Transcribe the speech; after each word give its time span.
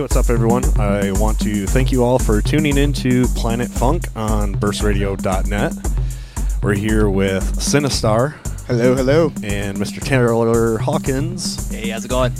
Hey, 0.00 0.04
what's 0.04 0.16
up, 0.16 0.30
everyone? 0.30 0.64
I 0.80 1.12
want 1.12 1.38
to 1.40 1.66
thank 1.66 1.92
you 1.92 2.02
all 2.02 2.18
for 2.18 2.40
tuning 2.40 2.78
in 2.78 2.94
to 2.94 3.26
Planet 3.36 3.68
Funk 3.68 4.04
on 4.16 4.54
burstradio.net. 4.54 5.74
We're 6.62 6.72
here 6.72 7.10
with 7.10 7.44
Sinistar 7.58 8.32
Hello, 8.66 8.94
hello. 8.94 9.26
and 9.42 9.76
Mr. 9.76 10.02
Taylor 10.02 10.78
Hawkins. 10.78 11.70
Hey, 11.70 11.90
how's 11.90 12.06
it 12.06 12.08
going? 12.08 12.32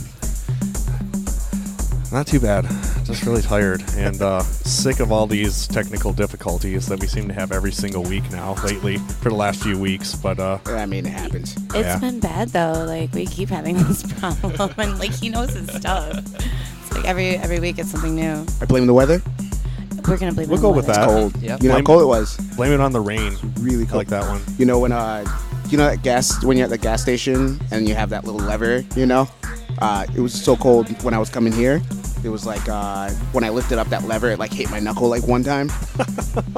Not 2.12 2.26
too 2.26 2.40
bad, 2.40 2.64
just 3.04 3.22
really 3.24 3.40
tired 3.40 3.84
and 3.96 4.20
uh, 4.20 4.40
sick 4.42 4.98
of 4.98 5.12
all 5.12 5.28
these 5.28 5.68
technical 5.68 6.12
difficulties 6.12 6.86
that 6.88 6.98
we 6.98 7.06
seem 7.06 7.28
to 7.28 7.34
have 7.34 7.52
every 7.52 7.70
single 7.70 8.02
week 8.02 8.28
now, 8.32 8.54
lately, 8.64 8.96
for 9.20 9.28
the 9.28 9.36
last 9.36 9.62
few 9.62 9.78
weeks. 9.78 10.16
But 10.16 10.40
uh, 10.40 10.58
I 10.66 10.86
mean, 10.86 11.06
it 11.06 11.10
happens. 11.12 11.56
It's 11.56 11.74
Yeah. 11.74 11.98
been 12.00 12.18
bad 12.18 12.48
though. 12.48 12.84
Like 12.84 13.12
we 13.12 13.26
keep 13.26 13.48
having 13.48 13.76
this 13.84 14.02
problem, 14.14 14.72
and 14.78 14.98
like 14.98 15.12
he 15.12 15.28
knows 15.28 15.50
his 15.54 15.70
stuff. 15.72 16.18
It's 16.34 16.92
like 16.92 17.04
every 17.04 17.36
every 17.36 17.60
week 17.60 17.78
it's 17.78 17.90
something 17.92 18.16
new. 18.16 18.44
I 18.60 18.64
blame 18.64 18.86
the 18.88 18.94
weather. 18.94 19.22
We're 20.08 20.16
gonna 20.18 20.32
blame. 20.32 20.48
We'll 20.48 20.58
it 20.58 20.62
go 20.62 20.72
with 20.72 20.88
weather. 20.88 21.00
that. 21.00 21.08
Cold. 21.08 21.36
Yep. 21.40 21.62
You 21.62 21.68
know 21.68 21.74
Blame- 21.74 21.84
how 21.84 21.92
cold 21.92 22.02
it 22.02 22.06
was. 22.06 22.36
blame 22.56 22.72
it 22.72 22.80
on 22.80 22.90
the 22.90 23.00
rain. 23.00 23.36
Really 23.60 23.86
I 23.86 23.94
like 23.94 24.08
that 24.08 24.24
one. 24.28 24.42
You 24.58 24.66
know 24.66 24.80
when 24.80 24.90
uh, 24.90 25.24
you 25.68 25.78
know 25.78 25.84
that 25.88 26.02
gas 26.02 26.42
when 26.44 26.56
you're 26.56 26.64
at 26.64 26.70
the 26.70 26.78
gas 26.78 27.02
station 27.02 27.60
and 27.70 27.88
you 27.88 27.94
have 27.94 28.10
that 28.10 28.24
little 28.24 28.40
lever. 28.40 28.84
You 28.96 29.06
know, 29.06 29.28
uh, 29.80 30.06
it 30.14 30.20
was 30.20 30.32
so 30.32 30.56
cold 30.56 30.88
when 31.02 31.14
I 31.14 31.18
was 31.18 31.30
coming 31.30 31.52
here. 31.52 31.80
It 32.22 32.28
was 32.28 32.44
like 32.44 32.68
uh, 32.68 33.08
when 33.32 33.44
I 33.44 33.48
lifted 33.48 33.78
up 33.78 33.88
that 33.88 34.04
lever, 34.04 34.30
it 34.30 34.38
like 34.38 34.52
hit 34.52 34.70
my 34.70 34.78
knuckle 34.78 35.08
like 35.08 35.26
one 35.26 35.42
time. 35.42 35.70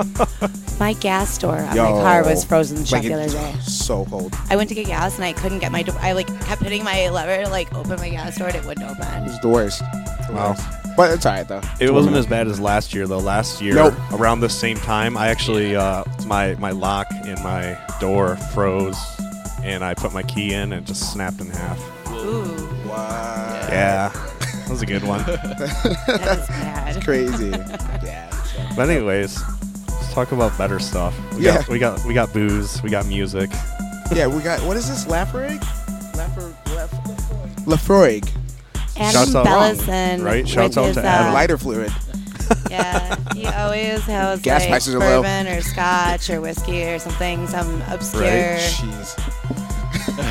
My 0.80 0.94
gas 0.94 1.38
door 1.38 1.56
on 1.58 1.76
Yo. 1.76 1.84
my 1.84 2.02
car 2.02 2.24
was 2.24 2.42
frozen 2.44 2.84
shut 2.84 2.92
Like 2.92 3.02
the 3.04 3.10
it- 3.10 3.28
other 3.28 3.32
day. 3.52 3.54
So 3.60 4.04
cold. 4.06 4.34
I 4.50 4.56
went 4.56 4.68
to 4.70 4.74
get 4.74 4.86
gas 4.86 5.14
and 5.14 5.24
I 5.24 5.32
couldn't 5.32 5.60
get 5.60 5.70
my 5.70 5.82
door. 5.84 5.94
I 6.00 6.10
like 6.12 6.26
kept 6.40 6.62
hitting 6.62 6.82
my 6.82 7.08
lever 7.10 7.44
to 7.44 7.50
like 7.50 7.72
open 7.74 7.96
my 8.00 8.08
gas 8.10 8.36
door 8.36 8.48
and 8.48 8.56
it 8.56 8.64
wouldn't 8.64 8.90
open. 8.90 9.06
It 9.22 9.26
was 9.28 9.38
the 9.40 9.48
worst. 9.48 9.78
The 9.80 10.32
Wow. 10.32 10.50
worst. 10.50 10.96
But 10.96 11.12
it's 11.12 11.24
alright 11.24 11.46
though. 11.46 11.60
It 11.78 11.92
wasn't 11.92 12.16
as 12.16 12.26
bad 12.26 12.48
as 12.48 12.58
last 12.58 12.92
year, 12.94 13.06
though. 13.06 13.18
Last 13.20 13.62
year, 13.62 13.74
Nope. 13.76 13.94
around 14.12 14.40
the 14.40 14.48
same 14.50 14.76
time, 14.78 15.16
I 15.16 15.28
actually 15.28 15.76
uh, 15.76 16.02
my 16.26 16.54
my 16.56 16.70
lock 16.72 17.06
in 17.24 17.40
my 17.44 17.78
door 18.00 18.36
froze, 18.52 18.98
and 19.62 19.84
I 19.84 19.94
put 19.94 20.12
my 20.12 20.22
key 20.24 20.52
in 20.52 20.72
and 20.72 20.82
it 20.82 20.84
just 20.84 21.12
snapped 21.12 21.40
in 21.40 21.48
half. 21.48 21.78
Ooh, 22.10 22.68
Wow. 22.92 23.66
Yeah, 23.70 24.08
that 24.10 24.68
was 24.70 24.82
a 24.82 24.86
good 24.86 25.02
one. 25.04 25.22
that 25.26 26.38
is 26.40 26.46
bad. 26.48 27.04
Crazy. 27.04 27.48
yeah. 28.04 28.30
so- 28.30 28.62
But 28.76 28.90
anyways, 28.90 29.40
let's 29.88 30.12
talk 30.12 30.32
about 30.32 30.56
better 30.58 30.78
stuff. 30.78 31.14
We 31.34 31.44
Yeah. 31.46 31.58
got 31.58 31.68
we 31.68 31.78
got 31.78 32.04
we 32.04 32.14
got 32.14 32.32
booze, 32.32 32.82
we 32.82 32.90
got 32.90 33.06
music. 33.06 33.50
Yeah, 34.14 34.26
we 34.26 34.42
got 34.42 34.60
what 34.62 34.76
is 34.76 34.88
this? 34.88 35.06
Laphroaig? 35.06 35.58
Laphroaig. 36.14 36.54
Laphroaig. 37.64 38.28
Adam 38.96 39.12
Shouts 39.12 39.34
out- 39.34 39.44
Bellison, 39.44 40.22
Right? 40.22 40.46
Shouts 40.46 40.76
with 40.76 40.78
out 40.78 40.86
his, 40.88 40.96
to 40.96 41.02
uh, 41.02 41.06
Adam. 41.06 41.32
Lighter 41.32 41.56
fluid. 41.58 41.90
Yeah, 42.70 43.16
he 43.34 43.46
always 43.46 44.02
has 44.02 44.42
Gas 44.42 44.60
like 44.62 44.68
prices 44.70 44.94
are 44.94 44.98
low. 44.98 45.22
bourbon 45.22 45.46
or 45.48 45.62
scotch 45.62 46.28
or 46.28 46.40
whiskey 46.42 46.84
or 46.84 46.98
something, 46.98 47.46
some 47.46 47.80
obscure. 47.88 48.22
Right. 48.22 48.58
Jeez. 48.60 49.16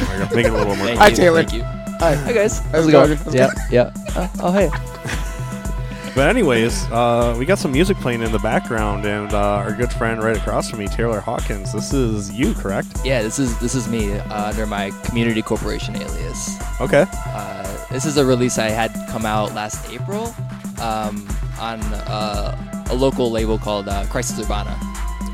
We're 0.10 0.20
gonna 0.20 0.36
make 0.36 0.46
it 0.46 0.52
a 0.52 0.54
little 0.54 0.76
more. 0.76 0.86
Thank 0.88 1.00
Hi, 1.00 1.08
you, 1.08 1.16
Taylor. 1.16 1.44
Thank 1.44 1.54
you. 1.64 1.81
Hi. 2.02 2.16
Hi 2.16 2.34
guys. 2.34 2.58
How's 2.72 2.88
it 2.88 2.94
going? 2.94 3.16
Yeah, 3.32 3.52
yeah. 3.70 3.94
Uh, 4.16 4.28
oh 4.40 4.52
hey. 4.52 4.72
But 6.16 6.30
anyways, 6.30 6.86
uh, 6.86 7.36
we 7.38 7.46
got 7.46 7.60
some 7.60 7.72
music 7.72 7.96
playing 7.98 8.24
in 8.24 8.32
the 8.32 8.40
background, 8.40 9.06
and 9.06 9.32
uh, 9.32 9.38
our 9.38 9.72
good 9.72 9.94
friend 9.94 10.24
right 10.24 10.36
across 10.36 10.68
from 10.68 10.80
me, 10.80 10.88
Taylor 10.88 11.20
Hawkins. 11.20 11.72
This 11.72 11.94
is 11.94 12.32
you, 12.32 12.56
correct? 12.56 12.88
Yeah, 13.06 13.22
this 13.22 13.38
is 13.38 13.56
this 13.60 13.76
is 13.76 13.88
me 13.88 14.14
uh, 14.14 14.50
under 14.50 14.66
my 14.66 14.90
community 15.04 15.44
corporation 15.44 15.96
alias. 15.96 16.60
Okay. 16.82 17.06
Uh, 17.12 17.86
this 17.92 18.06
is 18.06 18.18
a 18.18 18.26
release 18.26 18.58
I 18.58 18.70
had 18.70 18.92
come 19.10 19.28
out 19.28 19.54
last 19.54 19.88
April 19.92 20.34
um, 20.82 21.24
on 21.60 21.80
uh, 22.10 22.88
a 22.90 22.96
local 22.96 23.30
label 23.30 23.60
called 23.60 23.88
uh, 23.88 24.08
Crisis 24.08 24.40
Urbana. 24.40 24.76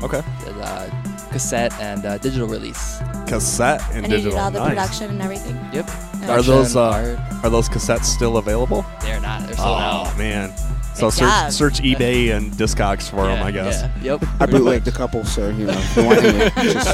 Okay. 0.02 0.20
Uh, 0.46 0.90
cassette 1.30 1.72
and 1.80 2.04
uh, 2.04 2.18
digital 2.18 2.48
release. 2.48 2.98
Cassette 3.26 3.82
and, 3.92 4.04
digital. 4.06 4.12
And 4.12 4.12
you 4.12 4.30
did 4.30 4.34
all 4.34 4.50
the 4.50 4.58
nice. 4.58 4.68
production 4.70 5.10
and 5.10 5.22
everything. 5.22 5.56
Yep. 5.72 5.90
Are 6.28 6.42
those 6.42 6.76
uh, 6.76 7.40
are 7.42 7.50
those 7.50 7.68
cassettes 7.68 8.04
still 8.04 8.36
available? 8.36 8.84
They're 9.00 9.20
not. 9.20 9.46
They're 9.46 9.56
sold 9.56 9.68
oh 9.68 10.06
out. 10.06 10.18
man. 10.18 10.52
So 10.94 11.10
search, 11.10 11.52
search 11.52 11.80
eBay 11.80 12.36
and 12.36 12.50
Discogs 12.52 13.08
for 13.08 13.26
them, 13.26 13.38
Yeah, 13.38 13.44
I 13.44 13.50
guess. 13.52 13.82
Yeah. 14.02 14.18
Yep. 14.18 14.24
I 14.40 14.46
bootlegged 14.46 14.88
a 14.88 14.90
couple, 14.90 15.24
so 15.24 15.48
you 15.50 15.66
know, 15.66 15.74
if 15.76 15.96
you 15.96 16.04
want 16.04 16.24
any, 16.24 16.50
just 16.72 16.88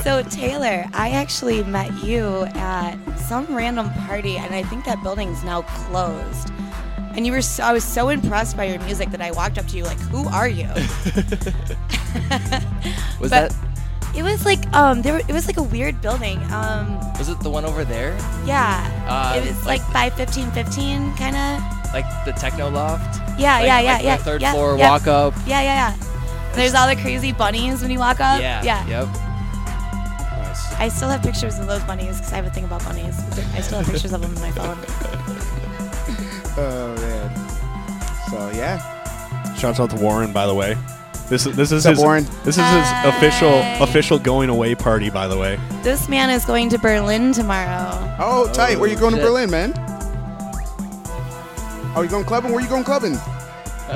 So 0.04 0.22
Taylor, 0.22 0.86
I 0.94 1.10
actually 1.10 1.62
met 1.64 1.92
you 2.02 2.44
at 2.54 2.96
some 3.18 3.46
random 3.54 3.90
party, 4.06 4.38
and 4.38 4.54
I 4.54 4.62
think 4.62 4.84
that 4.86 5.02
building's 5.02 5.44
now 5.44 5.62
closed. 5.62 6.50
And 7.16 7.24
you 7.26 7.32
were 7.32 7.40
so, 7.42 7.62
I 7.64 7.72
was 7.72 7.82
so 7.82 8.10
impressed 8.10 8.56
by 8.56 8.64
your 8.64 8.78
music 8.82 9.10
that 9.10 9.22
I 9.22 9.30
walked 9.30 9.56
up 9.58 9.66
to 9.68 9.76
you 9.76 9.84
like, 9.84 9.98
"Who 10.12 10.28
are 10.28 10.48
you?" 10.48 10.68
Was 13.20 13.30
But- 13.30 13.50
that 13.50 13.54
It 14.14 14.22
was 14.22 14.44
like 14.46 14.64
um, 14.74 15.02
there 15.02 15.12
were, 15.14 15.20
it 15.20 15.32
was 15.32 15.46
like 15.46 15.56
a 15.58 15.62
weird 15.62 16.00
building. 16.00 16.38
Um, 16.52 16.98
was 17.18 17.28
it 17.28 17.38
the 17.40 17.50
one 17.50 17.64
over 17.66 17.84
there? 17.84 18.16
yeah, 18.46 18.80
Uh, 19.08 19.36
it 19.36 19.46
was 19.46 19.66
like, 19.66 19.80
by 19.92 20.08
fifteen 20.10 20.50
fifteen, 20.52 21.12
kind 21.16 21.36
of. 21.36 21.60
Like 21.92 22.06
the 22.24 22.32
techno 22.32 22.68
loft? 22.70 23.20
Yeah, 23.38 23.56
Like- 23.58 23.66
yeah, 23.66 23.80
yeah, 23.80 23.92
like 23.94 24.04
yeah. 24.04 24.16
The 24.16 24.24
third 24.24 24.40
yeah, 24.42 24.52
floor 24.52 24.76
yeah, 24.78 24.90
walk 24.90 25.06
up. 25.06 25.34
Yeah, 25.46 25.60
yeah, 25.62 25.90
yeah. 25.90 26.52
There's 26.54 26.74
all 26.74 26.88
the 26.88 26.96
crazy 26.96 27.32
bunnies 27.32 27.82
when 27.82 27.90
you 27.90 27.98
walk 27.98 28.20
up. 28.20 28.40
Yeah. 28.40 28.62
yeah. 28.62 28.86
Yep. 28.86 29.08
Nice. 30.48 30.72
I 30.80 30.88
still 30.88 31.08
have 31.10 31.22
pictures 31.22 31.58
of 31.58 31.66
those 31.66 31.82
bunnies 31.84 32.16
because 32.16 32.32
I 32.32 32.36
have 32.36 32.46
a 32.46 32.50
thing 32.50 32.64
about 32.64 32.82
bunnies. 32.84 33.18
I 33.54 33.60
still 33.60 33.78
have 33.80 33.86
pictures 33.86 34.12
of 34.14 34.20
them 34.22 34.34
on 34.34 34.40
my 34.40 34.50
phone. 34.52 34.78
oh 36.58 36.94
man. 36.96 37.30
So 38.30 38.50
yeah, 38.56 39.54
Shouts 39.56 39.80
out 39.80 39.90
to 39.90 39.96
Warren, 39.96 40.32
by 40.32 40.46
the 40.46 40.54
way. 40.54 40.76
This 41.28 41.44
is 41.46 41.56
this 41.56 41.72
is 41.72 41.84
What's 41.84 41.96
his 41.98 42.04
Warren? 42.04 42.24
this 42.44 42.56
is 42.58 42.64
his 42.64 42.88
official 43.04 43.58
official 43.82 44.18
going 44.18 44.48
away 44.48 44.74
party, 44.76 45.10
by 45.10 45.26
the 45.26 45.36
way. 45.36 45.58
This 45.82 46.08
man 46.08 46.30
is 46.30 46.44
going 46.44 46.68
to 46.70 46.78
Berlin 46.78 47.32
tomorrow. 47.32 48.16
Oh, 48.20 48.48
tight. 48.52 48.78
Where 48.78 48.88
you 48.88 48.96
Oh, 48.96 49.00
going 49.00 49.12
to 49.14 49.18
shit. 49.18 49.26
Berlin, 49.26 49.50
man? 49.50 49.72
Are 51.96 52.04
you 52.04 52.10
going 52.10 52.24
clubbing? 52.24 52.52
Where 52.52 52.60
you 52.62 52.68
going 52.68 52.84
clubbing? 52.84 53.14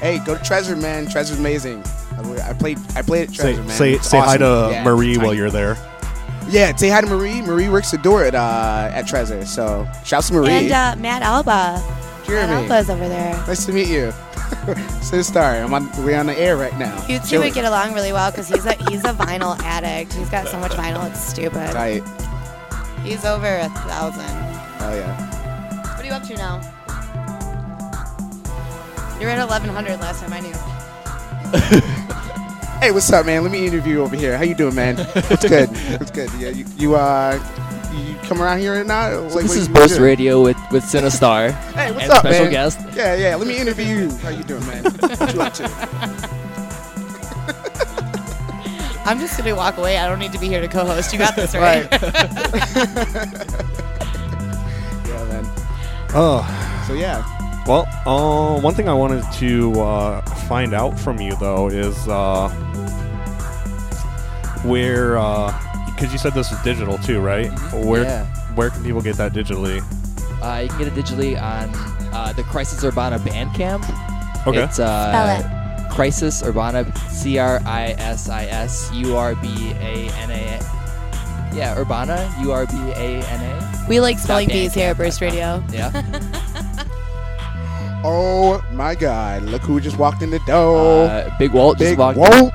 hey, 0.00 0.18
go 0.24 0.34
to 0.36 0.40
Tresor, 0.44 0.80
man. 0.80 1.06
Tresor's 1.06 1.38
amazing. 1.38 1.82
I, 2.16 2.50
I 2.50 2.52
played. 2.52 2.78
I 2.94 3.02
played 3.02 3.28
at 3.28 3.34
Say 3.34 3.54
Tresor, 3.54 3.66
man. 3.66 3.76
say 3.76 3.92
It's 3.94 4.08
say 4.08 4.18
hi 4.18 4.24
awesome. 4.36 4.40
to 4.40 4.68
Yeah, 4.72 4.84
Marie 4.84 5.14
tight. 5.16 5.24
while 5.24 5.34
you're 5.34 5.50
there. 5.50 5.76
Yeah, 6.48 6.74
say 6.76 6.88
hi 6.88 7.00
to 7.02 7.06
Marie. 7.06 7.42
Marie 7.42 7.68
works 7.68 7.90
the 7.90 7.98
door 7.98 8.24
at 8.24 8.34
uh 8.34 8.90
at 8.92 9.04
Tresor. 9.06 9.46
So 9.46 9.86
shouts 10.04 10.28
to 10.28 10.34
Marie. 10.34 10.50
And 10.50 10.72
uh, 10.72 10.94
Matt 10.98 11.22
Alba. 11.22 11.82
Jeremy. 12.26 12.46
Matt 12.46 12.62
Alba's 12.70 12.90
over 12.90 13.08
there. 13.08 13.32
Nice 13.46 13.66
to 13.66 13.72
meet 13.72 13.88
you. 13.88 14.12
Sister, 15.02 15.38
I'm 15.38 15.74
on. 15.74 15.90
We're 16.04 16.18
on 16.18 16.26
the 16.26 16.38
air 16.38 16.56
right 16.56 16.76
now. 16.78 16.96
You 17.06 17.18
two 17.18 17.26
Chilling. 17.26 17.48
would 17.48 17.54
get 17.54 17.64
along 17.66 17.92
really 17.92 18.12
well 18.12 18.30
because 18.30 18.48
he's 18.48 18.64
a 18.64 18.72
he's 18.88 19.04
a 19.04 19.12
vinyl 19.12 19.58
addict. 19.60 20.14
He's 20.14 20.30
got 20.30 20.48
so 20.48 20.58
much 20.58 20.72
vinyl, 20.72 21.08
it's 21.08 21.20
stupid. 21.20 21.70
Tight. 21.72 22.02
He's 23.04 23.24
over 23.24 23.46
a 23.46 23.68
thousand. 23.68 24.24
Oh 24.80 24.94
yeah. 24.94 25.94
What 25.96 26.02
are 26.02 26.06
you 26.06 26.12
up 26.12 26.22
to 26.24 26.34
now? 26.36 26.60
You 29.20 29.26
were 29.26 29.32
at 29.32 29.38
1100 29.48 30.00
last 30.00 30.22
time 30.22 30.32
I 30.32 30.40
knew. 30.40 30.54
Hey, 32.80 32.92
what's 32.92 33.10
up, 33.12 33.26
man? 33.26 33.42
Let 33.42 33.50
me 33.50 33.66
interview 33.66 33.94
you 33.94 34.02
over 34.02 34.14
here. 34.14 34.36
How 34.38 34.44
you 34.44 34.54
doing, 34.54 34.74
man? 34.76 34.94
It's 34.98 35.44
good? 35.48 35.68
It's 35.72 36.10
good? 36.12 36.30
Yeah, 36.38 36.50
you, 36.50 36.64
you 36.76 36.94
uh, 36.94 37.34
you 37.92 38.14
come 38.22 38.40
around 38.40 38.60
here 38.60 38.80
or 38.80 38.84
not? 38.84 39.12
Like, 39.34 39.42
this 39.44 39.56
is 39.56 39.68
Burst? 39.68 39.98
Radio 39.98 40.42
with 40.42 40.56
with 40.70 40.84
Cinestar 40.84 41.50
Hey, 41.74 41.90
what's 41.90 42.04
and 42.04 42.12
up, 42.12 42.20
special 42.20 42.44
man? 42.44 42.52
guest. 42.52 42.78
Yeah, 42.94 43.16
yeah. 43.16 43.34
Let 43.34 43.48
me 43.48 43.58
interview 43.58 43.84
you. 43.86 44.10
How 44.18 44.28
you 44.28 44.44
doing, 44.44 44.64
man? 44.66 44.84
What 44.84 45.34
you 45.34 45.42
up 45.42 45.52
to? 45.54 45.64
I'm 49.04 49.18
just 49.18 49.36
gonna 49.38 49.56
walk 49.56 49.76
away. 49.78 49.98
I 49.98 50.06
don't 50.08 50.18
need 50.20 50.32
to 50.32 50.38
be 50.38 50.46
here 50.46 50.60
to 50.60 50.68
co-host. 50.68 51.12
You 51.12 51.18
got 51.18 51.34
this, 51.34 51.54
right? 51.54 51.90
right? 51.90 52.02
Yeah, 55.08 55.24
man. 55.24 55.44
Oh, 56.14 56.84
So 56.86 56.94
yeah, 56.94 57.24
well, 57.68 57.86
uh, 58.06 58.60
one 58.60 58.74
thing 58.74 58.88
I 58.88 58.94
wanted 58.94 59.22
to 59.34 59.80
uh, 59.80 60.22
find 60.48 60.72
out 60.74 60.98
from 60.98 61.20
you 61.20 61.36
though 61.36 61.68
is 61.68 62.08
uh, 62.08 62.48
where, 64.64 65.14
because 65.86 66.12
you 66.12 66.18
said 66.18 66.32
this 66.34 66.50
is 66.50 66.58
digital 66.62 66.98
too, 66.98 67.20
right? 67.20 67.48
Where 67.72 68.02
Yeah. 68.04 68.24
where 68.54 68.70
can 68.70 68.82
people 68.82 69.00
get 69.02 69.16
that 69.16 69.32
digitally? 69.32 69.82
Uh, 70.42 70.60
you 70.62 70.68
can 70.68 70.78
get 70.78 70.88
it 70.88 70.94
digitally 70.94 71.40
on 71.40 71.68
uh, 72.14 72.32
the 72.34 72.42
Crisis 72.44 72.82
Urbana 72.84 73.18
Bandcamp. 73.18 73.82
Okay. 74.46 74.62
It's 74.62 74.78
uh, 74.78 75.10
Spell 75.10 75.40
it. 75.40 75.90
Crisis 75.92 76.42
Urbana, 76.44 76.90
C 77.10 77.38
R 77.38 77.60
I 77.66 77.94
S 77.98 78.28
I 78.28 78.44
S 78.44 78.90
U 78.94 79.16
R 79.16 79.34
B 79.34 79.48
A 79.80 80.08
N 80.20 80.30
A. 80.30 81.54
Yeah, 81.54 81.76
Urbana, 81.78 82.32
U 82.42 82.52
R 82.52 82.66
B 82.66 82.72
A 82.76 83.22
N 83.22 83.40
A. 83.40 83.86
We 83.88 84.00
like 84.00 84.18
spelling 84.18 84.48
bees 84.48 84.74
here 84.74 84.90
at 84.90 84.96
Burst 84.96 85.20
Radio. 85.20 85.62
Yeah. 85.72 85.90
Oh 88.04 88.62
my 88.72 88.94
God! 88.94 89.42
Look 89.44 89.62
who 89.62 89.80
just 89.80 89.98
walked 89.98 90.22
in 90.22 90.30
the 90.30 90.38
door. 90.40 91.06
Uh, 91.08 91.34
Big 91.38 91.52
Walt 91.52 91.78
just 91.78 91.90
Big 91.90 91.98
walked. 91.98 92.18
Walt. 92.18 92.52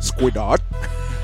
Squidot. 0.00 0.58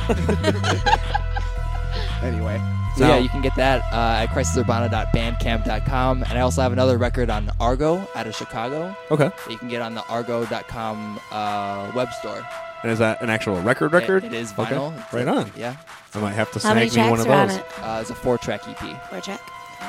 anyway, 2.22 2.58
So 2.96 3.04
Now- 3.04 3.14
yeah, 3.14 3.18
you 3.18 3.28
can 3.28 3.40
get 3.42 3.54
that 3.56 3.82
uh, 3.92 4.22
at 4.22 4.28
crisisurbana.bandcamp.com, 4.30 6.22
and 6.24 6.38
I 6.38 6.40
also 6.40 6.62
have 6.62 6.72
another 6.72 6.96
record 6.98 7.30
on 7.30 7.50
Argo 7.60 8.06
out 8.14 8.26
of 8.26 8.34
Chicago 8.34 8.96
Okay. 9.10 9.28
that 9.28 9.50
you 9.50 9.58
can 9.58 9.68
get 9.68 9.82
on 9.82 9.94
the 9.94 10.04
Argo.com 10.08 11.20
uh, 11.30 11.92
web 11.94 12.12
store. 12.14 12.46
And 12.82 12.90
is 12.92 12.98
that 12.98 13.22
an 13.22 13.30
actual 13.30 13.60
record? 13.62 13.92
It- 13.94 13.96
Record? 13.96 14.24
it 14.24 14.32
is 14.34 14.52
vinyl. 14.52 14.98
It's 14.98 15.12
Right 15.12 15.28
on. 15.28 15.50
Yeah, 15.56 15.76
I 16.14 16.18
might 16.20 16.32
have 16.32 16.50
to 16.52 16.58
How 16.58 16.72
snag 16.72 16.94
me 16.94 17.10
one 17.10 17.20
of 17.20 17.26
are 17.28 17.32
on 17.32 17.48
those. 17.48 17.56
it? 17.58 17.66
uh, 17.80 17.98
it's 18.00 18.10
a 18.10 18.14
four-track 18.14 18.66
EP. 18.68 19.08
Four 19.10 19.20
track. 19.20 19.40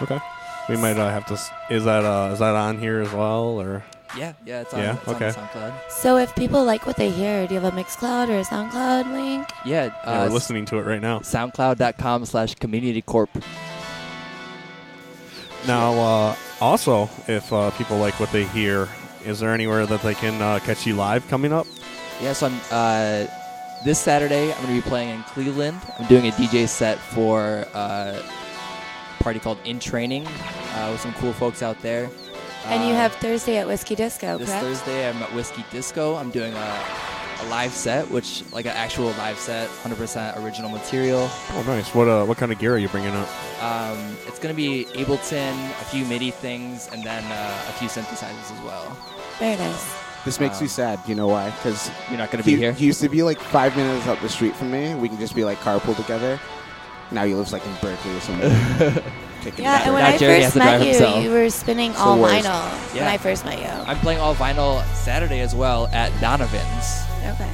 Okay. 0.02 0.20
We 0.70 0.78
might 0.78 0.98
uh, 0.98 1.10
have 1.10 1.26
to. 1.28 1.34
s- 1.34 1.50
Is 1.70 1.84
that 1.86 2.04
uh, 2.06 2.32
is 2.34 2.40
that 2.40 2.56
on 2.56 2.80
here 2.80 3.00
as 3.02 3.12
well, 3.14 3.60
or 3.62 3.84
Yeah, 4.18 4.34
yeah, 4.46 4.62
it's 4.62 4.74
on, 4.74 4.80
Yeah, 4.80 4.96
it's 4.98 5.08
on 5.08 5.16
okay. 5.16 5.30
SoundCloud. 5.30 5.74
So 5.92 6.18
if 6.18 6.34
people 6.36 6.64
like 6.66 6.88
what 6.88 6.96
they 6.98 7.10
hear, 7.12 7.46
do 7.48 7.54
you 7.54 7.60
have 7.60 7.72
a 7.72 7.76
Mixcloud 7.76 8.30
or 8.30 8.40
a 8.40 8.44
SoundCloud 8.44 9.12
link? 9.12 9.48
Yeah, 9.66 9.86
yeah, 9.86 9.92
uh, 10.10 10.26
we're 10.28 10.34
listening 10.34 10.66
to 10.66 10.78
it 10.78 10.84
right 10.86 11.02
now? 11.02 11.20
SoundCloud.com 11.20 12.26
slash 12.26 12.56
Community 12.56 13.02
Corp. 13.02 13.30
Now, 15.68 15.94
uh, 16.00 16.36
also, 16.62 17.10
if 17.28 17.52
uh, 17.52 17.72
people 17.72 17.98
like 17.98 18.20
what 18.20 18.32
they 18.32 18.46
hear, 18.46 18.88
is 19.26 19.40
there 19.40 19.52
anywhere 19.54 19.86
that 19.86 20.02
they 20.02 20.14
can 20.14 20.40
uh, 20.42 20.60
catch 20.60 20.86
you 20.86 20.96
live 20.96 21.28
coming 21.28 21.52
up? 21.52 21.66
Yeah, 22.22 22.34
so 22.34 22.48
I'm 22.48 22.60
uh, 22.72 23.28
this 23.84 24.00
Saturday. 24.00 24.52
I'm 24.54 24.64
going 24.64 24.76
to 24.78 24.82
be 24.84 24.88
playing 24.90 25.10
in 25.10 25.24
Cleveland. 25.24 25.78
I'm 26.00 26.06
doing 26.08 26.28
a 26.28 26.32
DJ 26.32 26.68
set 26.68 26.98
for 27.00 27.66
uh, 27.74 28.22
a 28.22 28.45
party 29.20 29.40
called 29.40 29.58
In 29.66 29.80
Training 29.80 30.26
uh, 30.28 30.90
with 30.92 31.02
some 31.02 31.14
cool 31.16 31.34
folks 31.34 31.62
out 31.64 31.82
there. 31.82 32.10
And 32.66 32.84
you 32.88 32.94
Uh, 32.94 32.98
have 32.98 33.14
Thursday 33.16 33.58
at 33.58 33.68
Whiskey 33.68 33.96
Disco, 33.96 34.38
this 34.38 34.50
correct? 34.50 34.64
Thursday. 34.64 35.10
I'm 35.10 35.22
at 35.22 35.34
Whiskey 35.34 35.64
Disco. 35.72 36.16
I'm 36.16 36.32
doing 36.32 36.54
a, 36.54 36.80
a 37.42 37.46
live 37.50 37.72
set, 37.72 38.10
which 38.10 38.44
like 38.52 38.66
an 38.66 38.72
actual 38.76 39.12
live 39.20 39.38
set, 39.38 39.70
100% 39.84 40.44
original 40.44 40.70
material. 40.72 41.30
Oh, 41.52 41.64
nice. 41.68 41.94
What 41.94 42.08
uh, 42.08 42.26
what 42.26 42.38
kind 42.38 42.52
of 42.52 42.58
gear 42.58 42.74
are 42.74 42.80
you 42.80 42.90
bringing 42.90 43.14
up? 43.16 43.30
Um, 43.64 44.18
it's 44.28 44.40
going 44.40 44.54
to 44.54 44.58
be 44.58 44.86
Ableton, 44.96 45.54
a 45.82 45.86
few 45.86 46.06
MIDI 46.06 46.32
things, 46.32 46.90
and 46.92 47.04
then 47.04 47.24
uh, 47.32 47.66
a 47.70 47.74
few 47.74 47.88
synthesizers 47.88 48.52
as 48.52 48.62
well. 48.64 48.98
Very 49.38 49.58
nice. 49.58 49.94
this 50.26 50.40
makes 50.40 50.60
me 50.60 50.66
Um, 50.66 50.70
sad. 50.70 51.00
You 51.08 51.14
know 51.14 51.28
why? 51.28 51.52
Because 51.52 51.92
You're 52.10 52.18
not 52.18 52.32
going 52.32 52.44
to 52.44 52.50
he, 52.50 52.56
be 52.56 52.62
here. 52.62 52.72
he 52.74 52.88
used 52.88 53.02
to 53.02 53.10
be 53.10 53.22
like 53.22 53.40
five 53.40 53.76
minutes 53.78 54.08
up 54.08 54.20
the 54.22 54.30
street 54.30 54.56
from 54.56 54.72
me. 54.72 54.96
We 54.96 55.08
can 55.08 55.20
just 55.20 55.36
be 55.36 55.46
like 55.46 55.60
carpool 55.60 55.96
together. 55.96 56.40
Now 57.12 57.26
he 57.26 57.34
lives 57.36 57.54
like 57.54 57.66
in 57.66 57.74
Berkeley 57.82 58.16
or 58.16 58.20
something. 58.20 58.52
Kicking 59.42 59.64
Yeah, 59.66 59.80
it 59.82 59.86
and 59.86 59.94
when 59.94 60.04
Now 60.04 60.10
I 60.10 60.18
Jerry 60.18 60.42
first 60.44 60.56
met 60.56 60.80
you, 60.82 60.88
himself. 60.88 61.24
you 61.24 61.30
were 61.30 61.50
spinning 61.52 61.92
the 61.94 62.00
all 62.00 62.20
worst. 62.20 62.46
vinyl 62.46 62.94
when 62.96 63.04
I 63.08 63.18
first 63.18 63.46
met 63.46 63.60
you. 63.60 63.66
I'm 63.68 63.98
playing 63.98 64.20
all 64.20 64.34
vinyl 64.34 64.84
Saturday 64.96 65.42
as 65.42 65.54
well 65.54 65.88
at 65.94 66.10
Donovan's. 66.20 67.04
okay. 67.26 67.52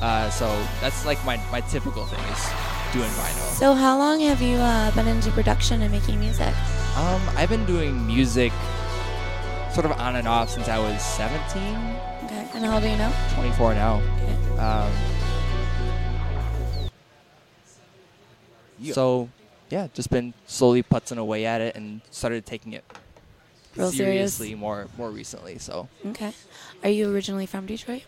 Uh, 0.00 0.28
so 0.30 0.46
that's 0.80 1.04
like 1.06 1.22
my, 1.24 1.36
my 1.50 1.60
typical 1.62 2.04
thing 2.06 2.18
is 2.32 2.44
doing 2.92 3.08
vinyl. 3.10 3.52
So 3.54 3.74
how 3.74 3.96
long 3.98 4.20
have 4.20 4.40
you 4.42 4.56
uh, 4.56 4.90
been 4.94 5.06
into 5.08 5.30
production 5.30 5.80
and 5.82 5.90
making 5.92 6.18
music? 6.20 6.54
Um, 6.96 7.20
I've 7.36 7.48
been 7.50 7.64
doing 7.66 8.06
music 8.06 8.52
sort 9.72 9.86
of 9.86 9.92
on 9.92 10.16
and 10.16 10.26
off 10.28 10.50
since 10.50 10.68
I 10.68 10.78
was 10.78 11.00
17, 11.02 11.62
Okay. 12.24 12.46
And 12.54 12.64
how 12.64 12.74
old 12.74 12.84
are 12.84 12.88
you 12.88 12.96
now? 12.96 13.12
24 13.34 13.74
now. 13.74 14.02
Okay. 14.22 14.58
Um, 14.58 14.90
Yeah. 18.80 18.94
So, 18.94 19.28
yeah, 19.68 19.88
just 19.94 20.10
been 20.10 20.34
slowly 20.46 20.82
putzing 20.82 21.18
away 21.18 21.46
at 21.46 21.60
it 21.60 21.76
and 21.76 22.00
started 22.10 22.46
taking 22.46 22.72
it 22.72 22.84
Real 23.76 23.92
serious? 23.92 24.34
seriously 24.34 24.54
more 24.56 24.88
more 24.98 25.10
recently. 25.10 25.58
So, 25.58 25.88
Okay. 26.06 26.32
Are 26.82 26.90
you 26.90 27.12
originally 27.14 27.46
from 27.46 27.66
Detroit? 27.66 28.02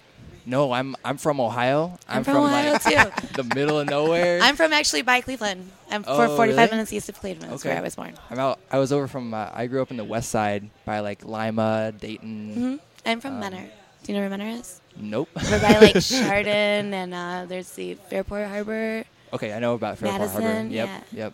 no, 0.44 0.72
I'm 0.72 0.96
I'm 1.04 1.18
from 1.18 1.38
Ohio. 1.40 1.98
I'm 2.08 2.24
from 2.24 2.38
Ohio, 2.38 2.72
like 2.72 2.82
too. 2.82 3.26
the 3.36 3.44
middle 3.54 3.78
of 3.78 3.86
nowhere. 3.88 4.40
I'm 4.42 4.56
from 4.56 4.72
actually 4.72 5.02
by 5.02 5.20
Cleveland. 5.20 5.70
I'm 5.90 6.02
for 6.02 6.26
Oh, 6.26 6.36
45 6.36 6.56
really? 6.58 6.70
minutes 6.70 6.92
east 6.92 7.08
of 7.08 7.20
Cleveland. 7.20 7.52
That's 7.52 7.62
Okay. 7.62 7.68
where 7.70 7.78
I 7.78 7.82
was 7.82 7.94
born. 7.94 8.14
I'm 8.30 8.38
out. 8.40 8.58
I 8.70 8.78
was 8.78 8.90
over 8.92 9.06
from. 9.06 9.32
Uh, 9.34 9.50
I 9.54 9.66
grew 9.68 9.82
up 9.82 9.90
in 9.92 9.96
the 9.98 10.04
West 10.04 10.30
Side 10.30 10.68
by 10.84 10.98
like 11.00 11.24
Lima, 11.24 11.92
Dayton. 11.92 12.54
hmm 12.54 12.76
I'm 13.08 13.20
from 13.20 13.34
Um, 13.34 13.40
Mentor. 13.40 13.68
Do 14.02 14.12
you 14.12 14.14
know 14.18 14.22
where 14.22 14.30
Mentor 14.30 14.48
is? 14.48 14.80
Nope. 14.96 15.28
We're 15.36 15.60
by 15.60 15.78
like 15.78 16.00
Chardon 16.04 16.92
and 16.92 17.14
uh, 17.14 17.44
there's 17.46 17.70
the 17.72 17.94
Fairport 18.10 18.48
Harbor. 18.48 19.04
Okay, 19.32 19.52
I 19.52 19.58
know 19.58 19.74
about 19.74 19.98
Fairport 19.98 20.30
Harbor. 20.30 20.68
Yep. 20.68 20.70
yeah. 20.70 21.00
Yep. 21.12 21.32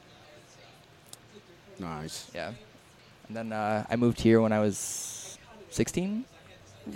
Nice. 1.79 2.31
Yeah. 2.35 2.53
And 3.29 3.37
then 3.37 3.53
uh, 3.53 3.85
I 3.89 3.97
moved 3.97 4.21
here 4.21 4.41
when 4.41 4.53
I 4.53 4.61
was 4.61 5.39
16. 5.71 6.25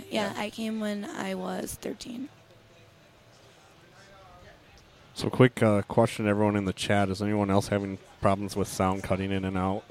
Yeah, 0.09 0.33
I 0.35 0.49
came 0.49 0.79
when 0.79 1.05
I 1.05 1.35
was 1.35 1.75
13. 1.75 2.29
So, 5.15 5.29
quick 5.29 5.61
uh, 5.61 5.83
question, 5.83 6.27
everyone 6.27 6.55
in 6.55 6.65
the 6.65 6.73
chat: 6.73 7.09
Is 7.09 7.21
anyone 7.21 7.51
else 7.51 7.67
having 7.67 7.99
problems 8.19 8.55
with 8.55 8.67
sound 8.67 9.03
cutting 9.03 9.31
in 9.31 9.45
and 9.45 9.55
out? 9.55 9.83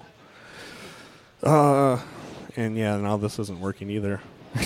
Uh, 1.44 2.00
and 2.56 2.76
yeah, 2.76 2.96
now 2.96 3.16
this 3.16 3.38
isn't 3.38 3.60
working 3.60 3.88
either. 3.88 4.20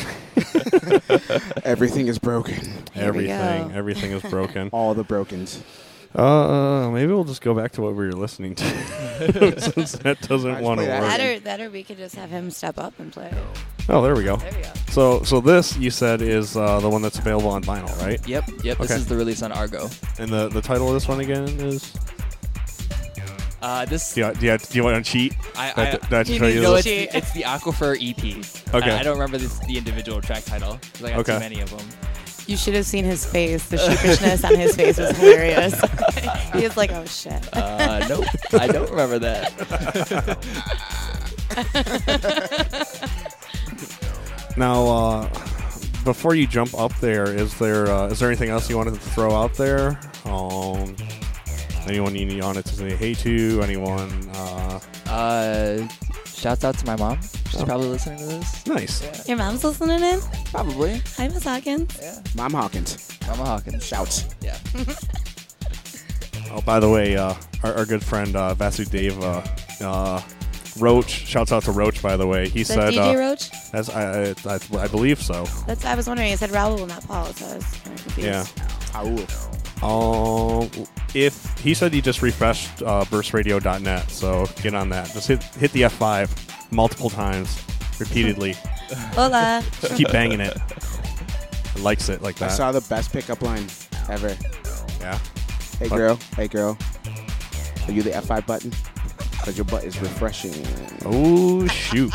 Everything 1.64 2.09
is 2.09 2.18
broken. 2.18 2.54
Here 2.94 3.04
everything, 3.04 3.73
everything 3.73 4.12
is 4.12 4.23
broken. 4.23 4.68
All 4.73 4.94
the 4.94 5.04
brokens. 5.04 5.62
Uh, 6.16 6.90
maybe 6.92 7.12
we'll 7.12 7.25
just 7.25 7.42
go 7.42 7.52
back 7.54 7.73
to 7.73 7.82
what 7.82 7.94
we 7.94 8.06
were 8.06 8.12
listening 8.12 8.54
to, 8.54 8.64
since 9.61 9.92
that 9.99 10.18
doesn't 10.23 10.61
want 10.62 10.80
to 10.80 10.87
play 10.87 10.99
work. 11.00 11.08
That 11.11 11.20
or, 11.20 11.40
that 11.40 11.61
or 11.61 11.68
we 11.70 11.82
could 11.82 11.99
just 11.99 12.14
have 12.14 12.30
him 12.30 12.50
step 12.50 12.78
up 12.78 12.99
and 12.99 13.12
play. 13.12 13.30
Oh, 13.90 14.00
there 14.02 14.14
we 14.16 14.25
go. 14.25 14.37
There 14.37 14.52
we 14.52 14.62
go. 14.62 14.73
So, 14.90 15.23
so 15.25 15.40
this 15.40 15.76
you 15.76 15.90
said 15.90 16.23
is 16.23 16.56
uh, 16.56 16.80
the 16.80 16.88
one 16.88 17.02
that's 17.02 17.18
available 17.18 17.50
on 17.50 17.62
vinyl, 17.62 17.94
right? 18.00 18.26
Yep. 18.26 18.44
Yep. 18.64 18.78
This 18.78 18.90
Okay. 18.90 18.94
is 18.94 19.06
the 19.06 19.16
release 19.16 19.42
on 19.42 19.52
Argo. 19.52 19.90
And 20.18 20.30
the 20.30 20.49
the 20.49 20.62
title 20.62 20.88
of 20.88 20.94
this 20.94 21.06
one 21.06 21.20
again 21.20 21.44
is. 21.61 21.92
Uh, 23.62 23.85
this. 23.87 24.14
Do 24.14 24.20
you, 24.20 24.32
do 24.35 24.46
you, 24.46 24.58
do 24.58 24.78
you 24.78 24.85
want 24.85 25.04
to 25.04 25.11
cheat? 25.11 25.35
I, 25.56 25.73
That, 25.75 26.04
I, 26.04 26.08
that 26.08 26.28
You 26.28 26.38
show 26.38 26.46
you 26.46 26.62
no, 26.62 26.75
this? 26.76 26.87
it's, 26.87 27.12
the- 27.12 27.18
it's 27.18 27.32
the 27.32 27.42
Aquifer 27.42 27.96
EP. 27.96 28.75
Okay. 28.75 28.90
I, 28.90 29.00
I 29.00 29.02
don't 29.02 29.14
remember 29.18 29.38
this, 29.38 29.58
the 29.61 29.76
individual 29.76 30.20
track 30.20 30.44
title 30.44 30.78
because 30.92 31.04
I 31.04 31.11
got 31.11 31.18
Okay. 31.20 31.32
too 31.35 31.40
many 31.40 31.61
of 31.61 31.70
them. 31.70 31.87
You 32.47 32.57
should 32.57 32.75
have 32.75 32.87
seen 32.87 33.05
his 33.05 33.25
face. 33.25 33.69
The 33.69 33.76
sheepishness 33.79 34.45
on 34.45 34.55
his 34.55 34.76
face 34.76 34.99
was 34.99 35.17
hilarious. 35.17 35.81
he 36.55 36.62
was 36.62 36.76
like, 36.76 36.93
oh 36.93 37.05
shit. 37.05 37.49
Uh, 37.57 38.07
nope. 38.09 38.25
I 38.53 38.67
don't 38.69 38.88
remember 38.91 39.19
that. 39.19 39.53
Now, 44.59 44.87
uh, 44.87 45.29
before 46.05 46.35
you 46.35 46.47
jump 46.47 46.73
up 46.79 46.95
there, 47.00 47.25
is 47.26 47.59
there 47.59 47.88
uh, 47.88 48.07
is 48.09 48.21
there 48.21 48.29
anything 48.31 48.49
else 48.49 48.71
you 48.71 48.76
wanted 48.76 48.95
to 48.95 49.00
throw 49.00 49.35
out 49.35 49.53
there? 49.55 50.00
Um, 50.25 50.97
anyone 51.87 52.15
you 52.15 52.38
wanted 52.43 52.65
to 52.65 52.75
say 52.75 52.97
hey 52.97 53.12
to? 53.15 53.61
Anyone? 53.62 54.11
Uh, 54.35 54.81
Uh, 55.09 55.87
shouts 56.37 56.64
out 56.64 56.76
to 56.78 56.87
my 56.87 56.97
mom. 56.97 57.21
She's 57.50 57.61
Oh. 57.61 57.64
probably 57.64 57.88
listening 57.88 58.19
to 58.19 58.26
this. 58.26 58.66
nice. 58.66 59.02
Yeah. 59.02 59.23
Your 59.28 59.37
mom's 59.38 59.64
listening 59.64 60.02
in? 60.02 60.21
Probably. 60.50 61.02
Hi, 61.16 61.28
Miss 61.28 61.45
Hawkins. 61.45 61.97
Yeah. 62.00 62.19
Mom 62.35 62.52
Hawkins. 62.52 63.09
Mama 63.26 63.45
Hawkins. 63.45 63.85
Shouts. 63.85 64.25
Yeah. 64.43 64.59
Oh, 66.52 66.61
by 66.62 66.78
the 66.81 66.88
way, 66.88 67.16
uh, 67.16 67.35
our, 67.64 67.75
our 67.75 67.85
good 67.85 68.02
friend 68.05 68.35
uh, 68.37 68.55
Vasudeva 68.55 69.45
uh, 69.83 70.23
Roach. 70.78 71.11
Shouts 71.11 71.50
out 71.52 71.64
to 71.64 71.73
Roach, 71.73 72.00
by 72.00 72.16
the 72.16 72.26
way. 72.26 72.49
He 72.49 72.61
Is 72.61 72.69
that 72.69 72.95
said 72.95 72.95
DJ 72.95 73.14
uh, 73.14 73.19
Roach? 73.19 73.50
As 73.75 73.90
I, 73.90 74.31
I, 74.49 74.85
I 74.85 74.87
believe 74.88 75.21
so. 75.21 75.45
That's 75.66 75.85
I 75.85 75.95
was 75.97 76.07
wondering. 76.07 76.33
I 76.33 76.37
said 76.37 76.50
Raul, 76.50 76.87
not 76.87 77.07
Paul, 77.07 77.26
so 77.35 77.47
I 77.47 77.57
was 77.57 77.64
kind 77.83 77.99
of 77.99 78.02
confused. 78.05 78.28
Yeah. 78.28 78.47
Ow. 79.83 80.62
Um, 80.62 80.71
if 81.16 81.58
he 81.58 81.73
said 81.73 81.92
he 81.94 82.00
just 82.02 82.20
refreshed 82.20 82.82
uh, 82.82 83.04
burstradio.net, 83.06 84.11
so 84.11 84.46
get 84.62 84.75
on 84.75 84.90
that. 84.90 85.11
Just 85.12 85.28
hit 85.28 85.42
hit 85.42 85.73
the 85.73 85.82
F5 85.82 86.73
multiple 86.73 87.08
times, 87.11 87.62
repeatedly. 87.99 88.52
Hola. 89.14 89.64
Just 89.80 89.96
keep 89.96 90.12
banging 90.12 90.40
it. 90.40 90.56
It 91.75 91.80
likes 91.80 92.08
it 92.08 92.23
like 92.23 92.37
that. 92.37 92.44
I 92.44 92.49
that. 92.49 92.56
saw 92.56 92.73
the 92.73 92.82
best 92.82 93.12
pickup 93.12 93.40
line 93.42 93.66
ever. 94.11 94.37
yeah. 95.00 95.18
Hey 95.78 95.88
Fuck. 95.88 95.99
girl, 95.99 96.18
hey 96.37 96.49
girl. 96.49 96.76
Are 97.87 97.92
you 97.92 98.02
the 98.02 98.11
F5 98.11 98.46
button? 98.46 98.73
Because 99.32 99.56
your 99.56 99.64
butt 99.64 99.85
is 99.85 100.00
refreshing. 100.00 100.52
Oh 101.04 101.66
shoot. 101.68 102.12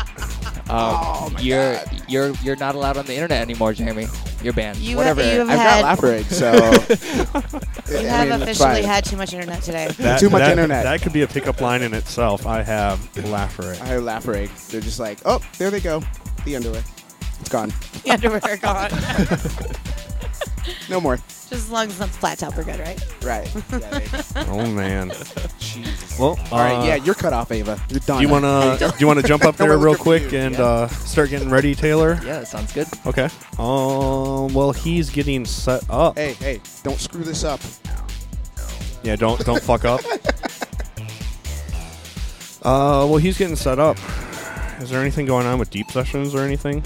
Um, 0.70 1.36
you're 1.40 1.76
you're 2.08 2.30
you're 2.42 2.56
not 2.56 2.74
allowed 2.74 2.96
on 2.96 3.06
the 3.06 3.14
internet 3.14 3.42
anymore, 3.42 3.72
Jeremy. 3.72 4.06
You're 4.42 4.52
banned. 4.52 4.78
You 4.78 4.96
Whatever. 4.96 5.22
have, 5.22 5.32
you 5.32 5.38
have 5.40 5.50
I've 5.50 5.58
had, 5.58 5.80
got 5.82 5.84
Laugh 5.84 6.02
Rig, 6.02 6.24
so. 6.26 6.52
you 8.00 8.06
have 8.08 8.40
officially 8.42 8.82
had 8.82 9.04
too 9.04 9.16
much 9.16 9.32
internet 9.32 9.62
today. 9.62 9.88
That- 9.98 10.18
Too 10.20 10.30
much 10.30 10.40
that- 10.40 10.50
internet. 10.52 10.84
That 10.84 11.02
could 11.02 11.12
be 11.12 11.22
a 11.22 11.26
pickup 11.26 11.60
line 11.60 11.82
in 11.82 11.94
itself. 11.94 12.46
I 12.46 12.62
have 12.62 13.00
Laugher. 13.26 13.76
I 13.82 13.86
have 13.86 14.02
Laugh 14.02 14.26
Rig. 14.26 14.50
They're 14.70 14.80
just 14.80 14.98
like, 14.98 15.18
oh, 15.24 15.40
there 15.58 15.70
they 15.70 15.80
go. 15.80 16.02
The 16.44 16.56
underwear. 16.56 16.82
It's 17.40 17.48
gone. 17.48 17.72
The 18.04 18.10
underwear 18.10 18.56
gone. 18.56 18.90
No 20.88 21.00
more. 21.00 21.16
Just 21.16 21.52
as 21.52 21.70
long 21.70 21.84
as 21.86 21.90
it's 21.92 22.00
not 22.00 22.08
flat 22.10 22.38
top, 22.38 22.56
we're 22.56 22.64
good, 22.64 22.80
right? 22.80 23.04
Right. 23.22 23.52
Yeah, 23.72 24.44
Oh 24.48 24.66
man. 24.70 25.10
Jesus. 25.58 26.18
Well, 26.18 26.38
All 26.50 26.58
right, 26.58 26.74
uh, 26.74 26.84
yeah, 26.84 26.94
you're 26.96 27.14
cut 27.14 27.32
off, 27.32 27.50
Ava. 27.52 27.80
You're 27.90 28.00
done. 28.00 28.18
Do 28.18 28.22
you 28.22 28.28
wanna 28.28 28.76
do 28.78 28.90
you 28.98 29.06
wanna 29.06 29.22
jump 29.22 29.44
up 29.44 29.56
there 29.58 29.76
real 29.76 29.94
quick 29.96 30.32
you. 30.32 30.38
and 30.38 30.54
Yeah. 30.54 30.62
uh, 30.64 30.88
start 30.88 31.30
getting 31.30 31.50
ready, 31.50 31.74
Taylor? 31.74 32.14
Yeah, 32.24 32.40
that 32.40 32.48
sounds 32.48 32.72
good. 32.72 32.86
Okay. 33.06 33.28
Um. 33.58 34.52
Well, 34.54 34.72
he's 34.72 35.10
getting 35.10 35.44
set 35.44 35.82
up. 35.90 36.16
Hey, 36.16 36.34
hey, 36.34 36.60
don't 36.82 36.98
screw 36.98 37.22
this 37.24 37.44
up. 37.44 37.60
Yeah. 39.02 39.16
Don't 39.16 39.44
don't 39.44 39.62
fuck 39.62 39.84
up. 39.84 40.00
Uh. 42.62 43.04
Well, 43.08 43.16
he's 43.16 43.36
getting 43.38 43.56
set 43.56 43.78
up. 43.78 43.98
Is 44.80 44.90
there 44.90 45.00
anything 45.00 45.26
going 45.26 45.46
on 45.46 45.58
with 45.58 45.70
deep 45.70 45.90
sessions 45.90 46.34
or 46.34 46.40
anything? 46.40 46.84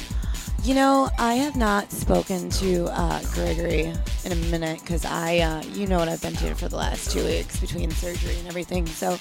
You 0.67 0.75
know, 0.75 1.09
I 1.17 1.35
have 1.35 1.55
not 1.55 1.93
spoken 1.93 2.51
to 2.51 2.87
uh, 2.87 3.23
Gregory 3.35 3.93
in 4.25 4.33
a 4.33 4.37
minute 4.51 4.81
because 4.81 5.05
I, 5.05 5.39
uh, 5.39 5.63
you 5.63 5.87
know 5.87 5.97
what 5.97 6.09
I've 6.09 6.21
been 6.21 6.35
doing 6.35 6.57
for 6.57 6.69
the 6.69 6.75
last 6.75 7.13
two 7.13 7.25
weeks 7.25 7.61
between 7.61 7.89
surgery 7.93 8.37
and 8.37 8.49
everything. 8.49 8.85
So, 8.87 9.17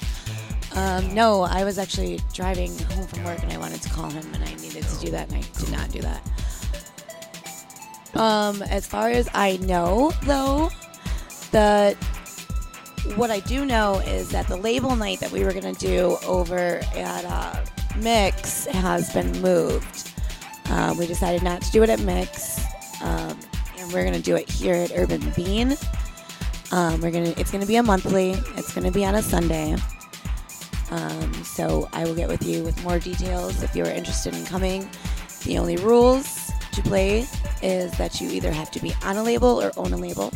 um, 0.74 1.14
no, 1.14 1.42
I 1.42 1.62
was 1.62 1.78
actually 1.78 2.18
driving 2.32 2.76
home 2.76 3.06
from 3.06 3.22
work 3.22 3.44
and 3.44 3.52
I 3.52 3.58
wanted 3.58 3.80
to 3.82 3.88
call 3.90 4.10
him 4.10 4.26
and 4.34 4.42
I 4.42 4.54
needed 4.54 4.82
to 4.82 4.98
do 4.98 5.12
that 5.12 5.28
and 5.30 5.36
I 5.36 5.42
did 5.56 5.70
not 5.70 5.92
do 5.92 6.00
that. 6.00 6.20
Um, 8.16 8.62
as 8.62 8.84
far 8.84 9.10
as 9.10 9.28
I 9.32 9.58
know, 9.58 10.10
though, 10.24 10.70
the 11.52 11.96
what 13.14 13.30
I 13.30 13.38
do 13.38 13.64
know 13.64 14.00
is 14.00 14.30
that 14.30 14.48
the 14.48 14.56
label 14.56 14.96
night 14.96 15.20
that 15.20 15.30
we 15.30 15.44
were 15.44 15.52
gonna 15.52 15.74
do 15.74 16.18
over 16.26 16.80
at 16.96 17.24
uh, 17.24 17.64
Mix 17.98 18.66
has 18.66 19.12
been 19.12 19.30
moved. 19.40 20.15
Uh, 20.70 20.94
we 20.98 21.06
decided 21.06 21.42
not 21.42 21.62
to 21.62 21.70
do 21.70 21.82
it 21.82 21.90
at 21.90 22.00
Mix, 22.00 22.60
um, 23.02 23.38
and 23.78 23.92
we're 23.92 24.04
gonna 24.04 24.20
do 24.20 24.36
it 24.36 24.48
here 24.50 24.74
at 24.74 24.92
Urban 24.94 25.32
Bean. 25.36 25.76
Um, 26.72 27.00
we're 27.00 27.10
gonna. 27.10 27.34
It's 27.36 27.50
gonna 27.50 27.66
be 27.66 27.76
a 27.76 27.82
monthly. 27.82 28.32
It's 28.56 28.74
gonna 28.74 28.90
be 28.90 29.04
on 29.04 29.14
a 29.14 29.22
Sunday. 29.22 29.76
Um, 30.90 31.32
so 31.44 31.88
I 31.92 32.04
will 32.04 32.14
get 32.14 32.28
with 32.28 32.44
you 32.44 32.62
with 32.62 32.82
more 32.82 32.98
details 32.98 33.62
if 33.62 33.74
you 33.74 33.84
are 33.84 33.90
interested 33.90 34.34
in 34.34 34.44
coming. 34.44 34.88
The 35.44 35.58
only 35.58 35.76
rules 35.76 36.50
to 36.72 36.82
play 36.82 37.26
is 37.62 37.90
that 37.98 38.20
you 38.20 38.30
either 38.30 38.52
have 38.52 38.70
to 38.72 38.80
be 38.80 38.92
on 39.04 39.16
a 39.16 39.22
label 39.22 39.60
or 39.62 39.72
own 39.76 39.92
a 39.92 39.96
label. 39.96 40.32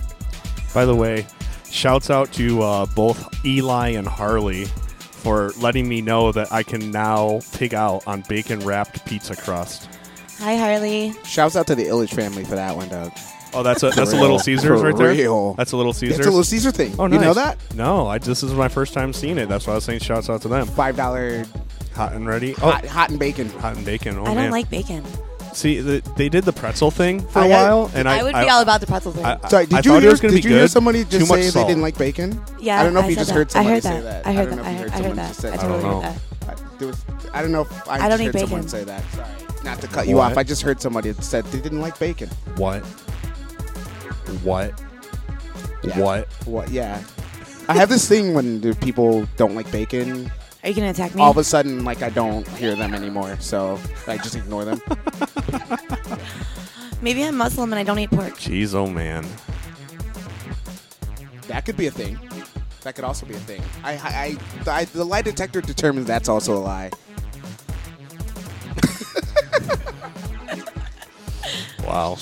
By 0.72 0.84
the 0.84 0.94
way, 0.94 1.26
shouts 1.70 2.10
out 2.10 2.32
to 2.34 2.62
uh, 2.62 2.86
both 2.86 3.28
Eli 3.44 3.90
and 3.90 4.06
Harley 4.06 4.64
for 4.64 5.50
letting 5.58 5.88
me 5.88 6.00
know 6.00 6.32
that 6.32 6.50
I 6.52 6.62
can 6.62 6.90
now 6.90 7.40
pig 7.52 7.74
out 7.74 8.06
on 8.06 8.22
bacon 8.28 8.60
wrapped 8.60 9.04
pizza 9.04 9.36
crust. 9.36 9.88
Hi, 10.40 10.56
Harley. 10.56 11.12
Shouts 11.24 11.54
out 11.56 11.66
to 11.68 11.74
the 11.74 11.84
Ilitch 11.84 12.14
family 12.14 12.44
for 12.44 12.54
that 12.54 12.74
one, 12.76 12.88
Doug. 12.88 13.12
Oh, 13.52 13.62
that's 13.62 13.82
a 13.82 13.90
that's 13.90 14.12
a. 14.12 14.16
Little 14.20 14.38
Caesars 14.38 14.64
For 14.80 14.86
right 14.86 14.96
there. 14.96 15.10
real. 15.10 15.54
That's 15.54 15.72
a 15.72 15.76
Little 15.76 15.92
Caesars. 15.92 16.18
It's 16.18 16.26
a 16.26 16.30
little 16.30 16.44
Caesar 16.44 16.70
thing. 16.70 16.94
Oh, 16.98 17.06
You 17.06 17.18
know 17.18 17.34
that? 17.34 17.58
No, 17.74 18.06
I 18.06 18.18
this 18.18 18.42
is 18.42 18.52
my 18.54 18.68
first 18.68 18.94
time 18.94 19.12
seeing 19.12 19.38
it. 19.38 19.48
That's 19.48 19.66
why 19.66 19.72
I 19.72 19.76
was 19.76 19.84
saying 19.84 20.00
shouts 20.00 20.30
out 20.30 20.42
to 20.42 20.48
them. 20.48 20.66
Five 20.68 20.96
dollar 20.96 21.44
Hot 21.94 22.12
and 22.12 22.26
ready. 22.28 22.54
Oh, 22.62 22.70
hot, 22.70 22.84
hot 22.86 23.10
and 23.10 23.18
bacon. 23.18 23.48
hot 23.50 23.76
and 23.76 23.84
bacon. 23.84 24.16
Oh 24.16 24.22
I 24.22 24.26
don't 24.26 24.36
man. 24.36 24.50
like 24.52 24.70
bacon. 24.70 25.04
See, 25.52 25.80
the, 25.80 26.00
they 26.16 26.28
did 26.28 26.44
the 26.44 26.52
pretzel 26.52 26.92
thing 26.92 27.26
for 27.26 27.40
a 27.40 27.42
I- 27.42 27.46
I- 27.46 27.48
while, 27.48 27.90
and 27.96 28.08
I 28.08 28.20
I, 28.20 28.22
would 28.22 28.34
be 28.34 28.48
all 28.48 28.62
about 28.62 28.80
the 28.80 28.86
pretzel 28.86 29.10
thing. 29.10 29.24
I, 29.24 29.36
I- 29.42 29.48
Sorry, 29.48 29.66
did 29.66 29.74
I 29.74 29.78
you 29.78 29.82
thought 29.82 30.00
hear? 30.02 30.08
it 30.08 30.12
was 30.12 30.20
going 30.20 30.30
to 30.32 30.36
did 30.40 30.44
be 30.44 30.48
you 30.48 30.54
good. 30.54 30.58
hear 30.60 30.68
somebody 30.68 31.04
Too 31.04 31.18
just 31.18 31.28
much 31.28 31.40
say 31.40 31.50
salt. 31.50 31.66
they 31.66 31.72
didn't 31.72 31.82
like 31.82 31.98
bacon? 31.98 32.40
yeah, 32.60 32.80
I 32.80 32.84
don't 32.84 32.94
know 32.94 33.00
if 33.00 33.06
you 33.06 33.14
said 33.16 33.20
just 33.22 33.28
that. 33.30 33.34
heard 33.34 33.50
somebody 33.50 33.70
I 33.70 33.74
heard 33.74 33.82
say 33.82 34.00
that. 34.00 34.24
that. 34.24 34.26
I 34.26 34.30
I 34.30 34.32
heard 34.34 34.48
don't 34.50 34.58
that. 34.58 34.64
know 34.64 34.70
if 34.70 34.76
you 34.76 34.82
heard 34.84 34.90
I 34.90 34.92
heard 34.92 34.98
someone 35.02 35.16
that. 35.16 35.28
just 35.28 35.40
say 35.40 35.48
I 35.48 35.56
that. 35.56 35.60
I 35.64 35.68
don't 35.68 35.80
totally 35.82 35.94
know. 35.94 36.00
heard 36.02 36.20
that. 36.40 36.60
I, 36.62 36.78
there 36.78 36.88
was, 36.88 37.04
I 37.34 37.42
don't 37.42 37.52
know 37.52 37.60
if 37.62 37.88
I, 37.88 37.98
I 37.98 38.08
don't 38.08 38.20
eat 38.20 38.24
heard 38.26 38.38
someone 38.38 38.60
bacon. 38.60 38.68
say 38.68 38.84
that. 38.84 39.04
Sorry, 39.10 39.26
not 39.64 39.80
to 39.80 39.88
cut 39.88 40.08
you 40.08 40.16
What? 40.16 40.32
off. 40.32 40.38
I 40.38 40.42
just 40.42 40.62
heard 40.62 40.80
somebody 40.80 41.10
that 41.12 41.22
said 41.22 41.44
they 41.46 41.60
didn't 41.60 41.80
like 41.80 41.98
bacon. 41.98 42.28
What? 42.56 42.80
What? 44.42 44.80
Yeah. 45.82 45.98
What? 45.98 46.28
What? 46.46 46.70
Yeah. 46.70 47.02
I 47.68 47.74
have 47.74 47.88
this 47.88 48.08
thing 48.08 48.34
when 48.34 48.60
the 48.60 48.74
people 48.74 49.26
don't 49.36 49.54
like 49.54 49.70
bacon. 49.70 50.30
Are 50.62 50.68
you 50.68 50.74
gonna 50.74 50.90
attack 50.90 51.14
me? 51.14 51.22
All 51.22 51.30
of 51.30 51.38
a 51.38 51.44
sudden, 51.44 51.84
like 51.84 52.02
I 52.02 52.10
don't 52.10 52.46
hear 52.48 52.76
them 52.76 52.94
anymore, 52.94 53.36
so 53.40 53.78
I 54.06 54.18
just 54.18 54.36
ignore 54.36 54.64
them. 54.64 54.80
Maybe 57.02 57.24
I'm 57.24 57.36
Muslim 57.36 57.72
and 57.72 57.80
I 57.80 57.82
don't 57.82 57.98
eat 57.98 58.10
pork. 58.10 58.34
Jeez, 58.34 58.74
oh 58.74 58.86
man. 58.86 59.26
That 61.48 61.64
could 61.64 61.76
be 61.76 61.86
a 61.86 61.90
thing. 61.90 62.18
That 62.82 62.94
could 62.94 63.04
also 63.04 63.26
be 63.26 63.34
a 63.34 63.38
thing. 63.38 63.62
I, 63.82 63.92
I, 63.92 64.36
I, 64.66 64.70
I 64.80 64.84
the 64.86 65.04
lie 65.04 65.22
detector 65.22 65.60
determines 65.60 66.06
that's 66.06 66.28
also 66.28 66.56
a 66.56 66.60
lie. 66.60 66.90
Wow. 71.84 72.16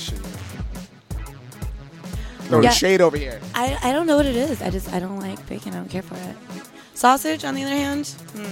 Throwing 2.49 2.65
Yeah. 2.65 2.71
shade 2.71 3.01
over 3.03 3.17
here. 3.17 3.41
I, 3.55 3.77
I 3.83 3.93
don't 3.93 4.07
know 4.07 4.17
what 4.17 4.27
it 4.27 4.37
is. 4.37 4.63
I 4.63 4.71
just 4.71 4.91
I 4.93 4.99
don't 5.01 5.21
like 5.21 5.45
bacon. 5.49 5.73
I 5.75 5.77
don't 5.77 5.91
care 5.91 6.03
for 6.03 6.15
it. 6.15 6.37
Sausage, 6.95 7.45
on 7.45 7.55
the 7.55 7.63
other 7.65 7.75
hand, 7.75 8.07
hmm, 8.35 8.47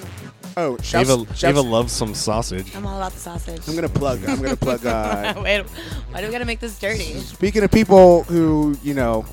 Oh, 0.58 0.76
shouts, 0.82 1.08
Ava, 1.10 1.24
shouts- 1.28 1.44
Ava 1.44 1.60
loves 1.62 1.92
some 1.92 2.14
sausage. 2.14 2.74
I'm 2.76 2.86
all 2.86 2.96
about 2.96 3.12
the 3.12 3.18
sausage. 3.18 3.66
I'm 3.68 3.74
gonna 3.74 3.88
plug. 3.88 4.22
I'm 4.28 4.40
gonna 4.42 4.56
plug. 4.56 4.80
Uh, 4.86 5.34
Wait, 5.42 5.62
why 6.10 6.20
do 6.20 6.26
we 6.26 6.32
gotta 6.32 6.44
make 6.44 6.60
this 6.60 6.78
dirty? 6.78 7.18
speaking 7.20 7.62
of 7.64 7.70
people 7.70 8.24
who 8.24 8.76
you 8.82 8.92
know 8.94 9.24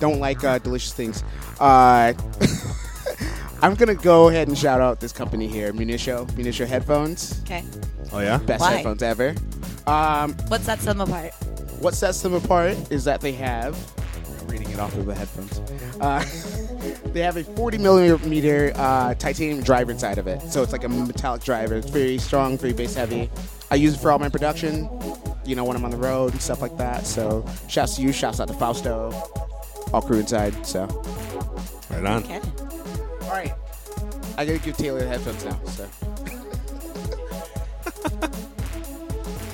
don't 0.00 0.18
like 0.20 0.42
uh, 0.44 0.58
delicious 0.58 0.92
things, 0.94 1.22
uh, 1.60 2.12
I'm 3.60 3.74
gonna 3.74 3.94
go 3.94 4.28
ahead 4.28 4.48
and 4.48 4.56
shout 4.56 4.80
out 4.80 5.00
this 5.00 5.12
company 5.12 5.48
here, 5.48 5.72
Municio. 5.72 6.26
Municio 6.32 6.66
headphones, 6.66 7.40
Okay, 7.42 7.64
Oh 8.12 8.20
yeah. 8.20 8.38
best 8.38 8.60
Why? 8.60 8.74
headphones 8.74 9.02
ever. 9.02 9.34
Um, 9.86 10.34
what 10.48 10.60
sets 10.62 10.84
them 10.84 11.00
apart? 11.00 11.32
what 11.80 11.94
sets 11.94 12.20
them 12.22 12.34
apart 12.34 12.76
is 12.90 13.04
that 13.04 13.20
they 13.20 13.30
have 13.32 13.76
reading 14.48 14.68
it 14.70 14.80
off 14.80 14.96
of 14.96 15.06
the 15.06 15.14
headphones. 15.14 15.60
Uh, 16.00 16.24
they 17.12 17.20
have 17.20 17.36
a 17.36 17.44
40 17.44 17.78
millimeter 17.78 18.72
uh, 18.76 19.14
titanium 19.14 19.62
driver 19.62 19.92
inside 19.92 20.18
of 20.18 20.26
it, 20.26 20.40
so 20.42 20.62
it's 20.62 20.72
like 20.72 20.84
a 20.84 20.88
metallic 20.88 21.42
driver. 21.44 21.74
It's 21.76 21.88
very 21.90 22.18
strong, 22.18 22.56
very 22.58 22.72
bass 22.72 22.94
heavy. 22.94 23.30
I 23.70 23.74
use 23.76 23.94
it 23.94 23.98
for 23.98 24.10
all 24.10 24.18
my 24.18 24.28
production, 24.28 24.88
you 25.44 25.54
know, 25.54 25.64
when 25.64 25.76
I'm 25.76 25.84
on 25.84 25.90
the 25.90 25.96
road 25.98 26.32
and 26.32 26.40
stuff 26.40 26.62
like 26.62 26.76
that. 26.78 27.06
So, 27.06 27.44
shouts 27.68 27.96
to 27.96 28.02
you, 28.02 28.10
shouts 28.12 28.40
out 28.40 28.48
to 28.48 28.54
Fausto, 28.54 29.12
all 29.92 30.00
crew 30.02 30.18
inside. 30.18 30.66
So, 30.66 30.86
Right 31.90 32.04
on. 32.06 32.24
Okay. 32.24 32.40
All 33.28 33.34
right, 33.34 33.52
I 34.36 34.44
gotta 34.44 34.58
give 34.58 34.76
Taylor 34.76 35.00
the 35.00 35.08
headphones 35.08 35.44
now. 35.44 35.58
So, 35.66 35.88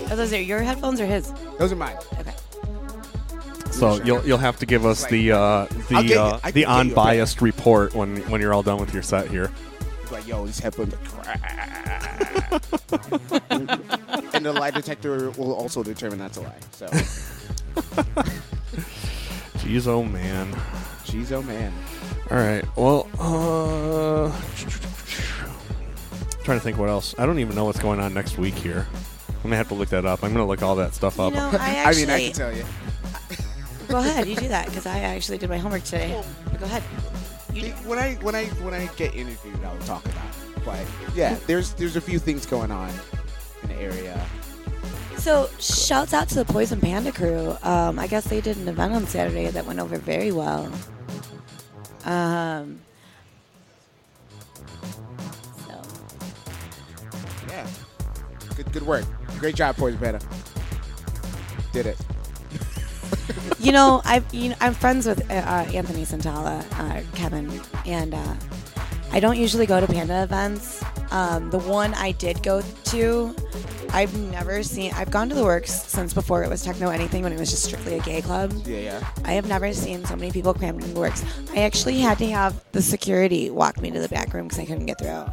Are 0.11 0.17
those 0.17 0.33
are 0.33 0.41
your 0.41 0.61
headphones 0.61 1.01
or 1.01 1.07
his? 1.07 1.33
those 1.59 1.73
are 1.73 1.77
mine. 1.77 1.97
Okay. 2.21 2.33
So 3.71 4.01
you'll 4.05 4.25
you'll 4.27 4.39
have 4.39 4.59
to 4.59 4.67
give 4.67 4.85
us 4.87 5.05
the 5.07 5.33
uh, 5.33 5.39
I'll 5.39 5.67
the 5.67 5.95
get 5.95 6.05
you- 6.11 6.19
uh, 6.21 6.41
I 6.45 6.53
can 6.53 6.55
the 6.55 6.61
get 6.61 6.69
you 6.69 6.75
a 6.75 6.79
unbiased 6.79 7.41
report 7.43 7.95
when 7.95 8.19
when 8.31 8.41
you're 8.41 8.55
all 8.55 8.63
done 8.63 8.79
with 8.79 8.93
your 8.95 9.03
set 9.03 9.29
here. 9.29 9.51
It's 10.03 10.13
like, 10.13 10.27
yo, 10.29 10.45
these 10.47 10.59
headphones 10.61 10.93
are 10.95 10.99
crap. 11.09 11.41
and 14.35 14.45
the 14.45 14.53
lie 14.53 14.71
detector 14.71 15.31
will 15.31 15.53
also 15.55 15.83
determine 15.83 16.19
that's 16.19 16.37
a 16.37 16.43
lie. 16.43 16.59
So, 16.73 16.87
Jeez, 19.65 19.87
oh 19.89 20.05
man. 20.05 20.53
jeez, 21.05 21.33
oh 21.33 21.41
man. 21.43 21.73
All 22.31 22.39
right. 22.39 22.65
Well, 22.77 23.07
uh, 23.19 24.31
trying 26.43 26.59
to 26.59 26.65
think 26.65 26.79
what 26.79 26.89
else. 26.89 27.15
I 27.19 27.27
don't 27.27 27.39
even 27.39 27.55
know 27.55 27.65
what's 27.65 27.79
going 27.81 28.01
on 28.01 28.15
next 28.15 28.39
week 28.39 28.55
here. 28.55 28.87
I'm 29.29 29.43
gonna 29.51 29.57
have 29.57 29.69
to 29.69 29.75
look 29.75 29.91
that 29.91 30.07
up. 30.07 30.23
I'm 30.25 30.33
gonna 30.33 30.47
look 30.47 30.63
all 30.63 30.75
that 30.77 30.95
stuff 30.95 31.21
up. 31.21 31.33
You 31.35 31.39
up. 31.39 31.53
know, 31.53 31.59
I 31.63 31.67
I 31.67 31.75
actually. 31.75 32.07
mean, 32.07 32.11
I 32.15 32.25
can 32.25 32.33
tell 32.33 32.57
you. 32.57 32.65
Go 33.89 33.99
ahead, 33.99 34.27
you 34.27 34.35
do 34.37 34.49
that 34.49 34.67
because 34.67 34.87
I 34.87 35.01
actually 35.01 35.37
did 35.39 35.51
my 35.51 35.59
homework 35.59 35.85
today. 35.85 36.21
But 36.51 36.61
go 36.61 36.67
ahead. 36.67 36.83
You 37.53 37.71
When 37.87 37.99
I 37.99 38.15
when 38.17 38.35
I 38.35 38.47
when 38.47 38.73
I 38.75 38.87
get 38.97 39.15
interviewed, 39.15 39.63
I'll 39.63 39.79
talk 39.81 40.05
about. 40.07 40.17
It. 40.25 40.65
But 40.65 40.87
yeah, 41.15 41.37
there's 41.47 41.75
there's 41.75 41.97
a 41.97 42.01
few 42.01 42.19
things 42.19 42.47
going 42.47 42.71
on 42.71 42.91
in 43.63 43.69
the 43.69 43.75
area. 43.77 44.19
So, 45.19 45.49
shouts 45.61 46.13
out 46.13 46.29
to 46.31 46.35
the 46.35 46.45
Poison 46.45 46.81
Panda 46.81 47.13
crew. 47.13 47.57
Um, 47.63 47.99
I 47.99 48.07
guess 48.09 48.25
they 48.25 48.41
did 48.41 48.57
an 48.59 48.67
event 48.69 48.93
on 48.95 49.07
Saturday 49.07 49.47
that 49.47 49.65
went 49.65 49.79
over 49.79 49.97
very 49.97 50.33
well. 50.33 50.71
Um, 52.05 52.81
so, 55.67 55.83
Yeah. 57.49 57.67
Good 58.57 58.73
good 58.73 58.83
work. 58.87 59.05
Great 59.39 59.55
job, 59.57 59.77
Poison 59.77 59.99
Panda. 59.99 60.21
Did 61.73 61.87
it. 61.87 61.99
you 63.59 63.73
know, 63.73 64.03
I've 64.05 64.25
you 64.33 64.51
know, 64.51 64.57
I'm 64.61 64.75
friends 64.75 65.07
with 65.07 65.29
uh, 65.31 65.35
uh, 65.35 65.71
Anthony 65.73 66.05
Santala, 66.05 66.65
uh, 66.79 67.03
Kevin, 67.17 67.61
and 67.87 68.15
uh, 68.15 68.35
I 69.13 69.21
don't 69.21 69.39
usually 69.39 69.67
go 69.67 69.81
to 69.81 69.87
Panda 69.87 70.23
events. 70.23 70.83
Um, 71.11 71.51
the 71.51 71.59
one 71.59 71.95
I 71.95 72.13
did 72.13 72.43
go 72.43 72.63
to, 72.85 73.35
I've 73.95 74.15
never 74.19 74.63
seen. 74.65 74.93
I've 74.95 75.11
gone 75.13 75.29
to 75.29 75.35
the 75.37 75.45
works 75.45 75.73
since 75.73 76.13
before 76.13 76.43
it 76.43 76.51
was 76.51 76.65
techno 76.65 76.91
anything 76.91 77.23
when 77.23 77.33
it 77.33 77.39
was 77.39 77.49
just 77.51 77.63
strictly 77.63 77.95
a 77.97 78.01
gay 78.01 78.21
club. 78.21 78.53
Yeah, 78.67 78.79
yeah. 78.79 79.09
I 79.25 79.33
have 79.35 79.47
never 79.47 79.73
seen 79.73 80.05
so 80.05 80.17
many 80.17 80.33
people 80.33 80.53
crammed 80.53 80.81
into 80.83 80.93
the 80.95 80.99
works. 81.01 81.25
I 81.55 81.59
actually 81.61 81.99
had 82.01 82.19
to 82.19 82.27
have 82.31 82.63
the 82.73 82.83
security 82.83 83.51
walk 83.51 83.81
me 83.81 83.93
to 83.93 84.01
the 84.01 84.09
back 84.09 84.35
room 84.35 84.49
because 84.49 84.59
I 84.59 84.65
couldn't 84.67 84.87
get 84.87 84.99
through. 84.99 85.25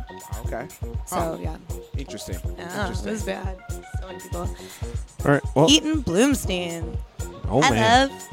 Okay. 0.45 0.67
So 1.07 1.39
yeah, 1.41 1.57
Interesting. 1.97 2.37
yeah 2.57 2.67
it 2.67 2.79
Interesting. 2.81 3.11
was 3.11 3.23
bad. 3.23 3.57
So 3.99 4.07
many 4.07 4.19
people. 4.19 4.41
All 5.25 5.31
right. 5.31 5.41
Well, 5.55 5.69
Eaton 5.69 6.03
Bloomstein. 6.03 6.97
oh 7.49 7.63
I 7.63 7.69
man. 7.71 8.09
love. 8.09 8.27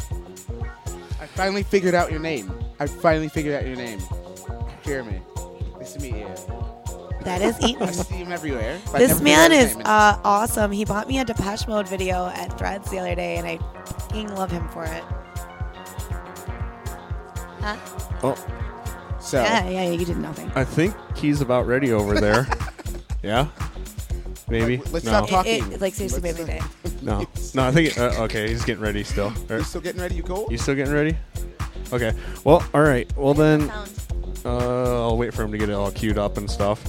I 1.20 1.26
finally 1.26 1.62
figured 1.62 1.94
out 1.94 2.11
your 2.11 2.20
name. 2.20 2.52
I 2.78 2.87
finally 2.87 3.28
figured 3.28 3.54
out 3.54 3.66
your 3.66 3.76
name. 3.76 4.00
Jeremy. 4.85 5.23
Nice 5.78 5.94
to 5.94 6.00
meet 6.00 6.14
you. 6.16 6.26
That 7.28 7.42
is 7.42 7.61
Eaton. 7.61 7.82
I 7.82 7.90
see 7.92 8.14
him 8.14 8.32
everywhere. 8.32 8.80
This 8.97 9.20
man 9.20 9.50
figured 9.50 9.61
out 9.61 9.68
his 9.68 9.76
is 9.76 9.82
uh, 9.85 10.20
awesome. 10.25 10.73
He 10.73 10.87
bought 10.87 11.08
me 11.08 11.18
a 11.18 11.25
Depeche 11.26 11.68
Mode 11.68 11.87
video 11.87 12.26
at 12.28 12.58
Threads 12.58 12.90
the 12.90 12.99
other 12.99 13.14
day, 13.14 13.37
and 13.37 13.47
I 13.47 13.58
fucking 13.85 14.35
love 14.35 14.50
him 14.50 14.66
for 14.70 14.85
it. 14.85 15.04
Huh? 17.61 17.76
Oh, 18.23 18.47
so 19.20 19.42
Yeah, 19.42 19.68
yeah, 19.68 19.90
you 19.90 20.06
did 20.06 20.16
nothing. 20.16 20.50
I 20.54 20.64
think 20.64 20.94
he's 21.14 21.42
about 21.42 21.66
ready 21.66 21.92
over 21.92 22.18
there. 22.18 22.49
yeah. 23.23 23.49
Maybe. 24.49 24.78
Let's 24.90 25.04
no. 25.04 25.11
stop 25.11 25.28
talking. 25.28 25.64
It, 25.64 25.75
it, 25.75 25.80
like 25.82 25.92
seriously, 25.92 26.23
Let's 26.23 26.38
baby 26.38 26.50
day. 26.50 26.61
No. 27.02 27.26
No. 27.54 27.66
I 27.66 27.73
think. 27.73 27.99
Uh, 27.99 28.14
okay. 28.20 28.49
He's 28.49 28.64
getting 28.64 28.82
ready 28.82 29.04
still. 29.04 29.26
All 29.26 29.32
You 29.50 29.56
right. 29.56 29.66
still 29.66 29.82
getting 29.82 30.00
ready? 30.00 30.14
You 30.14 30.23
cool? 30.23 30.49
You 30.50 30.56
still 30.56 30.75
getting 30.75 30.94
ready? 30.94 31.14
Okay. 31.92 32.14
Well. 32.44 32.64
All 32.73 32.80
right. 32.80 33.14
Well 33.18 33.35
then. 33.35 33.70
Uh, 34.47 35.02
I'll 35.02 35.18
wait 35.18 35.35
for 35.35 35.42
him 35.42 35.52
to 35.52 35.58
get 35.58 35.68
it 35.68 35.75
all 35.75 35.90
queued 35.90 36.16
up 36.16 36.38
and 36.38 36.50
stuff. 36.50 36.82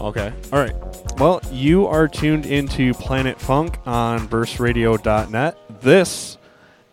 Okay. 0.00 0.32
All 0.52 0.58
right. 0.58 0.74
Well, 1.18 1.40
you 1.50 1.86
are 1.86 2.06
tuned 2.08 2.46
into 2.46 2.92
Planet 2.94 3.40
Funk 3.40 3.78
on 3.86 4.28
burstradio.net. 4.28 5.80
This 5.80 6.38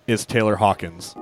is 0.07 0.25
Taylor 0.25 0.55
Hawkins. 0.55 1.15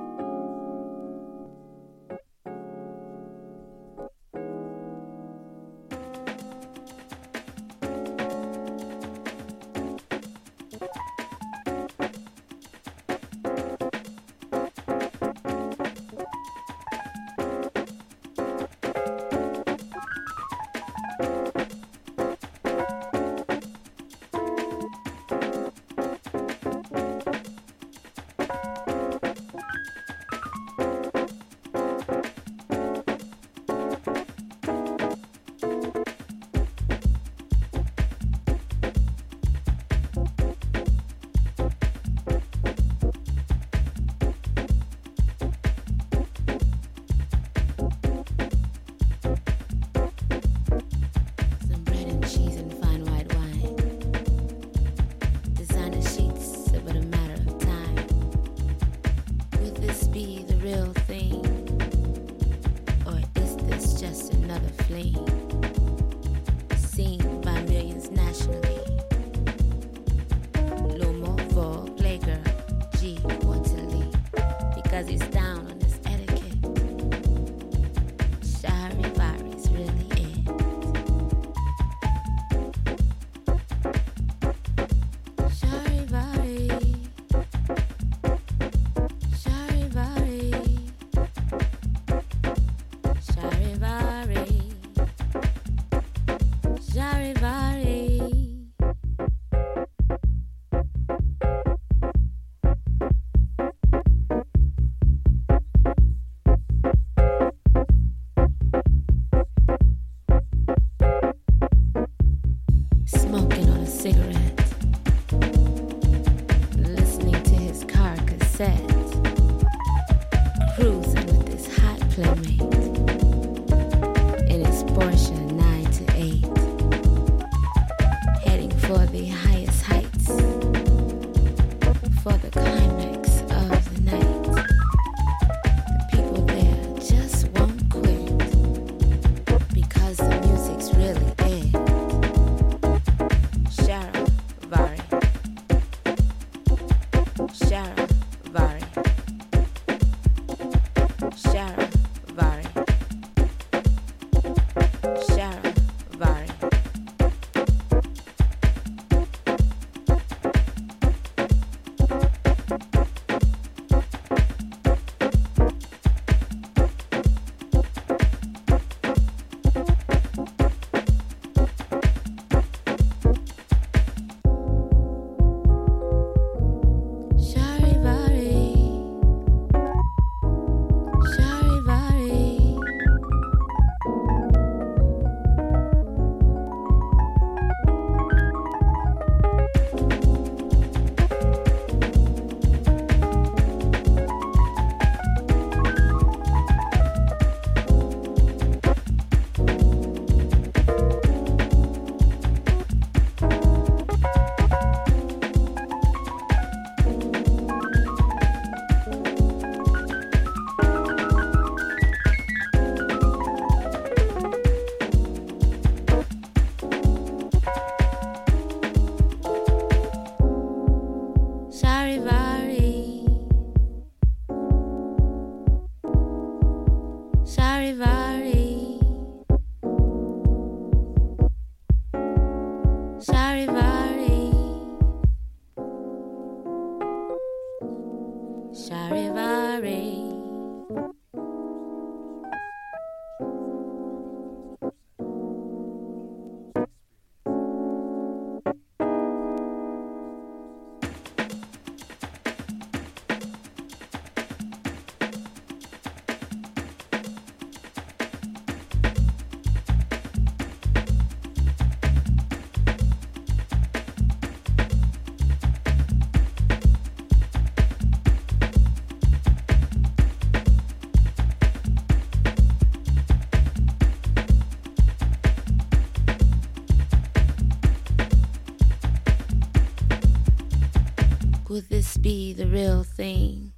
Be 282.22 282.52
the 282.52 282.66
real 282.66 283.02
thing? 283.02 283.72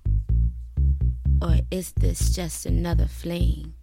Or 1.41 1.61
is 1.71 1.93
this 1.93 2.35
just 2.35 2.67
another 2.67 3.07
fling? 3.07 3.74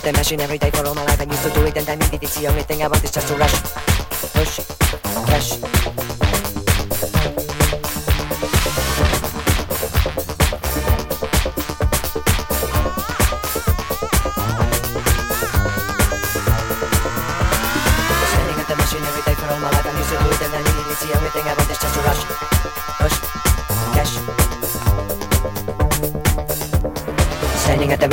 had 0.00 0.14
the 0.14 0.18
machine 0.18 0.40
every 0.40 0.58
day 0.58 0.70
for 0.70 0.86
all 0.86 0.94
my 0.94 1.04
life. 1.04 1.20
I 1.20 1.24
used 1.24 1.42
to 1.42 1.50
do 1.50 1.64
it 1.66 1.76
and 1.76 1.88
I 1.88 1.94
needed 1.94 2.14
it. 2.14 2.22
It's 2.22 2.38
the 2.38 2.46
only 2.46 2.62
thing 2.62 2.82
I 2.82 2.88
want 2.88 3.04
is 3.04 3.10
just 3.10 3.28
to 3.28 3.34
rush. 3.34 3.79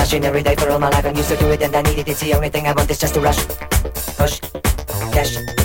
passion 0.07 0.23
every 0.23 0.41
day 0.41 0.55
for 0.55 0.69
all 0.69 0.79
my 0.79 0.89
life. 0.89 1.05
I'm 1.05 1.15
used 1.17 1.29
to 1.29 1.35
do 1.35 1.51
it 1.51 1.61
and 1.61 1.75
I 1.75 1.81
need 1.81 1.97
it. 1.97 2.07
It's 2.07 2.21
the 2.21 2.33
only 2.33 2.49
thing 2.49 2.65
I 2.65 2.71
want 2.71 2.89
is 2.89 2.97
just 2.97 3.13
to 3.15 3.19
rush, 3.19 3.45
push, 4.17 4.39
cash. 5.11 5.56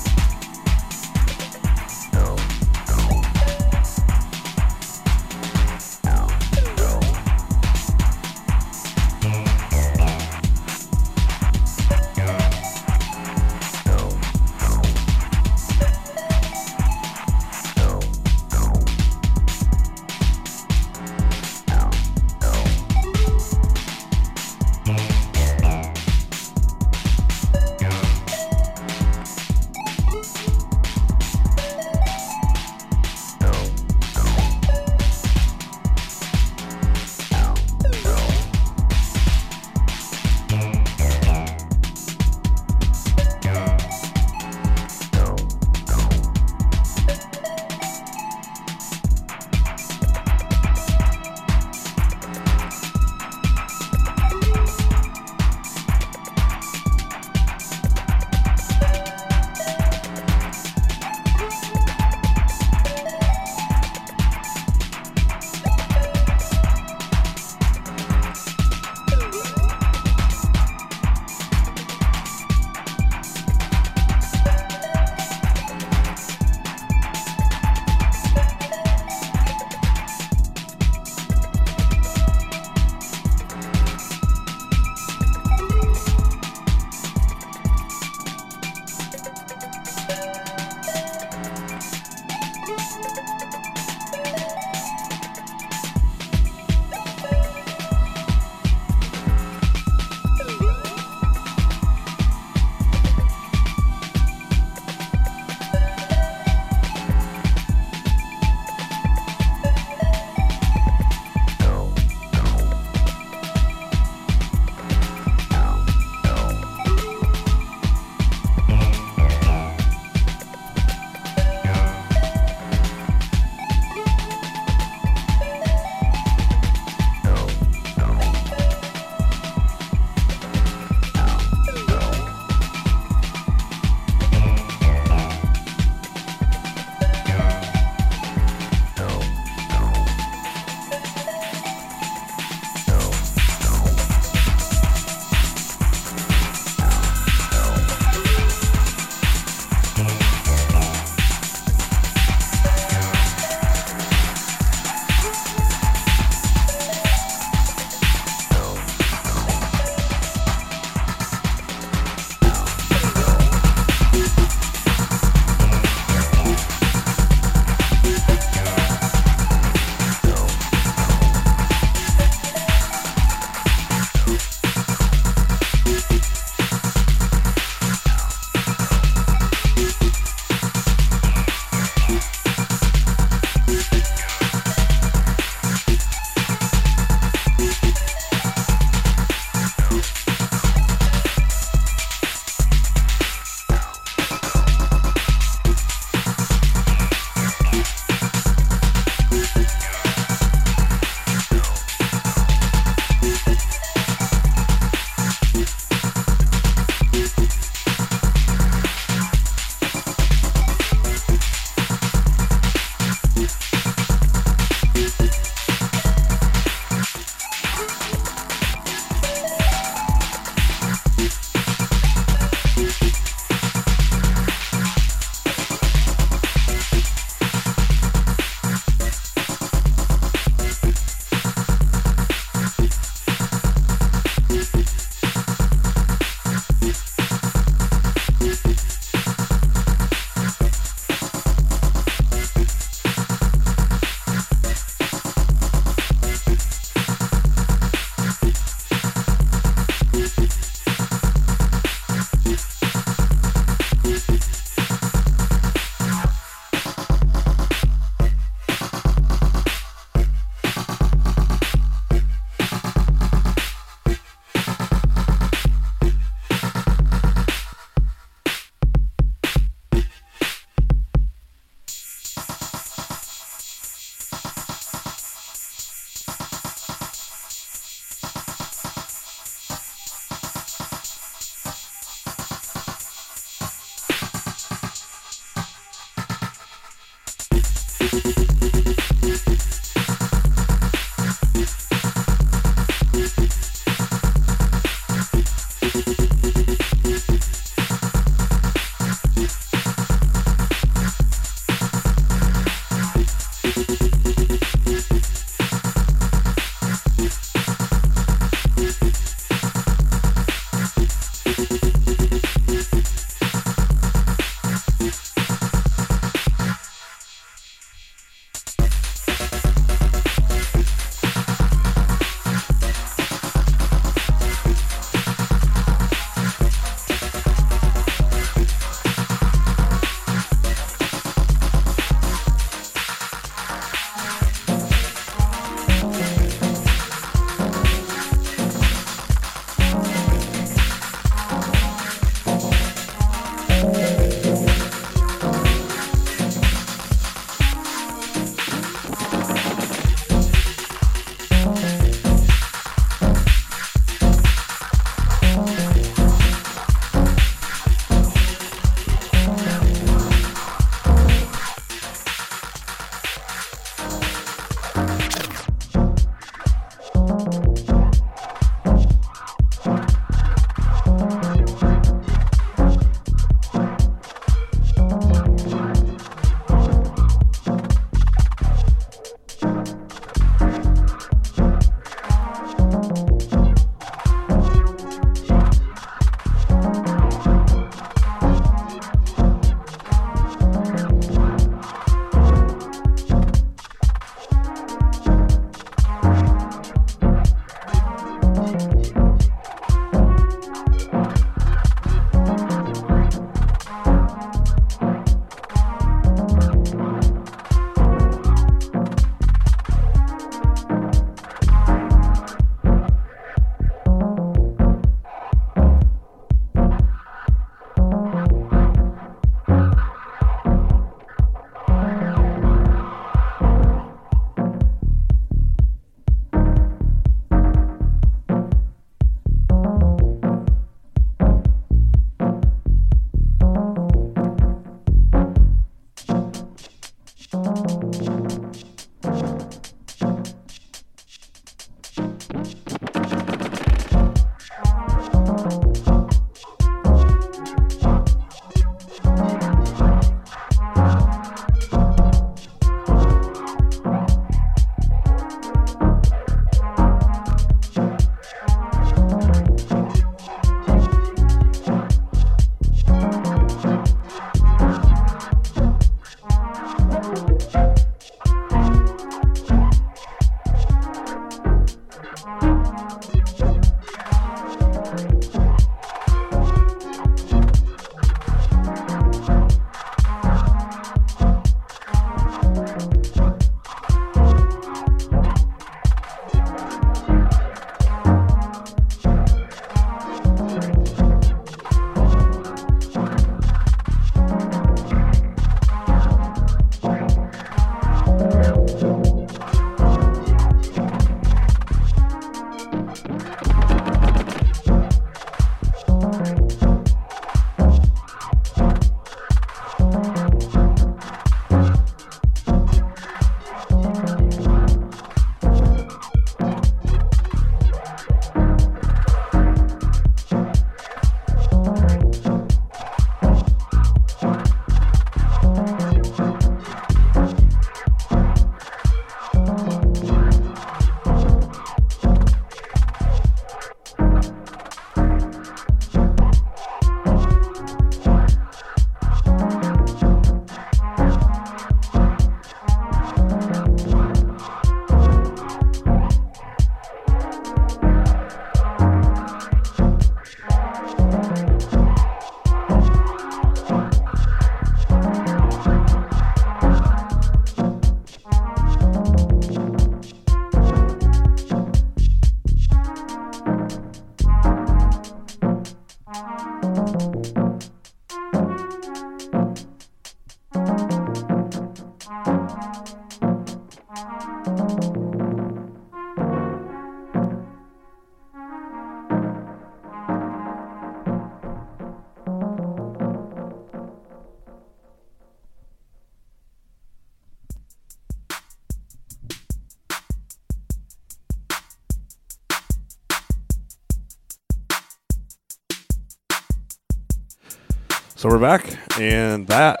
We're 598.50 598.58
back, 598.58 598.84
and 599.20 599.66
that 599.68 600.00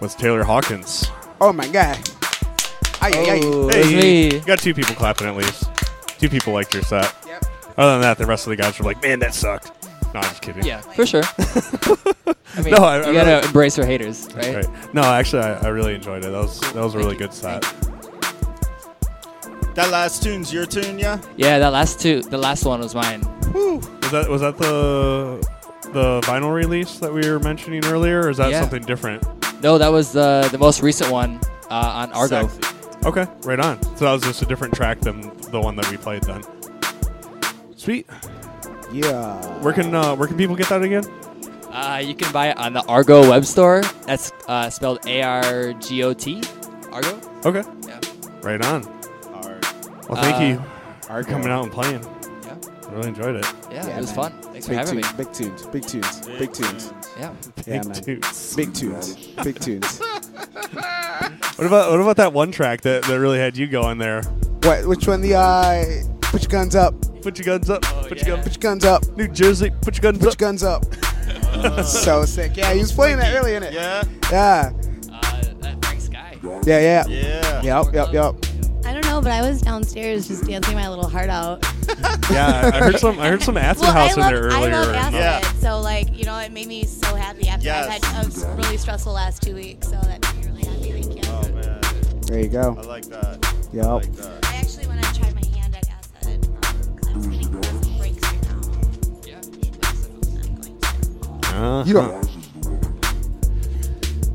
was 0.00 0.14
Taylor 0.14 0.44
Hawkins. 0.44 1.10
Oh 1.40 1.52
my 1.52 1.66
god. 1.68 1.98
Ay, 3.00 3.10
ay, 3.12 3.30
ay. 3.30 3.40
Oh, 3.42 3.68
Hey, 3.68 3.96
me. 3.96 4.34
you 4.34 4.40
got 4.40 4.60
two 4.60 4.72
people 4.72 4.94
clapping 4.94 5.26
at 5.26 5.34
least. 5.36 5.64
Two 6.18 6.28
people 6.28 6.52
liked 6.52 6.72
your 6.74 6.84
set. 6.84 7.12
Other 7.76 7.92
than 7.94 8.02
that, 8.02 8.18
the 8.18 8.26
rest 8.26 8.46
of 8.46 8.50
the 8.50 8.56
guys 8.56 8.78
were 8.78 8.84
like, 8.84 9.02
"Man, 9.02 9.18
that 9.18 9.34
sucked." 9.34 9.72
No, 10.14 10.20
I'm 10.20 10.28
just 10.28 10.42
kidding. 10.42 10.64
Yeah, 10.64 10.80
for 10.82 11.04
sure. 11.06 11.22
I 12.54 12.62
mean, 12.62 12.74
No, 12.74 12.84
I- 12.84 12.98
I 12.98 13.06
you 13.08 13.12
gotta 13.14 13.30
really- 13.30 13.46
embrace 13.46 13.76
your 13.76 13.86
haters, 13.86 14.28
right? 14.36 14.56
Right. 14.66 14.94
No, 14.94 15.02
actually, 15.02 15.42
I, 15.42 15.54
I 15.54 15.68
really 15.68 15.94
enjoyed 15.94 16.24
it. 16.24 16.30
That 16.30 16.38
was 16.38 16.60
that 16.60 16.76
was 16.76 16.94
a 16.94 16.98
really 16.98 17.16
good 17.16 17.32
set. 17.32 17.62
That 19.74 19.90
last 19.90 20.22
tune's 20.22 20.52
your 20.52 20.66
tune, 20.66 20.98
yeah? 20.98 21.18
Yeah, 21.36 21.58
that 21.58 21.72
last 21.72 21.98
two, 21.98 22.20
the 22.22 22.36
last 22.38 22.64
one 22.66 22.80
was 22.80 22.94
mine. 22.94 23.22
Woo. 23.54 23.76
Was 23.78 24.10
that 24.12 24.28
was 24.28 24.40
that 24.42 24.58
the 24.58 25.44
the 25.92 26.20
vinyl 26.22 26.52
release 26.54 26.98
that 26.98 27.12
we 27.12 27.28
were 27.28 27.38
mentioning 27.38 27.84
earlier, 27.86 28.22
or 28.22 28.30
is 28.30 28.36
that 28.38 28.50
Yeah. 28.50 28.60
something 28.60 28.82
different? 28.82 29.22
No, 29.62 29.78
that 29.78 29.88
was 29.92 30.12
the 30.12 30.48
the 30.50 30.58
most 30.58 30.82
recent 30.82 31.10
one 31.10 31.38
uh, 31.70 31.74
on 32.06 32.12
Argot. 32.12 32.48
Okay, 33.04 33.26
right 33.42 33.58
on. 33.60 33.82
So 33.96 34.04
that 34.06 34.12
was 34.12 34.22
just 34.22 34.42
a 34.42 34.46
different 34.46 34.74
track 34.74 35.00
than 35.00 35.20
the 35.50 35.60
one 35.60 35.76
that 35.76 35.90
we 35.90 35.96
played 35.96 36.22
then. 36.22 36.42
Sweet. 37.76 38.06
Yeah. 38.92 39.36
Where 39.60 39.72
can 39.72 39.94
uh, 39.94 40.14
where 40.16 40.28
can 40.28 40.36
people 40.36 40.56
get 40.56 40.68
that 40.68 40.82
again? 40.82 41.04
Uh, 41.72 42.02
you 42.04 42.14
can 42.14 42.30
buy 42.32 42.48
it 42.50 42.58
on 42.58 42.72
the 42.74 42.82
Argot 42.82 43.28
web 43.28 43.44
store. 43.46 43.82
That's 44.06 44.30
uh, 44.46 44.68
spelled 44.70 45.06
A 45.06 45.22
R 45.22 45.72
G 45.74 46.02
O 46.04 46.12
T. 46.12 46.42
Argot. 46.92 47.46
Okay. 47.46 47.62
Yeah. 47.88 47.98
Right 48.42 48.62
on. 48.64 48.82
Well, 50.08 50.20
thank 50.20 50.36
Uh, 50.36 50.40
you 50.40 50.62
for 51.06 51.22
coming 51.24 51.48
out 51.48 51.62
and 51.62 51.72
playing. 51.72 52.04
Yeah. 52.44 52.54
I 52.88 52.92
really 52.92 53.08
enjoyed 53.08 53.36
it. 53.36 53.46
Yeah, 53.70 53.86
Yeah, 53.86 53.96
it 53.96 54.00
was 54.00 54.14
man. 54.14 54.30
fun. 54.30 54.51
Thanks 54.62 54.90
for 54.90 54.94
Big 54.96 55.02
having 55.02 55.02
tunes, 55.02 55.12
me. 55.12 55.24
Big 55.24 55.32
tunes, 55.32 55.66
big 55.66 55.86
tunes, 55.86 56.20
big 56.38 56.52
tunes. 56.52 56.92
Yeah. 57.18 57.34
Yeah, 57.66 57.82
Big 57.82 57.84
man. 57.88 58.02
tunes. 58.02 58.56
Big 58.56 58.74
tunes, 58.74 59.16
big 59.42 59.60
tunes. 59.60 60.00
What 61.56 61.66
about 61.66 61.90
what 61.90 62.00
about 62.00 62.16
that 62.16 62.32
one 62.32 62.50
track 62.50 62.80
that, 62.80 63.04
that 63.04 63.20
really 63.20 63.38
had 63.38 63.56
you 63.56 63.66
going 63.68 63.98
there? 63.98 64.22
What? 64.62 64.86
Which 64.86 65.06
one? 65.06 65.20
The 65.20 65.34
uh, 65.34 65.84
put 66.22 66.42
your 66.42 66.48
guns 66.48 66.74
up. 66.74 66.94
Put 67.22 67.38
your 67.38 67.44
guns 67.44 67.68
up. 67.70 67.84
Oh, 67.94 68.06
put 68.08 68.18
your 68.26 68.36
gun. 68.36 68.42
Put 68.42 68.54
your 68.54 68.60
guns 68.60 68.84
up. 68.84 69.06
New 69.16 69.28
Jersey. 69.28 69.70
Put 69.82 69.96
your 69.96 70.02
guns 70.12 70.18
Put 70.18 70.28
up. 70.34 70.40
your 70.40 70.48
guns 70.48 70.62
up. 70.64 70.84
so 71.84 72.24
sick. 72.24 72.56
Yeah, 72.56 72.72
he 72.72 72.80
was 72.80 72.90
playing 72.90 73.18
that 73.18 73.36
earlier 73.36 73.58
in 73.58 73.62
it. 73.64 73.74
Yeah. 73.74 74.02
Yeah. 74.30 74.72
Uh, 75.12 75.42
that 75.60 75.84
Frank 75.84 76.00
Sky. 76.00 76.36
Yeah, 76.42 76.80
yeah. 76.80 77.06
Yeah. 77.06 77.62
Yep, 77.62 77.94
yep, 77.94 78.12
yep. 78.12 78.34
I 79.22 79.24
don't 79.24 79.34
know, 79.34 79.40
but 79.40 79.44
I 79.46 79.48
was 79.48 79.62
downstairs 79.62 80.28
just 80.28 80.44
dancing 80.46 80.74
my 80.74 80.88
little 80.88 81.08
heart 81.08 81.30
out. 81.30 81.64
Yeah, 82.30 82.70
I 82.72 82.78
heard 82.78 82.98
some. 82.98 83.18
I 83.18 83.28
heard 83.28 83.42
some 83.42 83.56
acid 83.58 83.82
well, 83.82 83.92
house 83.92 84.16
I 84.16 84.20
love, 84.20 84.32
in 84.32 84.40
there 84.40 84.44
earlier. 84.44 84.74
I 84.74 84.80
love 84.84 84.94
acid, 84.94 85.14
Yeah. 85.14 85.52
so 85.60 85.80
like 85.80 86.16
you 86.16 86.24
know, 86.24 86.38
it 86.38 86.50
made 86.50 86.66
me 86.66 86.84
so 86.84 87.14
happy 87.14 87.46
after 87.48 87.66
Yes. 87.66 87.88
I've 87.90 88.02
had 88.04 88.26
a 88.44 88.56
really 88.56 88.78
stressful 88.78 89.12
last 89.12 89.42
two 89.42 89.54
weeks. 89.54 89.88
So 89.88 89.96
that 90.00 90.20
made 90.36 90.46
me 90.46 90.50
really 90.50 90.64
happy. 90.64 90.92
Thank 91.02 91.16
you. 91.16 91.30
Oh, 91.30 91.42
man. 91.52 91.80
There 92.22 92.40
you 92.40 92.48
go. 92.48 92.76
I 92.78 92.82
like 92.82 93.04
that. 93.06 93.44
I 93.44 93.76
Yep. 93.76 93.84
like 93.86 94.12
that. 94.14 94.46
I 94.46 94.56
actually 94.56 94.86
want 94.86 95.02
to 95.02 95.14
try 95.14 95.30
my 95.32 95.44
hand 95.58 95.76
at 95.76 95.88
acid 95.90 96.46
um, 96.46 96.96
'cause 96.96 97.08
I 97.08 97.16
was 97.16 97.26
getting 97.26 97.62
some 97.62 97.98
breaks 97.98 98.22
right 98.22 98.42
now. 98.42 98.60
Yeah. 99.26 99.40
I'm 99.42 100.54
going 100.60 100.80
to. 100.80 100.88
Uh-huh. 101.48 101.84
You 101.86 101.92
don't. 101.92 102.24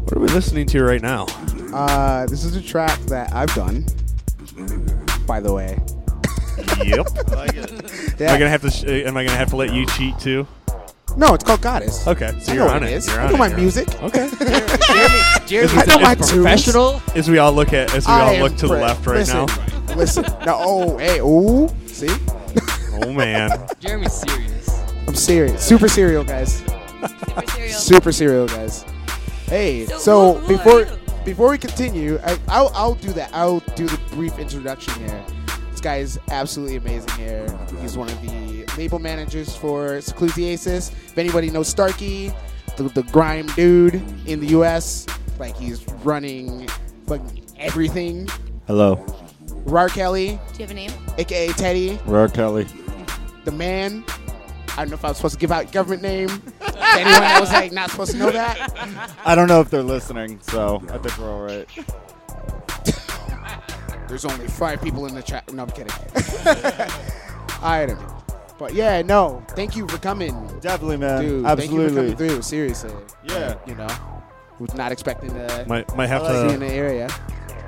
What 0.04 0.18
are 0.18 0.20
we 0.20 0.28
listening 0.28 0.68
to 0.68 0.84
right 0.84 1.02
now? 1.02 1.26
Uh, 1.74 2.26
this 2.28 2.44
is 2.44 2.56
a 2.56 2.62
track 2.62 3.00
that 3.08 3.34
I've 3.34 3.54
done. 3.56 3.86
By 5.26 5.40
the 5.40 5.54
way. 5.54 5.78
yep. 6.84 7.08
I 7.30 7.36
like 7.36 7.54
it. 7.56 7.72
Am 8.22 8.30
I 8.30 8.38
gonna 8.40 8.50
have 8.50 8.62
to? 8.62 8.72
Sh- 8.72 8.84
uh, 8.86 9.08
am 9.08 9.16
I 9.18 9.24
gonna 9.26 9.38
have 9.38 9.50
to 9.52 9.56
let 9.56 9.72
you 9.74 9.86
cheat 9.86 10.18
too? 10.20 10.48
No, 11.16 11.34
it's 11.36 11.44
called 11.44 11.62
Goddess. 11.62 12.08
Okay, 12.08 12.32
so 12.40 12.52
I 12.52 12.56
you're 12.56 12.66
know 12.66 12.72
on 12.74 12.82
what 12.82 12.90
it. 12.90 12.94
it 12.94 12.96
is. 12.98 13.08
You're 13.08 13.20
I 13.20 13.26
on 13.26 13.30
know 13.30 13.36
it. 13.36 13.40
my 13.40 13.48
You're- 13.48 13.62
music. 13.62 14.02
Okay. 14.04 14.30
Jeremy, 14.88 15.20
Jeremy, 15.48 15.74
I 15.82 15.86
know 15.86 16.00
my 16.00 16.16
tunes. 16.16 16.32
professional. 16.32 17.02
As 17.16 17.30
we 17.30 17.38
all 17.38 17.52
look 17.54 17.74
at, 17.74 17.94
as 17.94 18.06
we 18.08 18.12
I 18.14 18.22
all 18.22 18.30
am 18.36 18.42
look 18.42 18.56
to 18.58 18.68
the 18.68 18.74
pre- 18.74 18.82
left 18.82 19.06
right 19.06 19.18
listen, 19.18 19.46
now. 19.46 19.96
Listen. 19.96 20.24
No, 20.46 20.56
oh, 20.60 20.98
hey, 20.98 21.20
ooh. 21.20 21.70
See? 21.88 22.10
Oh 23.00 23.14
man. 23.14 23.52
Jeremy's 23.80 24.12
serious. 24.14 24.82
I'm 25.08 25.14
serious. 25.14 25.62
Super 25.64 25.88
serial, 25.88 26.24
guys. 26.24 26.58
Super 26.58 27.48
serial. 27.52 27.74
Super 27.80 28.12
serial, 28.12 28.48
guys. 28.48 28.84
Hey, 29.46 29.86
So 29.86 29.98
so, 30.00 30.34
who- 30.34 30.40
who 30.40 30.54
are 30.56 30.58
before 30.58 30.80
you? 30.82 30.88
Before 31.28 31.50
we 31.50 31.58
continue, 31.58 32.18
I, 32.24 32.40
I'll 32.48 32.72
I'll 32.74 32.96
do 32.96 33.12
that. 33.12 33.30
I'll 33.34 33.60
do 33.76 33.86
the 33.86 33.98
brief 34.16 34.40
introduction 34.40 34.94
here. 34.96 35.26
This 35.72 35.82
guy 35.82 35.98
is 35.98 36.18
absolutely 36.32 36.78
amazing 36.78 37.12
here. 37.18 37.46
He's 37.82 37.98
one 37.98 38.08
of 38.10 38.20
the 38.22 38.66
label 38.78 38.98
managers 38.98 39.54
for 39.54 39.98
Seclusiasis. 39.98 40.90
If 40.92 41.18
anybody 41.18 41.50
knows 41.50 41.68
Starkey, 41.68 42.32
the, 42.78 42.84
the 42.84 43.04
grime 43.04 43.48
dude 43.48 43.96
in 44.26 44.40
the 44.40 44.48
U.S., 44.48 45.06
like 45.38 45.58
he's 45.58 45.86
running 46.06 46.66
fucking 47.08 47.46
everything. 47.58 48.30
Hello. 48.66 49.06
Rar 49.66 49.90
Kelly, 49.90 50.28
Do 50.28 50.54
you 50.54 50.60
have 50.62 50.72
a 50.72 50.74
name? 50.76 50.92
aka 51.18 51.50
Teddy, 51.50 52.00
Rar 52.06 52.30
Kelly. 52.30 52.66
the 53.44 53.52
man. 53.52 54.06
I 54.78 54.82
don't 54.82 54.90
know 54.92 54.96
if 54.96 55.04
I 55.04 55.08
was 55.10 55.18
supposed 55.18 55.34
to 55.34 55.40
give 55.40 55.52
out 55.52 55.72
government 55.72 56.02
name. 56.04 56.30
To 56.78 57.02
anyone 57.02 57.22
that 57.22 57.42
was 57.42 57.52
like 57.52 57.72
not 57.72 57.90
supposed 57.90 58.12
to 58.12 58.18
know 58.18 58.30
that. 58.32 59.16
I 59.26 59.36
don't 59.36 59.48
know 59.48 59.62
if 59.62 59.70
they're 59.70 59.84
listening, 59.84 60.40
so 60.42 60.82
I 60.90 60.98
think 61.00 61.18
we're 61.18 61.30
all 61.30 61.42
right. 61.42 61.68
There's 64.08 64.26
only 64.26 64.48
five 64.48 64.82
people 64.82 65.06
in 65.06 65.14
the 65.16 65.22
chat. 65.22 65.52
No, 65.52 65.64
I'm 65.64 65.70
kidding. 65.72 65.92
I 67.62 67.86
don't 67.88 68.00
know. 68.00 68.24
But 68.58 68.74
yeah, 68.74 69.02
no. 69.02 69.44
Thank 69.50 69.76
you 69.76 69.88
for 69.88 69.98
coming, 69.98 70.34
Definitely, 70.62 70.98
man. 70.98 71.22
dude. 71.22 71.44
Thank 71.46 71.72
you 71.72 71.78
for 71.78 71.84
Absolutely. 71.84 71.96
coming 71.96 72.16
through. 72.16 72.42
Seriously. 72.42 72.94
Yeah. 73.26 73.56
You 73.68 73.76
know, 73.76 73.88
was 74.60 74.74
not 74.76 74.92
expecting 74.92 75.30
to 75.34 75.66
Might 75.68 75.94
might 75.96 76.08
have 76.08 76.26
see 76.26 76.42
you 76.44 76.50
in 76.50 76.60
the 76.62 76.68
area. 76.72 77.10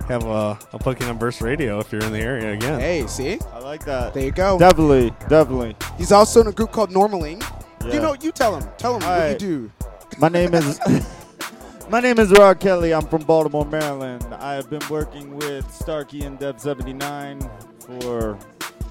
Have 0.09 0.25
a, 0.25 0.57
a 0.73 0.79
booking 0.79 1.07
on 1.07 1.17
Burst 1.17 1.39
Radio 1.41 1.79
if 1.79 1.91
you're 1.91 2.01
in 2.01 2.11
the 2.11 2.19
area 2.19 2.53
again. 2.53 2.79
Hey, 2.79 3.05
see, 3.07 3.39
I 3.53 3.59
like 3.59 3.85
that. 3.85 4.13
there 4.13 4.25
you 4.25 4.31
go. 4.31 4.57
Definitely. 4.57 5.11
Definitely. 5.29 5.75
He's 5.97 6.11
also 6.11 6.41
in 6.41 6.47
a 6.47 6.51
group 6.51 6.71
called 6.71 6.89
Normaling. 6.89 7.43
You 7.85 8.01
know, 8.01 8.15
you 8.19 8.31
tell 8.31 8.59
him. 8.59 8.67
Tell 8.77 8.99
him 8.99 9.07
what 9.07 9.31
you 9.31 9.37
do. 9.37 9.71
My 10.19 10.27
name 10.27 10.53
is 10.53 10.79
My 11.89 11.99
name 12.01 12.19
is 12.19 12.31
Rod 12.31 12.59
Kelly. 12.59 12.93
I'm 12.93 13.07
from 13.07 13.23
Baltimore, 13.23 13.65
Maryland. 13.65 14.25
I 14.35 14.53
have 14.53 14.69
been 14.69 14.87
working 14.89 15.35
with 15.35 15.71
Starkey 15.73 16.23
and 16.23 16.37
Dev 16.37 16.59
79 16.59 17.49
for 17.79 18.37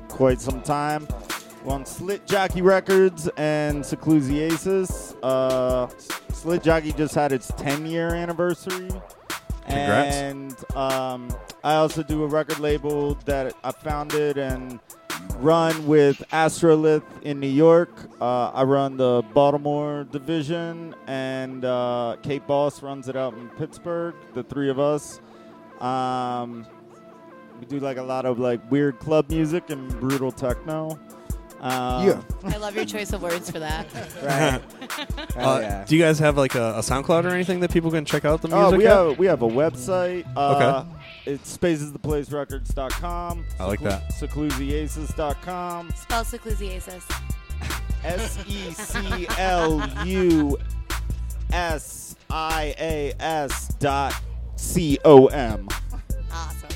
quite 0.09 0.41
some 0.41 0.63
time. 0.63 1.07
We're 1.65 1.75
on 1.75 1.87
Slit 1.87 2.27
Jockey 2.27 2.63
Records 2.63 3.29
and 3.37 3.85
Seclusiasis. 3.85 5.17
Uh, 5.23 5.87
Slit 6.33 6.63
Jockey 6.63 6.93
just 6.93 7.15
had 7.15 7.31
its 7.31 7.53
10 7.57 7.87
year 7.87 8.15
anniversary. 8.15 8.91
Congrats. 9.69 10.17
And 10.17 10.77
um, 10.77 11.29
I 11.65 11.75
also 11.75 12.03
do 12.03 12.25
a 12.25 12.27
record 12.27 12.59
label 12.59 13.15
that 13.27 13.55
I 13.63 13.73
founded 13.73 14.39
and 14.39 14.81
run 15.37 15.87
with 15.87 16.23
Astrolith 16.33 17.03
in 17.23 17.41
New 17.41 17.49
York. 17.49 17.91
Uh, 18.21 18.51
I 18.51 18.63
run 18.65 18.97
the 18.97 19.23
Baltimore 19.35 20.05
division, 20.05 20.95
and 21.07 21.65
uh, 21.65 22.17
Kate 22.23 22.47
Boss 22.47 22.83
runs 22.83 23.09
it 23.09 23.17
out 23.17 23.35
in 23.35 23.49
Pittsburgh. 23.51 24.15
The 24.35 24.43
three 24.43 24.71
of 24.71 24.79
us. 24.79 25.21
Um, 25.81 26.67
we 27.61 27.67
do 27.67 27.81
like 27.81 27.97
a 27.97 28.03
lot 28.03 28.25
of 28.25 28.39
like 28.39 28.69
weird 28.71 28.99
club 28.99 29.31
music 29.31 29.71
and 29.71 29.89
brutal 30.01 30.33
techno. 30.33 30.99
Um, 31.61 32.07
Yeah. 32.07 32.21
I 32.45 32.57
love 32.57 32.75
your 32.77 32.85
choice 32.85 33.13
of 33.13 33.23
words 33.23 33.51
for 33.51 33.59
that. 33.59 33.87
Right. 34.23 34.61
Hell 35.35 35.49
Uh, 35.51 35.61
yeah. 35.61 35.85
Do 35.85 35.97
you 35.97 36.03
guys 36.03 36.19
have 36.19 36.37
like 36.37 36.55
a, 36.55 36.75
a 36.77 36.81
SoundCloud 36.81 37.25
or 37.25 37.29
anything 37.31 37.61
that 37.61 37.71
people 37.73 37.91
can 37.91 38.05
check 38.05 38.25
out 38.25 38.43
the 38.43 38.49
music? 38.49 38.75
Oh, 38.75 38.77
we 38.77 38.87
at? 38.87 38.93
have 38.93 39.19
we 39.19 39.27
have 39.27 39.43
a 39.43 39.49
website. 39.49 40.25
Uh, 40.37 40.85
Okay. 40.85 40.89
It's 41.27 41.57
spacestheplacerecords.com. 41.59 43.45
I 43.61 43.65
like 43.67 43.81
that. 43.81 44.09
Seclusiasis.com. 44.13 45.91
Spell 45.97 46.25
Seclusiasis. 46.25 47.03
S 48.05 48.39
E 48.47 48.71
C 48.73 49.27
L 49.39 49.83
U 50.07 50.57
S 51.53 52.17
I 52.31 52.75
A 52.79 53.13
S 53.21 53.69
dot 53.81 54.15
C 54.57 54.99
O 55.05 55.27
M. 55.27 55.69
Awesome. 56.33 56.68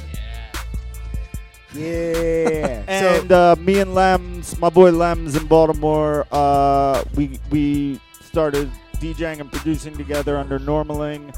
Yeah. 1.75 2.83
And 2.89 3.33
uh, 3.33 3.57
me 3.59 3.79
and 3.81 3.93
Lems, 3.93 4.59
my 4.59 4.69
boy 4.69 4.91
Lems 4.91 5.39
in 5.41 5.47
Baltimore, 5.47 6.27
uh, 6.33 7.03
we 7.15 7.39
we 7.51 8.01
started 8.23 8.71
DJing 8.97 9.41
and 9.41 9.51
producing 9.51 9.97
together 9.97 10.37
under 10.37 10.59
Normaling. 10.59 11.35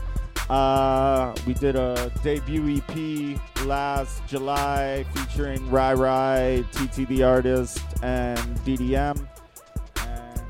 Uh, 0.50 1.34
we 1.46 1.54
did 1.54 1.74
a 1.76 2.10
debut 2.22 2.82
EP 2.88 3.40
last 3.64 4.26
July 4.26 5.06
featuring 5.14 5.70
Rai 5.70 5.94
Rai, 5.94 6.64
TT 6.72 7.08
the 7.08 7.22
artist, 7.22 7.80
and 8.02 8.38
DDM. 8.58 9.26
And 10.06 10.42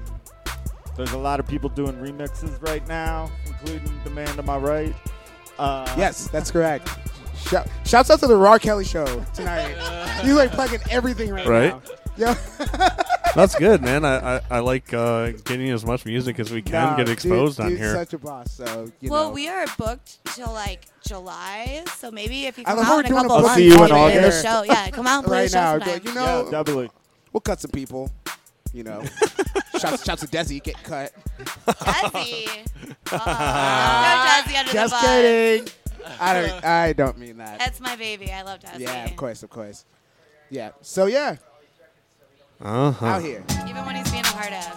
there's 0.97 1.13
a 1.13 1.19
lot 1.19 1.39
of 1.39 1.47
people 1.47 1.69
doing 1.69 1.95
remixes 1.97 2.61
right 2.63 2.87
now, 2.89 3.31
including 3.47 4.01
the 4.03 4.11
man 4.11 4.35
to 4.37 4.43
my 4.43 4.57
right. 4.57 4.95
Uh, 5.59 5.93
Yes, 5.97 6.27
that's 6.29 6.51
correct. 6.51 6.89
Shout, 7.49 7.69
shouts 7.85 8.11
out 8.11 8.21
to 8.21 8.27
the 8.27 8.37
Raw 8.37 8.59
Kelly 8.59 8.85
show 8.85 9.05
tonight. 9.35 10.23
you 10.25 10.35
like 10.35 10.51
plugging 10.53 10.81
everything 10.91 11.31
right, 11.31 11.45
now. 11.45 11.51
Right? 11.51 11.73
now. 11.73 11.83
Yeah. 12.17 12.97
That's 13.35 13.55
good, 13.57 13.83
man. 13.83 14.05
I 14.05 14.37
I, 14.37 14.41
I 14.51 14.59
like 14.61 14.95
uh, 14.95 15.33
getting 15.45 15.69
as 15.71 15.85
much 15.85 16.07
music 16.07 16.39
as 16.39 16.51
we 16.53 16.63
can 16.63 16.73
Nah, 16.75 16.97
get 16.97 17.07
dude- 17.07 17.13
exposed 17.15 17.59
on 17.61 17.71
dude's 17.71 17.81
here. 17.81 17.93
Such 17.95 18.13
a 18.15 18.19
boss. 18.19 18.53
So 18.55 18.91
you 19.01 19.11
well, 19.11 19.29
know. 19.29 19.35
we 19.35 19.49
are 19.49 19.67
booked 19.77 20.25
till 20.27 20.53
like 20.53 20.87
July, 21.07 21.83
so 21.97 22.11
maybe 22.13 22.47
if 22.47 22.57
you 22.57 22.65
I 22.67 22.71
come 22.71 22.79
love 22.79 22.87
out 22.87 22.91
how 22.93 22.99
in 23.01 23.05
a 23.07 23.09
we're 23.09 23.09
doing 23.09 23.19
a 23.19 23.29
couple 23.29 23.43
months, 23.43 23.55
see 23.57 23.65
you 23.67 23.73
in 23.75 23.79
we'll 23.81 23.89
the 23.89 23.95
August. 23.95 24.45
show. 24.45 24.63
Yeah, 24.63 24.91
come 24.91 25.07
out 25.09 25.19
and 25.19 25.27
play 25.27 25.39
right 25.43 25.51
the 25.51 25.57
show 25.57 25.79
now, 25.79 25.85
sometime. 25.85 26.01
you 26.05 26.15
know, 26.15 26.45
Yeah, 26.45 26.51
doubly. 26.51 26.91
we'll 27.33 27.41
cut 27.41 27.61
some 27.61 27.71
people. 27.73 28.11
You 28.73 28.83
know, 28.85 29.03
shouts, 29.79 30.05
shouts 30.05 30.23
to 30.23 30.29
Desi 30.29 30.61
get 30.63 30.83
cut. 30.83 31.13
Desi. 31.67 32.67
Uh, 33.13 33.17
no 33.17 34.53
Desi 34.53 34.59
under 34.59 34.73
Just 34.73 34.91
the 34.95 34.97
bus. 34.97 35.01
kidding. 35.05 35.69
I 36.21 36.35
don't. 36.47 36.65
I 36.65 36.93
don't 36.93 37.19
mean 37.19 37.37
that. 37.39 37.59
That's 37.59 37.81
my 37.81 37.97
baby. 37.97 38.31
I 38.33 38.43
love 38.43 38.61
Desi. 38.61 38.79
Yeah, 38.81 39.05
of 39.05 39.17
course, 39.17 39.43
of 39.43 39.51
course. 39.51 39.85
Yeah. 40.51 40.71
So 40.83 41.07
yeah, 41.07 41.37
Uh 42.61 42.91
huh. 42.93 43.07
out 43.07 43.23
here. 43.23 43.43
Even 43.69 43.85
when 43.87 43.97
he's 43.97 44.11
being 44.11 44.25
a 44.25 44.29
hard 44.29 44.53
ass. 44.53 44.77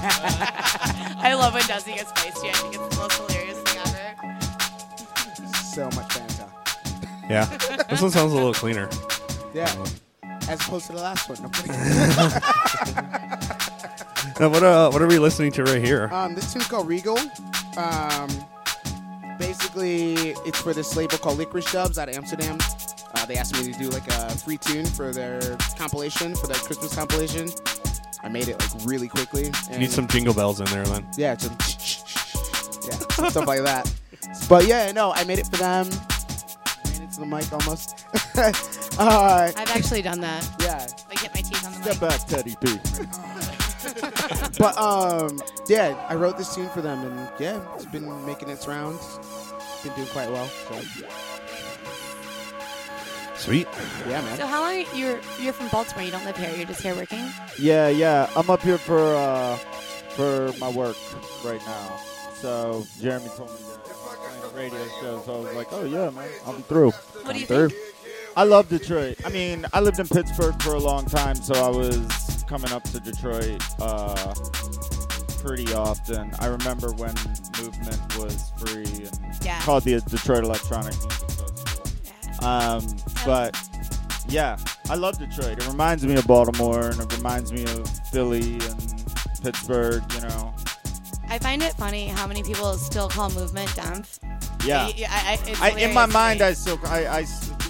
I 1.22 1.34
love 1.34 1.52
when 1.54 1.62
Desi 1.64 1.94
gets 1.94 2.10
feisty. 2.12 2.48
I 2.48 2.52
think 2.54 2.74
it's 2.74 2.88
the 2.88 2.96
most 3.00 3.16
hilarious 3.18 3.58
thing 3.62 3.78
ever. 3.86 4.16
So 5.54 5.84
much 5.96 6.08
banter. 6.16 6.48
Yeah. 7.28 7.44
this 7.88 8.00
one 8.02 8.10
sounds 8.10 8.32
a 8.32 8.36
little 8.36 8.54
cleaner. 8.54 8.88
Yeah. 9.54 9.70
As 10.48 10.60
opposed 10.66 10.86
to 10.86 10.92
the 10.92 11.02
last 11.02 11.28
one. 11.28 11.38
No. 11.42 11.50
Now, 14.38 14.48
what 14.48 14.62
uh, 14.62 14.90
what 14.90 15.02
are 15.02 15.06
we 15.06 15.18
listening 15.18 15.52
to 15.52 15.64
right 15.64 15.82
here? 15.84 16.08
um, 16.12 16.34
this 16.34 16.52
tune's 16.52 16.66
called 16.66 16.88
Regal. 16.88 17.18
Um, 17.76 18.28
basically, 19.40 20.14
it's 20.46 20.60
for 20.60 20.72
this 20.72 20.94
label 20.96 21.18
called 21.18 21.38
Licorice 21.38 21.72
Dubs 21.72 21.98
out 21.98 22.08
of 22.08 22.14
Amsterdam. 22.14 22.58
Uh, 23.14 23.26
they 23.26 23.36
asked 23.36 23.54
me 23.54 23.72
to 23.72 23.78
do 23.78 23.88
like 23.88 24.06
a 24.08 24.30
free 24.38 24.58
tune 24.58 24.86
for 24.86 25.12
their 25.12 25.40
compilation, 25.76 26.36
for 26.36 26.46
their 26.46 26.58
Christmas 26.58 26.94
compilation. 26.94 27.48
I 28.22 28.28
made 28.28 28.48
it 28.48 28.58
like 28.60 28.70
really 28.86 29.08
quickly. 29.08 29.50
And- 29.70 29.78
need 29.80 29.90
some 29.90 30.06
jingle 30.06 30.34
bells 30.34 30.60
in 30.60 30.66
there 30.66 30.84
then. 30.84 31.06
Yeah, 31.16 31.36
some 31.38 31.56
yeah, 32.86 33.28
stuff 33.28 33.46
like 33.46 33.62
that. 33.64 33.90
But 34.48 34.66
yeah, 34.66 34.92
no, 34.92 35.12
I 35.12 35.24
made 35.24 35.38
it 35.38 35.46
for 35.46 35.56
them. 35.56 35.88
Ran 36.84 37.02
into 37.02 37.20
the 37.20 37.26
mic 37.26 37.50
almost. 37.52 38.06
uh, 38.98 39.50
I've 39.56 39.70
actually 39.70 40.02
done 40.02 40.20
that. 40.20 40.46
yeah, 40.60 40.86
Like 41.08 41.20
hit 41.20 41.34
my 41.34 41.40
teeth 41.40 41.66
on 41.66 41.72
the 41.72 41.82
Step 41.82 42.00
mic. 42.00 42.10
back, 42.10 42.26
Teddy 42.28 42.56
B. 42.60 42.78
but 44.58 44.76
um, 44.76 45.40
yeah, 45.68 45.96
I 46.08 46.14
wrote 46.14 46.36
this 46.36 46.54
tune 46.54 46.68
for 46.68 46.82
them, 46.82 47.04
and 47.04 47.28
yeah, 47.38 47.60
it's 47.74 47.86
been 47.86 48.26
making 48.26 48.48
its 48.50 48.66
rounds. 48.66 49.18
Been 49.82 49.94
doing 49.94 50.08
quite 50.08 50.30
well. 50.30 50.46
So 50.46 50.80
Sweet. 53.36 53.66
yeah, 54.06 54.20
man. 54.20 54.36
So 54.36 54.46
how 54.46 54.60
long 54.60 54.84
you're 54.94 55.18
you're 55.40 55.54
from 55.54 55.68
Baltimore? 55.68 56.04
You 56.04 56.10
don't 56.10 56.24
live 56.26 56.36
here. 56.36 56.54
You're 56.54 56.66
just 56.66 56.82
here 56.82 56.94
working. 56.94 57.26
Yeah, 57.58 57.88
yeah. 57.88 58.28
I'm 58.36 58.50
up 58.50 58.60
here 58.62 58.76
for 58.76 58.98
uh, 58.98 59.56
for 60.10 60.52
my 60.58 60.68
work 60.70 60.96
right 61.44 61.60
now. 61.66 61.96
So 62.34 62.86
Jeremy 63.00 63.28
told 63.36 63.50
me 63.50 63.56
that 63.56 63.80
I'm 63.88 64.16
playing 64.18 64.42
a 64.42 64.56
radio 64.56 64.86
show, 65.00 65.22
so 65.24 65.34
I 65.34 65.38
was 65.44 65.54
like, 65.56 65.68
oh 65.72 65.84
yeah, 65.84 66.10
man, 66.10 66.28
I'll 66.46 66.52
be 66.54 66.62
through. 66.62 66.90
What 66.90 67.32
do 67.32 67.38
you 67.38 67.46
Through. 67.46 67.70
think? 67.70 67.82
I 68.36 68.44
love 68.44 68.68
Detroit. 68.68 69.18
I 69.24 69.30
mean, 69.30 69.66
I 69.72 69.80
lived 69.80 69.98
in 69.98 70.06
Pittsburgh 70.06 70.60
for 70.62 70.74
a 70.74 70.78
long 70.78 71.04
time, 71.06 71.36
so 71.36 71.54
I 71.54 71.68
was 71.70 72.44
coming 72.46 72.72
up 72.72 72.82
to 72.84 73.00
Detroit 73.00 73.62
uh, 73.80 74.34
pretty 75.42 75.72
often. 75.74 76.32
I 76.38 76.46
remember 76.46 76.92
when 76.92 77.14
Movement 77.60 78.16
was 78.18 78.52
free 78.58 78.84
and 78.84 79.18
Yeah. 79.44 79.60
called 79.62 79.84
the 79.84 80.00
Detroit 80.00 80.44
Electronic 80.44 80.94
Music 80.96 81.30
Festival. 81.30 82.46
Um, 82.46 82.86
but 83.26 83.56
yeah, 84.28 84.56
I 84.88 84.94
love 84.94 85.18
Detroit. 85.18 85.58
It 85.58 85.66
reminds 85.66 86.04
me 86.04 86.14
of 86.14 86.26
Baltimore, 86.26 86.88
and 86.90 87.00
it 87.00 87.16
reminds 87.16 87.52
me 87.52 87.64
of 87.64 87.88
Philly 88.12 88.54
and 88.54 89.04
Pittsburgh. 89.42 90.02
You 90.14 90.20
know, 90.22 90.54
I 91.28 91.38
find 91.38 91.62
it 91.62 91.72
funny 91.74 92.06
how 92.08 92.26
many 92.26 92.42
people 92.42 92.74
still 92.74 93.08
call 93.08 93.30
movement 93.30 93.68
DEMF. 93.70 94.18
yeah. 94.64 94.86
I, 95.10 95.38
I, 95.60 95.70
I, 95.72 95.78
in 95.78 95.94
my 95.94 96.06
mind. 96.06 96.42
I 96.42 96.52
still, 96.54 96.78
I, 96.84 97.06
I 97.06 97.26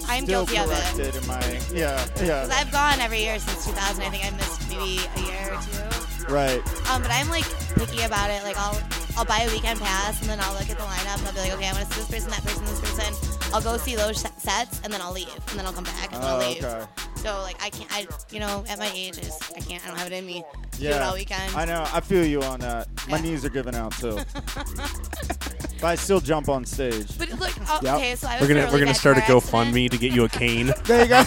I'm 0.07 0.23
still 0.25 0.45
guilty 0.45 0.57
of 0.57 0.99
it. 0.99 1.15
in 1.15 1.27
my, 1.27 1.39
yeah, 1.73 2.05
yeah. 2.17 2.43
Because 2.43 2.49
I've 2.49 2.71
gone 2.71 2.99
every 2.99 3.21
year 3.21 3.39
since 3.39 3.65
2000. 3.65 4.03
I 4.03 4.09
think 4.09 4.25
I 4.25 4.35
missed 4.35 4.69
maybe 4.69 4.99
a 5.15 5.19
year 5.21 5.53
or 5.53 5.61
two. 5.61 5.90
Right. 6.29 6.59
Um, 6.89 7.01
but 7.01 7.11
I'm 7.11 7.29
like 7.29 7.45
picky 7.75 8.03
about 8.03 8.29
it. 8.29 8.43
Like 8.43 8.57
I'll 8.57 8.79
I'll 9.17 9.25
buy 9.25 9.41
a 9.41 9.51
weekend 9.51 9.79
pass 9.79 10.19
and 10.21 10.29
then 10.29 10.39
I'll 10.41 10.53
look 10.53 10.69
at 10.69 10.77
the 10.77 10.83
lineup 10.83 11.17
and 11.19 11.27
I'll 11.27 11.33
be 11.33 11.39
like, 11.39 11.53
okay, 11.53 11.67
I 11.67 11.73
want 11.73 11.85
to 11.87 11.93
see 11.93 12.01
this 12.01 12.09
person, 12.09 12.29
that 12.31 12.43
person, 12.43 12.63
this 12.65 12.79
person. 12.79 13.13
I'll 13.53 13.61
go 13.61 13.75
see 13.77 13.95
those 13.95 14.19
sets 14.37 14.79
and 14.83 14.93
then 14.93 15.01
I'll 15.01 15.11
leave 15.11 15.27
and 15.49 15.59
then 15.59 15.65
I'll 15.65 15.73
come 15.73 15.83
back 15.83 16.13
and 16.13 16.21
then 16.23 16.29
I'll 16.29 16.41
Oh, 16.41 16.49
leave. 16.49 16.63
okay. 16.63 16.85
So 17.17 17.39
like 17.41 17.61
I 17.61 17.69
can't, 17.69 17.91
I 17.93 18.07
you 18.31 18.39
know, 18.39 18.63
at 18.69 18.79
my 18.79 18.89
age, 18.95 19.17
I, 19.17 19.21
just, 19.21 19.51
I 19.55 19.59
can't, 19.59 19.83
I 19.83 19.89
don't 19.89 19.97
have 19.97 20.07
it 20.11 20.13
in 20.13 20.25
me. 20.25 20.43
to 20.71 20.79
Do 20.79 20.85
it 20.87 20.89
Yeah, 20.91 21.07
all 21.07 21.13
weekend. 21.13 21.53
I 21.55 21.65
know. 21.65 21.85
I 21.93 21.99
feel 21.99 22.25
you 22.25 22.41
on 22.43 22.61
that. 22.61 22.87
My 23.09 23.17
Yeah. 23.17 23.23
knees 23.23 23.43
are 23.45 23.49
giving 23.49 23.75
out 23.75 23.91
too. 23.93 24.17
but 25.81 25.87
I 25.87 25.95
still 25.95 26.19
jump 26.21 26.47
on 26.49 26.63
stage. 26.65 27.17
But 27.17 27.29
look, 27.39 27.53
oh, 27.67 27.79
Yep. 27.81 27.95
okay, 27.95 28.15
so 28.15 28.27
I 28.27 28.33
was 28.39 28.41
We're 28.41 28.47
gonna 28.55 28.67
in 28.67 28.71
we're 28.73 28.79
gonna 28.79 28.85
bad 28.91 28.95
start 28.97 29.17
a 29.17 29.21
car 29.21 29.37
accident. 29.37 29.73
GoFundMe 29.73 29.89
to 29.91 29.97
get 29.97 30.13
you 30.13 30.23
a 30.25 30.29
cane. 30.29 30.73
There 30.85 31.01
you 31.03 31.07
go. 31.09 31.23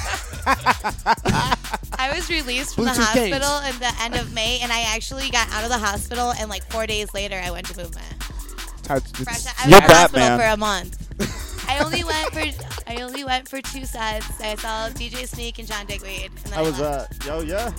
I 1.98 2.12
was 2.14 2.28
released 2.28 2.74
from 2.74 2.85
the 2.85 2.90
Bluetooth 2.90 3.12
canes. 3.14 3.35
hospital 3.35 3.59
at 3.60 3.74
the 3.97 4.02
end 4.02 4.14
of 4.16 4.32
May, 4.35 4.60
and 4.62 4.72
I 4.72 4.81
actually 4.94 5.31
got 5.31 5.51
out 5.52 5.62
of 5.64 5.70
the 5.70 5.78
hospital, 5.78 6.32
and 6.39 6.48
like 6.51 6.64
four 6.70 6.86
days 6.86 7.12
later, 7.14 7.40
I 7.43 7.51
went 7.51 7.66
to 7.68 7.76
movement. 7.76 8.06
Touch- 8.82 9.02
Fresh, 9.12 9.39
it's- 9.47 9.55
I 9.59 9.66
was 9.66 9.70
You're 9.70 9.81
in 9.82 9.86
the 9.89 9.94
hospital 9.94 10.28
Batman. 10.28 10.39
for 10.39 10.47
a 10.55 10.56
month. 10.56 11.64
I 11.68 11.78
only 11.82 12.05
went 12.05 12.28
for 12.32 12.90
I 12.90 12.97
only 13.02 13.24
went 13.24 13.48
for 13.48 13.60
two 13.62 13.86
sets. 13.86 14.39
I 14.40 14.55
saw 14.56 14.90
DJ 14.90 15.26
Sneak 15.26 15.59
and 15.59 15.66
John 15.66 15.86
Digweed. 15.86 16.26
And 16.26 16.36
then 16.44 16.52
How 16.52 16.60
I 16.60 16.62
was 16.62 16.78
left. 16.78 17.20
that? 17.20 17.26
Yo, 17.26 17.40
yeah. 17.40 17.72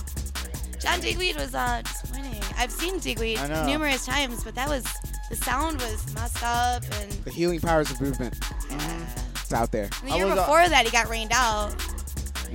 John 0.79 0.99
Digweed 0.99 1.35
was 1.35 1.53
uh, 1.53 1.81
disappointing. 1.83 2.41
I've 2.57 2.71
seen 2.71 2.97
Digweed 2.99 3.37
I 3.37 3.47
know. 3.47 3.65
numerous 3.67 4.05
times, 4.05 4.43
but 4.43 4.55
that 4.55 4.67
was 4.67 4.83
the 5.29 5.35
sound 5.35 5.81
was 5.81 6.13
messed 6.15 6.43
up, 6.43 6.83
and 7.01 7.11
the 7.23 7.31
healing 7.31 7.59
powers 7.59 7.89
of 7.91 7.99
movement. 8.01 8.35
yeah. 8.69 9.05
It's 9.35 9.53
out 9.53 9.71
there. 9.71 9.89
the 10.03 10.11
I 10.11 10.15
year 10.17 10.25
was, 10.25 10.37
uh, 10.37 10.41
before 10.41 10.67
that, 10.67 10.85
he 10.85 10.91
got 10.91 11.07
rained 11.07 11.31
out. 11.33 11.75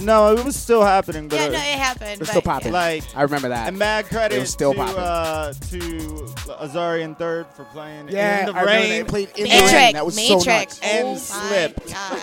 No, 0.00 0.34
it 0.36 0.44
was 0.44 0.56
still 0.56 0.82
happening, 0.82 1.28
but 1.28 1.36
Yeah, 1.36 1.48
no, 1.48 1.58
it 1.58 1.78
happened. 1.78 2.10
It's 2.12 2.18
but, 2.20 2.28
still 2.28 2.42
popping. 2.42 2.72
like 2.72 3.04
I 3.14 3.22
remember 3.22 3.48
that. 3.50 3.68
and 3.68 3.78
mad 3.78 4.06
credit 4.06 4.36
It 4.36 4.40
was 4.40 4.50
still 4.50 4.72
to 4.72 4.78
popping. 4.78 4.96
uh, 4.98 5.52
to 5.52 6.58
Azarian 6.60 7.14
Third 7.16 7.46
for 7.54 7.64
playing 7.64 8.08
yeah, 8.08 8.40
in 8.40 8.46
the 8.46 8.52
I 8.58 8.62
rain 8.64 8.88
they 8.88 9.04
played 9.04 9.28
in 9.36 9.44
the 9.44 9.50
rain. 9.72 9.92
That 9.94 10.06
was 10.06 10.14
so 10.16 10.36
Matrix, 10.38 10.80
nuts. 10.80 10.80
And 10.82 11.06
oh 11.08 11.16
slipped. 11.16 11.92
God. 11.92 12.22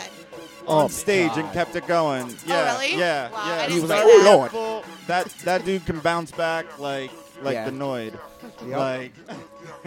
on 0.67 0.85
Oh, 0.85 0.87
stage 0.89 1.31
and 1.35 1.49
kept 1.53 1.75
it 1.77 1.87
going. 1.87 2.35
Yeah, 2.45 2.73
really? 2.73 2.97
yeah, 2.97 3.29
Wow, 3.31 3.43
yeah. 3.47 3.61
didn't 3.61 3.73
He 3.75 3.79
was 3.81 3.89
like, 3.89 4.03
that. 4.03 4.07
"Oh, 4.25 4.49
Lord." 4.51 4.83
That 5.07 5.27
that 5.45 5.63
dude 5.65 5.85
can 5.85 5.99
bounce 5.99 6.31
back 6.31 6.79
like 6.79 7.11
like 7.41 7.53
Yeah. 7.53 7.65
the 7.65 7.71
Noid. 7.71 8.17
Yep. 8.65 8.77
Like 8.77 9.11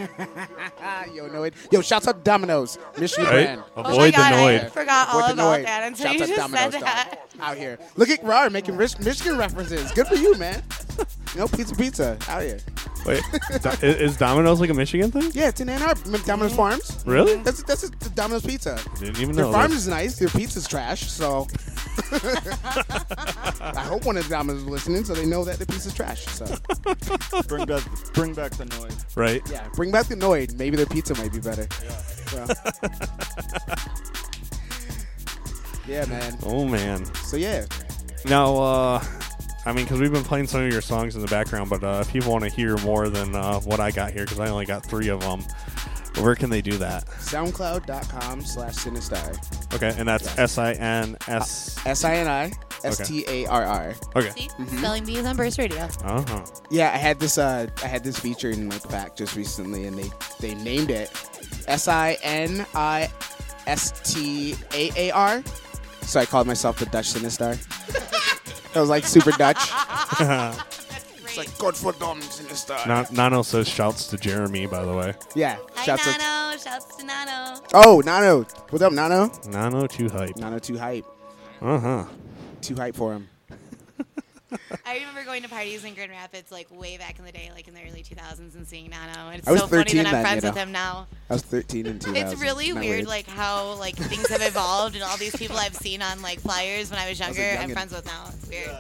Yo, 1.15 1.27
no 1.29 1.43
it. 1.45 1.55
Yo, 1.71 1.81
shouts 1.81 2.07
out 2.09 2.17
to 2.19 2.23
Domino's, 2.23 2.79
Michigan 2.99 3.25
Right? 3.25 3.33
brand. 3.47 3.63
Oh 3.77 3.83
my 3.83 3.91
Avoid 3.91 4.07
the 4.15 4.17
God, 4.17 4.33
I 4.33 4.37
Noid. 4.59 4.71
forgot 4.71 5.09
all 5.09 5.19
Avoid 5.21 5.29
the 5.29 5.33
about 5.43 5.59
Noid. 5.61 5.65
that 5.65 5.83
until 5.85 6.07
Shouts 6.07 6.17
you 6.19 6.23
out 6.25 6.29
just 6.29 6.41
Domino's, 6.41 6.73
said 6.73 6.81
dog. 6.81 6.83
that. 6.83 7.21
Out 7.41 7.57
here. 7.57 7.79
Look 7.97 8.09
at 8.11 8.25
Rar 8.25 8.51
making 8.51 8.77
Mich- 8.77 8.99
Michigan 8.99 9.37
references. 9.39 9.91
Good 9.93 10.07
for 10.07 10.15
you, 10.17 10.35
man. 10.37 10.63
You 11.35 11.41
know, 11.43 11.47
pizza 11.49 11.75
pizza 11.77 12.19
out 12.29 12.43
here. 12.43 12.59
Wait, 13.07 13.23
Do- 13.63 13.69
i- 13.71 13.87
is 13.87 14.17
Domino's 14.17 14.59
like 14.61 14.69
a 14.71 14.75
Michigan 14.75 15.13
thing? 15.13 15.31
Yeah, 15.33 15.47
it's 15.47 15.61
in 15.61 15.69
Ann 15.69 15.81
Arbor. 15.81 16.01
Remember 16.07 16.27
Domino's 16.27 16.55
Farms. 16.57 17.05
Really? 17.07 17.37
That's 17.45 17.63
that's 17.63 17.89
the 17.89 18.11
Domino's 18.17 18.45
pizza. 18.45 18.81
Didn't 18.99 19.21
even 19.21 19.37
Their 19.37 19.45
know. 19.45 19.53
farm 19.53 19.71
this. 19.71 19.79
is 19.83 19.89
nice. 19.89 20.19
Their 20.19 20.29
pizza's 20.29 20.67
trash. 20.67 21.09
So 21.09 21.47
I 22.11 23.85
hope 23.87 24.05
one 24.07 24.17
of 24.17 24.25
the 24.25 24.31
Domino's 24.31 24.63
is 24.63 24.67
listening, 24.69 25.05
so 25.05 25.15
they 25.15 25.25
know 25.25 25.45
that 25.45 25.61
the 25.61 25.67
pizza's 25.67 25.95
trash. 25.95 26.25
So 26.27 26.47
bring 27.49 27.65
back 27.65 27.85
bring 28.13 28.35
back 28.35 28.51
the 28.57 28.65
noise. 28.65 29.07
Right. 29.15 29.41
yeah, 29.53 29.69
bring 29.75 29.93
back 29.93 30.07
the 30.07 30.17
Noid. 30.17 30.57
Maybe 30.59 30.77
their 30.77 30.87
pizza 30.87 31.15
might 31.15 31.33
be 31.33 31.39
better. 31.39 31.69
Yeah. 32.35 32.55
yeah, 35.87 36.05
man. 36.07 36.37
Oh 36.45 36.65
man. 36.67 37.05
So 37.15 37.37
yeah, 37.37 37.67
Now, 38.27 38.57
uh, 38.57 39.05
I 39.67 39.73
mean, 39.73 39.85
because 39.85 40.01
we've 40.01 40.13
been 40.13 40.25
playing 40.25 40.47
some 40.47 40.63
of 40.63 40.73
your 40.73 40.81
songs 40.81 41.15
in 41.17 41.21
the 41.21 41.29
background, 41.29 41.69
but 41.69 41.85
uh, 41.85 41.99
if 42.01 42.11
people 42.13 42.33
want 42.33 42.45
to 42.45 42.51
hear 42.51 42.77
more 42.79 43.09
than 43.09 43.35
uh, 43.35 43.61
what 43.61 43.79
I 43.79 43.91
got 43.91 44.13
here, 44.13 44.25
because 44.25 44.41
I 44.41 44.49
only 44.49 44.65
got 44.65 44.85
three 44.85 45.09
of 45.09 45.21
them, 45.21 45.43
where 46.19 46.35
can 46.35 46.51
they 46.51 46.63
do 46.63 46.77
that? 46.79 47.07
SoundCloud.com 47.07 48.41
slash 48.43 48.75
Sinistarr. 48.77 49.75
Okay, 49.75 49.95
and 49.99 50.09
that's 50.09 50.39
S 50.39 50.59
I 50.59 50.73
N 50.73 51.17
S. 51.29 51.79
S 51.87 52.05
I 52.05 52.15
N 52.17 52.29
I 52.29 52.53
S 52.85 53.07
T 53.07 53.25
A 53.29 53.47
R 53.47 53.65
R. 53.65 53.95
Okay. 54.17 54.31
See? 54.31 54.49
Spelling 54.79 55.05
bees 55.05 55.25
on 55.25 55.37
Burst 55.37 55.59
Radio. 55.59 55.89
Uh 56.05 56.23
huh. 56.27 56.45
Yeah, 56.71 56.91
I 56.93 56.97
had 56.97 57.21
this. 57.21 57.39
Uh, 57.39 57.67
I 57.83 57.87
had 57.87 58.03
this 58.03 58.19
feature 58.19 58.51
in 58.51 58.67
my 58.67 58.79
pack 58.79 59.15
just 59.17 59.37
recently, 59.37 59.87
and 59.87 59.97
they 59.97 60.11
they 60.41 60.55
named 60.55 60.91
it 60.91 61.11
S 61.69 61.87
I 61.87 62.19
N 62.23 62.67
I 62.75 63.11
S 63.67 63.93
T 64.13 64.57
A 64.75 64.91
A 64.97 65.11
R. 65.13 65.43
So 66.03 66.19
I 66.19 66.27
called 66.27 66.47
myself 66.47 66.79
the 66.79 66.87
Dutch 66.87 67.13
Sinistar. 67.13 67.57
that 68.73 68.81
was 68.81 68.89
like 68.89 69.05
super 69.05 69.31
Dutch. 69.33 69.57
it's 70.21 71.37
like 71.37 71.49
Godverdomme 71.59 72.21
Sinistar. 72.23 72.87
Na- 72.87 73.07
Nano 73.11 73.43
says 73.43 73.69
shouts 73.69 74.07
to 74.09 74.17
Jeremy, 74.17 74.67
by 74.67 74.85
the 74.85 74.93
way. 74.93 75.15
Yeah. 75.35 75.57
Hi, 75.75 75.85
Shouts 75.85 76.07
out- 76.07 76.19
Nano. 76.19 76.59
Shouts 76.59 76.97
to 76.97 77.05
Nano. 77.05 77.61
Oh, 77.75 78.03
Nano. 78.05 78.43
What 78.71 78.83
up, 78.83 78.93
Nano? 78.93 79.31
Nano 79.49 79.87
too 79.87 80.09
hype. 80.09 80.37
Nano 80.37 80.59
too 80.59 80.77
hype. 80.79 81.07
Uh 81.63 81.79
huh. 81.79 82.05
Too 82.61 82.75
hype 82.75 82.95
for 82.95 83.15
him. 83.15 83.29
I 84.87 84.95
remember 84.99 85.25
going 85.25 85.43
to 85.43 85.49
parties 85.49 85.85
in 85.85 85.95
Grand 85.95 86.11
Rapids 86.11 86.51
like 86.51 86.67
way 86.71 86.97
back 86.97 87.19
in 87.19 87.25
the 87.25 87.33
day, 87.33 87.51
like 87.55 87.69
in 87.69 87.75
the 87.75 87.81
early 87.83 88.03
2000s, 88.03 88.55
and 88.55 88.67
seeing 88.67 88.91
Nano. 88.91 89.29
And 89.31 89.39
it's 89.39 89.49
I 89.49 89.53
was 89.53 89.61
so 89.63 89.67
funny 89.69 89.85
13 89.85 89.97
that 89.99 90.07
I'm 90.07 90.13
then, 90.13 90.25
friends 90.25 90.45
you 90.45 90.51
with 90.51 90.57
him 90.59 90.73
now. 90.73 91.07
I 91.29 91.33
was 91.35 91.43
13 91.43 91.87
in 91.87 91.99
2000. 91.99 92.17
It's 92.17 92.41
really 92.41 92.69
Isn't 92.69 92.81
weird, 92.81 93.07
like 93.07 93.27
how 93.27 93.75
like 93.75 93.97
things 93.97 94.29
have 94.29 94.43
evolved, 94.43 94.95
and 94.95 95.05
all 95.05 95.17
these 95.17 95.37
people 95.37 95.57
I've 95.57 95.77
seen 95.77 96.03
on 96.03 96.21
like 96.23 96.41
flyers 96.41 96.91
when 96.91 96.99
I 96.99 97.09
was 97.09 97.21
I 97.21 97.29
was 97.29 97.39
younger, 97.39 97.59
I'm 97.61 97.71
friends 97.71 97.93
with 97.93 98.07
now. 98.07 98.25
It's 98.29 98.49
weird. 98.49 98.71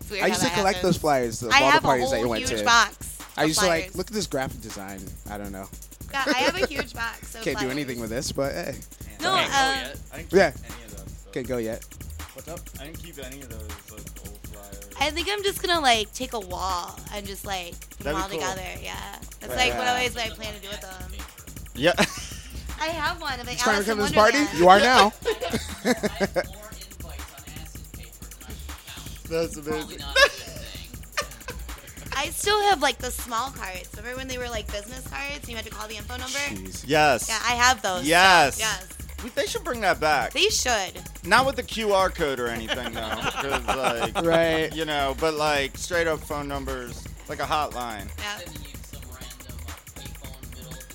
It's 0.00 0.10
weird 0.10 0.24
I 0.24 0.26
used 0.28 0.42
to 0.42 0.48
collect 0.50 0.76
happens. 0.76 0.82
those 0.82 0.96
flyers 1.00 1.42
of 1.42 1.50
I 1.52 1.60
all 1.60 1.66
the 1.66 1.72
have 1.72 1.84
a 1.84 1.86
parties 1.86 2.10
that 2.10 2.16
you 2.16 2.22
whole 2.24 2.30
went 2.30 2.48
huge 2.48 2.58
to. 2.58 2.64
box 2.64 3.18
I 3.36 3.42
of 3.42 3.48
used 3.48 3.60
to 3.60 3.66
like 3.66 3.94
look 3.94 4.06
at 4.08 4.12
this 4.12 4.26
graphic 4.26 4.60
design. 4.60 5.00
I 5.30 5.38
don't 5.38 5.52
know. 5.52 5.68
Yeah, 6.12 6.24
I 6.26 6.38
have 6.38 6.54
a 6.60 6.66
huge 6.66 6.92
box. 6.94 7.34
Of 7.34 7.42
Can't 7.42 7.58
do 7.58 7.68
anything 7.70 8.00
with 8.00 8.10
this, 8.10 8.30
but 8.32 8.52
hey. 8.52 8.74
No, 9.20 9.34
Can't 9.34 9.50
go 9.50 9.56
uh, 9.58 9.74
yet. 9.74 9.96
I 10.12 10.16
didn't 10.18 10.30
keep 10.30 10.38
Yeah. 10.38 10.52
any 10.54 10.84
of 10.84 10.90
those. 10.96 11.14
so- 11.24 11.30
Can't 11.32 11.48
go 11.48 11.56
yet. 11.58 11.84
What's 12.34 12.48
up? 12.48 12.60
I 12.80 12.84
didn't 12.84 13.02
keep 13.02 13.18
any 13.24 13.40
of 13.42 13.48
those 13.48 13.90
like 13.90 14.00
old 14.28 14.33
flyers. 14.33 14.33
I 15.00 15.10
think 15.10 15.28
I'm 15.30 15.42
just 15.42 15.62
gonna 15.62 15.80
like 15.80 16.12
take 16.12 16.32
a 16.32 16.40
wall 16.40 16.98
and 17.12 17.26
just 17.26 17.44
like 17.46 17.72
put 17.98 17.98
them 18.04 18.14
That'd 18.14 18.20
all 18.22 18.28
cool. 18.28 18.38
together. 18.40 18.62
Yeah, 18.82 18.96
that's 19.40 19.48
Right. 19.54 19.68
like 19.70 19.74
what 19.78 19.84
Yeah. 19.84 19.92
always 19.92 20.14
what 20.14 20.24
I 20.26 20.30
plan 20.30 20.54
to 20.54 20.60
do 20.60 20.68
with 20.68 20.80
them. 20.80 21.12
Yeah. 21.74 21.92
I 22.80 22.88
have 22.88 23.20
one 23.20 23.38
of 23.40 23.46
like 23.46 23.58
Trying 23.58 23.80
to 23.80 23.84
come 23.84 23.98
to 23.98 24.02
this 24.04 24.12
party? 24.12 24.38
You 24.56 24.68
are 24.68 24.78
now. 24.80 25.12
That's 29.28 29.56
amazing. 29.56 29.98
I 32.16 32.26
still 32.30 32.60
have 32.68 32.80
like 32.82 32.98
the 32.98 33.10
small 33.10 33.50
cards. 33.50 33.88
Remember 33.96 34.18
when 34.18 34.28
they 34.28 34.38
were 34.38 34.48
like 34.48 34.70
business 34.70 35.06
cards 35.08 35.38
and 35.40 35.48
you 35.48 35.56
had 35.56 35.64
to 35.64 35.70
call 35.70 35.88
the 35.88 35.96
info 35.96 36.16
number? 36.16 36.38
Yes. 36.86 37.28
Yeah, 37.28 37.38
I 37.44 37.54
have 37.54 37.82
those. 37.82 38.06
Yes. 38.06 38.58
Yes. 38.58 38.86
We- 39.22 39.30
They 39.30 39.46
should 39.46 39.64
bring 39.64 39.80
that 39.82 40.00
back. 40.00 40.32
They 40.32 40.48
should. 40.48 41.00
Not 41.24 41.46
with 41.46 41.56
the 41.56 41.62
QR 41.62 42.10
code 42.14 42.38
or 42.40 42.48
anything 42.48 42.92
though, 42.92 43.00
'cause, 43.00 43.64
like, 43.76 44.22
Right. 44.24 44.74
You 44.74 44.84
know, 44.84 45.16
but 45.18 45.34
like 45.34 45.76
straight 45.78 46.06
up 46.06 46.20
phone 46.20 46.48
numbers, 46.48 47.02
like 47.28 47.40
a 47.40 47.46
hotline. 47.46 48.08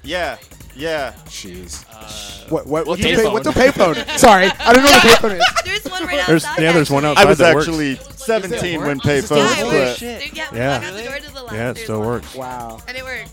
Yeah. 0.03 0.37
Yeah. 0.37 0.37
Yeah. 0.75 1.13
Jeez. 1.27 1.83
Uh, 1.91 2.45
What 2.49 2.65
what 2.67 2.87
what's, 2.87 3.01
a 3.01 3.03
pay, 3.03 3.15
payphone. 3.15 3.33
what's 3.33 3.47
a 3.47 3.51
payphone? 3.51 4.17
Sorry, 4.17 4.45
I 4.59 4.73
don't 4.73 4.83
know 4.83 4.89
what 4.91 5.03
a 5.03 5.07
payphone 5.07 5.37
is. 5.39 5.45
There's 5.65 5.83
one 5.85 6.05
right 6.05 6.25
There's- 6.27 6.45
outside. 6.45 6.63
yeah, 6.63 6.71
there's 6.71 6.89
one 6.89 7.05
outside 7.05 7.25
I 7.25 7.29
was 7.29 7.37
that 7.39 7.53
works. 7.55 7.67
actually 7.67 7.99
17 8.15 8.81
when 8.81 8.97
Yeah, 8.97 9.03
payphones 9.03 9.51
it 9.51 9.63
quit. 9.67 9.73
works. 9.73 9.99
There- 9.99 10.21
Yeah, 10.33 10.45
Yeah. 10.53 10.79
walk 10.79 10.87
out 10.87 10.93
the 10.95 11.03
door 11.03 11.19
to 11.19 11.31
the 11.33 11.43
left. 11.43 11.55
Yeah, 11.55 11.69
it 11.71 11.77
still 11.77 12.01
works. 12.01 12.33
Wow. 12.35 12.79
And 12.87 12.97
it 12.97 13.03
works. 13.03 13.29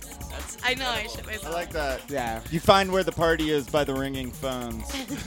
I 0.64 0.74
know 0.74 0.88
I 0.88 1.06
shit 1.06 1.44
I 1.44 1.50
like 1.50 1.70
that. 1.72 2.00
Yeah. 2.08 2.40
You 2.50 2.60
find 2.60 2.90
where 2.92 3.02
the 3.04 3.12
party 3.12 3.50
is 3.50 3.66
by 3.68 3.84
the 3.84 3.94
ringing 3.94 4.30
phones. 4.32 4.82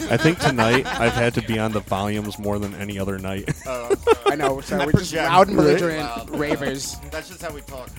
I 0.09 0.17
think 0.17 0.39
tonight 0.39 0.85
I've 0.85 1.13
had 1.13 1.33
to 1.35 1.41
be 1.41 1.57
on 1.59 1.71
the 1.71 1.79
volumes 1.81 2.37
more 2.39 2.59
than 2.59 2.75
any 2.75 2.99
other 2.99 3.17
night. 3.17 3.49
Oh, 3.65 3.87
I'm 3.91 3.97
sorry. 4.15 4.17
I 4.31 4.35
know. 4.35 4.61
So 4.61 4.77
I 4.77 4.85
we're 4.85 4.91
just 4.93 5.11
project. 5.13 5.31
loud 5.31 5.47
and 5.47 5.57
Right. 5.57 5.63
belligerent 5.65 5.99
Loud. 5.99 6.29
ravers. 6.31 6.97
That's 7.11 7.29
just 7.29 7.41
how 7.41 7.53
we 7.53 7.61
talk. 7.61 7.89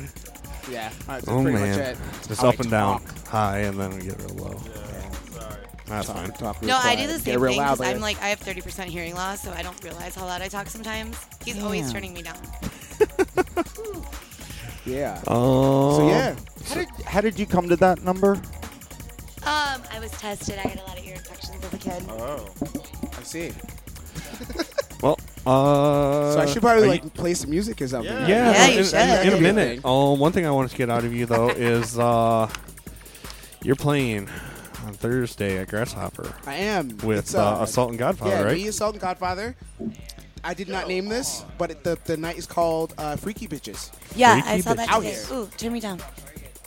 Yeah. 0.71 0.91
That's 1.07 1.27
oh 1.29 1.43
pretty 1.43 1.59
man, 1.59 1.79
much 1.79 1.89
it. 1.89 1.99
it's 2.31 2.41
How 2.41 2.47
I 2.49 2.51
up 2.51 2.61
and 2.61 2.71
down, 2.71 3.01
talk. 3.03 3.27
high, 3.29 3.59
and 3.61 3.81
then 3.81 3.91
we 3.97 4.05
get 4.05 4.19
real 4.23 4.35
low. 4.37 4.57
Sorry. 4.59 5.57
That's 5.87 6.07
Talk- 6.07 6.17
fine. 6.17 6.33
talk 6.33 6.61
real 6.61 6.69
No, 6.69 6.77
I 6.77 6.81
quiet. 6.83 6.97
do 6.99 7.07
the 7.09 7.13
Get 7.15 7.23
same 7.23 7.41
real 7.41 7.53
thing 7.53 7.61
loud 7.61 7.81
I'm 7.81 7.87
later. 7.87 7.99
like 8.01 8.23
I 8.23 8.29
have 8.29 8.41
30% 8.41 8.85
hearing 8.85 9.15
loss, 9.15 9.41
so 9.43 9.51
I 9.53 9.63
don't 9.63 9.83
realize 9.83 10.15
how 10.15 10.25
loud 10.27 10.43
I 10.43 10.49
talk 10.49 10.69
sometimes. 10.69 11.17
He's 11.45 11.61
always 11.63 11.87
Damn. 11.87 11.93
turning 11.93 12.13
me 12.15 12.23
down. 12.23 12.39
Yeah. 14.87 15.21
Oh. 15.27 15.97
So 15.99 16.09
yeah. 16.09 16.37
How 16.67 16.75
did, 16.75 16.89
how 17.07 17.21
did 17.21 17.39
you 17.39 17.47
come 17.47 17.69
to 17.69 17.77
that 17.77 18.03
number? 18.03 18.33
Um, 19.43 19.83
I 19.91 19.99
was 20.01 20.11
tested. 20.13 20.59
I 20.59 20.69
had 20.69 20.79
a 20.81 20.83
lot 20.85 20.99
of 20.99 21.05
ear 21.07 21.15
infections 21.15 21.65
as 21.65 21.73
a 21.75 21.79
kid. 21.79 22.03
Oh. 22.09 22.49
I 23.19 23.23
see. 23.23 23.53
Well, 25.03 25.19
uh. 25.47 26.35
So 26.35 26.41
I 26.41 26.45
should 26.45 26.61
probably 26.61 26.87
like 26.87 27.03
you- 27.05 27.09
play 27.09 27.33
some 27.33 27.49
music 27.49 27.81
or 27.81 27.89
something. 27.89 28.13
yeah, 28.13 28.27
Yeah, 28.53 28.67
you 28.67 28.79
in, 28.81 28.85
should. 28.85 28.95
in- 28.97 29.01
in 29.01 29.09
a 29.09 29.21
Anything. 29.21 29.43
minute. 29.43 29.81
Oh, 29.83 30.13
one 30.13 30.31
thing 30.33 30.45
I 30.45 30.51
wanted 30.51 30.73
to 30.73 30.77
get 30.77 30.91
out 30.91 31.05
of 31.07 31.15
you 31.15 31.25
though 31.25 31.49
is 31.57 31.99
uh, 31.99 32.51
you're 33.63 33.77
playing 33.77 34.29
on 34.85 34.93
Thursday 34.93 35.57
at 35.57 35.69
Grasshopper 35.69 36.31
I 36.47 36.57
am 36.57 36.99
with 36.99 37.19
It's, 37.21 37.35
uh, 37.35 37.61
Assault 37.63 37.89
and 37.91 37.99
Godfather, 37.99 38.31
yeah, 38.31 38.43
right? 38.43 38.57
me, 38.59 38.67
Assault 38.67 38.93
and 38.93 39.01
Godfather. 39.01 39.57
I 40.43 40.55
did 40.55 40.69
not 40.69 40.89
name 40.89 41.07
this, 41.09 41.45
but 41.59 41.71
it, 41.71 41.85
the 41.85 41.99
the 42.05 42.17
night 42.17 42.39
is 42.39 42.47
called 42.47 42.95
uh, 42.99 43.17
Freaky 43.17 43.47
Bitches. 43.47 43.91
Yeah, 44.17 44.35
Freaky 44.41 44.49
I 44.49 44.61
saw 44.61 44.75
that 44.75 44.89
bitches. 44.89 44.93
Out 44.95 45.05
here. 45.05 45.25
Ooh, 45.33 45.49
turn 45.57 45.73
me 45.73 45.81
down. 45.81 46.01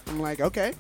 I'm 0.08 0.20
like, 0.20 0.42
okay, 0.42 0.74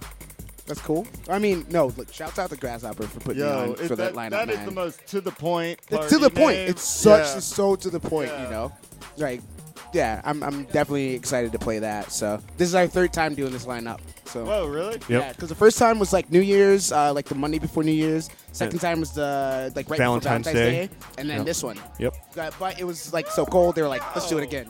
that's 0.68 0.82
cool. 0.82 1.08
I 1.30 1.40
mean, 1.40 1.66
no, 1.70 1.88
look, 1.98 2.14
shouts 2.14 2.38
out 2.40 2.50
to 2.52 2.56
Grasshopper 2.58 3.08
for 3.08 3.20
putting 3.20 3.42
me 3.42 3.48
Yo, 3.48 3.60
on 3.64 3.70
it- 3.72 3.78
for 3.80 3.96
that, 3.96 4.14
that, 4.14 4.14
lineup, 4.14 4.30
that 4.32 4.50
is 4.50 4.58
man. 4.58 4.66
the 4.68 4.72
most 4.72 5.06
to 5.08 5.22
the 5.22 5.32
point. 5.32 5.80
it's 5.90 6.10
to 6.10 6.18
the 6.20 6.30
party 6.30 6.42
point. 6.44 6.58
name. 6.58 6.70
It's 6.70 6.84
such 6.84 7.26
Yeah. 7.26 7.38
it's 7.38 7.46
so 7.46 7.76
to 7.76 7.90
the 7.90 8.00
point, 8.00 8.30
Yeah. 8.30 8.44
you 8.44 8.50
know. 8.52 8.72
Like, 9.18 9.42
yeah, 9.94 10.22
I'm 10.26 10.44
I'm 10.44 10.64
definitely 10.66 11.14
excited 11.16 11.52
to 11.52 11.60
play 11.60 11.80
that. 11.80 12.12
So 12.12 12.40
this 12.58 12.68
is 12.68 12.76
our 12.76 12.88
third 12.88 13.12
time 13.14 13.34
doing 13.36 13.52
this 13.54 13.66
lineup. 13.66 14.00
So 14.26 14.46
Whoa, 14.46 14.68
really? 14.68 14.94
Yep. 14.94 15.10
yeah, 15.10 15.32
because 15.34 15.50
the 15.50 15.56
first 15.56 15.78
time 15.78 16.00
was 16.00 16.12
like 16.14 16.32
New 16.32 16.42
Year's, 16.42 16.92
uh, 16.92 17.14
like 17.14 17.26
the 17.26 17.36
Monday 17.36 17.60
before 17.60 17.84
New 17.84 17.92
Year's. 17.92 18.30
Second 18.54 18.80
time 18.80 19.00
was 19.02 19.12
the 19.12 19.72
like 19.76 19.90
right 19.90 19.98
Valentine's 19.98 20.46
before 20.46 20.60
Day. 20.60 20.72
Valentine's 20.72 20.90
Day, 21.16 21.22
and 21.22 21.30
then 21.30 21.38
Yep. 21.40 21.46
this 21.46 21.62
one. 21.64 21.80
Yep. 22.00 22.14
But, 22.36 22.54
but 22.60 22.80
it 22.80 22.84
was 22.86 23.12
like 23.12 23.28
so 23.28 23.46
cold. 23.46 23.76
They 23.76 23.82
were 23.82 23.88
like, 23.90 24.04
let's 24.16 24.30
do 24.30 24.38
it 24.38 24.44
again. 24.44 24.70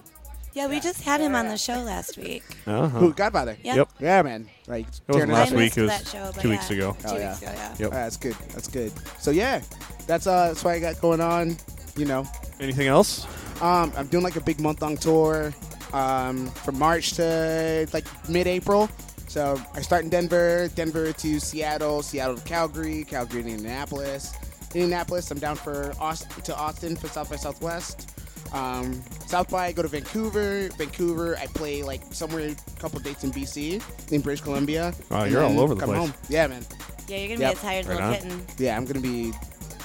Yeah, 0.53 0.67
we 0.67 0.79
just 0.79 1.01
had 1.03 1.19
him 1.19 1.33
on 1.35 1.47
the 1.47 1.57
show 1.57 1.79
last 1.81 2.15
week. 2.17 2.43
Uh-huh. 2.67 2.87
Who 2.87 3.13
Godfather? 3.13 3.57
Yeah. 3.63 3.75
Yep. 3.75 3.89
Yeah, 3.99 4.21
man. 4.21 4.47
Like 4.67 4.85
It 4.87 5.01
wasn't 5.07 5.13
tearing 5.15 5.29
it 5.29 5.33
last 5.33 5.51
up. 5.51 5.57
week. 5.57 5.63
missed 5.65 5.77
It 5.77 5.81
was 5.81 5.89
that 5.91 6.07
show, 6.07 6.31
but 6.33 6.41
two 6.41 6.47
yeah. 6.49 6.53
weeks 6.55 6.69
ago. 6.71 6.97
Oh, 7.05 7.09
Two 7.13 7.19
yeah. 7.19 7.29
weeks 7.29 7.41
ago, 7.41 7.51
yeah. 7.55 7.75
Yep. 7.79 7.89
Ah, 7.91 7.95
that's 7.95 8.17
good. 8.17 8.35
That's 8.53 8.67
good. 8.67 8.91
So 9.19 9.31
yeah, 9.31 9.61
that's 10.07 10.27
uh 10.27 10.47
that's 10.49 10.63
what 10.63 10.75
I 10.75 10.79
got 10.79 11.01
going 11.01 11.21
on. 11.21 11.57
You 11.97 12.05
know, 12.05 12.25
Anything 12.59 12.87
else? 12.87 13.27
um, 13.61 13.91
I'm 13.97 14.07
doing 14.07 14.23
like 14.23 14.35
a 14.35 14.41
big 14.41 14.59
month 14.59 14.81
long 14.81 14.95
tour, 14.97 15.53
um, 15.93 16.47
from 16.47 16.79
March 16.79 17.13
to 17.13 17.87
like 17.93 18.05
mid 18.29 18.47
April. 18.47 18.89
So 19.33 19.59
I 19.73 19.81
start 19.81 20.03
in 20.03 20.11
Denver, 20.11 20.69
Denver 20.75 21.11
to 21.11 21.39
Seattle, 21.39 22.03
Seattle 22.03 22.37
to 22.37 22.43
Calgary, 22.43 23.03
Calgary 23.03 23.41
to 23.41 23.49
Indianapolis. 23.49 24.31
Indianapolis, 24.75 25.31
I'm 25.31 25.39
down 25.39 25.55
for 25.55 25.91
Austin 25.99 26.29
to 26.43 26.55
Austin 26.55 26.95
for 26.95 27.07
South 27.07 27.31
by 27.31 27.37
Southwest. 27.37 28.11
Um, 28.53 29.01
South 29.25 29.49
by, 29.49 29.65
I 29.65 29.71
go 29.71 29.81
to 29.81 29.87
Vancouver. 29.87 30.69
Vancouver, 30.77 31.35
I 31.37 31.47
play 31.47 31.81
like 31.81 32.03
somewhere 32.13 32.49
a 32.49 32.79
couple 32.79 32.99
dates 32.99 33.23
in 33.23 33.31
BC, 33.31 33.81
in 34.11 34.21
British 34.21 34.41
Columbia. 34.41 34.93
Wow, 35.09 35.23
you're 35.23 35.43
all 35.43 35.59
over 35.59 35.73
the 35.73 35.79
come 35.79 35.89
place. 35.89 35.99
Home. 35.99 36.13
Yeah, 36.29 36.45
man. 36.45 36.63
Yeah, 37.07 37.17
you're 37.17 37.29
gonna 37.35 37.49
Yep. 37.49 37.53
be 37.53 37.57
a 37.57 37.61
tired 37.63 37.85
Right 37.87 37.95
little 37.95 38.09
on. 38.09 38.13
kitten. 38.13 38.45
Yeah, 38.59 38.77
I'm 38.77 38.85
gonna 38.85 38.99
be 38.99 39.33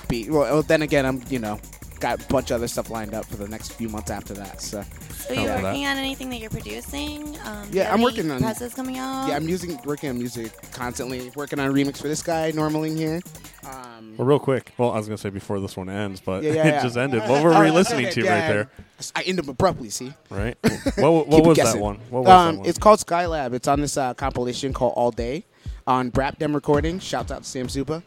be 0.09 0.29
well. 0.29 0.43
well, 0.43 0.63
Then 0.63 0.83
again, 0.83 1.07
I'm 1.07 1.23
you 1.31 1.39
know 1.39 1.59
got 2.01 2.23
a 2.23 2.27
bunch 2.29 2.51
of 2.51 2.57
other 2.57 2.69
stuff 2.69 2.91
lined 2.91 3.15
up 3.15 3.25
for 3.27 3.37
the 3.37 3.49
next 3.49 3.73
few 3.73 3.89
months 3.89 4.11
after 4.11 4.35
that. 4.35 4.61
So 4.61 4.83
So 5.27 5.33
you 5.35 5.41
Count 5.47 5.59
for 5.61 5.63
working 5.65 5.87
on 5.87 5.97
anything 5.99 6.31
that 6.31 6.39
you're 6.41 6.51
producing? 6.51 7.37
Um, 7.45 7.69
do 7.71 7.77
you 7.79 7.83
Yeah, 7.83 7.93
I'm 7.93 8.03
working 8.03 8.31
on- 8.31 8.41
presses 8.41 8.75
coming 8.75 8.99
out. 8.99 9.29
yeah, 9.29 9.37
I'm 9.37 9.49
using 9.49 9.79
working 9.85 10.11
on 10.11 10.19
music 10.19 10.53
constantly. 10.73 11.31
Working 11.35 11.59
on 11.61 11.69
a 11.69 11.73
remix 11.73 11.99
for 11.99 12.09
this 12.09 12.23
guy 12.23 12.53
Normaling 12.53 12.97
here. 12.97 13.21
Um, 13.67 14.15
Well, 14.17 14.27
real 14.27 14.39
quick. 14.39 14.73
Well, 14.79 14.93
I 14.93 14.97
was 14.97 15.07
gonna 15.07 15.19
say 15.19 15.31
before 15.31 15.61
this 15.61 15.77
one 15.77 15.89
ends, 15.91 16.21
but 16.25 16.43
Yeah, 16.43 16.53
yeah, 16.53 16.63
it 16.67 16.71
yeah. 16.75 16.83
just 16.83 16.97
ended. 16.97 17.21
What 17.29 17.43
were 17.43 17.51
Oh, 17.55 17.61
we 17.61 17.67
that's 17.67 17.75
listening 17.91 18.11
to 18.13 18.23
Yeah, 18.25 18.33
right 18.41 18.49
there? 18.55 18.71
I 19.15 19.23
end 19.23 19.39
up 19.41 19.49
abruptly. 19.49 19.91
See, 19.91 20.13
Right. 20.31 20.57
What, 20.97 21.29
what 21.29 21.31
Keep 21.39 21.47
was 21.47 21.57
that 21.59 21.79
one? 21.79 21.99
What 22.11 22.25
was 22.25 22.31
um, 22.31 22.55
that 22.55 22.59
one? 22.61 22.69
It's 22.69 22.79
called 22.79 23.01
Skylab. 23.01 23.53
It's 23.53 23.69
on 23.69 23.81
this 23.81 23.97
uh, 23.97 24.15
compilation 24.15 24.73
called 24.73 24.95
All 24.97 25.11
Day 25.11 25.45
on 25.87 26.11
Brapdem 26.11 26.55
Recording. 26.55 26.99
Shouts 27.01 27.31
out 27.31 27.43
to 27.43 27.49
Sam 27.49 27.67
Supa. 27.69 28.03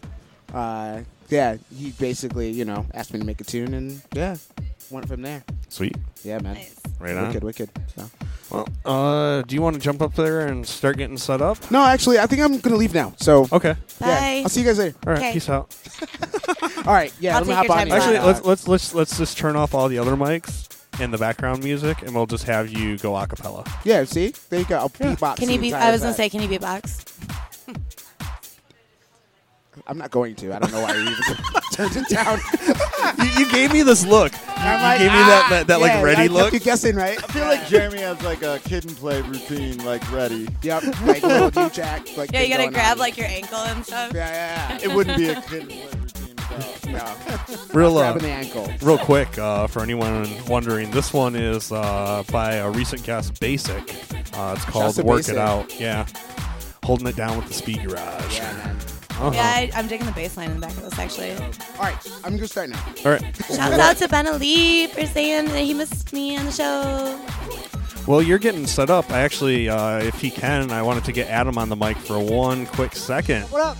Uh, 0.53 1.01
yeah, 1.31 1.57
he 1.75 1.91
basically 1.91 2.51
you 2.51 2.65
know 2.65 2.85
asked 2.93 3.13
me 3.13 3.19
to 3.19 3.25
make 3.25 3.41
a 3.41 3.43
tune, 3.43 3.73
and 3.73 4.01
yeah, 4.13 4.35
went 4.89 5.07
from 5.07 5.21
there. 5.21 5.43
Sweet. 5.69 5.95
Yeah, 6.23 6.39
man. 6.39 6.55
Nice. 6.55 6.79
Right 6.99 7.15
on. 7.15 7.27
Wicked, 7.27 7.43
wicked. 7.43 7.69
So. 7.95 8.09
Well, 8.51 8.67
uh, 8.85 9.41
do 9.43 9.55
you 9.55 9.61
want 9.61 9.75
to 9.75 9.81
jump 9.81 10.01
up 10.01 10.13
there 10.13 10.47
and 10.47 10.67
start 10.67 10.97
getting 10.97 11.17
set 11.17 11.41
up? 11.41 11.71
No, 11.71 11.83
actually, 11.83 12.19
I 12.19 12.27
think 12.27 12.41
I'm 12.41 12.59
gonna 12.59 12.75
leave 12.75 12.93
now. 12.93 13.13
So 13.17 13.47
Okay. 13.51 13.75
yeah, 14.01 14.07
Bye. 14.07 14.41
I'll 14.43 14.49
see 14.49 14.59
you 14.61 14.67
guys 14.67 14.77
later. 14.77 14.97
All 15.07 15.13
right. 15.13 15.19
Okay. 15.21 15.33
Peace 15.33 15.49
out. 15.49 15.73
All 16.85 16.93
right, 16.93 17.13
yeah, 17.19 17.37
I'll 17.37 17.43
let 17.43 17.47
me 17.47 17.53
hop 17.53 17.69
on. 17.69 17.91
Actually, 17.91 18.19
let's 18.19 18.43
let's 18.43 18.67
let's 18.67 18.93
let's 18.93 19.17
just 19.17 19.37
turn 19.37 19.55
off 19.55 19.75
all 19.75 19.87
the 19.87 19.99
other 19.99 20.15
mics 20.15 20.67
and 20.99 21.13
the 21.13 21.17
background 21.17 21.63
music, 21.63 22.01
and 22.01 22.13
we'll 22.15 22.25
just 22.25 22.43
have 22.45 22.69
you 22.71 22.97
go 22.97 23.15
a 23.15 23.27
cappella. 23.27 23.63
Yeah, 23.83 24.03
see, 24.03 24.33
there 24.49 24.59
you 24.59 24.65
go. 24.65 24.77
I'll 24.77 24.89
beatbox. 24.89 25.37
Can 25.37 25.49
you 25.49 25.59
be? 25.59 25.73
I 25.73 25.91
was 25.91 26.01
gonna 26.01 26.13
say, 26.13 26.27
can 26.29 26.41
you 26.41 26.47
beatbox? 26.49 27.05
I'm 29.91 29.97
not 29.97 30.09
going 30.09 30.35
to. 30.35 30.55
I 30.55 30.59
don't 30.59 30.71
know 30.71 30.81
why 30.83 30.93
you 30.95 31.01
even 31.01 31.13
turned 31.73 31.95
it 31.97 32.07
down. 32.07 32.39
you, 33.17 33.43
you 33.45 33.51
gave 33.51 33.73
me 33.73 33.81
this 33.83 34.05
look. 34.05 34.31
You, 34.31 34.39
you 34.39 34.97
gave 34.99 35.11
me 35.11 35.19
that 35.19 35.47
that, 35.49 35.67
that 35.67 35.79
Yeah, 35.81 35.95
like 35.95 36.03
ready 36.05 36.15
kept 36.23 36.31
look. 36.33 36.53
you 36.53 36.59
guessing, 36.61 36.95
right? 36.95 37.21
I 37.21 37.27
feel 37.27 37.43
like 37.43 37.67
Jeremy 37.67 37.99
has 37.99 38.21
like 38.23 38.41
a 38.41 38.59
kid 38.63 38.85
and 38.85 38.95
play 38.95 39.21
routine, 39.21 39.83
like 39.83 40.09
ready. 40.09 40.47
Yep, 40.61 40.83
like 41.05 41.23
little 41.23 41.51
new 41.63 41.69
jack. 41.71 42.07
Like 42.15 42.31
Yeah, 42.31 42.43
you 42.43 42.55
gotta 42.55 42.71
grab 42.71 42.93
on. 42.93 42.99
like 42.99 43.17
your 43.17 43.27
ankle 43.27 43.57
and 43.57 43.85
stuff. 43.85 44.13
Yeah, 44.15 44.29
yeah, 44.31 44.77
yeah. 44.79 44.89
It 44.89 44.95
wouldn't 44.95 45.17
be 45.17 45.27
a 45.27 45.41
kid 45.41 45.63
and 45.63 45.71
play 45.71 45.99
routine 45.99 46.35
without. 46.93 47.49
No. 47.49 47.57
Real, 47.73 47.97
uh, 47.97 48.13
grabbing 48.13 48.23
the 48.23 48.29
ankle. 48.29 48.73
real 48.81 48.97
quick 48.97 49.37
uh, 49.37 49.67
for 49.67 49.81
anyone 49.81 50.25
wondering, 50.47 50.89
this 50.91 51.11
one 51.11 51.35
is 51.35 51.69
uh, 51.69 52.23
by 52.31 52.53
a 52.55 52.69
recent 52.69 53.03
guest, 53.03 53.41
Basic. 53.41 53.75
Uh, 54.37 54.53
it's 54.55 54.63
called 54.63 54.95
to 54.95 55.03
"Work 55.03 55.17
Basic. 55.19 55.33
It 55.33 55.37
Out." 55.39 55.77
Yeah, 55.81 56.05
holding 56.85 57.07
it 57.07 57.17
down 57.17 57.35
with 57.37 57.47
the 57.49 57.53
Speed 57.53 57.83
Garage. 57.85 58.37
Yeah, 58.37 58.53
man. 58.53 58.77
Uh-huh. 59.11 59.31
Yeah, 59.33 59.43
I, 59.43 59.71
I'm 59.75 59.87
digging 59.87 60.07
the 60.07 60.11
bass 60.13 60.35
line 60.37 60.49
in 60.51 60.59
the 60.59 60.65
back 60.67 60.75
of 60.77 60.83
this 60.83 60.97
actually. 60.97 61.31
All 61.33 61.83
right, 61.83 61.95
I'm 62.23 62.35
gonna 62.35 62.47
start 62.47 62.69
now. 62.69 62.83
All 63.05 63.11
right. 63.11 63.35
Shouts 63.35 63.59
out 63.59 63.97
to 63.97 64.07
Ben 64.07 64.27
Ali 64.27 64.87
for 64.87 65.05
saying 65.05 65.45
that 65.45 65.59
he 65.63 65.73
missed 65.73 66.11
me 66.11 66.37
on 66.37 66.45
the 66.45 66.51
show. 66.51 67.19
Well, 68.07 68.21
you're 68.23 68.39
getting 68.39 68.65
set 68.65 68.89
up. 68.89 69.11
I 69.11 69.19
actually, 69.19 69.69
uh, 69.69 69.99
if 69.99 70.19
he 70.19 70.31
can, 70.31 70.71
I 70.71 70.81
wanted 70.81 71.03
to 71.05 71.11
get 71.11 71.29
Adam 71.29 71.57
on 71.59 71.69
the 71.69 71.75
mic 71.75 71.97
for 71.97 72.17
one 72.17 72.65
quick 72.65 72.95
second. 72.95 73.43
What 73.43 73.61
up? 73.61 73.77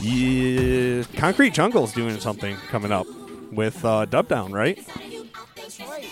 Yeah, 0.00 1.02
Concrete 1.16 1.54
Jungle's 1.54 1.92
doing 1.92 2.20
something 2.20 2.56
coming 2.68 2.92
up 2.92 3.06
with 3.50 3.84
uh, 3.84 4.04
Dub 4.04 4.28
Down, 4.28 4.52
right? 4.52 4.78
That's 5.56 5.80
right. 5.80 6.08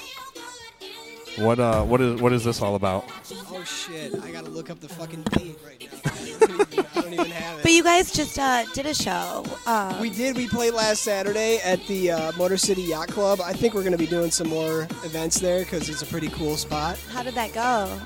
What 1.37 1.61
uh, 1.61 1.83
what 1.85 2.01
is 2.01 2.21
what 2.21 2.33
is 2.33 2.45
this 2.45 2.63
all 2.63 2.77
about? 2.77 3.05
Oh 3.51 3.63
shit! 3.63 4.15
I 4.23 4.31
gotta 4.31 4.49
look 4.49 4.71
up 4.71 4.81
the 4.81 4.89
fucking 4.89 5.23
date 5.33 5.59
right 5.65 5.87
now. 5.93 6.11
I 6.11 6.17
don't 6.17 6.29
even, 6.73 6.87
I 6.95 7.01
don't 7.03 7.13
even 7.13 7.27
have 7.31 7.59
it. 7.59 7.63
But 7.63 7.73
you 7.73 7.83
guys 7.83 8.11
just 8.11 8.39
uh, 8.39 8.65
did 8.73 8.87
a 8.87 8.95
show. 8.95 9.45
Um, 9.67 10.01
We 10.01 10.09
did. 10.09 10.35
We 10.35 10.49
played 10.49 10.73
last 10.73 11.03
Saturday 11.03 11.59
at 11.59 11.87
the 11.89 12.13
uh, 12.13 12.33
Motor 12.39 12.57
City 12.57 12.83
Yacht 12.83 13.09
Club. 13.09 13.41
I 13.45 13.53
think 13.53 13.75
we're 13.75 13.83
going 13.83 13.93
to 13.93 13.99
be 13.99 14.07
doing 14.07 14.31
some 14.31 14.49
more 14.49 14.85
events 15.05 15.39
there 15.39 15.61
because 15.61 15.91
it's 15.91 16.01
a 16.01 16.07
pretty 16.07 16.29
cool 16.29 16.57
spot. 16.57 16.99
How 17.11 17.23
did 17.23 17.35
that 17.35 17.53
go? 17.53 18.01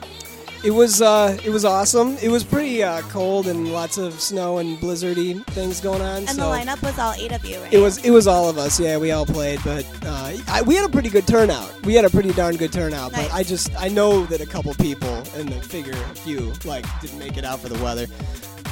It 0.62 0.72
was 0.72 1.00
uh, 1.00 1.38
it 1.42 1.48
was 1.48 1.64
awesome. 1.64 2.18
It 2.22 2.28
was 2.28 2.44
pretty 2.44 2.82
uh, 2.82 3.00
cold 3.02 3.46
and 3.46 3.72
lots 3.72 3.96
of 3.96 4.20
snow 4.20 4.58
and 4.58 4.76
blizzardy 4.78 5.42
things 5.46 5.80
going 5.80 6.02
on. 6.02 6.18
And 6.18 6.28
so 6.28 6.36
the 6.36 6.42
lineup 6.42 6.82
was 6.82 6.98
all 6.98 7.14
eight 7.14 7.32
of 7.32 7.42
you, 7.46 7.58
right? 7.60 7.72
It 7.72 7.78
was 7.78 8.04
it 8.04 8.10
was 8.10 8.26
all 8.26 8.50
of 8.50 8.58
us. 8.58 8.78
Yeah, 8.78 8.98
we 8.98 9.10
all 9.10 9.24
played, 9.24 9.60
but 9.64 9.86
uh, 10.04 10.36
I, 10.48 10.60
we 10.62 10.74
had 10.74 10.84
a 10.84 10.92
pretty 10.92 11.08
good 11.08 11.26
turnout. 11.26 11.72
We 11.86 11.94
had 11.94 12.04
a 12.04 12.10
pretty 12.10 12.32
darn 12.32 12.56
good 12.56 12.74
turnout. 12.74 13.12
But 13.12 13.32
I 13.32 13.42
just 13.42 13.70
I 13.80 13.88
know 13.88 14.26
that 14.26 14.42
a 14.42 14.46
couple 14.46 14.74
people, 14.74 15.22
and 15.34 15.48
I 15.48 15.60
figure 15.60 15.94
a 15.94 16.14
few, 16.14 16.52
like 16.66 16.84
didn't 17.00 17.18
make 17.18 17.38
it 17.38 17.44
out 17.46 17.60
for 17.60 17.70
the 17.70 17.82
weather. 17.82 18.06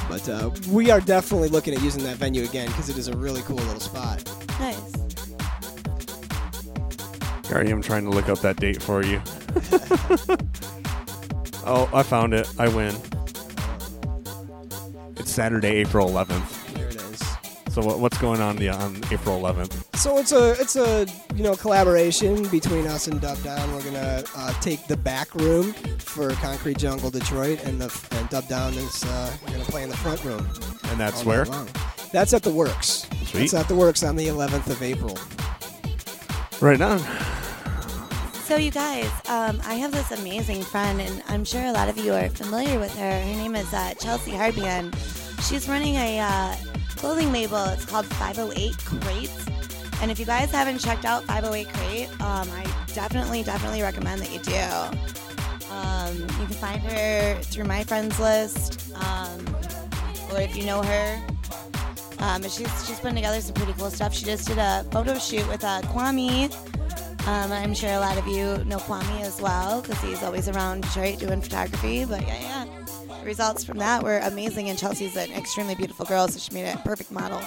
But 0.07 0.29
uh, 0.29 0.51
we 0.69 0.91
are 0.91 1.01
definitely 1.01 1.49
looking 1.49 1.73
at 1.73 1.81
using 1.81 2.03
that 2.03 2.17
venue 2.17 2.43
again 2.43 2.67
because 2.67 2.89
it 2.89 2.99
is 2.99 3.07
a 3.07 3.17
really 3.17 3.41
cool 3.41 3.57
little 3.57 3.79
spot. 3.79 4.23
Nice. 4.59 4.95
Gary, 7.49 7.71
I'm 7.71 7.81
trying 7.81 8.03
to 8.03 8.11
look 8.11 8.29
up 8.29 8.41
that 8.41 8.57
date 8.57 8.79
for 8.79 9.03
you. 9.03 9.19
oh, 11.65 11.89
I 11.93 12.03
found 12.03 12.33
it. 12.33 12.47
I 12.59 12.67
win. 12.67 12.95
It's 15.17 15.31
Saturday, 15.31 15.75
April 15.77 16.09
11th. 16.09 16.73
There 16.73 16.87
it 16.87 16.95
is. 16.95 17.73
So 17.73 17.81
what, 17.81 17.99
what's 17.99 18.17
going 18.17 18.41
on 18.41 18.55
the, 18.55 18.69
on 18.69 18.97
April 19.11 19.39
11th? 19.41 19.95
So 19.97 20.17
it's 20.17 20.31
a 20.31 20.51
it's 20.51 20.77
a 20.77 21.05
you 21.35 21.43
know 21.43 21.55
collaboration 21.55 22.47
between 22.47 22.87
us 22.87 23.07
and 23.07 23.19
Dub 23.19 23.41
Down. 23.43 23.73
We're 23.73 23.83
gonna 23.83 24.23
uh, 24.33 24.53
take 24.61 24.87
the 24.87 24.95
back 24.95 25.35
room 25.35 25.73
for 25.97 26.31
Concrete 26.35 26.77
Jungle 26.77 27.09
Detroit, 27.09 27.61
and 27.65 27.81
the 27.81 27.93
and 28.11 28.29
Dub 28.29 28.47
Down 28.47 28.73
is 28.75 29.03
uh, 29.03 29.35
gonna 29.47 29.65
play 29.65 29.83
in 29.83 29.89
the 29.89 29.97
front 29.97 30.23
room. 30.23 30.47
And 30.85 30.99
that's 30.99 31.19
all 31.19 31.25
where? 31.25 31.45
night 31.45 31.51
long. 31.51 31.69
That's 32.11 32.33
at 32.33 32.43
the 32.43 32.51
Works. 32.51 33.07
Sweet. 33.25 33.43
It's 33.43 33.53
at 33.53 33.67
the 33.67 33.75
Works 33.75 34.03
on 34.03 34.15
the 34.15 34.27
11th 34.27 34.67
of 34.67 34.81
April. 34.81 35.17
Right 36.61 36.81
on. 36.81 36.99
So, 38.49 38.55
you 38.55 38.71
guys, 38.71 39.11
um, 39.29 39.61
I 39.67 39.75
have 39.75 39.91
this 39.91 40.09
amazing 40.09 40.63
friend, 40.63 40.99
and 40.99 41.21
I'm 41.27 41.45
sure 41.45 41.63
a 41.65 41.71
lot 41.71 41.87
of 41.87 41.99
you 41.99 42.15
are 42.15 42.29
familiar 42.29 42.79
with 42.79 42.91
her. 42.97 43.11
Her 43.11 43.35
name 43.35 43.55
is 43.55 43.71
uh, 43.71 43.93
Chelsea 43.99 44.31
Harbian. 44.31 44.91
She's 45.47 45.69
running 45.69 45.97
a 45.97 46.19
uh, 46.19 46.55
clothing 46.95 47.31
label. 47.31 47.63
It's 47.65 47.85
called 47.85 48.07
508 48.07 48.75
Crates. 48.79 49.45
And 50.01 50.09
if 50.09 50.17
you 50.17 50.25
guys 50.25 50.49
haven't 50.49 50.79
checked 50.79 51.05
out 51.05 51.25
508 51.25 51.71
Crate, 51.71 52.09
um, 52.21 52.49
I 52.49 52.63
definitely, 52.95 53.43
definitely 53.43 53.83
recommend 53.83 54.19
that 54.23 54.33
you 54.33 54.39
do. 54.39 55.69
Um, 55.71 56.17
you 56.17 56.47
can 56.47 56.55
find 56.55 56.81
her 56.81 57.39
through 57.43 57.65
my 57.65 57.83
friends 57.83 58.19
list, 58.19 58.91
um, 58.95 59.45
or 60.31 60.41
if 60.41 60.57
you 60.57 60.65
know 60.65 60.81
her. 60.81 61.21
Um, 62.17 62.41
she's 62.41 62.87
she's 62.87 62.99
putting 62.99 63.15
together 63.15 63.41
some 63.41 63.53
pretty 63.53 63.73
cool 63.73 63.91
stuff. 63.91 64.15
She 64.15 64.25
just 64.25 64.47
did 64.47 64.57
a 64.57 64.87
photo 64.91 65.19
shoot 65.19 65.47
with 65.47 65.63
uh, 65.63 65.83
Kwame. 65.83 66.51
Um, 67.29 67.51
I'm 67.51 67.75
sure 67.75 67.91
a 67.91 67.99
lot 67.99 68.17
of 68.17 68.25
you 68.25 68.63
know 68.65 68.79
Kwame 68.79 69.21
as 69.21 69.39
well 69.39 69.81
because 69.81 70.01
he's 70.01 70.23
always 70.23 70.49
around 70.49 70.81
Detroit 70.81 71.19
doing 71.19 71.41
photography. 71.41 72.03
But 72.03 72.23
yeah, 72.23 72.39
yeah, 72.39 72.65
the 73.19 73.23
results 73.23 73.63
from 73.63 73.77
that 73.77 74.01
were 74.01 74.17
amazing. 74.17 74.69
And 74.69 74.79
Chelsea's 74.79 75.15
an 75.15 75.31
extremely 75.33 75.75
beautiful 75.75 76.07
girl, 76.07 76.27
so 76.27 76.39
she 76.39 76.51
made 76.55 76.67
a 76.67 76.77
perfect 76.77 77.11
model. 77.11 77.39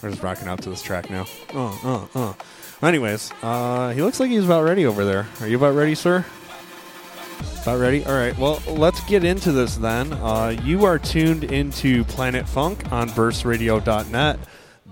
We're 0.00 0.10
just 0.10 0.22
rocking 0.22 0.46
out 0.46 0.62
to 0.62 0.70
this 0.70 0.82
track 0.82 1.10
now. 1.10 1.26
Uh, 1.52 1.76
uh, 1.82 2.06
uh. 2.14 2.34
Anyways, 2.80 3.32
uh, 3.42 3.90
he 3.90 4.00
looks 4.00 4.20
like 4.20 4.30
he's 4.30 4.44
about 4.44 4.62
ready 4.62 4.86
over 4.86 5.04
there. 5.04 5.26
Are 5.40 5.48
you 5.48 5.56
about 5.56 5.74
ready, 5.74 5.96
sir? 5.96 6.24
About 7.62 7.80
ready? 7.80 8.04
All 8.04 8.12
right. 8.12 8.38
Well, 8.38 8.62
let's 8.68 9.02
get 9.06 9.24
into 9.24 9.50
this 9.50 9.74
then. 9.78 10.12
Uh, 10.12 10.56
you 10.62 10.84
are 10.84 11.00
tuned 11.00 11.42
into 11.42 12.04
Planet 12.04 12.48
Funk 12.48 12.92
on 12.92 13.08
VerseRadio.net. 13.08 14.38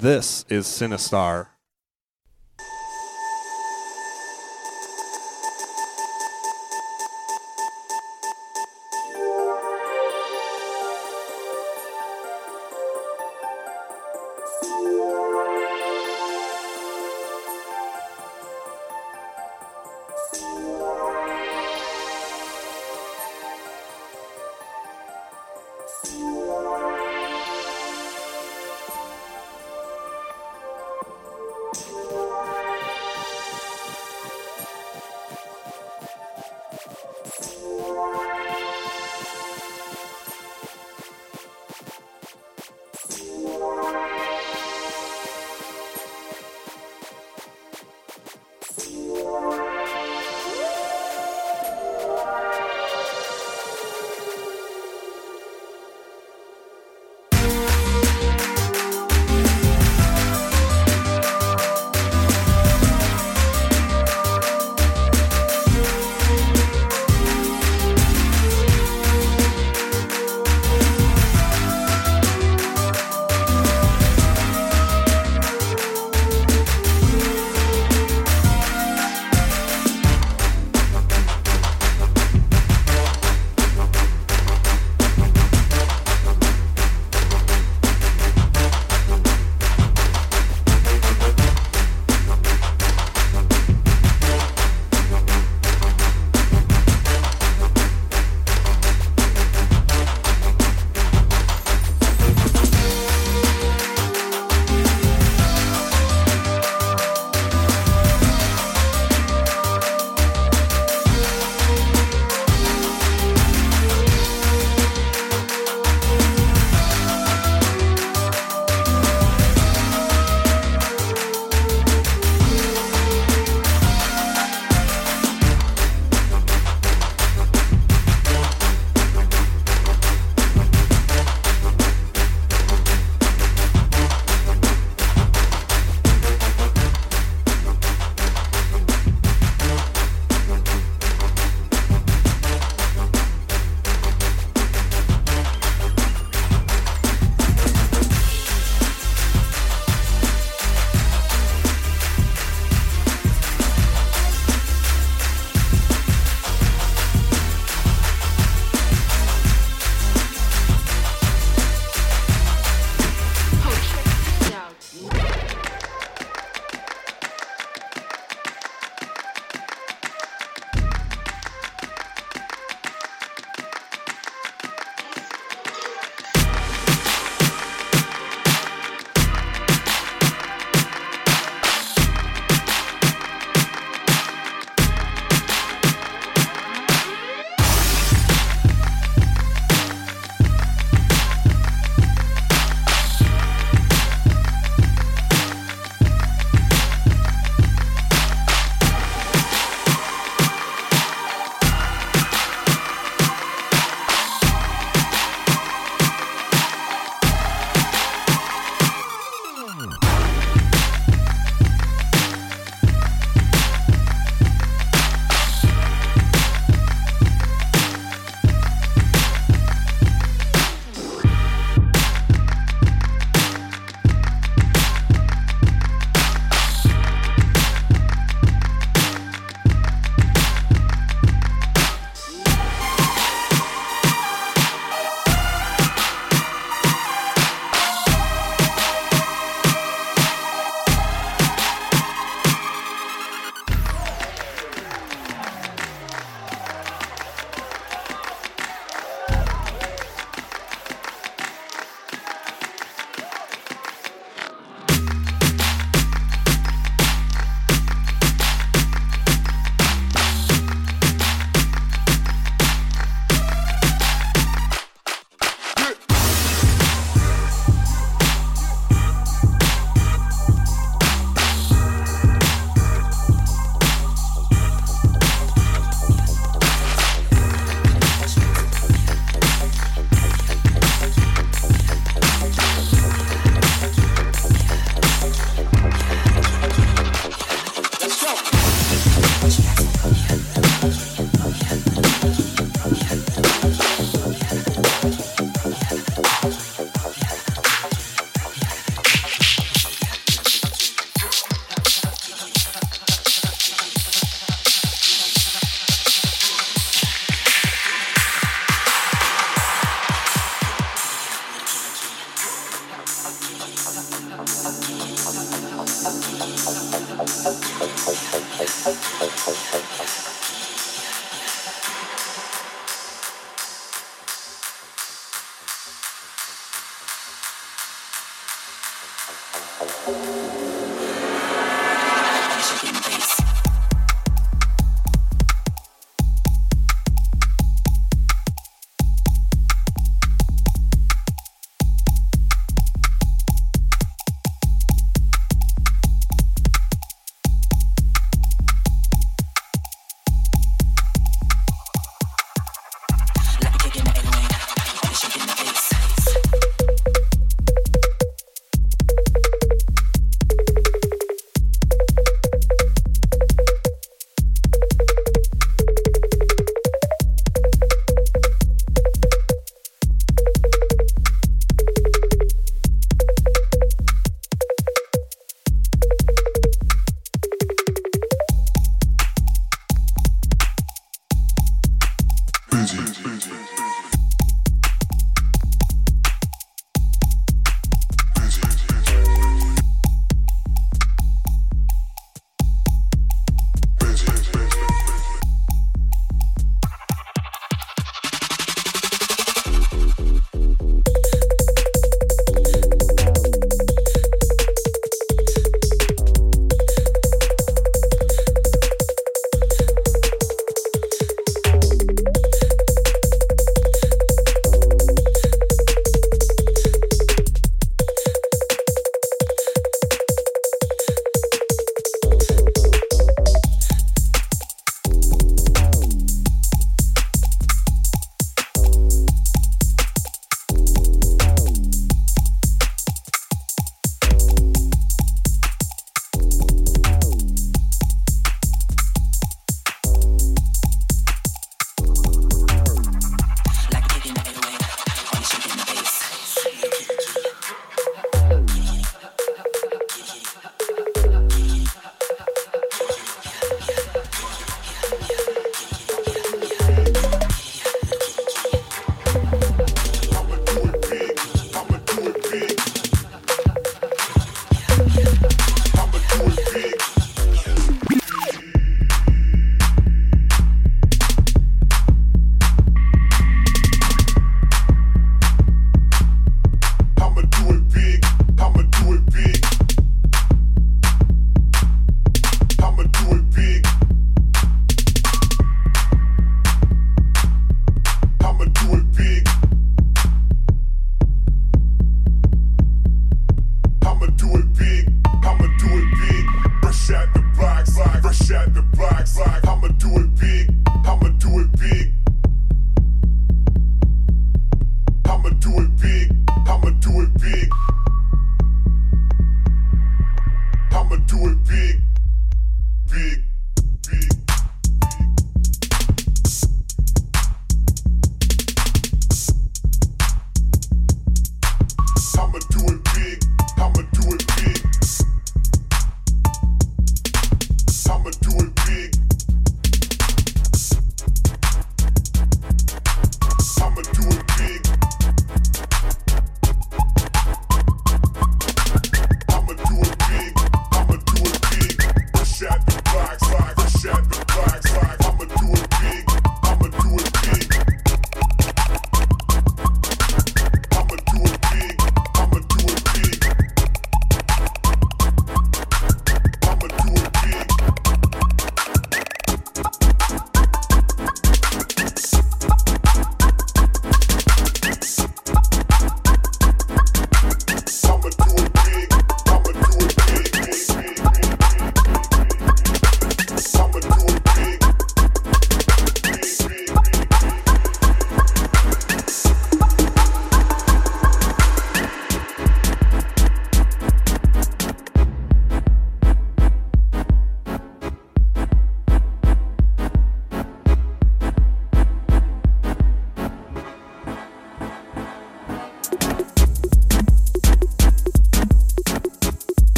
This 0.00 0.46
is 0.48 0.64
Sinistarr. 0.66 1.48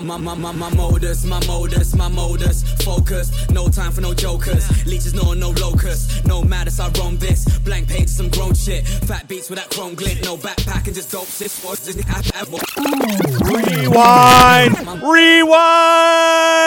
My, 0.00 0.16
my, 0.18 0.34
my, 0.34 0.34
my, 0.34 0.52
my, 0.52 0.74
modus, 0.74 1.24
my 1.24 1.44
modus, 1.46 1.94
my 1.94 2.08
modus. 2.08 2.62
Focus, 2.84 3.48
no 3.50 3.68
time 3.68 3.92
for 3.92 4.00
no 4.00 4.12
jokers. 4.12 4.86
Leeches, 4.86 5.14
no, 5.14 5.32
no 5.32 5.50
locus. 5.50 6.24
No 6.24 6.42
matters, 6.42 6.80
I 6.80 6.88
roam 6.98 7.16
this. 7.18 7.58
Blank 7.60 7.88
page, 7.88 8.08
some 8.08 8.28
grown 8.28 8.54
shit. 8.54 8.86
Fat 8.86 9.28
beats 9.28 9.48
with 9.48 9.58
that 9.58 9.70
chrome 9.70 9.94
glint. 9.94 10.22
No 10.24 10.36
backpack 10.36 10.86
and 10.86 10.94
just 10.94 11.10
dope 11.10 11.26
shit. 11.28 11.46
Rewind! 13.46 15.02
Rewind! 15.02 16.65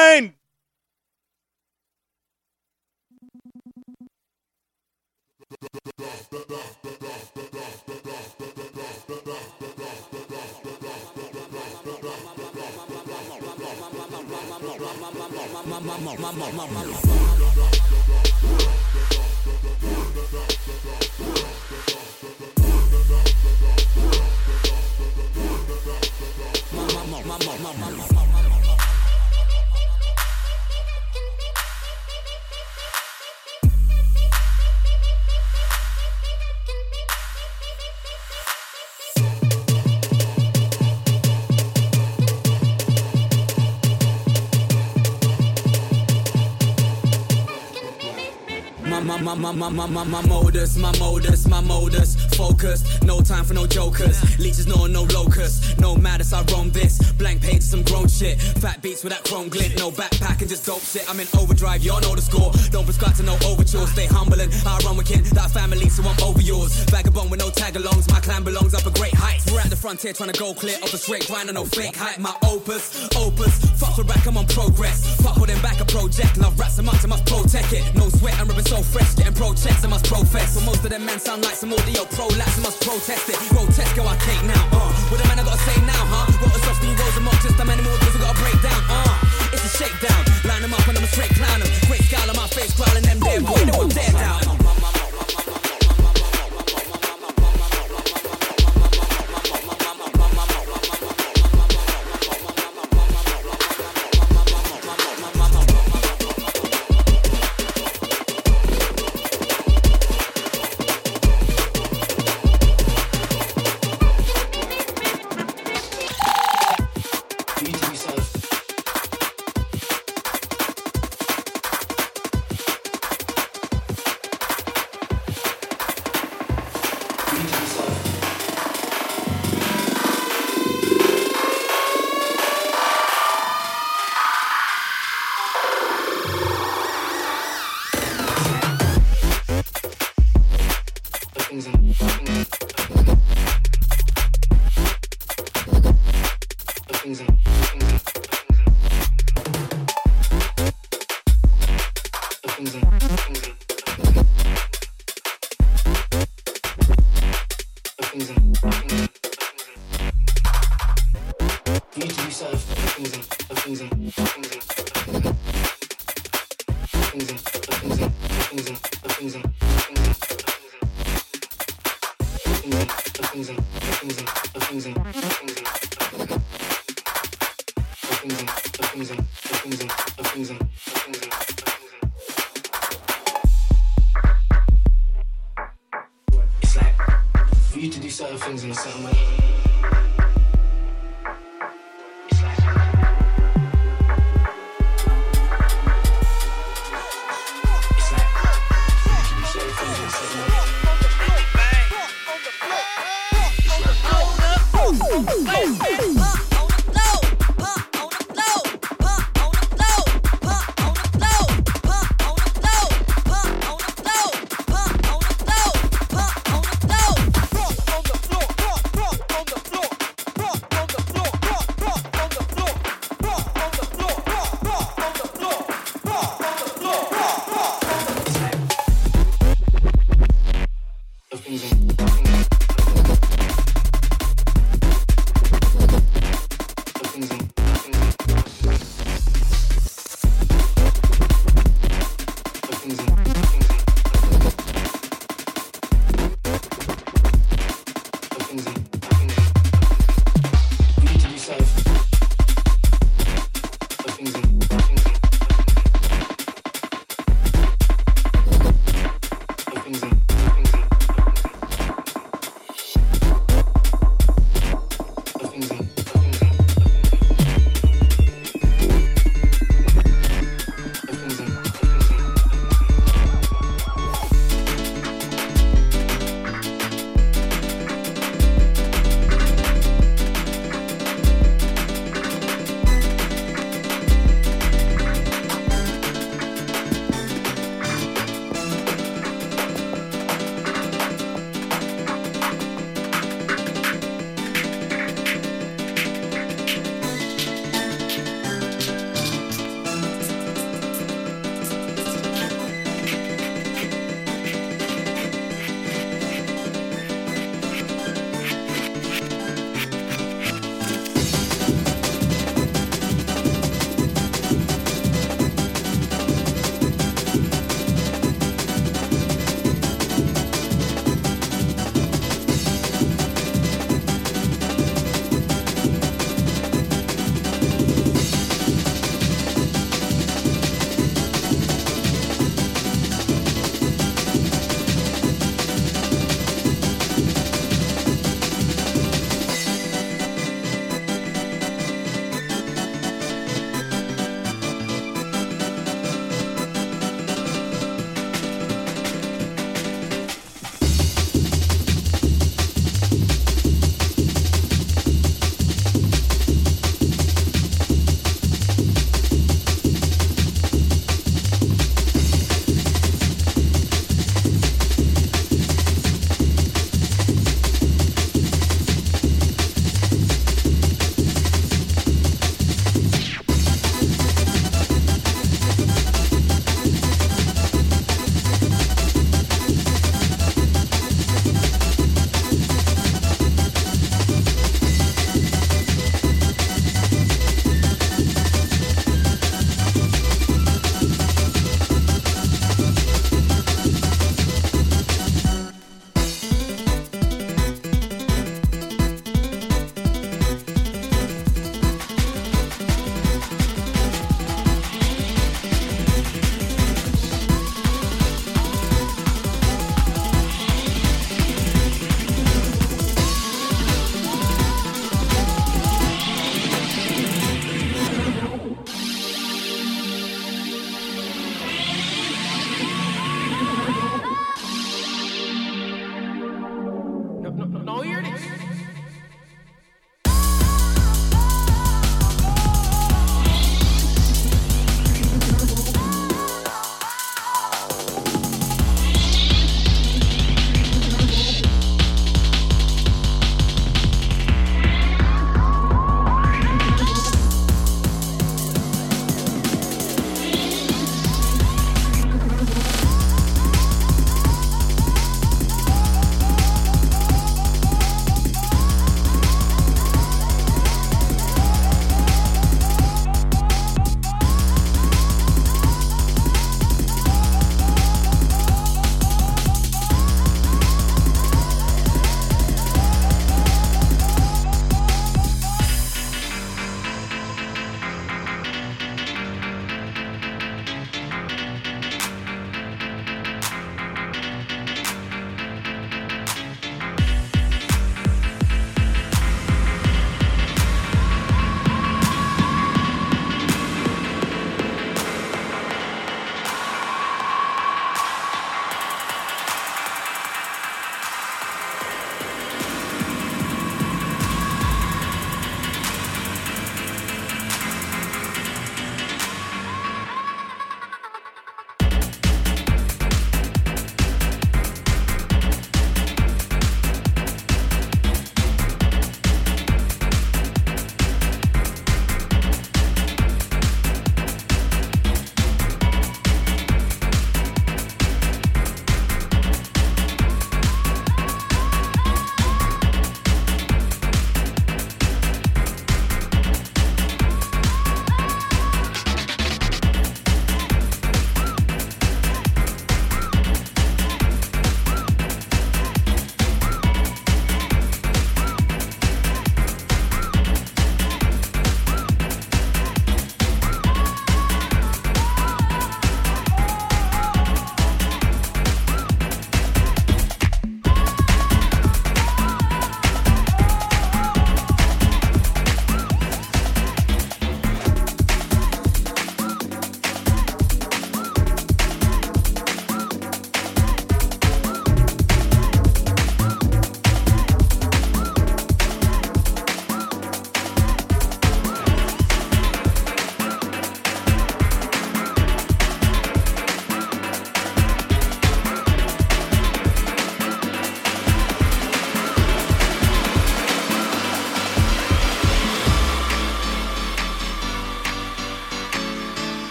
My, 49.39 49.53
my, 49.53 49.69
my, 49.69 49.85
my, 49.87 50.03
my, 50.03 50.21
modus, 50.27 50.75
my 50.77 50.91
modus, 50.99 51.47
my 51.47 51.61
modus. 51.61 52.17
Focus, 52.35 53.01
no 53.03 53.21
time 53.21 53.45
for 53.45 53.53
no 53.53 53.65
jokers. 53.65 54.19
Leeches, 54.37 54.67
no, 54.67 54.85
no 54.85 55.03
locusts. 55.03 55.77
No 55.79 55.95
matters, 55.95 56.33
I 56.33 56.43
roam 56.51 56.71
this. 56.71 57.13
Blank 57.13 57.41
page, 57.41 57.61
some 57.61 57.81
grown 57.83 58.09
shit. 58.09 58.41
Fat 58.41 58.81
beats 58.81 59.01
with 59.01 59.13
that 59.13 59.23
chrome 59.23 59.47
glint. 59.47 59.77
No 59.77 59.91
backpack 59.91 60.41
and 60.41 60.49
just 60.49 60.65
dope 60.65 60.81
shit. 60.81 61.09
I'm 61.09 61.21
in 61.21 61.27
overdrive, 61.39 61.81
y'all 61.81 62.01
know 62.01 62.15
the 62.15 62.21
score. 62.21 62.51
Don't 62.69 62.83
prescribe 62.83 63.15
to 63.15 63.23
no 63.23 63.37
overtures. 63.45 63.89
Stay 63.93 64.07
humble 64.07 64.41
and 64.41 64.53
I 64.65 64.77
run 64.83 64.97
with 64.97 65.07
kin. 65.07 65.23
That 65.23 65.51
family, 65.51 65.87
so 65.87 66.03
I'm 66.03 66.21
over 66.21 66.41
yours. 66.41 66.75
Vagabond 66.91 67.31
with 67.31 67.39
no 67.39 67.49
tag 67.49 67.75
alongs. 67.75 68.11
My 68.11 68.19
clan 68.19 68.43
belongs 68.43 68.73
up 68.73 68.85
a 68.85 68.91
great 68.91 69.13
heights. 69.13 69.49
We're 69.49 69.61
at 69.61 69.69
the 69.69 69.77
frontier 69.77 70.11
trying 70.11 70.33
to 70.33 70.39
go 70.39 70.53
clear 70.53 70.75
off 70.83 70.91
the 70.91 70.97
straight 70.97 71.25
grind 71.27 71.47
and 71.47 71.55
no 71.55 71.63
fake 71.63 71.95
hype. 71.95 72.19
My 72.19 72.35
opus, 72.43 72.98
opus. 73.19 73.53
Fuck 73.75 73.97
with 73.97 74.07
back, 74.07 74.25
I'm 74.25 74.37
on 74.37 74.47
progress. 74.47 75.03
Fuck 75.21 75.35
with 75.37 75.51
them 75.51 75.61
back 75.61 75.79
a 75.79 75.85
project. 75.85 76.37
Love 76.37 76.57
rats 76.59 76.75
so 76.75 76.83
much, 76.83 77.03
I 77.03 77.07
must 77.07 77.25
protect 77.25 77.73
it. 77.73 77.83
No 77.95 78.07
sweat, 78.09 78.39
I'm 78.39 78.47
ripping 78.47 78.65
so 78.65 78.81
fresh. 78.81 79.15
Getting 79.15 79.33
pro 79.33 79.53
checks, 79.53 79.83
I 79.83 79.87
must 79.87 80.05
profess. 80.05 80.55
So 80.55 80.61
most 80.65 80.83
of 80.83 80.89
them 80.89 81.05
men 81.05 81.19
sound 81.19 81.43
like 81.43 81.55
some 81.55 81.73
audio 81.73 82.05
pro 82.15 82.27
laps, 82.39 82.57
I 82.57 82.61
must 82.63 82.79
protest 82.81 83.29
it. 83.29 83.37
Grotesque, 83.51 83.95
go 83.95 84.07
I 84.07 84.15
cake 84.23 84.43
now. 84.47 84.63
Uh, 84.71 84.89
what 85.11 85.19
a 85.23 85.27
man 85.27 85.39
I 85.39 85.43
gotta 85.43 85.61
say 85.67 85.77
now, 85.83 86.03
huh? 86.07 86.31
Wrote 86.39 86.55
a 86.55 86.59
soft 86.63 86.83
rolls 86.83 87.15
them 87.15 87.27
up, 87.27 87.39
just 87.43 87.59
a 87.59 87.65
man 87.65 87.83
more 87.83 87.93
I 87.93 88.09
gotta 88.19 88.39
break 88.39 88.59
down. 88.63 88.81
Uh, 88.87 89.53
it's 89.53 89.65
a 89.67 89.71
shakedown. 89.77 90.21
Line 90.47 90.61
them 90.63 90.73
up 90.73 90.87
and 90.87 90.97
I'm 90.97 91.03
a 91.03 91.07
straight 91.07 91.33
clown 91.35 91.61
'em. 91.61 91.69
Great 91.87 92.03
scowl 92.07 92.29
on 92.29 92.35
my 92.35 92.47
face, 92.47 92.73
growling 92.73 93.03
them 93.03 93.19
there, 93.19 93.41
boy, 93.41 93.59
they 93.67 93.77
were 93.77 93.91
dead 93.91 94.13
down. 94.13 94.58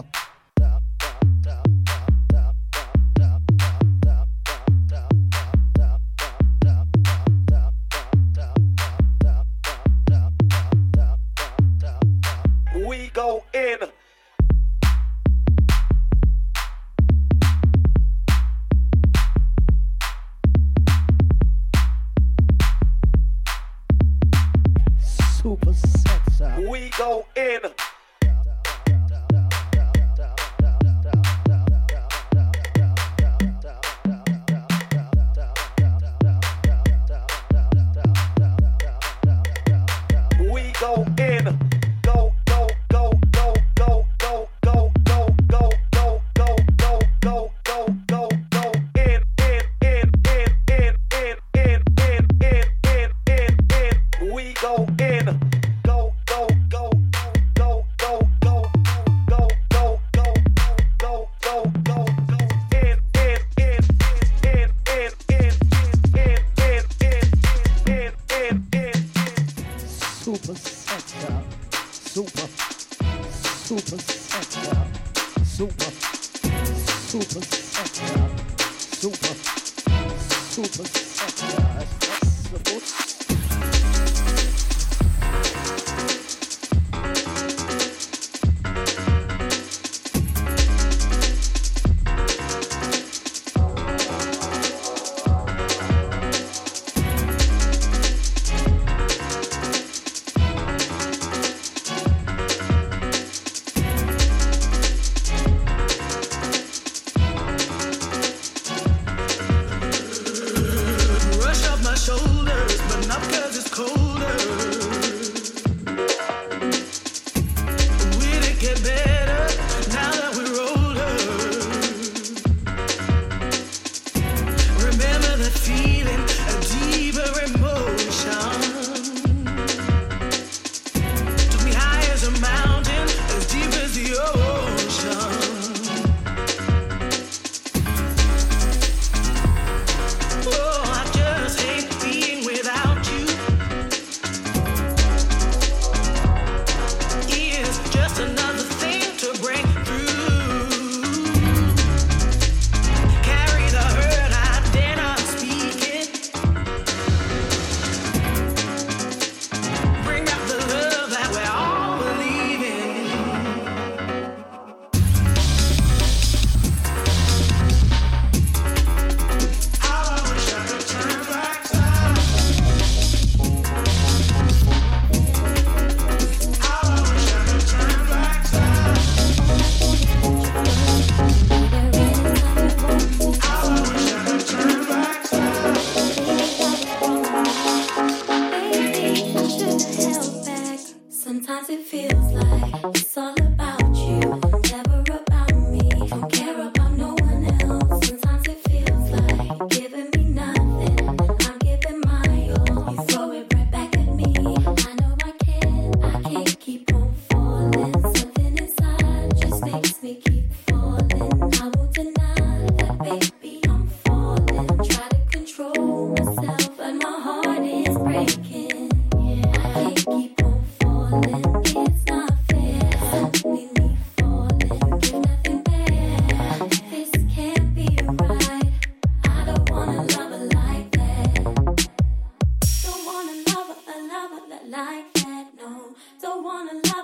month. 0.00 0.29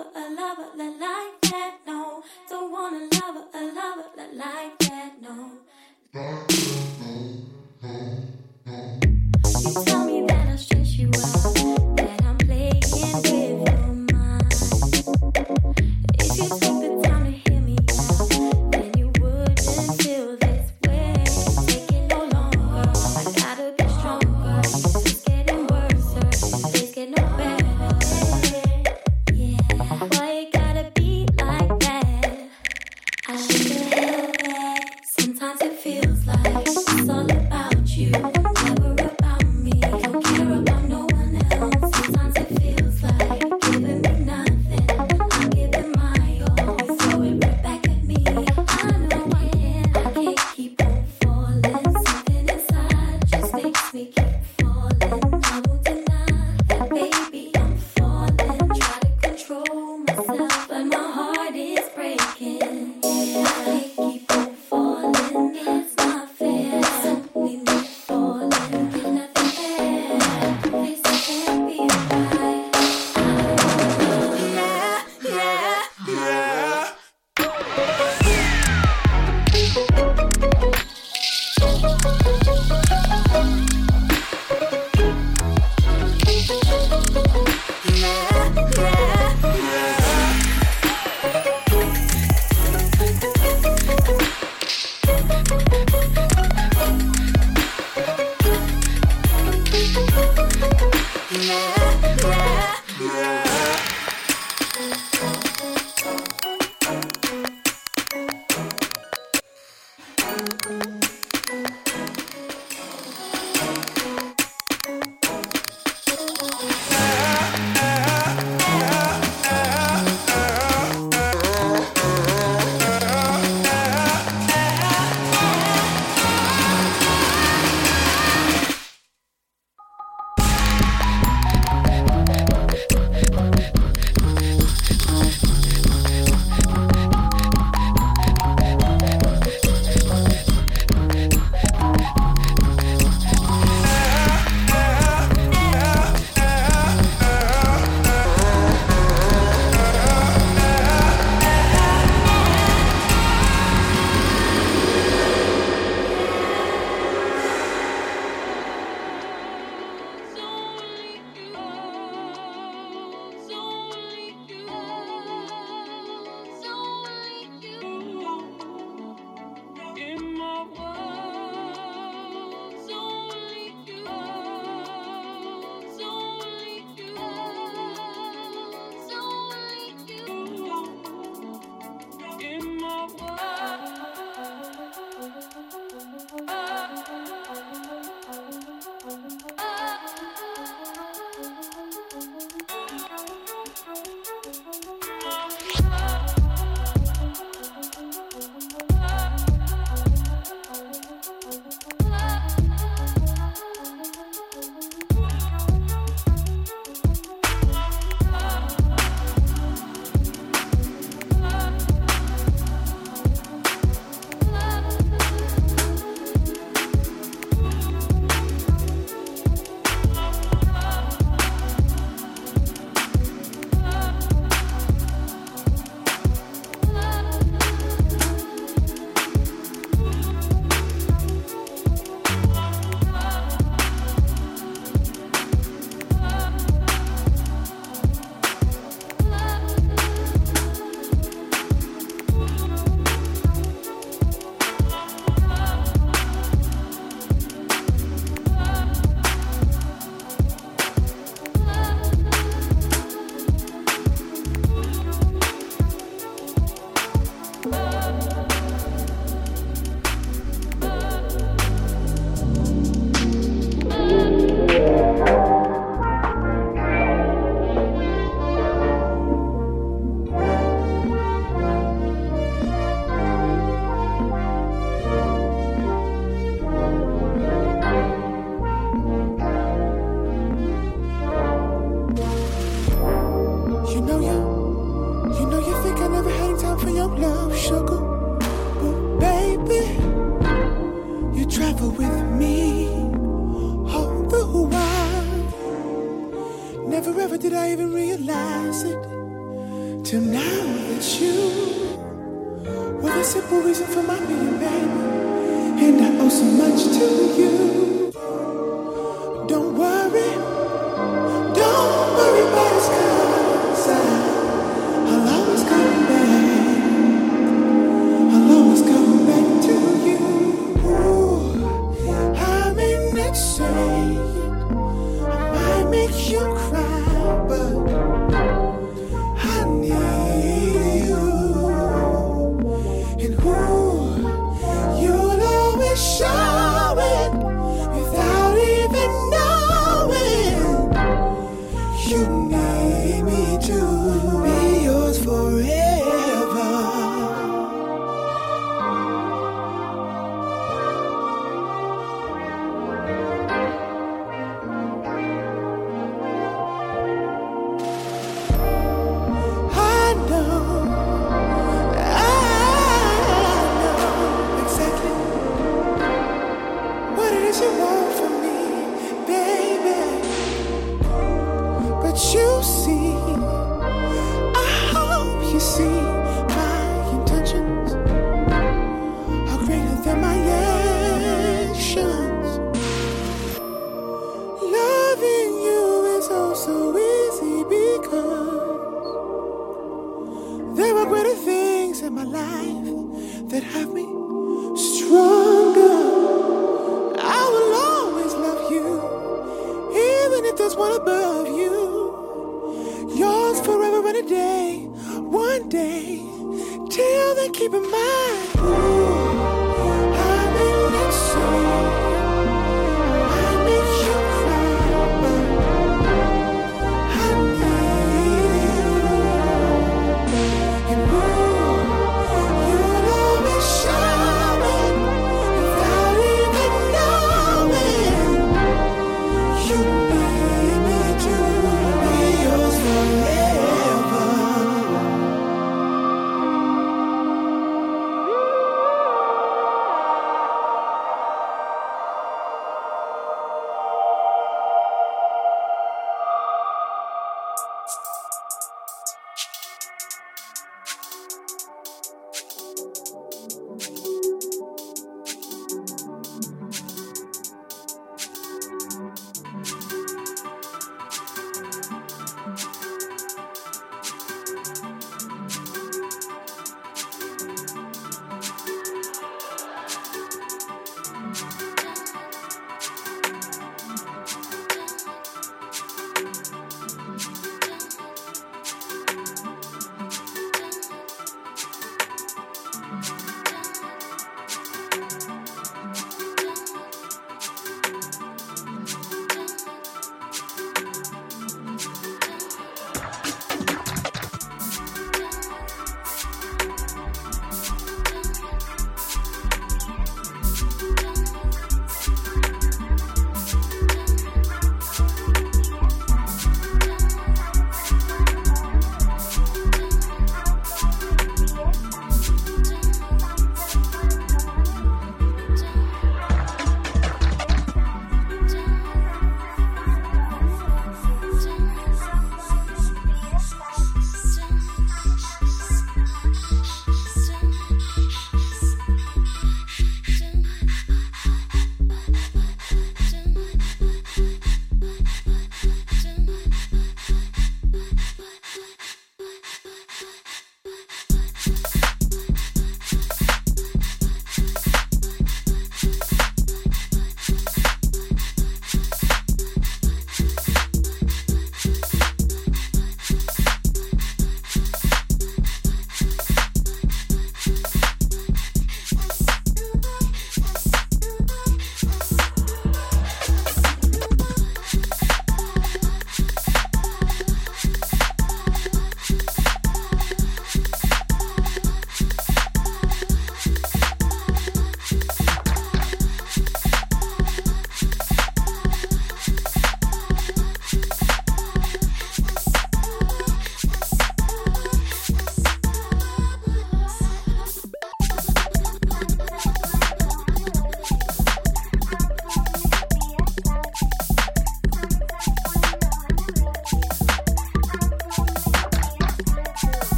lover, 0.00 0.12
a 0.14 0.28
lover, 0.30 0.70
la 0.76 0.84
la. 0.98 1.19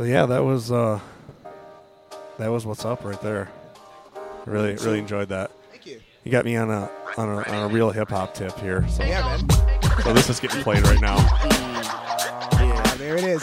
So 0.00 0.04
yeah, 0.06 0.24
that 0.24 0.42
was 0.42 0.72
uh, 0.72 0.98
that 2.38 2.48
was 2.48 2.64
what's 2.64 2.86
up 2.86 3.04
right 3.04 3.20
there. 3.20 3.50
Really, 4.46 4.74
really 4.76 4.98
enjoyed 4.98 5.28
that. 5.28 5.50
Thank 5.70 5.84
you. 5.84 6.00
You 6.24 6.32
got 6.32 6.46
me 6.46 6.56
on 6.56 6.70
a 6.70 6.90
on 7.18 7.28
a, 7.28 7.42
on 7.42 7.70
a 7.70 7.74
real 7.74 7.90
hip 7.90 8.08
hop 8.08 8.32
tip 8.32 8.58
here. 8.60 8.88
So 8.88 9.04
Yeah, 9.04 9.20
man. 9.20 9.46
so 10.02 10.14
this 10.14 10.30
is 10.30 10.40
getting 10.40 10.62
played 10.62 10.86
right 10.86 11.02
now. 11.02 11.18
Yeah, 12.58 12.94
there 12.96 13.18
it 13.18 13.24
is. 13.24 13.42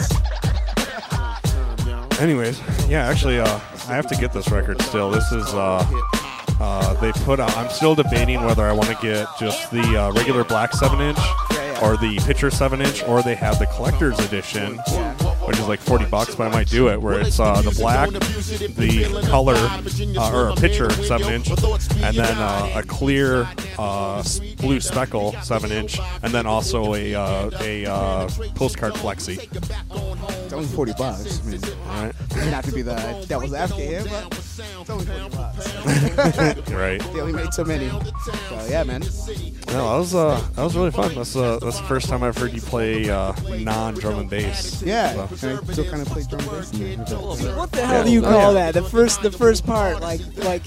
Anyways, 2.18 2.60
yeah, 2.88 3.06
actually, 3.06 3.38
uh, 3.38 3.46
I 3.46 3.94
have 3.94 4.08
to 4.08 4.16
get 4.16 4.32
this 4.32 4.50
record 4.50 4.82
still. 4.82 5.12
This 5.12 5.30
is 5.30 5.46
uh, 5.54 5.86
uh, 6.58 6.94
they 6.94 7.12
put 7.22 7.38
out. 7.38 7.56
I'm 7.56 7.70
still 7.70 7.94
debating 7.94 8.42
whether 8.42 8.64
I 8.64 8.72
want 8.72 8.88
to 8.88 8.98
get 9.00 9.28
just 9.38 9.70
the 9.70 9.96
uh, 9.96 10.10
regular 10.10 10.42
black 10.42 10.72
seven 10.72 11.00
inch 11.00 11.18
or 11.80 11.96
the 11.96 12.18
picture 12.26 12.50
seven 12.50 12.80
inch, 12.80 13.04
or 13.04 13.22
they 13.22 13.36
have 13.36 13.60
the 13.60 13.66
collector's 13.66 14.18
edition, 14.18 14.80
which 15.48 15.58
is 15.58 15.66
like 15.66 15.80
40 15.80 16.04
bucks. 16.06 16.34
But 16.34 16.48
I 16.48 16.50
might 16.50 16.68
do 16.68 16.88
it 16.88 17.00
where 17.00 17.20
it's 17.20 17.40
uh, 17.40 17.60
the 17.62 17.70
black, 17.72 18.10
the 18.10 19.26
color, 19.28 19.54
uh, 19.56 20.32
or 20.32 20.50
a 20.50 20.54
picture 20.54 20.90
seven 20.90 21.32
inch, 21.32 21.48
and 21.50 22.16
then 22.16 22.36
uh, 22.38 22.72
a 22.76 22.82
clear 22.82 23.48
uh, 23.78 24.22
blue 24.58 24.80
speckle 24.80 25.32
seven 25.42 25.72
inch, 25.72 25.98
and 26.22 26.32
then 26.32 26.46
also 26.46 26.94
a 26.94 27.14
uh, 27.14 27.50
a 27.60 27.86
uh, 27.86 28.28
postcard 28.54 28.92
flexi. 28.94 29.38
It's 30.44 30.52
only 30.52 30.66
40 30.66 30.92
bucks. 30.98 31.40
I 31.40 31.50
mean, 31.50 31.60
Right. 31.88 32.50
not 32.50 32.64
to 32.64 32.72
be 32.72 32.82
the 32.82 33.24
devil's 33.28 33.52
advocate 33.52 33.88
here, 33.88 34.04
but 34.04 34.32
it's 34.38 34.90
only 34.90 35.04
40 35.06 35.36
bucks. 35.36 35.74
Right. 36.70 37.00
They 37.12 37.20
only 37.20 37.32
made 37.32 37.52
so 37.52 37.64
many. 37.64 37.88
So, 37.88 38.66
yeah, 38.68 38.84
man. 38.84 39.00
No, 39.00 39.72
that 39.92 39.98
was 39.98 40.14
uh, 40.14 40.40
that 40.54 40.62
was 40.62 40.76
really 40.76 40.90
fun. 40.90 41.14
That's 41.14 41.34
uh, 41.36 41.58
that's 41.60 41.78
the 41.80 41.86
first 41.86 42.08
time 42.08 42.22
I've 42.22 42.36
heard 42.36 42.52
you 42.52 42.60
play 42.60 43.08
uh, 43.10 43.32
non 43.58 43.94
drum 43.94 44.18
and 44.20 44.30
bass. 44.30 44.82
Yeah, 44.82 45.26
So- 45.26 45.36
and 45.42 45.58
I 45.58 45.72
still 45.72 45.84
kind 45.90 46.02
of 46.02 46.08
play 46.08 46.22
drum 46.24 46.44
bass. 46.46 46.72
in 46.72 47.04
there. 47.04 47.56
What 47.56 47.72
the 47.72 47.84
hell 47.86 48.04
do 48.04 48.10
you 48.10 48.22
call 48.22 48.50
oh, 48.50 48.54
that? 48.54 48.74
The 48.74 48.82
first, 48.82 49.22
the 49.22 49.30
first 49.32 49.64
part, 49.66 50.00
like, 50.00 50.20
like, 50.36 50.62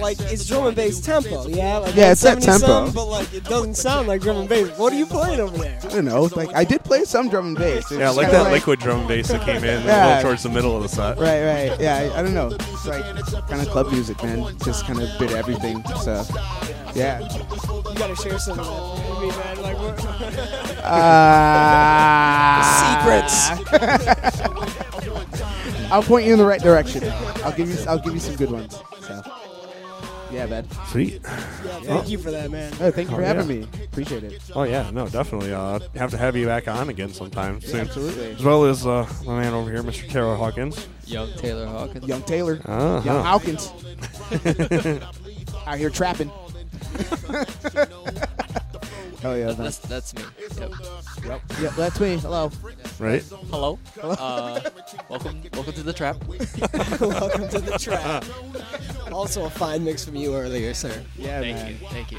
like 0.00 0.20
it's 0.20 0.46
drum 0.46 0.66
and 0.66 0.76
bass 0.76 1.00
tempo, 1.00 1.46
yeah. 1.48 1.78
Like 1.78 1.94
Yeah, 1.94 2.12
it's 2.12 2.22
that 2.22 2.40
170 2.40 2.42
some, 2.42 2.84
tempo. 2.86 2.92
but 2.92 3.06
like 3.06 3.32
it 3.34 3.44
doesn't 3.44 3.74
sound 3.74 4.08
like 4.08 4.20
drum 4.22 4.36
and 4.38 4.48
bass. 4.48 4.76
What 4.78 4.92
are 4.92 4.96
you 4.96 5.06
playing 5.06 5.40
over 5.40 5.56
there? 5.58 5.78
I 5.84 5.88
don't 5.88 6.04
know. 6.04 6.28
Like 6.34 6.54
I 6.54 6.64
did 6.64 6.82
play 6.84 7.04
some 7.04 7.28
drum 7.28 7.48
and 7.48 7.56
bass. 7.58 7.90
It's 7.90 8.00
Yeah, 8.00 8.10
like 8.10 8.28
kinda 8.30 8.44
that 8.44 8.52
liquid 8.52 8.80
drum 8.80 9.00
and 9.00 9.08
bass 9.08 9.28
that 9.28 9.42
came 9.42 9.62
in 9.64 9.82
a 9.82 9.84
Yeah. 9.84 10.06
little 10.06 10.22
towards 10.22 10.42
the 10.42 10.48
middle 10.50 10.76
of 10.76 10.82
the 10.82 10.88
set. 10.88 11.18
Right, 11.18 11.44
right. 11.70 11.80
Yeah, 11.80 12.10
I, 12.14 12.20
I 12.20 12.22
don't 12.22 12.34
know. 12.34 12.48
It's 12.50 12.86
like 12.86 13.02
kind 13.48 13.60
of 13.62 13.68
club 13.68 13.90
music, 13.92 14.22
man. 14.22 14.56
Just 14.64 14.84
kind 14.86 15.00
of 15.00 15.08
bit 15.18 15.32
everything. 15.32 15.82
So, 16.02 16.24
yeah. 16.94 17.20
You 17.20 17.94
gotta 17.98 18.16
share 18.16 18.38
some 18.38 18.58
of 18.58 18.66
that 18.66 19.10
with 19.10 19.20
me, 19.22 19.28
man. 19.38 19.62
Like 19.62 19.78
what? 19.78 20.00
Uh, 20.84 22.60
Secrets. 23.00 23.50
I'll 25.90 26.02
point 26.02 26.26
you 26.26 26.32
in 26.32 26.38
the 26.38 26.44
right 26.44 26.60
direction. 26.60 27.02
I'll 27.42 27.52
give 27.52 27.68
you. 27.70 27.76
I'll 27.88 27.98
give 27.98 28.12
you 28.14 28.20
some 28.20 28.36
good 28.36 28.50
ones. 28.50 28.78
So, 29.00 29.22
yeah, 30.30 30.44
man. 30.46 30.66
Sweet. 30.88 31.22
Thank 31.84 32.08
you 32.10 32.18
for 32.18 32.30
that, 32.30 32.50
man. 32.50 32.70
Oh, 32.80 32.90
thank 32.90 33.08
you 33.10 33.16
for 33.16 33.22
Oh, 33.22 33.24
having 33.24 33.48
yeah. 33.48 33.64
me. 33.66 33.68
Appreciate 33.84 34.24
it. 34.24 34.42
Oh 34.54 34.64
yeah, 34.64 34.90
no, 34.90 35.08
definitely. 35.08 35.52
Uh, 35.54 35.78
have 35.94 36.10
to 36.10 36.18
have 36.18 36.36
you 36.36 36.46
back 36.46 36.68
on 36.68 36.88
again 36.90 37.10
sometime 37.12 37.60
soon. 37.62 37.80
absolutely. 37.80 38.32
As 38.32 38.42
well 38.44 38.64
as 38.64 38.86
uh, 38.86 39.06
my 39.24 39.40
man 39.40 39.54
over 39.54 39.70
here, 39.70 39.82
Mr. 39.82 40.06
Taylor 40.08 40.36
Hawkins. 40.36 40.86
Young 41.06 41.32
Taylor 41.34 41.66
Hawkins. 41.66 42.06
Young 42.06 42.22
Taylor. 42.24 42.60
Uh-huh. 42.64 43.00
Young 43.04 43.24
Hawkins. 43.24 43.72
Out 45.66 45.78
here 45.78 45.88
trapping. 45.90 46.30
Hell 49.22 49.38
yeah. 49.38 49.52
That's 49.52 49.78
that's 49.78 50.14
me. 50.14 50.22
Yep. 50.58 50.72
Yep. 51.24 51.40
Yep, 51.60 51.74
that's 51.76 51.98
me. 52.00 52.18
Hello. 52.18 52.50
Right. 52.98 53.22
Hello. 53.50 53.78
Uh, 54.02 54.60
welcome 55.08 55.40
welcome 55.54 55.72
to 55.72 55.82
the 55.82 55.92
trap. 55.94 56.22
Welcome 57.00 57.48
to 57.48 57.60
the 57.60 57.78
trap. 57.80 58.24
Also 59.12 59.44
a 59.46 59.50
fine 59.50 59.82
mix 59.84 60.04
from 60.04 60.16
you 60.16 60.34
earlier, 60.34 60.74
sir. 60.74 61.02
Yeah, 61.16 61.40
Thank 61.40 61.56
man. 61.56 61.70
you. 61.70 61.76
Thank 61.88 62.12
you. 62.12 62.18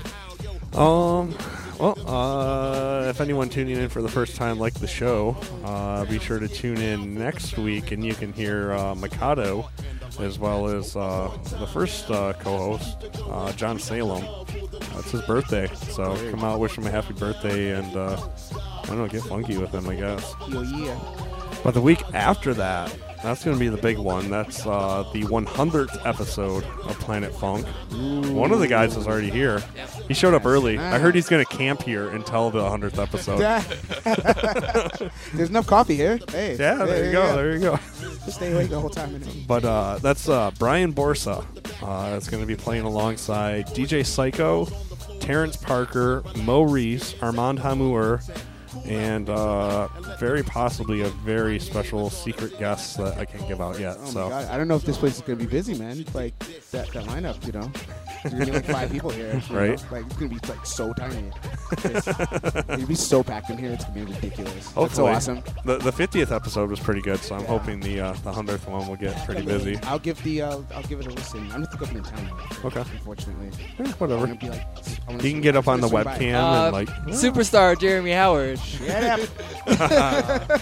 Um, 0.80 1.34
well, 1.80 1.96
uh, 2.08 3.10
if 3.10 3.22
anyone 3.22 3.50
tuning 3.50 3.78
in 3.78 3.88
for 3.90 4.02
the 4.02 4.10
first 4.10 4.36
time, 4.36 4.58
like 4.60 4.74
the 4.74 4.88
show, 4.88 5.38
uh, 5.64 6.06
be 6.06 6.20
sure 6.20 6.40
to 6.40 6.48
tune 6.48 6.78
in 6.78 7.14
next 7.14 7.58
week, 7.58 7.92
and 7.92 8.04
you 8.04 8.14
can 8.14 8.34
hear 8.34 8.74
uh, 8.74 8.96
Mikado, 8.96 9.70
as 10.20 10.40
well 10.40 10.68
as 10.68 10.96
uh, 10.96 11.32
the 11.60 11.68
first 11.68 12.10
uh, 12.10 12.34
co-host, 12.34 13.10
uh, 13.30 13.52
John 13.54 13.80
Salem. 13.80 14.26
It's 14.98 15.12
his 15.12 15.22
birthday, 15.24 15.68
so 15.76 16.16
come 16.32 16.44
out, 16.44 16.60
wish 16.60 16.78
him 16.78 16.88
a 16.88 16.92
happy 16.92 17.14
birthday, 17.14 17.72
and 17.72 17.96
uh, 17.96 18.18
I 18.56 18.88
don't 18.88 18.98
know, 18.98 19.08
get 19.08 19.24
funky 19.24 19.58
with 19.58 19.72
him, 19.72 19.88
I 19.90 19.96
guess. 19.96 20.34
Yo, 20.48 20.62
yeah. 20.62 21.00
But 21.64 21.74
the 21.74 21.82
week 21.82 22.02
after 22.14 22.54
that, 22.54 22.96
that's 23.26 23.44
going 23.44 23.58
to 23.58 23.60
be 23.60 23.70
the 23.70 23.82
big 23.82 23.98
one. 23.98 24.30
That's 24.30 24.66
uh, 24.68 25.10
the 25.12 25.24
100th 25.24 26.06
episode 26.06 26.64
of 26.64 27.00
Planet 27.00 27.34
Funk. 27.34 27.66
One 28.32 28.52
of 28.52 28.60
the 28.60 28.68
guys 28.68 28.96
is 28.96 29.08
already 29.08 29.32
here. 29.32 29.64
He 30.08 30.14
showed 30.14 30.36
up 30.36 30.46
early. 30.46 30.78
I 30.78 31.00
heard 31.00 31.16
he's 31.16 31.28
going 31.28 31.44
to 31.44 31.58
camp 31.58 31.82
here 31.82 32.10
until 32.10 32.52
the 32.52 32.60
100th 32.60 33.02
episode. 33.02 33.40
There's 35.34 35.50
enough 35.50 35.66
coffee 35.66 35.96
here. 35.96 36.20
Hey. 36.30 36.56
Yeah, 36.56 36.86
there 36.86 37.06
you 37.06 37.12
go. 37.12 37.36
There 37.36 37.54
you 37.54 37.60
go. 37.60 37.80
Stay 38.28 38.54
awake 38.54 38.70
the 38.70 38.80
whole 38.80 38.92
time. 38.92 39.20
But 39.48 39.66
uh, 39.66 39.98
that's 40.04 40.30
uh, 40.30 40.52
Brian 40.60 40.94
Borsa. 40.94 41.44
Uh, 41.82 42.12
that's 42.12 42.30
going 42.30 42.44
to 42.44 42.48
be 42.48 42.56
playing 42.56 42.86
alongside 42.86 43.68
DJ 43.68 44.06
Psycho, 44.06 44.68
Terrence 45.20 45.58
Parker, 45.58 46.24
Mo 46.44 46.62
Reese, 46.62 47.16
Armand 47.22 47.60
Hamour, 47.60 48.22
and 48.86 49.30
uh, 49.30 49.88
very 50.20 50.44
possibly 50.44 51.02
a 51.02 51.10
very 51.10 51.60
special 51.60 52.10
secret 52.10 52.58
guest 52.60 52.98
that 52.98 53.18
I 53.18 53.26
can't 53.26 53.48
give 53.48 53.62
out 53.62 53.80
yet. 53.80 53.98
Oh 54.02 54.06
so 54.06 54.30
god, 54.30 54.46
I 54.50 54.58
don't 54.58 54.68
know 54.68 54.76
if 54.76 54.84
this 54.84 54.98
place 54.98 55.16
is 55.16 55.22
gonna 55.22 55.38
be 55.38 55.46
busy, 55.46 55.74
man. 55.76 56.06
Like 56.14 56.38
that, 56.72 56.88
that 56.90 57.06
lineup, 57.06 57.46
you 57.46 57.54
know. 57.54 57.72
There's 58.30 58.34
gonna 58.34 58.46
be 58.46 58.52
like 58.52 58.66
five 58.66 58.92
people 58.92 59.10
here. 59.12 59.28
you 59.48 59.54
know? 59.54 59.60
Right. 59.60 59.86
Like 59.92 60.06
it's 60.06 60.16
gonna 60.18 60.30
be 60.30 60.40
like 60.48 60.66
so 60.66 60.94
tiny. 60.94 61.32
It's, 61.84 62.08
it's 62.08 62.62
gonna 62.68 62.86
be 62.88 62.96
so 62.96 63.24
packed 63.24 63.50
in 63.50 63.58
here. 63.58 63.72
It's 63.72 63.84
gonna 63.86 64.06
be 64.06 64.12
ridiculous. 64.14 64.70
That's 64.72 64.96
so 64.96 65.08
awesome. 65.08 65.42
The 65.66 65.78
the 65.78 65.92
50th 65.92 66.32
episode 66.32 66.70
was 66.70 66.80
pretty 66.80 67.02
good, 67.02 67.20
so 67.20 67.36
I'm 67.36 67.46
hoping 67.46 67.80
the 67.80 68.00
uh, 68.02 68.14
the 68.14 68.32
100th 68.32 68.68
one 68.68 68.88
will 68.88 68.96
get 68.96 69.16
pretty 69.26 69.44
busy. 69.46 69.78
I'll 69.84 69.98
give 70.00 70.22
the 70.24 70.44
uh, 70.44 70.62
I'll 70.74 70.84
give 70.84 71.00
it 71.00 71.08
a 71.08 71.10
listen. 71.10 71.50
I'm 71.52 71.62
not 71.62 71.72
think 71.72 71.82
I'll 71.88 71.92
be 71.94 71.98
in 71.98 72.04
town. 72.04 72.32
though, 72.62 72.68
Okay. 72.68 72.80
Unfortunately. 72.92 73.50
Eh, 73.80 73.92
whatever. 73.94 74.28
Be 74.28 74.50
like, 74.50 74.62
I 74.62 75.12
wanna 75.12 75.24
He 75.24 75.32
can 75.32 75.42
get 75.42 75.56
up 75.56 75.68
on 75.68 75.82
the 75.82 75.88
webcam 75.88 76.36
Uh, 76.36 76.66
and 76.66 76.74
like. 76.74 76.90
superstar 77.08 77.78
Jeremy 77.80 78.12
Howard. 78.12 78.60
Shut 78.60 79.30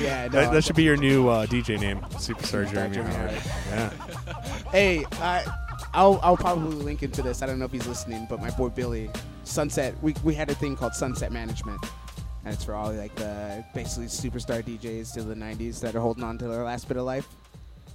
Yeah, 0.00 0.28
no, 0.28 0.40
that, 0.40 0.52
that 0.52 0.64
should 0.64 0.76
be 0.76 0.84
your 0.84 0.96
new 0.96 1.28
uh, 1.28 1.46
DJ 1.46 1.78
name, 1.80 1.98
Superstar 2.12 2.70
Jeremy 2.70 2.94
Jeremy 2.94 3.12
Howard. 3.14 3.30
Howard. 3.32 3.92
Yeah. 4.06 4.70
Hey, 4.70 5.04
I, 5.20 5.44
I'll 5.92 6.20
I'll 6.22 6.36
probably 6.36 6.76
link 6.76 7.02
into 7.02 7.22
this. 7.22 7.42
I 7.42 7.46
don't 7.46 7.58
know 7.58 7.64
if 7.64 7.72
he's 7.72 7.86
listening, 7.86 8.26
but 8.30 8.40
my 8.40 8.50
boy 8.50 8.68
Billy, 8.68 9.10
Sunset. 9.44 9.94
We 10.02 10.14
we 10.24 10.34
had 10.34 10.48
a 10.50 10.54
thing 10.54 10.76
called 10.76 10.94
Sunset 10.94 11.32
Management, 11.32 11.80
and 12.44 12.54
it's 12.54 12.64
for 12.64 12.74
all 12.74 12.92
like 12.92 13.14
the 13.16 13.64
basically 13.74 14.06
superstar 14.06 14.62
DJs 14.62 15.14
to 15.14 15.22
the 15.22 15.34
'90s 15.34 15.80
that 15.80 15.94
are 15.96 16.00
holding 16.00 16.22
on 16.24 16.38
to 16.38 16.46
their 16.48 16.62
last 16.64 16.86
bit 16.88 16.96
of 16.96 17.04
life. 17.04 17.26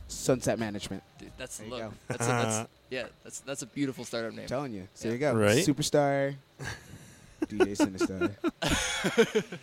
Sunset 0.07 0.59
Management. 0.59 1.01
Dude, 1.19 1.31
that's 1.37 1.57
There 1.57 1.67
you 1.67 1.73
look. 1.73 1.81
go. 1.81 1.93
That's 2.09 2.25
a, 2.25 2.27
that's 2.27 2.69
yeah. 2.91 3.03
That's 3.23 3.39
that's 3.39 3.61
a 3.61 3.65
beautiful 3.67 4.03
startup 4.05 4.33
name. 4.33 4.47
telling 4.47 4.73
you. 4.73 4.87
So 4.93 5.07
Yeah. 5.09 5.17
there 5.17 5.33
you 5.33 5.33
go. 5.33 5.39
Right. 5.39 5.65
Superstar. 5.65 6.35
DJ 7.47 7.77
Sinistarr. 7.77 8.31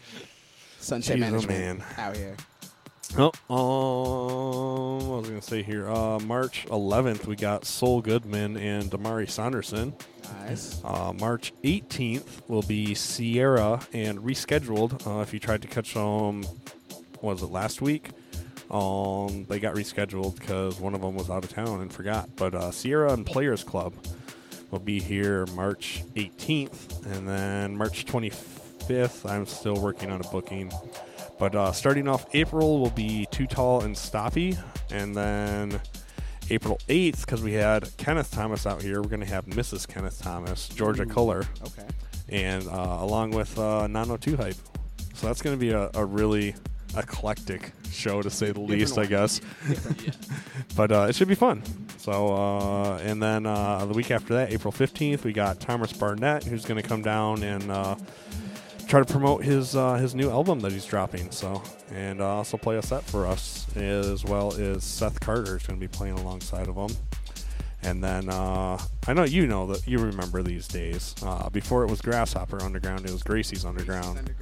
Sunset 0.81 1.17
Jeez, 1.17 1.19
oh, 1.19 1.21
Management 1.31 1.59
man. 1.79 1.85
out 1.97 2.17
here. 2.17 2.37
Oh, 3.19 3.31
um, 3.51 5.07
what 5.07 5.19
was 5.19 5.27
I 5.27 5.29
gonna 5.29 5.43
say 5.43 5.63
here? 5.63 5.87
Uh, 5.91 6.19
March 6.21 6.65
11th, 6.69 7.27
we 7.27 7.37
got 7.37 7.67
Soul 7.67 8.01
Goodman 8.01 8.57
and 8.57 8.91
Damari 8.91 9.29
Saunderson. 9.29 9.93
Nice. 10.41 10.81
Uh, 10.83 11.13
March 11.13 11.53
18th 11.63 12.49
will 12.49 12.63
be 12.63 12.95
Sierra 12.95 13.87
and 13.93 14.21
rescheduled. 14.21 15.07
Uh, 15.07 15.21
if 15.21 15.35
you 15.35 15.41
tried 15.41 15.61
to 15.61 15.69
catch 15.69 15.93
them, 15.93 16.47
was 17.21 17.43
it 17.43 17.51
last 17.51 17.83
week? 17.83 18.09
Um, 18.71 19.45
they 19.45 19.61
got 19.61 19.75
rescheduled 19.75 20.39
because 20.39 20.81
one 20.81 20.95
of 20.95 21.03
them 21.03 21.15
was 21.15 21.29
out 21.29 21.45
of 21.45 21.51
town 21.51 21.83
and 21.83 21.93
forgot. 21.93 22.31
But 22.37 22.55
uh, 22.55 22.71
Sierra 22.71 23.13
and 23.13 23.27
Players 23.27 23.63
Club 23.63 23.93
will 24.71 24.79
be 24.79 25.01
here 25.01 25.45
March 25.55 26.03
18th, 26.17 27.05
and 27.05 27.29
then 27.29 27.77
March 27.77 28.07
25th. 28.07 29.29
I'm 29.31 29.45
still 29.45 29.77
working 29.77 30.11
on 30.11 30.23
a 30.23 30.29
booking. 30.29 30.73
But 31.43 31.57
uh, 31.57 31.73
starting 31.73 32.07
off 32.07 32.25
April 32.35 32.79
will 32.79 32.91
be 32.91 33.27
Too 33.33 33.49
Tall 33.49 33.81
and 33.81 33.97
Stoppy, 33.97 34.57
and 34.93 35.13
then 35.13 35.81
April 36.51 36.79
8th, 36.87 37.23
because 37.23 37.43
we 37.43 37.55
had 37.55 37.91
Kenneth 37.97 38.31
Thomas 38.31 38.65
out 38.65 38.81
here, 38.81 39.03
we're 39.03 39.09
going 39.09 39.19
to 39.23 39.27
have 39.27 39.47
Mrs. 39.47 39.89
Kenneth 39.89 40.23
Thomas, 40.23 40.69
Georgia 40.69 41.03
Ooh, 41.03 41.07
Culler, 41.07 41.45
okay. 41.67 41.89
and 42.29 42.69
uh, 42.69 42.99
along 43.01 43.33
with 43.33 43.59
uh, 43.59 43.89
902 43.89 44.37
Hype. 44.37 44.55
So 45.15 45.27
that's 45.27 45.43
going 45.43 45.57
to 45.57 45.61
be 45.61 45.73
a, 45.73 45.91
a 45.95 46.05
really 46.05 46.55
eclectic 46.97 47.73
show, 47.91 48.23
to 48.23 48.31
say 48.31 48.53
the 48.53 48.61
Different 48.61 48.71
least, 48.71 48.99
I 48.99 49.07
guess. 49.07 49.41
but 50.77 50.93
uh, 50.93 51.07
it 51.09 51.17
should 51.17 51.27
be 51.27 51.35
fun. 51.35 51.65
So, 51.97 52.37
uh, 52.37 52.99
and 52.99 53.21
then 53.21 53.47
uh, 53.47 53.85
the 53.87 53.95
week 53.95 54.13
after 54.13 54.35
that, 54.35 54.53
April 54.53 54.73
15th, 54.73 55.25
we 55.25 55.33
got 55.33 55.59
Thomas 55.59 55.93
Barnett, 55.93 56.45
who's 56.45 56.65
going 56.65 56.81
to 56.81 56.89
come 56.89 57.03
down 57.03 57.43
and 57.43 57.69
uh, 57.69 57.97
try 58.87 59.01
to 59.01 59.07
promote 59.07 59.45
his 59.45 59.75
uh, 59.77 59.95
his 59.95 60.15
new 60.15 60.31
album 60.31 60.61
that 60.61 60.73
he's 60.73 60.85
dropping. 60.85 61.31
So, 61.31 61.63
and 61.93 62.21
uh, 62.21 62.37
also 62.37 62.57
play 62.57 62.77
a 62.77 62.83
set 62.83 63.03
for 63.05 63.27
us, 63.27 63.67
as 63.77 64.25
well 64.25 64.55
as 64.55 64.85
Seth 64.85 65.21
Carter 65.21 65.57
is 65.57 65.67
going 65.67 65.79
to 65.79 65.81
be 65.81 65.89
playing 65.89 66.19
alongside 66.19 66.69
of 66.69 66.77
him. 66.77 66.97
And 67.85 68.03
then 68.03 68.29
uh, 68.29 68.79
I 69.09 69.13
know 69.13 69.25
you 69.25 69.47
know 69.47 69.67
that 69.67 69.87
you 69.87 69.99
remember 69.99 70.43
these 70.43 70.69
days. 70.69 71.15
Uh, 71.23 71.51
before 71.51 71.83
it 71.83 71.91
was 71.91 72.01
Grasshopper 72.01 72.63
Underground, 72.63 73.05
it 73.05 73.11
was 73.11 73.23
Gracie's 73.23 73.65
Underground. 73.65 74.33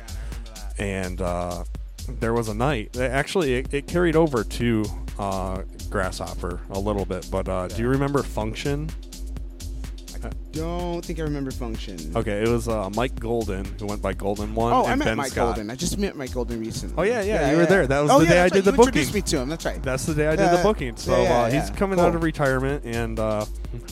And 0.79 1.21
uh, 1.21 1.65
there 2.19 2.35
was 2.35 2.49
a 2.49 2.55
night. 2.55 2.99
Actually, 2.99 3.55
it, 3.55 3.73
it 3.73 3.87
carried 3.87 4.17
over 4.17 4.45
to 4.45 4.85
uh, 5.19 5.63
Grasshopper 5.89 6.61
a 6.71 6.79
little 6.79 7.05
bit. 7.05 7.29
But 7.31 7.49
uh, 7.49 7.69
do 7.69 7.83
you 7.83 7.89
remember 7.89 8.23
Function? 8.23 8.91
I 10.25 10.31
don't 10.53 11.05
think 11.05 11.19
I 11.19 11.23
remember 11.23 11.51
Function. 11.51 11.99
Okay, 12.15 12.43
it 12.43 12.49
was 12.49 12.69
uh, 12.69 12.91
Mike 12.91 13.19
Golden 13.19 13.65
who 13.79 13.87
went 13.87 14.03
by 14.03 14.13
Golden 14.13 14.55
One. 14.55 14.73
Oh, 14.73 14.85
I 14.85 14.95
met 14.95 15.05
Ben 15.07 15.17
Mike 15.17 15.33
Scott. 15.33 15.57
Golden. 15.57 15.71
I 15.71 15.75
just 15.75 15.97
met 15.99 16.17
Mike 16.17 16.33
Golden 16.33 16.61
recently. 16.61 16.95
Oh 16.99 17.03
yeah, 17.03 17.23
yeah, 17.23 17.51
you 17.53 17.57
were 17.57 17.67
there. 17.67 17.87
That 17.87 18.01
was 18.01 18.11
oh, 18.11 18.19
the 18.21 18.25
yeah, 18.27 18.31
day 18.33 18.41
I 18.41 18.49
did 18.49 18.55
right. 18.57 18.65
the 18.65 18.71
You 18.73 18.77
booking. 18.77 18.87
introduced 19.01 19.15
me 19.15 19.23
to 19.23 19.39
him. 19.39 19.49
That's 19.49 19.65
right. 19.65 19.83
That's 19.83 20.05
the 20.07 20.15
day 20.15 20.27
I 20.27 20.37
did 20.37 20.41
Yeah, 20.45 20.57
the 20.57 20.63
booking. 20.63 20.97
So 20.97 21.17
yeah, 21.17 21.23
yeah, 21.23 21.39
uh, 21.41 21.45
he's 21.51 21.71
yeah. 21.71 21.77
coming 21.77 21.97
Cool. 21.99 22.07
out 22.07 22.15
of 22.15 22.23
retirement, 22.23 22.85
and 22.85 23.19
uh, 23.19 23.45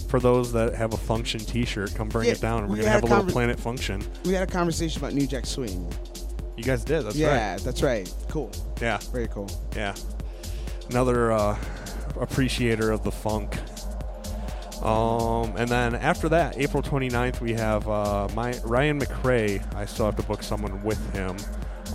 for 0.08 0.20
those 0.20 0.52
that 0.52 0.74
have 0.74 0.92
a 0.92 0.96
Function 0.98 1.40
T-shirt, 1.40 1.94
come 1.94 2.08
bring 2.08 2.26
Yeah, 2.26 2.32
it 2.34 2.40
down. 2.40 2.60
and 2.60 2.68
We're 2.68 2.76
we 2.76 2.80
gonna 2.82 2.90
have 2.92 3.02
a 3.04 3.06
a 3.06 3.08
little 3.08 3.24
Planet 3.30 3.58
Function. 3.58 4.02
We 4.24 4.32
had 4.34 4.48
a 4.48 4.50
conversation 4.50 5.00
about 5.00 5.14
New 5.14 5.26
Jack 5.26 5.46
Swing. 5.46 5.90
You 6.56 6.64
guys 6.64 6.82
did. 6.84 7.04
That's 7.04 7.14
right. 7.14 7.20
yeah, 7.22 7.56
that's 7.58 7.82
right. 7.82 8.12
Cool. 8.28 8.50
Yeah. 8.82 8.98
Very 9.12 9.28
cool. 9.28 9.48
Yeah. 9.76 9.94
Another 10.90 11.30
uh, 11.32 11.56
appreciator 12.20 12.90
of 12.90 13.04
the 13.04 13.12
funk. 13.12 13.56
Um, 14.82 15.56
and 15.56 15.68
then 15.68 15.94
after 15.96 16.28
that, 16.28 16.56
April 16.56 16.82
29th, 16.82 17.40
we 17.40 17.52
have 17.54 17.88
uh, 17.88 18.28
my 18.34 18.58
Ryan 18.64 19.00
McRae. 19.00 19.74
I 19.74 19.84
still 19.86 20.06
have 20.06 20.16
to 20.16 20.22
book 20.22 20.42
someone 20.42 20.82
with 20.82 20.98
him. 21.12 21.36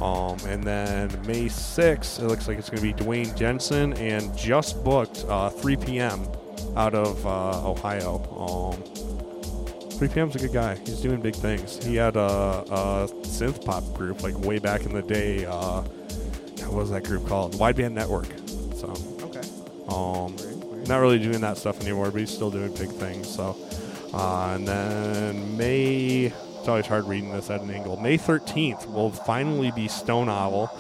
Um, 0.02 0.38
and 0.48 0.64
then 0.64 1.10
May 1.26 1.46
6th, 1.46 2.20
it 2.20 2.26
looks 2.28 2.48
like 2.48 2.58
it's 2.58 2.70
going 2.70 2.82
to 2.82 2.94
be 2.94 3.04
Dwayne 3.04 3.36
Jensen 3.38 3.94
and 3.94 4.36
just 4.38 4.84
booked 4.84 5.24
uh, 5.30 5.50
3 5.50 5.78
p.m. 5.78 6.28
out 6.76 6.94
of 6.96 7.26
uh, 7.26 7.70
Ohio. 7.70 8.74
Um, 8.76 8.84
3 9.92 10.08
p.m.'s 10.10 10.36
a 10.36 10.40
good 10.40 10.52
guy. 10.52 10.76
He's 10.80 11.00
doing 11.00 11.22
big 11.22 11.36
things. 11.36 11.84
He 11.86 11.96
had 11.96 12.16
a, 12.18 12.20
a 12.22 13.08
synth 13.22 13.64
pop 13.64 13.84
group 13.94 14.24
like 14.24 14.38
way 14.40 14.58
back 14.60 14.82
in 14.86 14.92
the 14.94 15.04
day. 15.04 15.46
Uh, 15.46 15.82
what 16.64 16.74
was 16.74 16.90
that 16.90 17.04
group 17.04 17.28
called? 17.28 17.54
Wideband 17.56 17.92
Network. 17.92 18.26
So 18.76 18.94
Okay. 19.22 19.48
um, 19.88 20.36
not 20.88 20.98
really 20.98 21.20
doing 21.20 21.42
that 21.42 21.58
stuff 21.58 21.82
anymore, 21.82 22.12
but 22.12 22.20
he's 22.20 22.32
still 22.32 22.52
doing 22.52 22.74
big 22.74 22.90
things. 22.90 23.34
So, 23.34 23.58
uh, 24.14 24.54
and 24.56 24.68
then 24.68 25.58
May, 25.58 26.34
it's 26.60 26.68
always 26.68 26.88
hard 26.88 27.06
reading 27.06 27.32
this 27.32 27.50
at 27.50 27.62
an 27.62 27.72
angle. 27.72 27.98
May 27.98 28.18
13th 28.18 28.92
will 28.92 29.12
finally 29.12 29.72
be 29.72 29.88
Stone 29.88 30.30
Owl. 30.30 30.72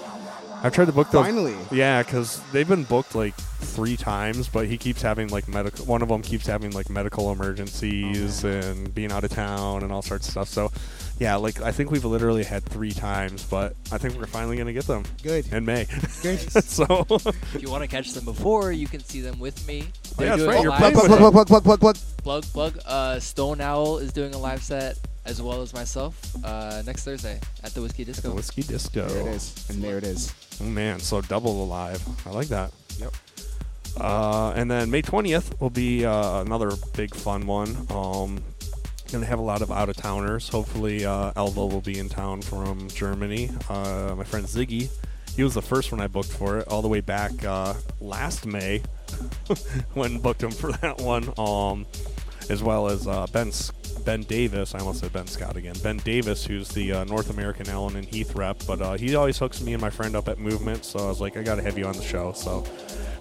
I've 0.63 0.73
tried 0.73 0.85
to 0.85 0.93
book 0.93 1.11
those. 1.11 1.25
Finally? 1.25 1.55
Yeah, 1.71 2.03
because 2.03 2.41
they've 2.53 2.67
been 2.67 2.85
booked 2.85 3.15
like 3.15 3.35
three 3.35 3.97
times, 3.97 4.47
but 4.47 4.65
he 4.65 4.77
keeps 4.77 5.01
having 5.01 5.27
like 5.27 5.49
medical. 5.49 5.85
One 5.85 6.01
of 6.01 6.07
them 6.07 6.21
keeps 6.21 6.47
having 6.47 6.71
like 6.71 6.89
medical 6.89 7.33
emergencies 7.33 8.45
and 8.45 8.93
being 8.95 9.11
out 9.11 9.25
of 9.25 9.31
town 9.31 9.83
and 9.83 9.91
all 9.91 10.01
sorts 10.01 10.27
of 10.27 10.31
stuff. 10.31 10.47
So, 10.47 10.71
yeah, 11.19 11.35
like 11.35 11.61
I 11.61 11.71
think 11.71 11.91
we've 11.91 12.03
literally 12.03 12.43
had 12.43 12.63
three 12.63 12.91
times, 12.91 13.43
but 13.43 13.75
I 13.91 13.97
think 13.97 14.15
we're 14.15 14.25
finally 14.25 14.57
gonna 14.57 14.73
get 14.73 14.87
them. 14.87 15.03
Good. 15.21 15.51
In 15.53 15.65
May. 15.65 15.85
Good. 16.21 16.39
so. 16.63 17.05
If 17.09 17.61
you 17.61 17.69
want 17.69 17.83
to 17.83 17.87
catch 17.87 18.13
them 18.13 18.25
before, 18.25 18.71
you 18.71 18.87
can 18.87 18.99
see 19.01 19.21
them 19.21 19.39
with 19.39 19.67
me. 19.67 19.77
Yeah, 19.77 19.85
They're 20.17 20.27
that's 20.27 20.41
doing 20.41 20.49
right, 20.49 20.61
you're 20.63 20.71
live 20.71 20.93
Plug, 20.93 20.93
plug, 20.93 21.17
plug, 21.17 21.33
plug, 21.33 21.47
plug, 21.47 21.63
plug, 21.63 21.79
plug. 21.79 21.97
Plug, 22.23 22.43
plug. 22.43 22.79
Uh, 22.85 23.19
Stone 23.19 23.61
Owl 23.61 23.99
is 23.99 24.11
doing 24.11 24.33
a 24.33 24.37
live 24.37 24.63
set 24.63 24.97
as 25.25 25.41
well 25.41 25.61
as 25.61 25.73
myself 25.73 26.35
uh, 26.43 26.81
next 26.85 27.05
Thursday 27.05 27.39
at 27.63 27.73
the 27.73 27.81
Whiskey 27.81 28.03
Disco. 28.03 28.29
The 28.29 28.35
Whiskey 28.35 28.63
Disco. 28.63 29.07
There 29.07 29.27
it 29.27 29.35
is. 29.35 29.69
And 29.69 29.83
there 29.83 29.97
it 29.97 30.03
is. 30.03 30.33
Oh 30.61 30.65
man, 30.65 30.99
so 30.99 31.21
double 31.21 31.63
alive. 31.63 32.01
I 32.25 32.31
like 32.31 32.47
that. 32.47 32.71
Yep. 32.97 33.13
Uh, 33.99 34.51
and 34.55 34.69
then 34.69 34.89
May 34.89 35.01
20th 35.01 35.59
will 35.61 35.69
be 35.69 36.05
uh, 36.05 36.41
another 36.41 36.71
big 36.95 37.13
fun 37.13 37.45
one. 37.45 37.87
Um, 37.91 38.43
gonna 39.13 39.25
have 39.25 39.39
a 39.39 39.43
lot 39.43 39.61
of 39.61 39.71
out 39.71 39.87
of 39.87 39.95
towners. 39.95 40.49
Hopefully, 40.49 41.05
uh, 41.05 41.31
Elva 41.35 41.65
will 41.67 41.81
be 41.81 41.99
in 41.99 42.09
town 42.09 42.41
from 42.41 42.89
Germany. 42.89 43.49
Uh, 43.69 44.15
my 44.17 44.23
friend 44.23 44.45
Ziggy, 44.45 44.89
he 45.35 45.43
was 45.43 45.53
the 45.53 45.61
first 45.61 45.91
one 45.91 46.01
I 46.01 46.07
booked 46.07 46.31
for 46.31 46.57
it, 46.57 46.67
all 46.67 46.81
the 46.81 46.87
way 46.87 46.99
back 46.99 47.31
uh, 47.45 47.75
last 48.01 48.45
May 48.45 48.81
when 49.93 50.17
booked 50.19 50.43
him 50.43 50.51
for 50.51 50.73
that 50.73 50.99
one. 50.99 51.31
Um, 51.37 51.85
as 52.49 52.61
well 52.61 52.87
as 52.87 53.07
uh, 53.07 53.25
Ben 53.31 53.51
Ben 54.03 54.23
Davis. 54.23 54.75
I 54.75 54.79
almost 54.79 54.99
said 54.99 55.13
Ben 55.13 55.27
Scott 55.27 55.55
again. 55.55 55.75
Ben 55.81 55.97
Davis, 55.97 56.45
who's 56.45 56.69
the 56.69 56.91
uh, 56.91 57.03
North 57.05 57.29
American 57.29 57.69
Allen 57.69 57.95
and 57.95 58.05
Heath 58.05 58.35
rep, 58.35 58.61
but 58.67 58.81
uh, 58.81 58.93
he 58.93 59.15
always 59.15 59.37
hooks 59.37 59.61
me 59.61 59.73
and 59.73 59.81
my 59.81 59.89
friend 59.89 60.15
up 60.15 60.27
at 60.27 60.39
Movement. 60.39 60.83
So 60.83 60.99
I 60.99 61.07
was 61.07 61.21
like, 61.21 61.37
I 61.37 61.43
got 61.43 61.55
to 61.55 61.61
have 61.61 61.77
you 61.77 61.85
on 61.85 61.95
the 61.95 62.03
show. 62.03 62.33
So, 62.33 62.65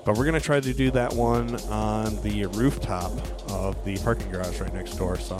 but 0.05 0.17
we're 0.17 0.25
gonna 0.25 0.41
try 0.41 0.61
to 0.61 0.75
do 0.75 0.91
that 0.91 1.13
one 1.13 1.57
on 1.71 2.21
the 2.23 2.47
rooftop 2.47 3.13
of 3.51 3.85
the 3.85 3.97
parking 3.99 4.31
garage 4.31 4.61
right 4.61 4.75
next 4.75 4.97
door. 4.97 5.19
So 5.19 5.37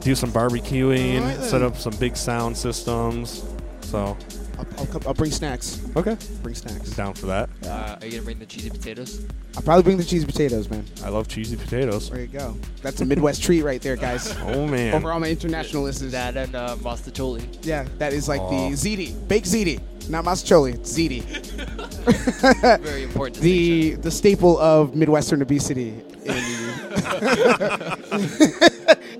do 0.00 0.14
some 0.14 0.32
barbecuing, 0.32 1.22
right, 1.22 1.36
set 1.42 1.62
up 1.62 1.76
some 1.76 1.94
big 1.96 2.16
sound 2.16 2.56
systems. 2.56 3.44
So 3.82 4.16
I'll, 4.62 4.78
I'll, 4.80 4.86
come- 4.86 5.02
I'll 5.06 5.14
bring 5.14 5.30
snacks. 5.30 5.80
okay, 5.96 6.16
Bring 6.42 6.54
snacks. 6.54 6.90
down 6.90 7.14
for 7.14 7.26
that. 7.26 7.48
Uh, 7.64 7.96
are 8.00 8.04
you 8.06 8.12
gonna 8.12 8.22
bring 8.22 8.38
the 8.38 8.46
cheesy 8.46 8.70
potatoes? 8.70 9.24
I'll 9.56 9.62
probably 9.62 9.82
bring 9.82 9.96
the 9.98 10.04
cheesy 10.04 10.24
potatoes, 10.26 10.70
man. 10.70 10.84
I 11.04 11.08
love 11.08 11.28
cheesy 11.28 11.56
potatoes. 11.56 12.10
There 12.10 12.20
you 12.20 12.26
go. 12.28 12.56
That's 12.82 13.00
a 13.00 13.04
Midwest 13.04 13.42
treat 13.46 13.62
right 13.62 13.80
there, 13.82 13.96
guys. 13.96 14.34
Oh 14.42 14.66
man. 14.66 14.94
Over 14.94 15.12
all 15.12 15.20
my 15.20 15.28
international 15.28 15.82
listeners. 15.82 16.12
That 16.12 16.36
and 16.36 16.54
uh, 16.54 16.76
mostaccioli. 16.80 17.46
Yeah, 17.62 17.86
that 17.98 18.12
is 18.12 18.28
like 18.28 18.40
Aw. 18.40 18.68
the 18.70 18.74
ziti, 18.74 19.12
baked 19.28 19.46
ziti, 19.46 19.80
not 20.08 20.24
masacholi, 20.24 20.74
it's 20.74 20.92
ziti. 20.96 21.22
Very 22.82 23.02
important. 23.04 23.38
the 23.42 23.94
the 23.96 24.10
staple 24.10 24.58
of 24.58 24.94
Midwestern 24.94 25.42
obesity 25.42 25.88
in 26.24 26.34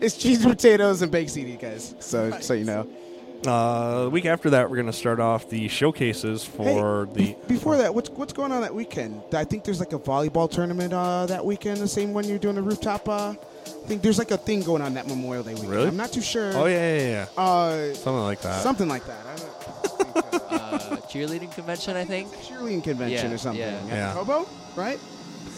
it's 0.00 0.16
cheese, 0.16 0.44
potatoes, 0.44 1.02
and 1.02 1.10
baked 1.12 1.30
ziti, 1.30 1.58
guys. 1.60 1.94
So, 2.00 2.30
so 2.40 2.54
you 2.54 2.64
know. 2.64 2.86
Uh, 3.46 4.04
the 4.04 4.10
week 4.10 4.24
after 4.24 4.50
that, 4.50 4.70
we're 4.70 4.76
going 4.76 4.86
to 4.86 4.92
start 4.92 5.18
off 5.20 5.48
the 5.48 5.66
showcases 5.68 6.44
for 6.44 7.08
the. 7.12 7.34
Before 7.48 7.76
that, 7.76 7.94
what's 7.94 8.08
what's 8.10 8.32
going 8.32 8.52
on 8.52 8.60
that 8.62 8.74
weekend? 8.74 9.20
I 9.32 9.44
think 9.44 9.64
there's 9.64 9.80
like 9.80 9.92
a 9.92 9.98
volleyball 9.98 10.50
tournament 10.50 10.92
uh, 10.92 11.26
that 11.26 11.44
weekend. 11.44 11.78
The 11.80 11.88
same 11.88 12.12
one 12.14 12.24
you're 12.28 12.38
doing 12.38 12.54
the 12.54 12.62
rooftop. 12.62 13.08
Uh, 13.08 13.34
I 13.34 13.86
think 13.88 14.02
there's 14.02 14.18
like 14.18 14.30
a 14.30 14.36
thing 14.36 14.62
going 14.62 14.80
on 14.82 14.94
that 14.94 15.08
Memorial 15.08 15.42
Day 15.42 15.54
weekend. 15.54 15.70
Really? 15.70 15.88
I'm 15.88 15.96
not 15.96 16.12
too 16.12 16.20
sure. 16.22 16.52
Oh 16.56 16.66
yeah, 16.66 16.96
yeah, 16.98 17.26
yeah. 17.36 17.42
Uh, 17.42 17.94
Something 17.94 18.22
like 18.22 18.40
that. 18.42 18.62
Something 18.62 18.88
like 18.88 19.04
that. 19.06 19.26
I 19.26 19.36
don't 19.36 20.42
uh, 20.52 20.96
cheerleading 21.08 21.52
convention, 21.52 21.96
I 21.96 22.04
think. 22.04 22.28
Cheerleading 22.28 22.84
convention 22.84 23.28
Yeah, 23.30 23.34
or 23.34 23.38
something. 23.38 23.60
yeah. 23.60 23.78
At 23.78 23.88
Yeah. 23.88 24.12
Cobo, 24.14 24.46
right? 24.76 24.98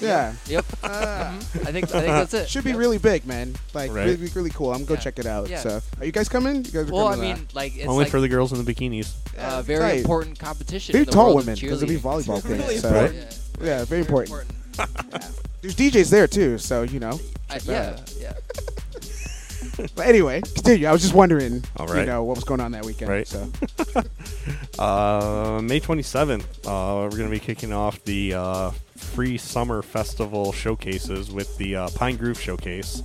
Yeah. 0.01 0.35
Yep. 0.47 0.65
Mhm. 0.85 1.67
I 1.67 1.73
think 1.73 1.85
I 1.95 2.01
think 2.01 2.07
that's 2.07 2.35
it. 2.35 2.49
Should 2.49 2.65
be 2.65 2.75
really 2.75 2.99
big, 2.99 3.27
man. 3.27 3.55
Like 3.73 3.91
Right. 3.93 4.05
really, 4.07 4.31
really 4.35 4.51
cool. 4.51 4.71
I'm 4.71 4.79
gonna 4.79 4.87
go 4.87 4.95
Yeah. 4.95 5.01
check 5.01 5.19
it 5.19 5.27
out. 5.27 5.49
Yeah. 5.49 5.61
So, 5.61 5.81
are 5.99 6.05
you 6.07 6.13
guys 6.13 6.29
coming? 6.29 6.57
You 6.65 6.71
guys 6.71 6.89
are 6.89 6.93
Well, 6.93 7.09
I 7.09 7.15
coming 7.15 7.31
to 7.31 7.37
mean, 7.37 7.47
that? 7.47 7.55
like 7.55 7.77
it's 7.77 7.87
Only 7.87 8.05
like 8.05 8.11
for 8.11 8.21
the 8.21 8.29
girls 8.29 8.53
in 8.53 8.63
the 8.63 8.75
bikinis. 8.75 9.09
uh, 9.39 9.63
very 9.63 9.81
Right. 9.83 9.99
important 10.01 10.39
competition. 10.39 10.93
Very 10.93 11.03
in 11.03 11.07
the 11.07 11.13
tall 11.13 11.27
world 11.35 11.39
of 11.41 11.47
women 11.47 11.59
because 11.61 11.83
it'll 11.83 11.95
be 11.95 12.01
cheerleading. 12.01 12.25
volleyball 12.25 12.45
Really 12.49 12.63
things. 12.65 12.83
So, 12.83 12.89
important. 12.89 13.39
yeah. 13.63 13.85
very 13.85 14.01
important. 14.03 14.51
Yeah. 14.79 14.87
There's 15.63 15.75
DJs 15.75 16.11
there 16.11 16.27
too, 16.27 16.59
so 16.59 16.83
you 16.83 17.01
know. 17.01 17.19
Uh, 17.51 17.59
yeah, 17.65 17.91
out. 17.99 18.13
yeah. 18.21 18.33
But 19.95 20.07
anyway, 20.07 20.41
continue. 20.41 20.87
I 20.87 20.93
was 20.93 21.03
just 21.03 21.15
wondering, 21.15 21.65
All 21.77 21.89
you 21.97 22.07
know, 22.07 22.25
what 22.25 22.37
was 22.37 22.45
going 22.45 22.61
on 22.61 22.73
that 22.73 22.85
weekend. 22.85 23.11
Right. 23.11 23.27
So, 23.27 23.51
Uh, 24.79 25.61
May 25.63 25.79
27th, 25.79 26.43
uh, 26.67 27.05
we're 27.05 27.17
going 27.17 27.31
to 27.31 27.31
be 27.31 27.39
kicking 27.39 27.73
off 27.73 28.03
the 28.05 28.35
uh, 28.35 28.71
free 28.97 29.39
summer 29.39 29.83
festival 29.83 30.53
showcases 30.53 31.31
with 31.31 31.57
the 31.59 31.77
uh, 31.77 31.89
Pine 31.95 32.17
Groove 32.17 32.41
Showcase. 32.41 33.03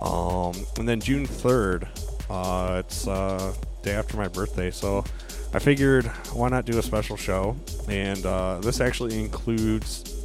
Um, 0.00 0.54
and 0.78 0.88
then 0.88 1.00
June 1.00 1.26
3rd, 1.26 1.88
uh, 2.30 2.78
it's 2.78 3.08
uh, 3.08 3.52
day 3.82 3.92
after 3.94 4.16
my 4.16 4.28
birthday, 4.28 4.70
so 4.70 5.04
I 5.52 5.58
figured 5.58 6.06
why 6.32 6.48
not 6.48 6.66
do 6.66 6.78
a 6.78 6.82
special 6.82 7.16
show? 7.16 7.56
And 7.88 8.24
uh, 8.24 8.58
this 8.60 8.80
actually 8.80 9.18
includes, 9.18 10.24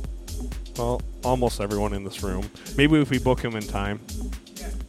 well, 0.77 1.01
almost 1.23 1.59
everyone 1.59 1.93
in 1.93 2.03
this 2.03 2.21
room. 2.21 2.49
Maybe 2.77 3.01
if 3.01 3.09
we 3.09 3.17
book 3.17 3.41
them 3.41 3.55
in 3.55 3.63
time. 3.63 3.99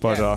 But 0.01 0.21
uh, 0.21 0.37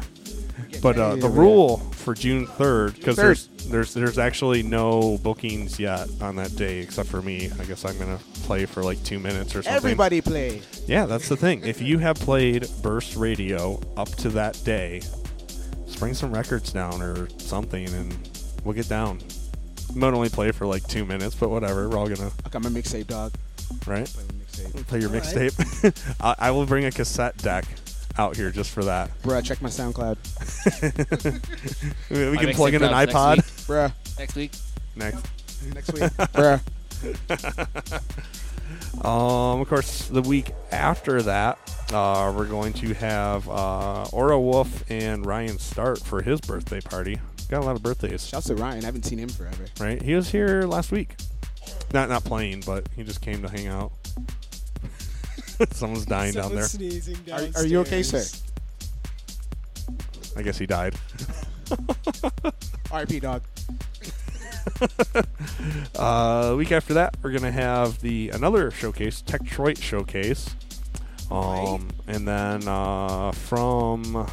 but 0.81 0.97
uh, 0.97 1.15
the 1.15 1.29
rule 1.29 1.77
for 1.77 2.13
June 2.13 2.47
3rd, 2.47 2.95
because 2.95 3.15
there's 3.15 3.47
there's 3.69 3.93
there's 3.93 4.17
actually 4.17 4.63
no 4.63 5.17
bookings 5.19 5.79
yet 5.79 6.09
on 6.21 6.35
that 6.37 6.55
day 6.55 6.79
except 6.79 7.09
for 7.09 7.21
me. 7.21 7.49
I 7.59 7.65
guess 7.65 7.85
I'm 7.85 7.97
gonna 7.97 8.19
play 8.43 8.65
for 8.65 8.83
like 8.83 9.01
two 9.03 9.19
minutes 9.19 9.55
or 9.55 9.61
something. 9.61 9.73
everybody 9.73 10.21
play. 10.21 10.61
Yeah, 10.87 11.05
that's 11.05 11.29
the 11.29 11.37
thing. 11.37 11.63
If 11.63 11.81
you 11.81 11.99
have 11.99 12.17
played 12.17 12.67
Burst 12.81 13.15
Radio 13.15 13.79
up 13.97 14.09
to 14.17 14.29
that 14.29 14.59
day, 14.63 14.99
just 15.85 15.99
bring 15.99 16.13
some 16.13 16.33
records 16.33 16.73
down 16.73 17.01
or 17.01 17.29
something, 17.37 17.87
and 17.89 18.15
we'll 18.63 18.75
get 18.75 18.89
down. 18.89 19.19
Might 19.93 20.13
only 20.13 20.29
play 20.29 20.51
for 20.51 20.65
like 20.65 20.87
two 20.87 21.05
minutes, 21.05 21.35
but 21.35 21.49
whatever. 21.49 21.87
We're 21.89 21.97
all 21.97 22.07
gonna 22.09 22.31
I 22.45 22.49
got 22.49 22.63
my 22.63 22.69
mixtape, 22.69 23.07
dog. 23.07 23.33
right. 23.85 24.05
Play 24.07 24.23
my 24.23 24.33
mixtape. 24.43 24.87
Play 24.87 24.99
your 24.99 25.09
All 25.09 25.15
right. 25.15 25.23
mixtape. 25.23 26.15
I, 26.21 26.35
I 26.47 26.51
will 26.51 26.65
bring 26.65 26.85
a 26.85 26.91
cassette 26.91 27.37
deck 27.37 27.65
out 28.17 28.35
here 28.35 28.51
just 28.51 28.71
for 28.71 28.83
that. 28.85 29.09
Bruh, 29.23 29.43
check 29.43 29.61
my 29.61 29.69
SoundCloud. 29.69 30.17
we 32.09 32.29
we 32.29 32.35
My 32.35 32.43
can 32.45 32.53
plug 32.55 32.73
in 32.73 32.83
an 32.83 32.91
mixtape 32.91 33.11
iPod. 33.11 33.35
next 33.37 33.67
Bruh. 33.67 33.93
Next 34.19 34.35
week. 34.35 34.51
Next. 34.95 35.25
Next 35.73 35.93
week. 35.93 36.03
Bruh. 36.33 36.61
Um, 39.03 39.59
of 39.61 39.67
course, 39.67 40.07
the 40.07 40.21
week 40.21 40.51
after 40.71 41.21
that, 41.23 41.57
uh, 41.91 42.31
we're 42.35 42.45
going 42.45 42.71
to 42.73 42.93
have 42.93 43.49
uh, 43.49 44.05
Ora 44.13 44.39
Wolf 44.39 44.89
and 44.89 45.25
Ryan 45.25 45.57
Start 45.57 45.99
for 45.99 46.21
his 46.21 46.39
birthday 46.41 46.79
party. 46.81 47.19
Got 47.49 47.63
a 47.63 47.65
lot 47.65 47.75
of 47.75 47.83
birthdays, 47.83 48.25
Shouts 48.27 48.47
to 48.47 48.55
Ryan. 48.55 48.83
I 48.83 48.85
haven't 48.85 49.03
seen 49.03 49.17
him 49.19 49.29
forever. 49.29 49.65
right? 49.79 50.01
He 50.01 50.13
was 50.13 50.29
here 50.29 50.63
last 50.63 50.91
week. 50.91 51.15
Not 51.93 52.09
not 52.09 52.23
playing, 52.23 52.63
but 52.65 52.87
he 52.95 53.03
just 53.03 53.21
came 53.21 53.41
to 53.41 53.49
hang 53.49 53.67
out. 53.67 53.91
Someone's 55.71 56.05
dying 56.05 56.33
down 56.33 56.53
there. 56.55 56.63
Sneezing 56.65 57.17
Are, 57.31 57.41
are 57.55 57.65
you 57.65 57.79
okay, 57.81 58.03
sir? 58.03 58.17
downstairs. 58.17 58.43
I 60.35 60.41
guess 60.41 60.57
he 60.57 60.65
died. 60.65 60.95
RP, 62.89 63.21
dog. 63.21 63.43
uh, 65.95 66.55
week 66.57 66.71
after 66.71 66.93
that, 66.93 67.15
we're 67.21 67.31
gonna 67.31 67.51
have 67.51 67.99
the 68.01 68.29
another 68.29 68.71
showcase, 68.71 69.21
Tech 69.21 69.43
Detroit 69.43 69.77
showcase, 69.77 70.55
um, 71.29 71.89
and 72.07 72.27
then 72.27 72.67
uh, 72.67 73.31
from 73.31 74.03
You 74.05 74.11
know, 74.13 74.27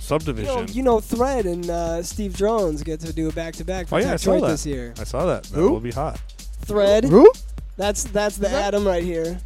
Subdivision. 0.00 0.68
you 0.68 0.82
know, 0.82 1.00
Thread 1.00 1.46
and 1.46 1.68
uh, 1.68 2.02
Steve 2.02 2.36
Drones 2.36 2.82
get 2.82 3.00
to 3.00 3.12
do 3.12 3.28
a 3.28 3.32
back 3.32 3.54
to 3.54 3.64
back 3.64 3.88
for 3.88 3.96
oh 3.96 3.98
yeah, 3.98 4.12
I 4.14 4.16
saw 4.16 4.32
Detroit 4.32 4.42
that. 4.42 4.48
this 4.52 4.66
year. 4.66 4.94
I 4.98 5.04
saw 5.04 5.26
that. 5.26 5.44
That 5.44 5.56
Who? 5.56 5.70
will 5.70 5.80
be 5.80 5.90
hot. 5.92 6.18
Thread. 6.64 7.04
Who? 7.04 7.30
That's 7.76 8.04
that's 8.04 8.36
the 8.36 8.48
that? 8.48 8.66
Adam 8.68 8.86
right 8.86 9.02
here. 9.02 9.40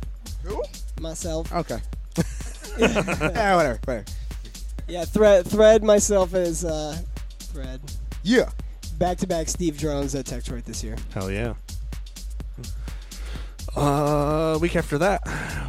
Who? 0.45 0.63
Myself. 1.01 1.53
Okay. 1.53 1.79
yeah, 2.79 3.55
whatever. 3.57 3.79
Whatever. 3.85 4.05
Yeah, 4.89 5.05
Thread. 5.05 5.47
Thread. 5.47 5.83
Myself 5.83 6.35
is 6.35 6.65
uh, 6.65 6.97
Thread. 7.41 7.81
Yeah. 8.23 8.51
Back 8.99 9.19
to 9.19 9.27
back 9.27 9.49
Steve 9.49 9.77
Drones 9.79 10.15
at 10.15 10.27
Tech 10.27 10.43
Detroit 10.43 10.65
this 10.65 10.83
year. 10.83 10.97
Hell 11.13 11.31
yeah. 11.31 11.55
Uh, 13.75 14.59
week 14.63 14.75
after 14.75 14.97
that, 14.97 15.23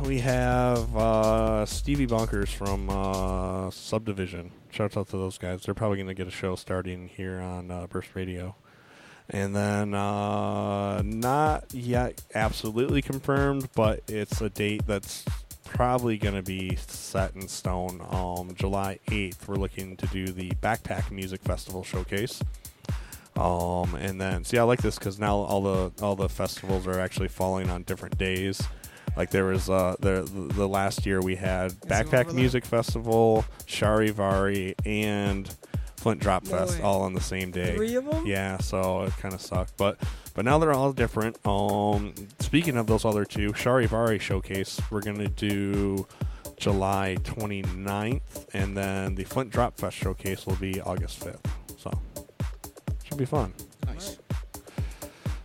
we 0.06 0.20
have 0.20 0.96
uh, 0.96 1.66
Stevie 1.66 2.08
Bonkers 2.08 2.48
from 2.48 2.90
uh, 2.90 3.70
Subdivision. 3.70 4.52
Shout 4.70 4.96
out 4.96 5.10
to 5.10 5.18
those 5.18 5.38
guys. 5.38 5.64
They're 5.64 5.74
probably 5.74 5.98
going 5.98 6.08
to 6.08 6.14
get 6.14 6.28
a 6.28 6.32
show 6.32 6.56
starting 6.56 7.10
here 7.10 7.40
on 7.40 7.70
uh, 7.70 7.88
Burst 7.88 8.16
Radio. 8.16 8.56
And 9.30 9.56
then, 9.56 9.94
uh, 9.94 11.02
not 11.04 11.74
yet 11.74 12.22
absolutely 12.34 13.02
confirmed, 13.02 13.68
but 13.76 14.02
it's 14.08 14.40
a 14.40 14.50
date 14.50 14.88
that's 14.88 15.26
probably 15.66 16.18
going 16.18 16.36
to 16.36 16.42
be 16.42 16.78
set 16.88 17.36
in 17.36 17.48
stone. 17.48 18.02
Um, 18.10 18.56
July 18.56 19.00
8th, 19.08 19.48
we're 19.48 19.56
looking 19.56 19.98
to 19.98 20.08
do 20.08 20.28
the 20.28 20.52
Backpack 20.62 21.12
Music 21.12 21.42
Festival 21.42 21.84
showcase. 21.84 22.42
Um, 23.38 23.94
and 23.96 24.20
then 24.20 24.44
see, 24.44 24.58
I 24.58 24.64
like 24.64 24.82
this 24.82 24.98
because 24.98 25.20
now 25.20 25.36
all 25.36 25.62
the 25.62 26.04
all 26.04 26.16
the 26.16 26.28
festivals 26.28 26.88
are 26.88 27.00
actually 27.00 27.28
falling 27.28 27.70
on 27.70 27.84
different 27.84 28.18
days. 28.18 28.62
Like 29.16 29.30
there 29.30 29.46
was 29.46 29.70
uh, 29.70 29.96
the 30.00 30.28
the 30.32 30.68
last 30.68 31.06
year 31.06 31.22
we 31.22 31.36
had 31.36 31.72
Backpack 31.82 32.34
Music 32.34 32.66
Festival, 32.66 33.46
Charivari, 33.68 34.74
and 34.86 35.54
Flint 36.08 36.22
Drop 36.22 36.46
No 36.46 36.52
Fest 36.52 36.78
way. 36.78 36.82
all 36.84 37.02
on 37.02 37.14
the 37.14 37.20
same 37.20 37.52
day. 37.52 37.76
Three 37.76 37.96
of 37.96 38.08
'em? 38.08 38.26
Yeah, 38.26 38.58
so 38.60 39.02
it 39.04 39.14
kind 39.18 39.34
of 39.34 39.42
sucked, 39.42 39.76
but 39.76 39.98
but 40.34 40.46
now 40.46 40.58
they're 40.58 40.72
all 40.72 40.94
different. 40.94 41.38
Um, 41.46 42.14
speaking 42.40 42.78
of 42.78 42.88
those 42.88 43.04
other 43.04 43.26
two, 43.26 43.52
Charivari 43.52 44.22
Showcase, 44.22 44.80
we're 44.90 45.02
gonna 45.02 45.28
do 45.28 46.08
July 46.56 47.18
29th, 47.26 48.48
and 48.54 48.78
then 48.78 49.16
the 49.16 49.26
Flint 49.26 49.50
Drop 49.50 49.78
Fest 49.78 49.98
Showcase 49.98 50.46
will 50.46 50.56
be 50.56 50.80
August 50.80 51.20
5th. 51.20 51.46
So 51.78 51.92
should 53.04 53.18
be 53.18 53.26
fun. 53.26 53.54
Nice. 53.86 54.18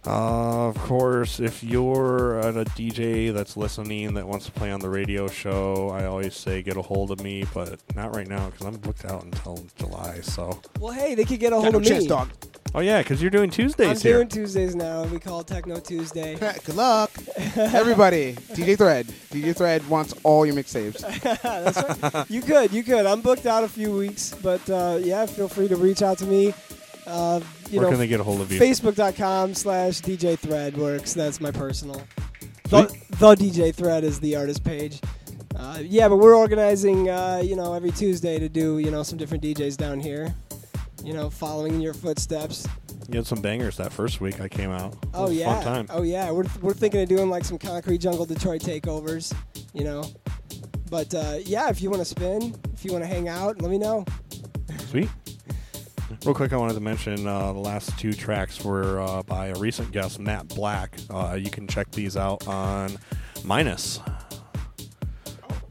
Uh, 0.04 0.66
of 0.68 0.76
course, 0.78 1.38
if 1.38 1.62
you're 1.62 2.40
a 2.40 2.52
DJ 2.64 3.32
that's 3.32 3.56
listening 3.56 4.14
that 4.14 4.26
wants 4.26 4.46
to 4.46 4.52
play 4.52 4.72
on 4.72 4.80
the 4.80 4.88
radio 4.90 5.28
show, 5.28 5.90
I 5.90 6.06
always 6.06 6.34
say 6.36 6.60
get 6.62 6.76
a 6.76 6.82
hold 6.82 7.12
of 7.12 7.20
me, 7.22 7.44
but 7.54 7.78
not 7.94 8.14
right 8.16 8.26
now 8.26 8.50
because 8.50 8.66
I'm 8.66 8.76
booked 8.78 9.04
out 9.04 9.22
until 9.22 9.64
July. 9.78 10.20
So, 10.22 10.60
Well, 10.80 10.92
hey, 10.92 11.14
they 11.14 11.24
could 11.24 11.38
get 11.38 11.52
a 11.52 11.60
hold 11.60 11.72
no 11.72 11.78
of 11.78 11.84
chance, 11.84 12.02
me. 12.02 12.08
dog. 12.08 12.30
oh 12.74 12.80
yeah, 12.80 13.00
because 13.00 13.22
you're 13.22 13.30
doing 13.30 13.48
Tuesdays 13.48 13.86
here. 13.86 13.90
I'm 13.92 13.96
here. 14.00 14.14
doing 14.16 14.28
Tuesdays 14.44 14.74
now. 14.74 15.04
We 15.04 15.20
call 15.20 15.38
it 15.40 15.46
Techno 15.46 15.78
Tuesday. 15.78 16.34
Good 16.34 16.74
luck, 16.74 17.12
everybody. 17.56 18.32
DJ 18.34 18.76
Thread. 18.76 19.06
DJ 19.30 19.54
Thread 19.56 19.88
wants 19.88 20.14
all 20.24 20.44
your 20.44 20.56
mixtapes. 20.56 20.98
That's 21.42 22.12
right. 22.14 22.28
You 22.28 22.42
could, 22.42 22.72
you 22.72 22.82
could. 22.82 23.06
I'm 23.06 23.20
booked 23.20 23.46
out 23.46 23.62
a 23.62 23.68
few 23.68 23.96
weeks, 23.96 24.34
but 24.42 24.68
uh, 24.68 24.98
yeah, 25.00 25.26
feel 25.26 25.46
free 25.46 25.68
to 25.68 25.76
reach 25.76 26.02
out 26.02 26.18
to 26.18 26.26
me. 26.26 26.54
Uh, 27.12 27.40
you 27.70 27.78
Where 27.78 27.82
know, 27.82 27.90
can 27.90 27.98
they 27.98 28.06
get 28.06 28.20
a 28.20 28.24
hold 28.24 28.40
of 28.40 28.50
you? 28.50 28.58
Facebook.com 28.58 29.52
slash 29.52 30.00
DJ 30.00 30.38
Thread 30.38 30.78
works. 30.78 31.12
That's 31.12 31.42
my 31.42 31.50
personal. 31.50 32.02
The, 32.70 32.84
the 33.10 33.34
DJ 33.34 33.74
Thread 33.74 34.02
is 34.02 34.18
the 34.18 34.34
artist 34.34 34.64
page. 34.64 34.98
Uh, 35.54 35.80
yeah, 35.82 36.08
but 36.08 36.16
we're 36.16 36.34
organizing, 36.34 37.10
uh, 37.10 37.42
you 37.44 37.54
know, 37.54 37.74
every 37.74 37.90
Tuesday 37.90 38.38
to 38.38 38.48
do, 38.48 38.78
you 38.78 38.90
know, 38.90 39.02
some 39.02 39.18
different 39.18 39.44
DJs 39.44 39.76
down 39.76 40.00
here. 40.00 40.34
You 41.04 41.12
know, 41.12 41.28
following 41.28 41.74
in 41.74 41.80
your 41.82 41.92
footsteps. 41.92 42.66
You 43.10 43.16
had 43.16 43.26
some 43.26 43.42
bangers 43.42 43.76
that 43.76 43.92
first 43.92 44.22
week 44.22 44.40
I 44.40 44.48
came 44.48 44.70
out. 44.70 44.96
Oh 45.12 45.28
yeah. 45.28 45.60
fun 45.60 45.64
time. 45.64 45.86
Oh 45.90 46.02
yeah. 46.02 46.30
We're 46.30 46.46
we're 46.62 46.72
thinking 46.72 47.02
of 47.02 47.08
doing 47.08 47.28
like 47.28 47.44
some 47.44 47.58
concrete 47.58 47.98
jungle 47.98 48.24
Detroit 48.24 48.62
takeovers, 48.62 49.34
you 49.74 49.84
know. 49.84 50.04
But 50.88 51.12
uh, 51.14 51.38
yeah, 51.44 51.68
if 51.68 51.82
you 51.82 51.90
want 51.90 52.00
to 52.00 52.06
spin, 52.06 52.54
if 52.72 52.84
you 52.86 52.92
want 52.92 53.04
to 53.04 53.08
hang 53.08 53.28
out, 53.28 53.60
let 53.60 53.70
me 53.70 53.76
know. 53.76 54.06
Sweet. 54.88 55.10
Real 56.24 56.34
quick, 56.34 56.52
I 56.52 56.56
wanted 56.56 56.74
to 56.74 56.80
mention 56.80 57.26
uh, 57.26 57.52
the 57.52 57.58
last 57.58 57.98
two 57.98 58.12
tracks 58.12 58.64
were 58.64 59.00
uh, 59.00 59.22
by 59.24 59.48
a 59.48 59.54
recent 59.54 59.90
guest, 59.92 60.20
Matt 60.20 60.46
Black. 60.48 60.94
Uh, 61.10 61.36
you 61.40 61.50
can 61.50 61.66
check 61.66 61.90
these 61.90 62.16
out 62.16 62.46
on 62.46 62.96
Minus. 63.44 63.98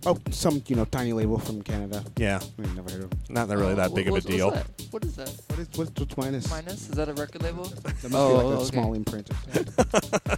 Oh, 0.05 0.17
some 0.31 0.61
you 0.67 0.75
know 0.75 0.85
tiny 0.85 1.13
label 1.13 1.37
from 1.37 1.61
Canada. 1.61 2.03
Yeah. 2.17 2.39
I've 2.59 2.75
never 2.75 2.89
heard 2.91 3.03
of. 3.03 3.11
'em. 3.13 3.19
Not 3.29 3.47
that 3.49 3.57
really 3.57 3.75
that 3.75 3.93
big 3.93 4.07
of 4.07 4.11
a 4.11 4.13
What's- 4.13 4.25
what's 4.25 4.35
deal. 4.35 4.51
that? 4.51 4.65
What 4.89 5.05
is 5.05 5.15
that? 5.15 5.29
What 5.47 5.59
is 5.59 5.67
what's, 5.75 5.91
what's 5.99 6.17
minus? 6.17 6.49
Minus? 6.49 6.89
Is 6.89 6.95
that 6.95 7.07
a 7.07 7.13
record 7.13 7.43
label? 7.43 7.65
That 7.65 7.83
must 8.03 8.15
oh, 8.15 8.29
be 8.29 8.33
like 8.35 8.43
a 8.43 8.47
okay. 8.57 8.65
small 8.65 8.93
imprint. 8.95 9.29
Or 9.29 9.35
something. 9.53 10.37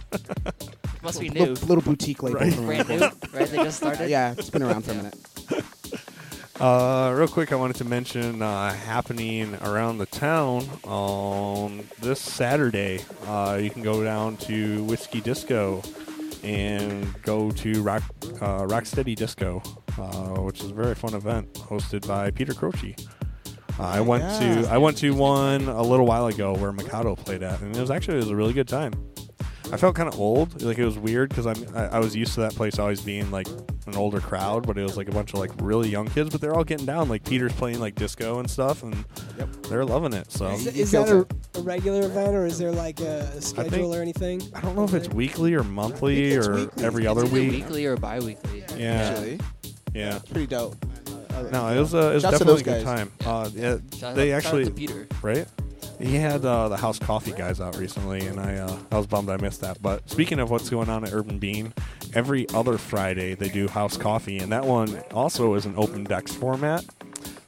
Must 1.02 1.20
be 1.20 1.28
Little- 1.28 1.46
new. 1.48 1.52
Little, 1.66 1.82
boutique 1.82 2.22
label. 2.22 2.40
Right. 2.40 2.54
from 2.54 2.64
Brand 2.64 2.88
around 2.88 2.98
new, 3.00 3.38
right? 3.38 3.46
They 3.48 3.56
just 3.58 3.76
started? 3.76 4.08
Yeah, 4.08 4.32
it's 4.38 4.48
been 4.48 4.62
around 4.62 4.86
for 4.86 4.92
a 4.92 4.94
minute. 4.94 5.14
Uh, 6.60 7.12
real 7.16 7.26
quick, 7.26 7.52
I 7.52 7.56
wanted 7.56 7.76
to 7.76 7.84
mention 7.84 8.40
uh, 8.40 8.72
happening 8.72 9.56
around 9.62 9.98
the 9.98 10.06
town 10.06 10.64
on 10.84 11.88
this 12.00 12.20
Saturday. 12.20 13.00
Uh, 13.26 13.58
you 13.60 13.70
can 13.70 13.82
go 13.82 14.04
down 14.04 14.36
to 14.38 14.84
Whiskey 14.84 15.20
Disco 15.20 15.82
and 16.44 17.12
go 17.22 17.50
to 17.50 17.82
Rock 17.82 18.04
uh, 18.40 18.62
Rocksteady 18.66 19.16
Disco, 19.16 19.62
uh, 19.98 20.40
which 20.42 20.62
is 20.62 20.70
a 20.70 20.74
very 20.74 20.94
fun 20.94 21.14
event 21.14 21.52
hosted 21.54 22.06
by 22.06 22.30
Peter 22.30 22.54
Croce. 22.54 22.94
Uh, 23.76 23.82
I 23.82 24.00
went 24.00 24.22
Yeah. 24.22 24.62
to 24.62 24.68
I 24.70 24.78
went 24.78 24.96
to 24.98 25.10
one 25.12 25.68
a 25.68 25.82
little 25.82 26.06
while 26.06 26.28
ago 26.28 26.54
where 26.54 26.70
Mikado 26.70 27.16
played 27.16 27.42
at, 27.42 27.60
and 27.62 27.76
it 27.76 27.80
was 27.80 27.90
actually 27.90 28.18
it 28.18 28.20
was 28.20 28.30
a 28.30 28.36
really 28.36 28.52
good 28.52 28.68
time. 28.68 28.92
I 29.72 29.76
felt 29.76 29.96
kind 29.96 30.08
of 30.08 30.20
old, 30.20 30.62
like 30.62 30.78
it 30.78 30.84
was 30.84 30.98
weird 30.98 31.30
because 31.30 31.46
I'm 31.46 31.56
I, 31.74 31.96
I 31.96 31.98
was 31.98 32.14
used 32.14 32.34
to 32.34 32.40
that 32.40 32.54
place 32.54 32.78
always 32.78 33.00
being 33.00 33.30
like 33.30 33.48
an 33.86 33.96
older 33.96 34.20
crowd, 34.20 34.66
but 34.66 34.78
it 34.78 34.82
was 34.82 34.96
like 34.96 35.08
a 35.08 35.12
bunch 35.12 35.32
of 35.32 35.38
like 35.40 35.50
really 35.60 35.88
young 35.88 36.06
kids, 36.08 36.30
but 36.30 36.40
they're 36.40 36.54
all 36.54 36.64
getting 36.64 36.86
down. 36.86 37.08
Like 37.08 37.24
Peter's 37.24 37.52
playing 37.52 37.80
like 37.80 37.94
disco 37.94 38.38
and 38.38 38.48
stuff, 38.50 38.82
and 38.82 38.94
they're 39.68 39.84
loving 39.84 40.12
it. 40.12 40.30
So 40.30 40.48
Is, 40.50 40.66
is 40.66 40.90
that 40.92 41.08
a, 41.08 41.26
a 41.58 41.62
regular 41.62 42.00
event, 42.06 42.34
or 42.36 42.46
is 42.46 42.58
there 42.58 42.72
like 42.72 43.00
a 43.00 43.40
schedule 43.40 43.70
think- 43.70 43.94
or 43.94 44.00
anything? 44.02 44.42
I 44.54 44.60
don't 44.60 44.76
know 44.76 44.84
if 44.84 44.94
it's 44.94 45.08
weekly 45.08 45.54
or 45.54 45.64
monthly 45.64 46.36
or 46.36 46.70
every 46.78 47.06
other 47.06 47.22
It's 47.22 47.32
either 47.32 47.40
week. 47.42 47.50
weekly 47.64 47.86
or 47.86 47.96
bi-weekly. 47.96 48.64
Yeah, 48.76 48.92
Actually. 48.92 49.40
yeah. 49.94 50.16
It's 50.16 50.28
pretty 50.28 50.46
dope. 50.46 50.76
No, 51.50 51.68
it 51.68 51.78
was, 51.78 51.94
uh, 51.94 51.98
it 52.10 52.14
was 52.14 52.22
Shouts 52.22 52.38
to 52.38 52.44
definitely 52.44 52.44
a 52.44 52.44
those 52.46 52.62
good 52.62 52.84
guys. 52.84 52.98
time. 52.98 53.12
Uh, 53.24 53.50
yeah, 53.54 53.76
Shout 53.98 54.14
they 54.14 54.32
out- 54.32 54.42
shout 54.42 54.54
out 54.54 54.60
actually, 54.60 54.64
to 54.66 54.70
Peter. 54.70 55.08
right? 55.22 55.46
He 56.00 56.16
had 56.16 56.44
uh, 56.44 56.68
the 56.68 56.76
House 56.76 56.98
Coffee 56.98 57.30
guys 57.32 57.60
out 57.60 57.76
recently, 57.76 58.26
and 58.26 58.40
I 58.40 58.56
uh, 58.56 58.76
I 58.90 58.96
was 58.98 59.06
bummed 59.06 59.30
I 59.30 59.36
missed 59.36 59.60
that. 59.60 59.80
But 59.80 60.08
speaking 60.10 60.40
of 60.40 60.50
what's 60.50 60.68
going 60.68 60.88
on 60.88 61.04
at 61.04 61.12
Urban 61.12 61.38
Bean, 61.38 61.72
every 62.14 62.48
other 62.50 62.78
Friday 62.78 63.34
they 63.34 63.48
do 63.48 63.68
House 63.68 63.96
Coffee, 63.96 64.38
and 64.38 64.50
that 64.50 64.64
one 64.64 64.98
also 65.12 65.54
is 65.54 65.66
an 65.66 65.74
open 65.76 66.02
decks 66.04 66.34
format. 66.34 66.84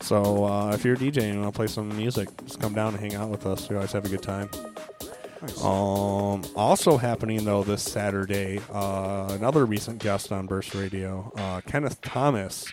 So 0.01 0.45
uh, 0.45 0.73
if 0.75 0.85
you're 0.85 0.95
a 0.95 0.97
DJ 0.99 1.23
and 1.25 1.35
you 1.35 1.41
want 1.41 1.53
to 1.55 1.57
play 1.59 1.67
some 1.67 1.89
music, 1.97 2.29
just 2.47 2.61
come 2.61 2.73
down 2.73 2.95
and 2.95 3.01
hang 3.01 3.15
out 3.21 3.31
with 3.31 3.47
us. 3.47 3.69
We 3.69 3.75
always 3.77 3.91
have 3.93 4.05
a 4.05 4.09
good 4.09 4.23
time. 4.23 4.49
Um, 5.63 6.43
also 6.55 6.97
happening 6.97 7.45
though 7.45 7.63
this 7.65 7.83
Saturday, 7.83 8.61
uh, 8.73 9.27
another 9.31 9.65
recent 9.67 9.99
guest 9.99 10.31
on 10.33 10.47
Burst 10.47 10.75
Radio, 10.75 11.33
uh, 11.37 11.61
Kenneth 11.63 12.01
Thomas. 12.01 12.65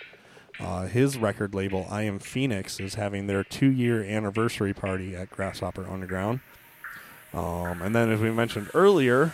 Uh, 0.60 0.86
his 0.86 1.18
record 1.18 1.54
label, 1.56 1.88
I 1.90 2.04
Am 2.04 2.20
Phoenix, 2.20 2.80
is 2.80 2.96
having 2.96 3.28
their 3.28 3.44
two-year 3.44 4.04
anniversary 4.04 4.74
party 4.74 5.16
at 5.16 5.30
Grasshopper 5.32 5.88
Underground. 5.90 6.42
Um, 7.34 7.82
and 7.82 7.96
then, 7.96 8.12
as 8.12 8.20
we 8.20 8.32
mentioned 8.32 8.70
earlier, 8.74 9.28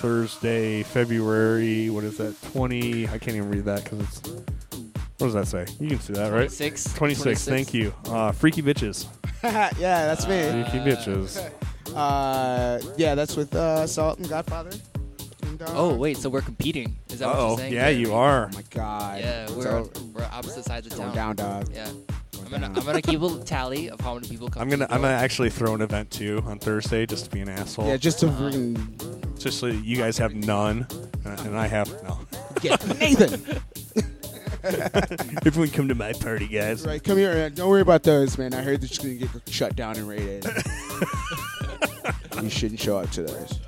Thursday, 0.00 0.82
February, 0.82 1.88
what 1.90 2.04
is 2.04 2.18
that? 2.18 2.40
Twenty. 2.52 3.06
I 3.08 3.18
can't 3.18 3.36
even 3.36 3.50
read 3.50 3.64
that 3.64 3.84
because 3.84 4.00
it's. 4.00 4.28
What 4.28 5.32
does 5.32 5.34
that 5.34 5.48
say? 5.48 5.66
You 5.78 5.88
can 5.90 6.00
see 6.00 6.14
that, 6.14 6.32
right? 6.32 6.48
26. 6.48 6.94
26. 6.94 7.44
Thank 7.44 7.74
you. 7.74 7.92
Uh, 8.06 8.32
Freaky 8.32 8.62
bitches. 8.62 9.06
yeah, 9.44 9.70
that's 9.78 10.26
me. 10.26 10.64
Freaky 10.70 10.78
bitches. 10.90 11.50
Uh, 11.90 12.80
yeah, 12.96 13.16
that's 13.16 13.34
with 13.34 13.52
uh, 13.52 13.84
Salt 13.84 14.20
and 14.20 14.28
Godfather. 14.28 14.70
And, 15.60 15.68
uh, 15.68 15.72
Oh 15.74 15.94
wait, 15.94 16.16
so 16.16 16.28
we're 16.30 16.40
competing? 16.40 16.96
Is 17.10 17.18
that 17.20 17.26
what 17.28 17.36
Uh-oh. 17.36 17.48
you're 17.50 17.58
saying? 17.58 17.72
Yeah, 17.72 17.88
you 17.88 18.14
are. 18.14 18.48
Oh 18.52 18.56
my 18.56 18.64
God. 18.70 19.20
Yeah, 19.20 19.50
we're 19.52 19.62
So- 19.62 19.90
we're 20.14 20.24
opposite 20.32 20.64
sides 20.64 20.86
of 20.86 20.96
Going 20.96 21.12
town. 21.12 21.36
down, 21.36 21.62
dog. 21.64 21.72
Yeah. 21.72 21.88
I'm 22.42 22.50
gonna 22.50 22.66
I'm 22.78 22.84
gonna 22.84 23.02
keep 23.02 23.22
a 23.22 23.38
tally 23.44 23.90
of 23.90 24.00
how 24.00 24.14
many 24.14 24.26
people 24.26 24.48
come. 24.48 24.62
I'm 24.62 24.68
gonna 24.68 24.86
the 24.88 24.94
I'm 24.94 25.02
gonna 25.02 25.14
actually 25.14 25.50
throw 25.50 25.72
an 25.74 25.82
event 25.82 26.10
too 26.10 26.42
on 26.46 26.58
Thursday 26.58 27.06
just 27.06 27.26
to 27.26 27.30
be 27.30 27.40
an 27.40 27.48
asshole. 27.48 27.86
Yeah, 27.86 27.96
just 27.96 28.18
to 28.20 28.26
freaking 28.26 29.38
just 29.38 29.60
so 29.60 29.66
you 29.66 29.96
guys 29.96 30.18
have 30.18 30.34
none 30.34 30.84
and 31.24 31.38
and 31.40 31.56
I 31.56 31.68
have 31.68 31.88
no. 32.02 32.18
get 32.60 32.84
Nathan. 32.98 33.60
Everyone 35.46 35.70
come 35.70 35.88
to 35.88 35.94
my 35.94 36.12
party, 36.12 36.48
guys. 36.48 36.84
Right, 36.84 37.02
come 37.02 37.16
here. 37.18 37.30
and 37.46 37.54
Don't 37.54 37.68
worry 37.70 37.80
about 37.82 38.02
those, 38.02 38.36
man. 38.36 38.52
I 38.52 38.62
heard 38.62 38.80
they're 38.80 38.88
just 38.88 39.00
gonna 39.02 39.14
get 39.14 39.30
shut 39.48 39.76
down 39.76 39.96
and 39.96 40.08
raided. 40.08 40.44
you 42.42 42.50
shouldn't 42.50 42.80
show 42.80 42.98
up 42.98 43.10
to 43.12 43.22
those. 43.22 43.60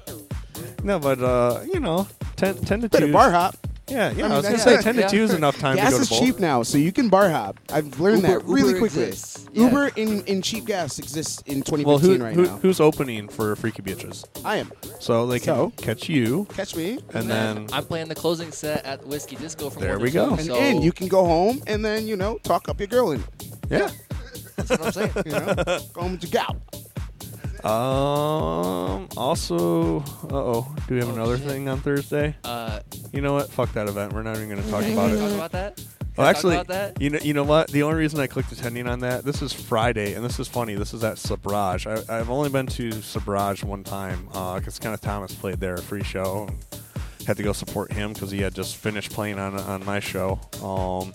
No, 0.82 0.98
but 0.98 1.20
uh, 1.20 1.60
you 1.72 1.80
know, 1.80 2.06
10, 2.36 2.56
10 2.56 2.80
to 2.82 2.88
Bit 2.88 2.98
two. 3.00 3.12
bar 3.12 3.30
hop. 3.30 3.56
Yeah, 3.88 4.10
yeah. 4.12 4.24
I, 4.26 4.28
mean, 4.28 4.36
was 4.36 4.42
gonna 4.44 4.56
that's 4.56 4.62
say 4.64 4.80
ten 4.80 4.94
to 4.94 5.08
two 5.08 5.22
is 5.24 5.34
enough 5.34 5.58
time 5.58 5.76
gas 5.76 5.90
to 5.90 5.96
go 5.96 6.00
is 6.02 6.08
to 6.08 6.14
both. 6.14 6.20
cheap 6.22 6.38
now, 6.38 6.62
so 6.62 6.78
you 6.78 6.92
can 6.92 7.08
bar 7.10 7.28
hop. 7.28 7.58
I've 7.70 8.00
learned 8.00 8.22
Uber- 8.22 8.28
that 8.38 8.44
really 8.46 8.68
Uber 8.68 8.78
quickly. 8.78 9.02
exists. 9.02 9.48
Yeah. 9.52 9.64
Uber 9.64 9.90
in, 9.96 10.22
in 10.24 10.40
cheap 10.40 10.64
gas 10.64 10.98
exists 10.98 11.42
in 11.46 11.62
2015 11.62 11.84
Well, 11.86 11.98
who, 11.98 12.24
right 12.24 12.34
who 12.34 12.42
now. 12.44 12.56
who's 12.62 12.80
opening 12.80 13.28
for 13.28 13.54
Freaky 13.56 13.82
Bitches? 13.82 14.24
I 14.46 14.56
am. 14.58 14.72
So 15.00 15.26
they 15.26 15.40
can 15.40 15.54
So? 15.56 15.72
catch 15.76 16.08
you, 16.08 16.46
Catch 16.54 16.74
me. 16.76 17.00
and 17.12 17.28
then 17.28 17.66
I'm 17.72 17.84
playing 17.84 18.08
the 18.08 18.14
closing 18.14 18.50
set 18.52 18.84
at 18.86 19.04
Whiskey 19.06 19.36
Disco 19.36 19.68
from 19.68 19.82
There 19.82 19.94
one 19.98 20.02
we 20.02 20.10
to 20.10 20.12
two, 20.12 20.26
go. 20.26 20.34
And, 20.36 20.44
so 20.46 20.54
and 20.54 20.82
you 20.84 20.92
can 20.92 21.08
go 21.08 21.24
home 21.26 21.60
and 21.66 21.84
then 21.84 22.06
you 22.06 22.16
know 22.16 22.38
talk 22.44 22.68
up 22.70 22.78
your 22.80 22.86
girl 22.86 23.10
and 23.10 23.22
yeah. 23.68 23.90
that's 24.56 24.70
what 24.70 24.82
I'm 24.86 24.92
saying. 24.92 25.10
You 25.26 25.32
know, 25.32 25.54
go 25.92 26.00
home 26.00 26.18
to 26.18 26.26
gal. 26.28 26.56
Um. 27.64 29.08
Also, 29.16 30.00
uh 30.00 30.02
oh. 30.32 30.74
Do 30.88 30.94
we 30.94 31.00
have 31.00 31.10
another 31.14 31.36
thing 31.38 31.68
on 31.68 31.80
Thursday? 31.80 32.34
Uh, 32.44 32.80
You 33.12 33.20
know 33.20 33.32
what? 33.34 33.50
Fuck 33.50 33.72
that 33.74 33.88
event. 33.88 34.12
We're 34.12 34.22
not 34.22 34.36
even 34.36 34.48
going 34.48 34.62
to 34.62 34.70
talk 34.70 34.84
about 34.84 35.10
we 35.10 35.16
it. 35.16 35.20
talk 35.20 35.32
about 35.32 35.52
that? 35.52 35.76
Can 35.76 35.86
Well, 35.86 35.94
we 36.08 36.14
talk 36.16 36.36
actually, 36.36 36.54
about 36.56 36.66
that? 36.68 37.00
you 37.00 37.10
know, 37.10 37.18
you 37.22 37.34
know 37.34 37.44
what? 37.44 37.68
The 37.68 37.82
only 37.84 37.96
reason 37.98 38.20
I 38.20 38.26
clicked 38.26 38.52
attending 38.52 38.86
on 38.88 38.98
that, 39.00 39.24
this 39.24 39.40
is 39.42 39.52
Friday, 39.52 40.14
and 40.14 40.24
this 40.24 40.38
is 40.40 40.48
funny. 40.48 40.74
This 40.74 40.92
is 40.92 41.02
at 41.04 41.18
Sabrage. 41.18 41.86
I, 41.86 42.02
I've 42.08 42.30
only 42.30 42.50
been 42.50 42.66
to 42.66 42.92
Sabrage 43.00 43.62
one 43.64 43.84
time 43.84 44.26
because 44.56 44.78
Kenneth 44.78 45.00
Thomas 45.00 45.34
played 45.34 45.60
there, 45.60 45.74
a 45.74 45.82
free 45.82 46.02
show. 46.04 46.46
And 46.48 46.58
had 47.26 47.36
to 47.36 47.42
go 47.44 47.52
support 47.52 47.92
him 47.92 48.12
because 48.12 48.32
he 48.32 48.40
had 48.40 48.52
just 48.52 48.74
finished 48.76 49.12
playing 49.12 49.38
on 49.38 49.54
on 49.54 49.84
my 49.84 50.00
show. 50.00 50.40
Um, 50.60 51.14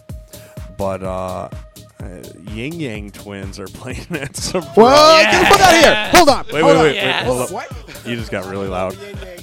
but 0.77 1.03
uh, 1.03 1.50
uh, 2.08 2.52
Ying 2.52 2.74
Yang 2.80 3.11
Twins 3.11 3.60
are 3.60 3.68
playing 3.68 4.06
at 4.11 4.36
some. 4.36 4.61
Whoa, 4.64 5.22
get 5.22 5.40
the 5.40 5.45
fuck 5.48 5.60
out 5.61 5.74
of 5.74 5.80
here! 5.82 6.10
Hold 6.14 6.30
on. 6.30 6.45
Wait, 6.52 6.61
hold 6.61 6.77
wait, 6.77 6.82
wait, 6.95 7.03
wait. 7.03 7.16
Hold 7.26 7.42
up. 7.42 7.52
What? 7.52 8.06
You 8.06 8.16
just 8.16 8.32
got 8.32 8.45
really 8.45 8.68
loud. 8.68 8.98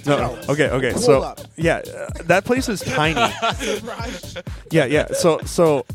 No. 0.07 0.19
No, 0.19 0.39
okay, 0.51 0.69
okay. 0.71 0.91
Hold 0.93 1.03
So 1.05 1.23
up. 1.23 1.41
yeah, 1.57 1.77
uh, 1.97 2.23
that 2.25 2.45
place 2.45 2.69
is 2.69 2.81
tiny. 2.81 3.21
yeah, 4.71 4.85
yeah. 4.85 5.07
So 5.13 5.39
so 5.45 5.87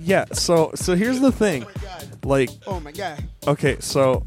yeah. 0.00 0.24
So 0.32 0.70
so 0.74 0.94
here's 0.94 1.20
the 1.20 1.32
thing, 1.32 1.66
like 2.24 2.50
Oh 2.66 2.80
my 2.80 2.92
god. 2.92 3.22
okay, 3.46 3.76
so 3.80 4.24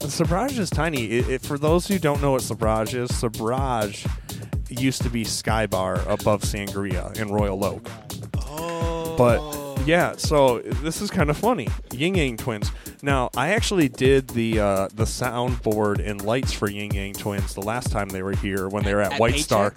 Sabrage 0.00 0.58
is 0.58 0.70
tiny. 0.70 1.04
It, 1.06 1.28
it, 1.30 1.42
for 1.42 1.58
those 1.58 1.86
who 1.86 1.98
don't 1.98 2.20
know 2.22 2.32
what 2.32 2.42
Sabrage 2.42 2.94
is, 2.94 3.14
Sabrage 3.16 4.06
used 4.68 5.02
to 5.02 5.10
be 5.10 5.24
Sky 5.24 5.66
Bar 5.66 6.00
above 6.08 6.42
Sangria 6.42 7.16
in 7.18 7.28
Royal 7.28 7.62
Oak. 7.64 7.88
Oh. 8.48 9.14
But 9.16 9.40
yeah, 9.86 10.16
so 10.16 10.60
this 10.60 11.00
is 11.00 11.10
kind 11.10 11.30
of 11.30 11.36
funny. 11.36 11.68
Ying 11.92 12.16
Yang 12.16 12.36
Twins. 12.38 12.72
Now, 13.02 13.30
I 13.36 13.50
actually 13.50 13.88
did 13.88 14.28
the 14.28 14.60
uh, 14.60 14.88
the 14.94 15.04
soundboard 15.04 16.06
and 16.06 16.22
lights 16.22 16.52
for 16.52 16.70
Ying 16.70 16.94
Yang 16.94 17.14
Twins 17.14 17.54
the 17.54 17.62
last 17.62 17.90
time 17.90 18.08
they 18.08 18.22
were 18.22 18.36
here 18.36 18.68
when 18.68 18.84
they 18.84 18.94
were 18.94 19.02
at, 19.02 19.12
At 19.12 19.20
White 19.20 19.38
Star. 19.40 19.72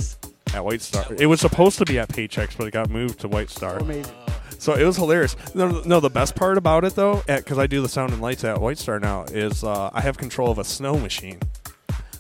At 0.53 0.63
White 0.63 0.81
Star. 0.81 1.05
It 1.17 1.27
was 1.27 1.41
supposed 1.41 1.77
to 1.79 1.85
be 1.85 1.99
at 1.99 2.09
Paychex, 2.09 2.57
but 2.57 2.67
it 2.67 2.71
got 2.71 2.89
moved 2.89 3.19
to 3.21 3.27
White 3.27 3.49
Star. 3.49 3.77
Amazing. 3.77 4.13
So 4.59 4.75
it 4.75 4.85
was 4.85 4.95
hilarious. 4.95 5.35
No, 5.53 5.81
no, 5.81 5.99
the 5.99 6.09
best 6.09 6.35
part 6.35 6.57
about 6.57 6.85
it 6.85 6.95
though, 6.95 7.21
because 7.27 7.59
I 7.59 7.67
do 7.67 7.81
the 7.81 7.89
sound 7.89 8.13
and 8.13 8.21
lights 8.21 8.43
at 8.43 8.61
White 8.61 8.77
Star 8.77 8.99
now, 8.99 9.23
is 9.23 9.63
uh, 9.63 9.89
I 9.93 10.01
have 10.01 10.17
control 10.17 10.49
of 10.51 10.57
a 10.57 10.63
snow 10.63 10.97
machine. 10.97 11.39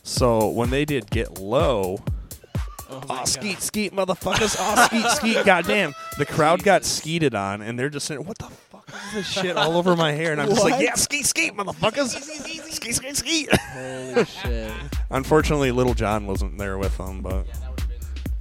So 0.03 0.49
when 0.49 0.69
they 0.69 0.83
did 0.83 1.09
get 1.09 1.39
low, 1.39 1.99
oh, 3.09 3.25
skeet 3.25 3.61
skeet 3.61 3.93
motherfuckers, 3.93 4.55
oh 4.59 4.85
skeet 4.87 5.09
skeet, 5.35 5.45
goddamn, 5.45 5.93
the 6.17 6.25
crowd 6.25 6.63
got 6.63 6.85
skeeted 6.85 7.35
on, 7.35 7.61
and 7.61 7.77
they're 7.77 7.89
just 7.89 8.05
saying, 8.05 8.25
"What 8.25 8.37
the 8.37 8.45
fuck 8.45 8.87
is 9.07 9.13
this 9.13 9.27
shit 9.27 9.55
all 9.57 9.77
over 9.77 9.95
my 9.95 10.11
hair?" 10.11 10.31
And 10.31 10.41
I'm 10.41 10.49
just 10.49 10.63
like, 10.63 10.73
What? 10.73 10.81
"Yeah, 10.83 10.95
skeet 10.95 11.25
skeet, 11.25 11.53
motherfuckers, 11.55 12.09
skeet 12.09 12.93
skeet 12.95 13.15
skeet." 13.17 13.55
Holy 13.55 14.25
shit! 14.25 14.71
Unfortunately, 15.11 15.71
Lil 15.71 15.93
Jon 15.93 16.25
wasn't 16.27 16.57
there 16.57 16.77
with 16.77 16.97
them, 16.97 17.21
but 17.21 17.45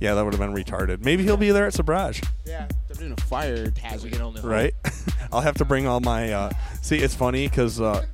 yeah, 0.00 0.14
that 0.14 0.24
would 0.24 0.34
have 0.34 0.40
been 0.40 0.54
retarded. 0.54 1.04
Maybe 1.04 1.22
he'll 1.22 1.36
be 1.36 1.50
there 1.52 1.66
at 1.66 1.74
Sabrage. 1.74 2.22
Yeah, 2.44 2.66
they're 2.88 2.96
doing 2.96 3.12
a 3.16 3.20
fire 3.22 3.72
We 3.74 3.80
hazard. 3.80 4.12
can 4.12 4.22
only 4.22 4.40
hope. 4.40 4.50
right? 4.50 4.74
I'll 5.32 5.40
have 5.42 5.56
to 5.58 5.64
bring 5.64 5.86
all 5.86 6.00
my. 6.00 6.32
Uh, 6.32 6.50
see, 6.82 6.98
it's 6.98 7.14
funny 7.14 7.48
because 7.48 7.80
uh, 7.80 8.04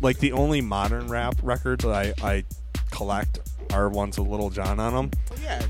like 0.00 0.18
the 0.18 0.32
only 0.32 0.60
modern 0.60 1.08
rap 1.08 1.34
records 1.42 1.84
that 1.84 1.92
I, 1.92 2.14
I 2.22 2.44
collect 2.90 3.40
are 3.72 3.88
ones 3.88 4.18
with 4.18 4.28
Lil 4.28 4.50
Jon 4.50 4.78
on 4.80 4.94
them. 4.94 5.10
Oh, 5.30 5.36
yeah. 5.42 5.62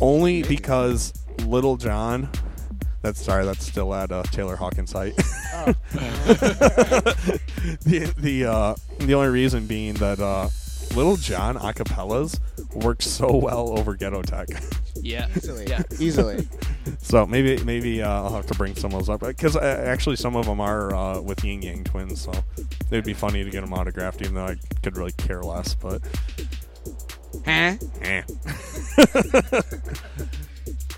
Only 0.00 0.42
because 0.42 1.12
Lil 1.44 1.76
Jon. 1.76 2.28
That's 3.02 3.22
sorry. 3.22 3.44
That's 3.44 3.64
still 3.66 3.94
at 3.94 4.12
uh, 4.12 4.22
Taylor 4.24 4.56
Hawkins' 4.56 4.90
site. 4.90 5.14
Oh. 5.54 5.66
the 7.82 8.12
the 8.18 8.44
uh, 8.44 8.74
the 8.98 9.14
only 9.14 9.28
reason 9.28 9.66
being 9.66 9.94
that 9.94 10.20
uh, 10.20 10.48
Lil 10.94 11.16
Jon 11.16 11.56
acapellas 11.56 12.40
work 12.74 13.02
so 13.02 13.36
well 13.36 13.78
over 13.78 13.94
Ghetto 13.94 14.22
Tech. 14.22 14.48
Yeah. 14.96 15.28
Easily. 15.36 15.66
Yeah. 15.68 15.82
Easily. 15.98 16.48
so 16.98 17.26
maybe 17.26 17.62
maybe 17.64 18.02
uh, 18.02 18.08
I'll 18.08 18.34
have 18.34 18.46
to 18.46 18.54
bring 18.54 18.74
some 18.74 18.92
of 18.92 19.00
those 19.00 19.08
up 19.08 19.20
because 19.20 19.56
uh, 19.56 19.84
actually 19.86 20.16
some 20.16 20.36
of 20.36 20.46
them 20.46 20.60
are 20.60 20.94
uh, 20.94 21.20
with 21.20 21.44
Ying 21.44 21.62
Yang 21.62 21.84
Twins, 21.84 22.20
so 22.22 22.32
it'd 22.90 23.04
be 23.04 23.14
funny 23.14 23.44
to 23.44 23.50
get 23.50 23.62
them 23.62 23.72
autographed, 23.72 24.20
even 24.22 24.34
though 24.34 24.46
I 24.46 24.56
could 24.82 24.96
really 24.96 25.12
care 25.12 25.42
less. 25.42 25.74
But 25.74 26.02
Huh? 27.44 27.76
Eh. 28.02 28.22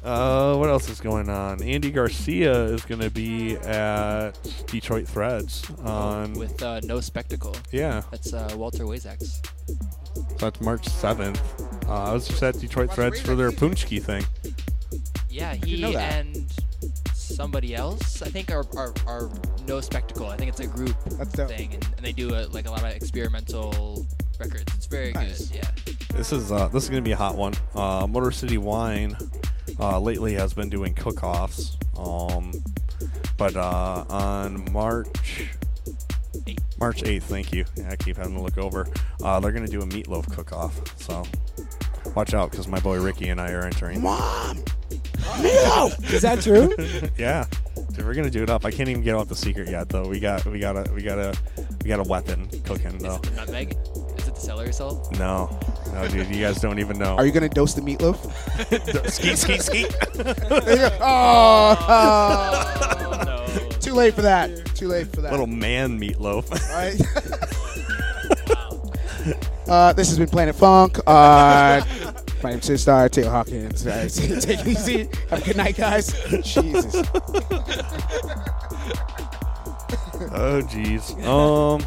uh, 0.04 0.56
what 0.56 0.68
else 0.68 0.88
is 0.88 1.00
going 1.00 1.28
on? 1.28 1.62
Andy 1.62 1.90
Garcia 1.90 2.64
is 2.64 2.84
going 2.84 3.00
to 3.00 3.10
be 3.10 3.56
at 3.58 4.32
Detroit 4.66 5.06
Threads 5.06 5.70
on. 5.84 6.32
with 6.34 6.62
uh, 6.62 6.80
no 6.84 7.00
spectacle. 7.00 7.54
Yeah. 7.70 8.02
That's 8.10 8.32
uh, 8.32 8.54
Walter 8.56 8.84
Wasacz's. 8.84 9.40
So 10.14 10.36
that's 10.38 10.60
March 10.60 10.86
7th. 10.86 11.40
Uh, 11.88 12.10
I 12.10 12.12
was 12.12 12.26
just 12.28 12.42
at 12.42 12.58
Detroit 12.58 12.92
Threads 12.92 13.20
for 13.20 13.34
their 13.34 13.50
Pączki 13.50 14.02
thing. 14.02 14.24
Yeah, 15.30 15.52
didn't 15.54 15.66
he 15.66 15.80
know 15.80 15.92
that. 15.92 16.12
and 16.14 16.52
somebody 17.32 17.74
else, 17.74 18.22
I 18.22 18.28
think, 18.28 18.50
are, 18.50 18.64
are, 18.76 18.92
are 19.06 19.30
no 19.66 19.80
spectacle. 19.80 20.26
I 20.26 20.36
think 20.36 20.50
it's 20.50 20.60
a 20.60 20.66
group 20.66 20.96
thing, 21.32 21.74
and, 21.74 21.86
and 21.96 22.04
they 22.04 22.12
do 22.12 22.34
a, 22.34 22.46
like 22.48 22.66
a 22.66 22.70
lot 22.70 22.82
of 22.84 22.90
experimental 22.90 24.06
records. 24.38 24.64
It's 24.74 24.86
very 24.86 25.12
Nice. 25.12 25.48
good. 25.48 25.56
Yeah. 25.56 25.94
This 26.16 26.32
is 26.32 26.52
uh, 26.52 26.68
this 26.68 26.84
is 26.84 26.90
going 26.90 27.02
to 27.02 27.08
be 27.08 27.12
a 27.12 27.16
hot 27.16 27.36
one. 27.36 27.54
Uh, 27.74 28.06
Motor 28.06 28.30
City 28.30 28.58
Wine 28.58 29.16
uh, 29.80 29.98
lately 29.98 30.34
has 30.34 30.52
been 30.52 30.68
doing 30.68 30.94
cook-offs, 30.94 31.76
um, 31.96 32.52
but 33.38 33.56
uh, 33.56 34.04
on 34.10 34.70
March 34.72 35.48
March 36.78 37.02
8th, 37.02 37.22
thank 37.22 37.52
you. 37.52 37.64
Yeah, 37.76 37.90
I 37.90 37.96
keep 37.96 38.16
having 38.16 38.34
to 38.34 38.42
look 38.42 38.58
over. 38.58 38.86
Uh, 39.22 39.40
they're 39.40 39.52
going 39.52 39.64
to 39.64 39.70
do 39.70 39.80
a 39.82 39.86
meatloaf 39.86 40.30
cook-off, 40.34 40.74
so 41.00 41.22
watch 42.14 42.34
out 42.34 42.50
because 42.50 42.68
my 42.68 42.80
boy 42.80 43.00
Ricky 43.00 43.28
and 43.28 43.40
I 43.40 43.52
are 43.52 43.64
entering. 43.64 44.02
Mom, 44.02 44.58
Is 46.08 46.22
that 46.22 46.40
true? 46.42 46.74
yeah, 47.18 47.46
Dude, 47.94 48.06
we're 48.06 48.14
gonna 48.14 48.30
do 48.30 48.42
it 48.42 48.48
up. 48.48 48.64
I 48.64 48.70
can't 48.70 48.88
even 48.88 49.02
get 49.02 49.14
out 49.16 49.28
the 49.28 49.36
secret 49.36 49.68
yet, 49.68 49.90
though. 49.90 50.08
We 50.08 50.18
got 50.18 50.46
we 50.46 50.58
got 50.58 50.76
a 50.76 50.90
we 50.94 51.02
got 51.02 51.18
a 51.18 51.34
we 51.82 51.88
got 51.88 52.00
a 52.00 52.08
weapon 52.08 52.48
cooking 52.64 52.96
though. 52.98 53.20
Nutmeg? 53.36 53.76
Is 54.16 54.28
it 54.28 54.34
the 54.34 54.40
celery 54.40 54.72
salt? 54.72 55.14
No, 55.18 55.60
no, 55.92 56.08
dude, 56.08 56.28
you 56.28 56.42
guys 56.42 56.58
don't 56.58 56.78
even 56.78 56.98
know. 56.98 57.16
Are 57.16 57.26
you 57.26 57.32
gonna 57.32 57.50
dose 57.50 57.74
the 57.74 57.82
meatloaf? 57.82 58.16
skeet, 59.10 59.36
skeet, 59.36 59.60
skeet. 59.60 59.94
oh, 61.02 61.76
oh 61.88 63.68
Too 63.80 63.92
late 63.92 64.14
for 64.14 64.22
that. 64.22 64.64
Too 64.74 64.88
late 64.88 65.08
for 65.08 65.20
that. 65.20 65.30
Little 65.30 65.46
man 65.46 66.00
meatloaf. 66.00 66.50
All 66.50 66.74
right. 66.74 66.98
Uh, 69.68 69.92
this 69.92 70.08
has 70.08 70.18
been 70.18 70.28
Planet 70.28 70.54
Funk. 70.54 70.98
Uh, 71.06 71.82
my 72.42 72.50
name's 72.50 72.68
Sistar, 72.68 73.10
Taylor 73.10 73.30
Hawkins. 73.30 73.82
Guys, 73.84 74.16
take 74.44 74.60
it 74.60 74.66
easy. 74.66 75.08
Have 75.30 75.42
a 75.42 75.44
good 75.44 75.56
night, 75.56 75.76
guys. 75.76 76.12
Jesus. 76.44 76.94
oh 80.32 80.62
jeez. 80.68 81.12
Um, 81.24 81.80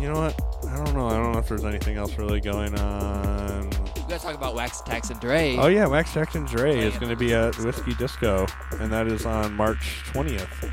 you 0.00 0.08
know 0.08 0.20
what? 0.20 0.40
I 0.68 0.84
don't 0.84 0.94
know. 0.94 1.08
I 1.08 1.14
don't 1.14 1.32
know 1.32 1.38
if 1.38 1.48
there's 1.48 1.64
anything 1.64 1.96
else 1.96 2.16
really 2.18 2.40
going 2.40 2.78
on. 2.78 3.70
We 3.70 4.02
gotta 4.02 4.18
talk 4.18 4.34
about 4.34 4.54
Wax 4.54 4.80
Tax 4.82 5.10
and 5.10 5.20
Dre. 5.20 5.56
Oh 5.56 5.66
yeah, 5.68 5.86
Wax 5.86 6.12
Tax 6.12 6.34
and 6.34 6.46
Dre 6.46 6.78
is 6.78 6.96
going 6.98 7.10
to 7.10 7.16
be 7.16 7.34
at 7.34 7.56
Whiskey 7.58 7.94
Disco, 7.94 8.46
and 8.80 8.92
that 8.92 9.06
is 9.06 9.26
on 9.26 9.54
March 9.54 10.02
20th. 10.12 10.72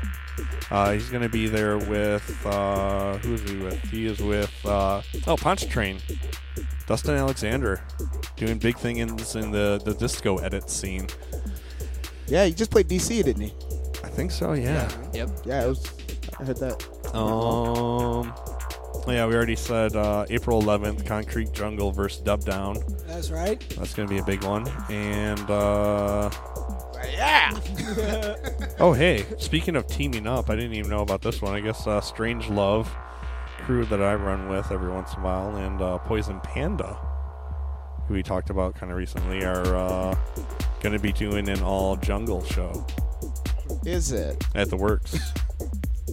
Uh, 0.70 0.92
he's 0.92 1.08
going 1.10 1.22
to 1.22 1.28
be 1.28 1.48
there 1.48 1.78
with 1.78 2.46
uh, 2.46 3.16
who 3.18 3.34
is 3.34 3.48
he 3.48 3.56
with? 3.56 3.82
He 3.84 4.06
is 4.06 4.20
with 4.20 4.54
uh, 4.66 5.02
oh 5.26 5.36
Punch 5.36 5.68
Train, 5.68 5.98
Dustin 6.86 7.14
Alexander, 7.14 7.82
doing 8.36 8.58
big 8.58 8.76
things 8.76 9.34
in 9.36 9.50
the 9.50 9.80
the 9.84 9.94
disco 9.94 10.38
edit 10.38 10.68
scene. 10.68 11.06
Yeah, 12.26 12.44
he 12.44 12.52
just 12.52 12.70
played 12.70 12.88
DC, 12.88 13.22
didn't 13.22 13.42
he? 13.42 13.54
I 14.02 14.08
think 14.08 14.30
so. 14.30 14.52
Yeah. 14.52 14.90
Yep. 15.12 15.30
Yeah, 15.44 15.64
it 15.64 15.68
was. 15.68 15.92
I 16.38 16.44
heard 16.44 16.56
that. 16.58 17.14
Um. 17.14 18.32
Yeah, 19.06 19.26
we 19.26 19.36
already 19.36 19.54
said 19.54 19.94
uh, 19.94 20.26
April 20.30 20.60
11th, 20.60 21.06
Concrete 21.06 21.52
Jungle 21.52 21.92
versus 21.92 22.20
Dub 22.20 22.44
Down. 22.44 22.76
That's 23.06 23.30
right. 23.30 23.60
That's 23.78 23.94
going 23.94 24.08
to 24.08 24.12
be 24.12 24.18
a 24.18 24.24
big 24.24 24.42
one. 24.42 24.66
And 24.90 25.48
uh, 25.48 26.28
Yeah. 27.04 28.36
oh, 28.78 28.92
hey, 28.92 29.24
speaking 29.38 29.76
of 29.76 29.86
teaming 29.86 30.26
up, 30.26 30.50
I 30.50 30.56
didn't 30.56 30.74
even 30.74 30.90
know 30.90 31.02
about 31.02 31.22
this 31.22 31.40
one. 31.42 31.54
I 31.54 31.60
guess 31.60 31.86
uh, 31.86 32.00
Strange 32.00 32.48
Love 32.48 32.92
crew 33.60 33.84
that 33.86 34.02
I 34.02 34.14
run 34.14 34.48
with 34.48 34.70
every 34.70 34.90
once 34.92 35.12
in 35.14 35.20
a 35.20 35.24
while, 35.24 35.56
and 35.56 35.80
uh, 35.80 35.98
Poison 35.98 36.40
Panda, 36.40 36.94
who 38.06 38.14
we 38.14 38.22
talked 38.22 38.50
about 38.50 38.74
kind 38.74 38.92
of 38.92 38.98
recently, 38.98 39.44
are 39.44 39.74
uh, 39.76 40.14
going 40.80 40.92
to 40.92 40.98
be 40.98 41.12
doing 41.12 41.48
an 41.48 41.62
all 41.62 41.96
jungle 41.96 42.44
show 42.44 42.86
Is 43.84 44.12
it? 44.12 44.44
at 44.54 44.70
the 44.70 44.76
Works 44.76 45.18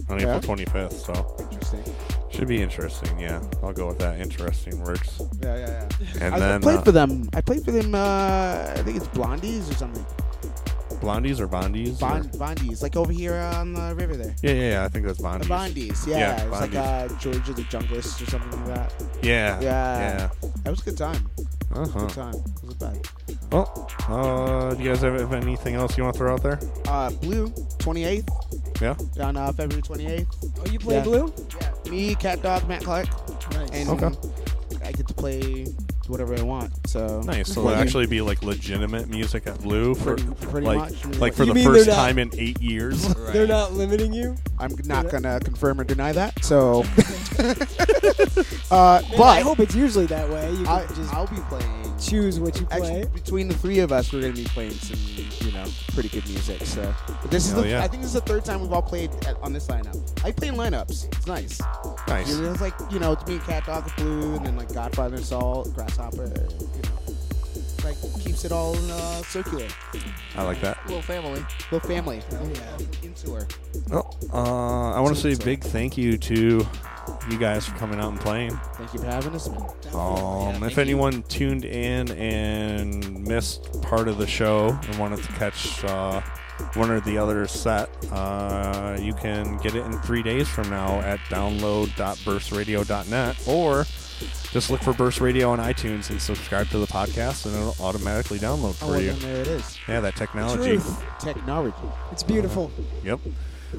on 0.08 0.18
Yeah. 0.20 0.36
April 0.36 0.56
25th. 0.56 0.92
So 0.92 1.36
Interesting. 1.50 1.94
should 2.30 2.48
be 2.48 2.60
interesting. 2.60 3.18
Yeah, 3.18 3.40
I'll 3.62 3.72
go 3.72 3.86
with 3.86 3.98
that. 4.00 4.20
Interesting 4.20 4.82
Works. 4.82 5.20
Yeah, 5.40 5.56
yeah, 5.56 5.88
yeah. 6.00 6.24
And 6.24 6.34
I, 6.34 6.38
then 6.40 6.52
I 6.52 6.58
played 6.58 6.78
uh, 6.78 6.82
for 6.82 6.92
them. 6.92 7.28
I 7.34 7.40
played 7.40 7.64
for 7.64 7.70
them. 7.70 7.94
Uh, 7.94 8.72
I 8.74 8.82
think 8.82 8.96
it's 8.96 9.06
Blondies 9.08 9.70
or 9.70 9.74
something. 9.74 10.04
Blondies 11.04 11.40
or 11.40 11.48
Bondies? 11.48 11.96
or- 11.96 12.00
Bond, 12.00 12.30
Bondies, 12.32 12.82
like 12.82 12.96
over 12.96 13.12
here 13.12 13.34
on 13.36 13.72
the 13.74 13.94
river 13.94 14.16
there. 14.16 14.34
Yeah, 14.42 14.50
yeah, 14.52 14.70
yeah. 14.70 14.84
I 14.84 14.88
think 14.88 15.06
that's 15.06 15.20
Bondies. 15.20 15.42
The 15.42 15.48
Bondies, 15.80 16.06
yeah. 16.06 16.18
Yeah, 16.18 16.42
it 16.44 16.50
was 16.50 16.60
like 16.60 16.70
Bondies. 16.72 17.10
uh, 17.12 17.18
Georgia 17.18 17.52
the 17.52 17.62
Junglist 17.62 18.22
or 18.22 18.30
something 18.30 18.64
like 18.66 18.74
that. 18.74 19.04
Yeah, 19.22 19.60
Yeah. 19.60 19.60
yeah. 19.62 20.50
That 20.64 20.70
was 20.70 20.80
a 20.80 20.84
good 20.84 20.98
time. 20.98 21.28
Uh-huh. 21.74 22.00
Good 22.00 22.10
time. 22.10 22.34
It 22.34 22.64
was 22.64 22.74
bad. 22.74 23.08
Well, 23.50 23.88
uh, 24.08 24.74
do 24.74 24.82
you 24.82 24.90
guys 24.90 25.02
have, 25.02 25.18
have 25.18 25.32
anything 25.32 25.74
else 25.74 25.96
you 25.98 26.04
want 26.04 26.14
to 26.14 26.18
throw 26.18 26.34
out 26.34 26.42
there? 26.42 26.58
Uh, 26.86 27.10
Blue, 27.10 27.48
28th. 27.78 28.28
Yeah. 28.80 28.96
On 29.24 29.36
uh, 29.36 29.52
February 29.52 29.82
28th. 29.82 30.26
Oh, 30.66 30.70
you 30.70 30.78
play 30.78 30.96
Yeah. 30.96 31.02
Blue? 31.02 31.34
Yeah. 31.60 31.90
Me, 31.90 32.14
Cat 32.14 32.42
Dog, 32.42 32.68
Matt 32.68 32.82
Clark. 32.82 33.06
Nice. 33.52 33.70
And 33.72 33.88
Okay. 33.90 34.10
I 34.84 34.92
get 34.92 35.06
to 35.08 35.14
play 35.14 35.66
whatever 36.08 36.34
I 36.36 36.42
want. 36.42 36.72
So 36.86 37.20
Nice. 37.22 37.52
So 37.52 37.60
it'll 37.68 37.74
actually 37.74 38.06
be 38.06 38.20
like 38.20 38.42
legitimate 38.42 39.08
music 39.08 39.46
at 39.46 39.60
Blue 39.60 39.94
for 39.94 40.16
Pretty- 40.16 40.34
pretty 40.46 40.66
like 40.66 40.78
much. 40.78 41.06
I 41.06 41.08
like 41.18 41.34
for 41.34 41.44
You 41.44 41.50
the 41.50 41.54
mean 41.54 41.64
first 41.64 41.86
they're 41.86 41.94
not- 41.96 42.04
time 42.06 42.18
in 42.18 42.30
eight 42.38 42.60
years. 42.60 43.14
They're 43.34 43.46
not 43.46 43.72
limiting 43.72 44.12
you. 44.12 44.36
I'm 44.58 44.72
not 44.84 45.08
gonna 45.10 45.40
confirm 45.40 45.80
or 45.80 45.84
deny 45.84 46.12
that. 46.12 46.44
So, 46.44 46.84
uh, 48.70 49.00
Man, 49.02 49.10
but 49.18 49.22
I 49.22 49.40
hope 49.40 49.58
it's 49.60 49.74
usually 49.74 50.06
that 50.06 50.28
way. 50.30 50.50
You 50.52 50.58
can 50.58 50.66
I, 50.68 50.86
just 50.94 51.12
I'll 51.12 51.26
be 51.26 51.36
playing. 51.48 51.93
Choose 52.00 52.40
what 52.40 52.58
you 52.60 52.66
play. 52.66 52.78
Actually, 52.78 53.06
between 53.14 53.48
the 53.48 53.54
three 53.54 53.78
of 53.80 53.92
us, 53.92 54.12
we're 54.12 54.20
gonna 54.20 54.32
be 54.32 54.44
playing 54.44 54.72
some, 54.72 54.98
you 55.46 55.52
know, 55.52 55.64
pretty 55.92 56.08
good 56.08 56.26
music. 56.28 56.62
So, 56.64 56.94
but 57.06 57.30
this 57.30 57.46
is 57.46 57.54
the, 57.54 57.68
yeah. 57.68 57.82
I 57.82 57.88
think 57.88 58.02
this 58.02 58.14
is 58.14 58.20
the 58.20 58.20
third 58.22 58.44
time 58.44 58.60
we've 58.60 58.72
all 58.72 58.82
played 58.82 59.10
at, 59.26 59.36
on 59.42 59.52
this 59.52 59.66
lineup. 59.68 59.96
I 60.24 60.32
play 60.32 60.48
in 60.48 60.54
lineups. 60.54 61.06
It's 61.06 61.26
nice. 61.26 61.60
Nice. 62.08 62.28
You 62.28 62.42
know, 62.42 62.52
It's 62.52 62.60
like 62.60 62.74
you 62.90 62.98
know, 62.98 63.12
it's 63.12 63.26
me, 63.26 63.34
and 63.34 63.42
Cat 63.44 63.66
Dog, 63.66 63.84
with 63.84 63.96
Blue, 63.96 64.36
and 64.36 64.46
then 64.46 64.56
like 64.56 64.72
Godfather, 64.72 65.16
and 65.16 65.24
Salt, 65.24 65.74
Grasshopper. 65.74 66.24
You 66.24 66.30
know, 66.30 67.04
like 67.84 67.96
keeps 68.24 68.44
it 68.44 68.52
all 68.52 68.74
uh, 68.76 69.22
circular. 69.22 69.66
I 70.36 70.42
like 70.42 70.60
that. 70.62 70.78
Little 70.86 71.02
family. 71.02 71.44
Little 71.70 71.88
family. 71.88 72.22
Into 73.02 73.32
her. 73.32 73.46
Well, 73.90 74.16
uh, 74.32 74.92
I 74.92 75.00
want 75.00 75.14
to 75.14 75.20
say 75.20 75.32
a 75.32 75.44
big 75.44 75.62
thank 75.62 75.96
you 75.96 76.16
to 76.18 76.66
you 77.30 77.38
guys 77.38 77.66
for 77.66 77.76
coming 77.76 77.98
out 78.00 78.10
and 78.10 78.20
playing. 78.20 78.50
Thank 78.74 78.92
you 78.94 79.00
for 79.00 79.06
having 79.06 79.34
us, 79.34 79.48
man. 79.48 79.62
Um, 79.94 80.54
thank 80.60 80.72
if 80.72 80.78
anyone 80.78 81.22
tuned 81.24 81.64
in 81.64 82.10
and 82.12 83.24
missed 83.26 83.80
part 83.82 84.08
of 84.08 84.18
the 84.18 84.26
show 84.26 84.78
and 84.88 84.98
wanted 84.98 85.22
to 85.22 85.32
catch 85.32 85.82
uh, 85.84 86.20
one 86.74 86.90
or 86.90 87.00
the 87.00 87.16
other 87.18 87.46
set, 87.46 87.88
uh, 88.12 88.96
you 89.00 89.14
can 89.14 89.56
get 89.58 89.74
it 89.74 89.84
in 89.84 89.92
three 90.00 90.22
days 90.22 90.48
from 90.48 90.68
now 90.70 91.00
at 91.00 91.18
download.burstradio.net 91.30 93.48
or 93.48 93.86
just 94.52 94.70
look 94.70 94.80
for 94.82 94.92
Burst 94.92 95.20
Radio 95.20 95.50
on 95.50 95.58
iTunes 95.58 96.10
and 96.10 96.22
subscribe 96.22 96.68
to 96.68 96.78
the 96.78 96.86
podcast, 96.86 97.46
and 97.46 97.54
it'll 97.56 97.74
automatically 97.84 98.38
download 98.38 98.74
for 98.74 98.84
Oh, 98.84 98.88
well, 98.90 99.00
you. 99.00 99.12
then 99.12 99.20
there 99.32 99.40
it 99.42 99.48
is. 99.48 99.76
Yeah, 99.88 99.98
that 100.00 100.14
technology. 100.14 100.76
Truth. 100.78 101.02
Technology. 101.20 101.74
It's 102.12 102.22
beautiful. 102.22 102.70
Yep. 103.02 103.18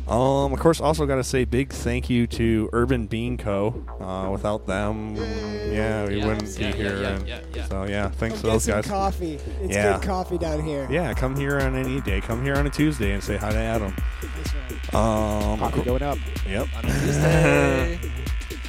Um, 0.07 0.53
of 0.53 0.59
course, 0.59 0.80
also 0.82 1.06
got 1.06 1.15
to 1.15 1.24
say 1.24 1.45
big 1.45 1.72
thank 1.72 2.09
you 2.09 2.27
to 2.27 2.69
Urban 2.74 3.07
Bean 3.07 3.38
Co. 3.38 3.83
Uh, 3.99 4.30
without 4.32 4.65
them, 4.67 5.15
yeah, 5.15 6.06
we 6.07 6.17
Yeah, 6.17 6.25
wouldn't 6.27 6.57
yeah, 6.59 6.72
be 6.72 6.77
yeah, 6.77 6.83
here. 6.90 7.01
yeah, 7.01 7.07
and 7.09 7.27
yeah, 7.27 7.40
yeah. 7.53 7.65
So 7.65 7.83
yeah, 7.85 8.09
thanks 8.09 8.35
Come 8.35 8.41
to 8.41 8.48
get 8.48 8.51
those 8.53 8.64
some 8.64 8.75
guys. 8.75 8.88
coffee. 8.88 9.40
It's 9.61 9.74
Yeah. 9.74 9.93
good 9.98 10.07
coffee 10.07 10.38
down 10.38 10.64
here. 10.64 10.88
Yeah, 10.91 11.14
come 11.14 11.35
here 11.35 11.59
on 11.59 11.75
any 11.75 12.01
day. 12.01 12.22
Come 12.22 12.43
here 12.43 12.56
on 12.56 12.67
a 12.67 12.69
Tuesday 12.69 13.11
and 13.14 13.24
say 13.24 13.38
hi 13.38 13.51
to 13.51 13.57
Adam. 13.57 13.95
That's 14.22 14.53
right. 14.53 14.93
Um, 14.93 15.59
Coffee 15.59 15.82
going 15.83 16.03
up. 16.03 16.17
Yep. 16.48 16.67
On 16.77 16.85
a 16.85 16.88
Tuesday. 16.88 17.99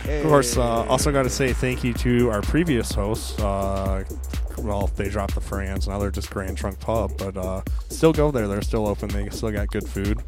Of 0.09 0.23
course, 0.23 0.57
uh, 0.57 0.63
also 0.85 1.11
got 1.11 1.25
to 1.25 1.31
say 1.31 1.53
thank 1.53 1.83
you 1.83 1.93
to 1.95 2.31
our 2.31 2.41
previous 2.41 2.93
hosts. 2.93 3.37
Uh, 3.41 4.05
well, 4.59 4.89
they 4.97 5.09
dropped 5.09 5.35
the 5.35 5.41
Foran's, 5.41 5.87
now 5.89 5.99
they're 5.99 6.11
just 6.11 6.31
Grand 6.31 6.57
Trunk 6.57 6.79
Pub, 6.81 7.13
but 7.19 7.37
uh, 7.37 7.63
still 7.89 8.13
go 8.13 8.31
there. 8.31 8.49
They're 8.49 8.63
still 8.63 8.87
open. 8.87 9.09
They 9.09 9.29
still 9.31 9.51
got 9.51 9.69
good 9.69 9.89
food. 9.89 10.21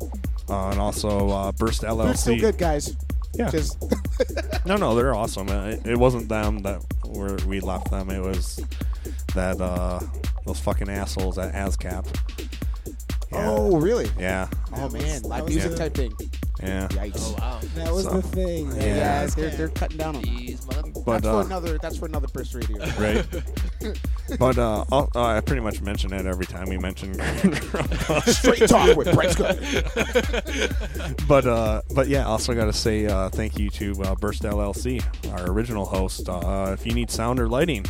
Uh, 0.48 0.70
and 0.70 0.80
also 0.80 1.28
uh, 1.28 1.52
Burst 1.52 1.82
LLC. 1.82 2.06
Food's 2.06 2.20
still 2.20 2.38
good, 2.38 2.58
guys. 2.58 2.96
Yeah. 3.34 3.50
Just 3.50 3.76
No, 4.66 4.76
no, 4.76 4.94
they're 4.94 5.14
awesome. 5.14 5.48
Uh, 5.48 5.66
It, 5.68 5.86
it 5.86 5.96
wasn't 5.98 6.28
them 6.28 6.60
that 6.62 6.82
where 7.04 7.36
we 7.46 7.60
left 7.60 7.90
them. 7.90 8.10
It 8.10 8.20
was 8.20 8.58
that 9.34 9.60
uh, 9.60 10.00
those 10.46 10.58
fucking 10.60 10.88
assholes 10.88 11.38
at 11.38 11.52
ASCAP. 11.54 12.06
Yeah. 13.30 13.50
Oh, 13.50 13.76
really? 13.76 14.08
Yeah. 14.18 14.48
Oh 14.74 14.88
man, 14.88 15.22
live 15.22 15.46
music 15.48 15.72
the- 15.72 15.76
type 15.76 15.94
thing. 15.94 16.12
Yeah. 16.62 16.88
Yikes. 16.88 17.14
Oh, 17.18 17.36
wow. 17.38 17.60
That 17.74 17.92
was 17.92 18.04
So- 18.04 18.14
the 18.20 18.22
thing. 18.22 18.66
Yeah. 18.74 18.82
Yeah, 18.96 19.26
they're, 19.26 19.50
they're 19.50 19.68
cutting 19.68 19.98
down 19.98 20.16
on 20.16 20.22
that. 20.22 21.02
But, 21.04 21.22
that's 21.22 21.26
uh, 21.26 21.42
for 21.42 21.46
another. 21.46 21.78
That's 21.78 21.98
for 21.98 22.06
another 22.06 22.26
burst 22.32 22.54
radio. 22.54 22.78
Right. 22.98 23.24
but 24.38 24.58
uh, 24.58 24.84
I'll, 24.92 25.10
uh, 25.14 25.24
I 25.24 25.40
pretty 25.40 25.62
much 25.62 25.80
mention 25.80 26.12
it 26.12 26.26
every 26.26 26.46
time 26.46 26.68
we 26.68 26.78
mention 26.78 27.14
Straight 28.26 28.68
talk 28.68 28.96
with 28.96 29.12
Bryce 29.14 29.34
Cook. 29.34 29.58
but 31.28 31.46
uh, 31.46 31.82
but 31.94 32.08
yeah, 32.08 32.26
also 32.26 32.54
got 32.54 32.66
to 32.66 32.72
say 32.72 33.06
uh, 33.06 33.28
thank 33.30 33.58
you 33.58 33.70
to 33.70 33.92
uh, 34.02 34.14
Burst 34.16 34.42
LLC, 34.42 35.02
our 35.32 35.50
original 35.50 35.84
host. 35.84 36.28
Uh, 36.28 36.76
if 36.78 36.86
you 36.86 36.92
need 36.92 37.10
sound 37.10 37.40
or 37.40 37.48
lighting, 37.48 37.84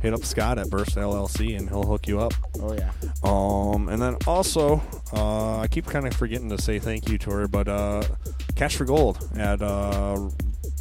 hit 0.00 0.12
up 0.12 0.24
Scott 0.24 0.58
at 0.58 0.70
Burst 0.70 0.96
LLC 0.96 1.56
and 1.56 1.68
he'll 1.68 1.84
hook 1.84 2.06
you 2.06 2.20
up. 2.20 2.34
Oh 2.60 2.74
yeah. 2.74 2.90
Um, 3.22 3.88
and 3.88 4.00
then 4.00 4.16
also, 4.26 4.82
uh, 5.12 5.60
I 5.60 5.68
keep 5.68 5.86
kind 5.86 6.06
of 6.06 6.14
forgetting 6.14 6.48
to 6.50 6.60
say 6.60 6.78
thank 6.78 7.08
you 7.08 7.18
to 7.18 7.30
her, 7.30 7.48
but 7.48 7.68
uh, 7.68 8.02
Cash 8.56 8.76
for 8.76 8.84
Gold 8.84 9.28
at 9.36 9.62
uh, 9.62 10.28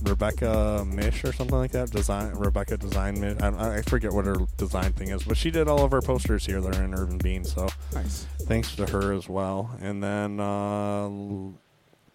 Rebecca 0.08 0.86
Mish 0.88 1.24
or 1.24 1.32
something 1.34 1.58
like 1.58 1.72
that. 1.72 1.92
Design 1.92 2.32
Rebecca 2.34 2.77
Design 2.77 3.19
Mish. 3.19 3.38
I, 3.42 3.77
I 3.77 3.82
forget 3.84 4.11
what 4.14 4.26
her 4.26 4.36
design 4.58 4.94
thing 4.94 5.10
is, 5.10 5.24
but 5.24 5.38
she 5.38 5.52
did 5.52 5.68
all 5.68 5.84
of 5.84 5.94
our 5.94 6.02
posters 6.02 6.45
here 6.45 6.61
that 6.61 6.77
are 6.77 6.84
in 6.84 6.94
Urban 6.94 7.18
Bean. 7.18 7.44
So 7.44 7.68
Nice. 7.94 8.26
thanks 8.44 8.76
to 8.77 8.86
her 8.88 9.14
as 9.14 9.27
well. 9.30 9.72
And 9.82 10.02
then, 10.03 10.40
uh, 10.40 11.06
of 11.08 11.53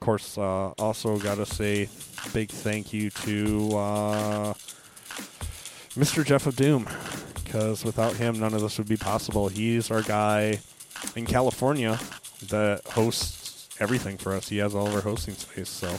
course, 0.00 0.36
uh, 0.38 0.70
also 0.78 1.18
got 1.18 1.36
to 1.36 1.46
say 1.46 1.88
big 2.32 2.50
thank 2.50 2.92
you 2.92 3.10
to 3.10 3.76
uh, 3.76 4.54
Mr. 5.94 6.24
Jeff 6.24 6.46
of 6.46 6.56
Doom, 6.56 6.88
because 7.44 7.84
without 7.84 8.14
him, 8.16 8.40
none 8.40 8.54
of 8.54 8.60
this 8.62 8.78
would 8.78 8.88
be 8.88 8.96
possible. 8.96 9.48
He's 9.48 9.90
our 9.90 10.02
guy 10.02 10.58
in 11.16 11.26
California 11.26 11.98
that 12.48 12.84
hosts 12.86 13.68
everything 13.78 14.16
for 14.16 14.32
us. 14.32 14.48
He 14.48 14.58
has 14.58 14.74
all 14.74 14.86
of 14.86 14.94
our 14.94 15.00
hosting 15.02 15.34
space. 15.34 15.68
So, 15.68 15.94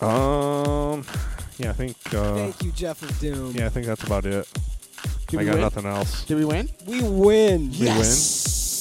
um, 0.00 1.04
yeah, 1.58 1.70
I 1.70 1.72
think. 1.72 1.96
Uh, 2.12 2.34
Thank 2.34 2.62
you, 2.64 2.72
Jeff 2.72 3.02
of 3.02 3.18
Doom. 3.20 3.52
Yeah, 3.54 3.66
I 3.66 3.68
think 3.68 3.86
that's 3.86 4.02
about 4.02 4.26
it. 4.26 4.48
Did 5.28 5.36
I 5.36 5.42
we 5.42 5.44
got 5.46 5.52
win? 5.54 5.60
nothing 5.62 5.86
else. 5.86 6.24
Did 6.24 6.36
we 6.36 6.44
win? 6.44 6.68
We 6.86 7.00
win. 7.02 7.70
We 7.70 7.86
win. 7.86 8.14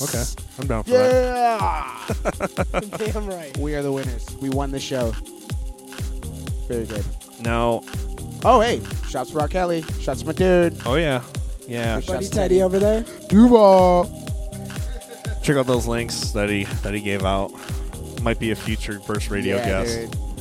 Okay, 0.01 0.23
I'm 0.59 0.67
down 0.67 0.83
for 0.83 0.91
that. 0.91 2.15
Yeah. 2.73 2.79
Damn 2.97 3.27
right. 3.27 3.55
We 3.57 3.75
are 3.75 3.81
the 3.81 3.91
winners. 3.91 4.35
We 4.41 4.49
won 4.49 4.71
the 4.71 4.79
show. 4.79 5.11
Very 6.67 6.85
good. 6.85 7.05
Now, 7.41 7.83
Oh 8.45 8.59
hey, 8.59 8.81
shots 9.07 9.31
for 9.31 9.39
R. 9.39 9.47
Kelly. 9.47 9.83
Shots 10.01 10.21
for 10.21 10.27
my 10.27 10.33
dude. 10.33 10.75
oh 10.85 10.95
yeah, 10.95 11.23
yeah. 11.65 12.01
Buddy 12.01 12.27
Teddy 12.27 12.61
over 12.61 12.77
there. 12.77 13.05
Duval. 13.29 14.05
Check 15.41 15.55
out 15.55 15.65
those 15.65 15.87
links 15.87 16.31
that 16.31 16.49
he 16.49 16.65
that 16.83 16.93
he 16.93 16.99
gave 16.99 17.23
out. 17.23 17.51
Might 18.21 18.39
be 18.39 18.51
a 18.51 18.55
future 18.55 18.99
Burst 19.07 19.29
radio 19.29 19.55
yeah, 19.57 19.65
guest. 19.65 20.11
Dude. 20.11 20.32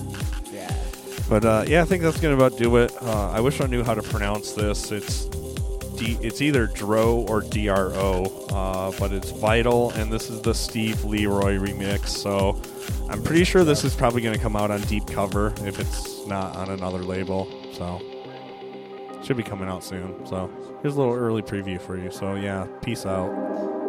But 1.29 1.45
uh, 1.45 1.65
yeah, 1.67 1.83
I 1.83 1.85
think 1.85 2.03
that's 2.03 2.21
gonna 2.21 2.35
about 2.35 2.59
do 2.59 2.77
it. 2.77 2.93
Uh, 3.03 3.31
I 3.31 3.41
wish 3.41 3.61
I 3.61 3.67
knew 3.67 3.83
how 3.83 3.95
to 3.95 4.03
pronounce 4.03 4.53
this. 4.53 4.91
It's 4.93 5.25
D, 5.97 6.19
it's 6.21 6.41
either 6.41 6.67
Dro 6.67 7.27
or 7.29 7.41
DRO, 7.41 8.25
uh, 8.51 8.93
but 8.99 9.13
it's 9.13 9.31
Vital, 9.31 9.91
and 9.93 10.13
this 10.13 10.31
is 10.31 10.41
the 10.41 10.55
Steve 10.55 11.05
Leroy 11.05 11.59
remix. 11.59 12.09
So 12.09 12.61
I'm 13.09 13.23
pretty 13.23 13.45
sure 13.45 13.65
this 13.65 13.85
is 13.85 13.95
probably 13.95 14.21
gonna 14.21 14.39
come 14.39 14.57
out 14.57 14.71
on 14.71 14.81
Deep 14.83 15.07
Cover 15.07 15.55
if 15.65 15.79
it's 15.79 16.27
not 16.27 16.57
on 16.57 16.71
another 16.71 16.99
label. 16.99 17.49
So 17.73 18.01
should 19.25 19.37
be 19.37 19.43
coming 19.43 19.69
out 19.69 19.85
soon. 19.85 20.27
So 20.27 20.51
here's 20.83 20.97
a 20.97 20.99
little 20.99 21.15
early 21.15 21.43
preview 21.43 21.81
for 21.81 21.97
you. 21.97 22.11
So 22.11 22.35
yeah, 22.35 22.67
peace 22.83 23.07
out. 23.07 23.82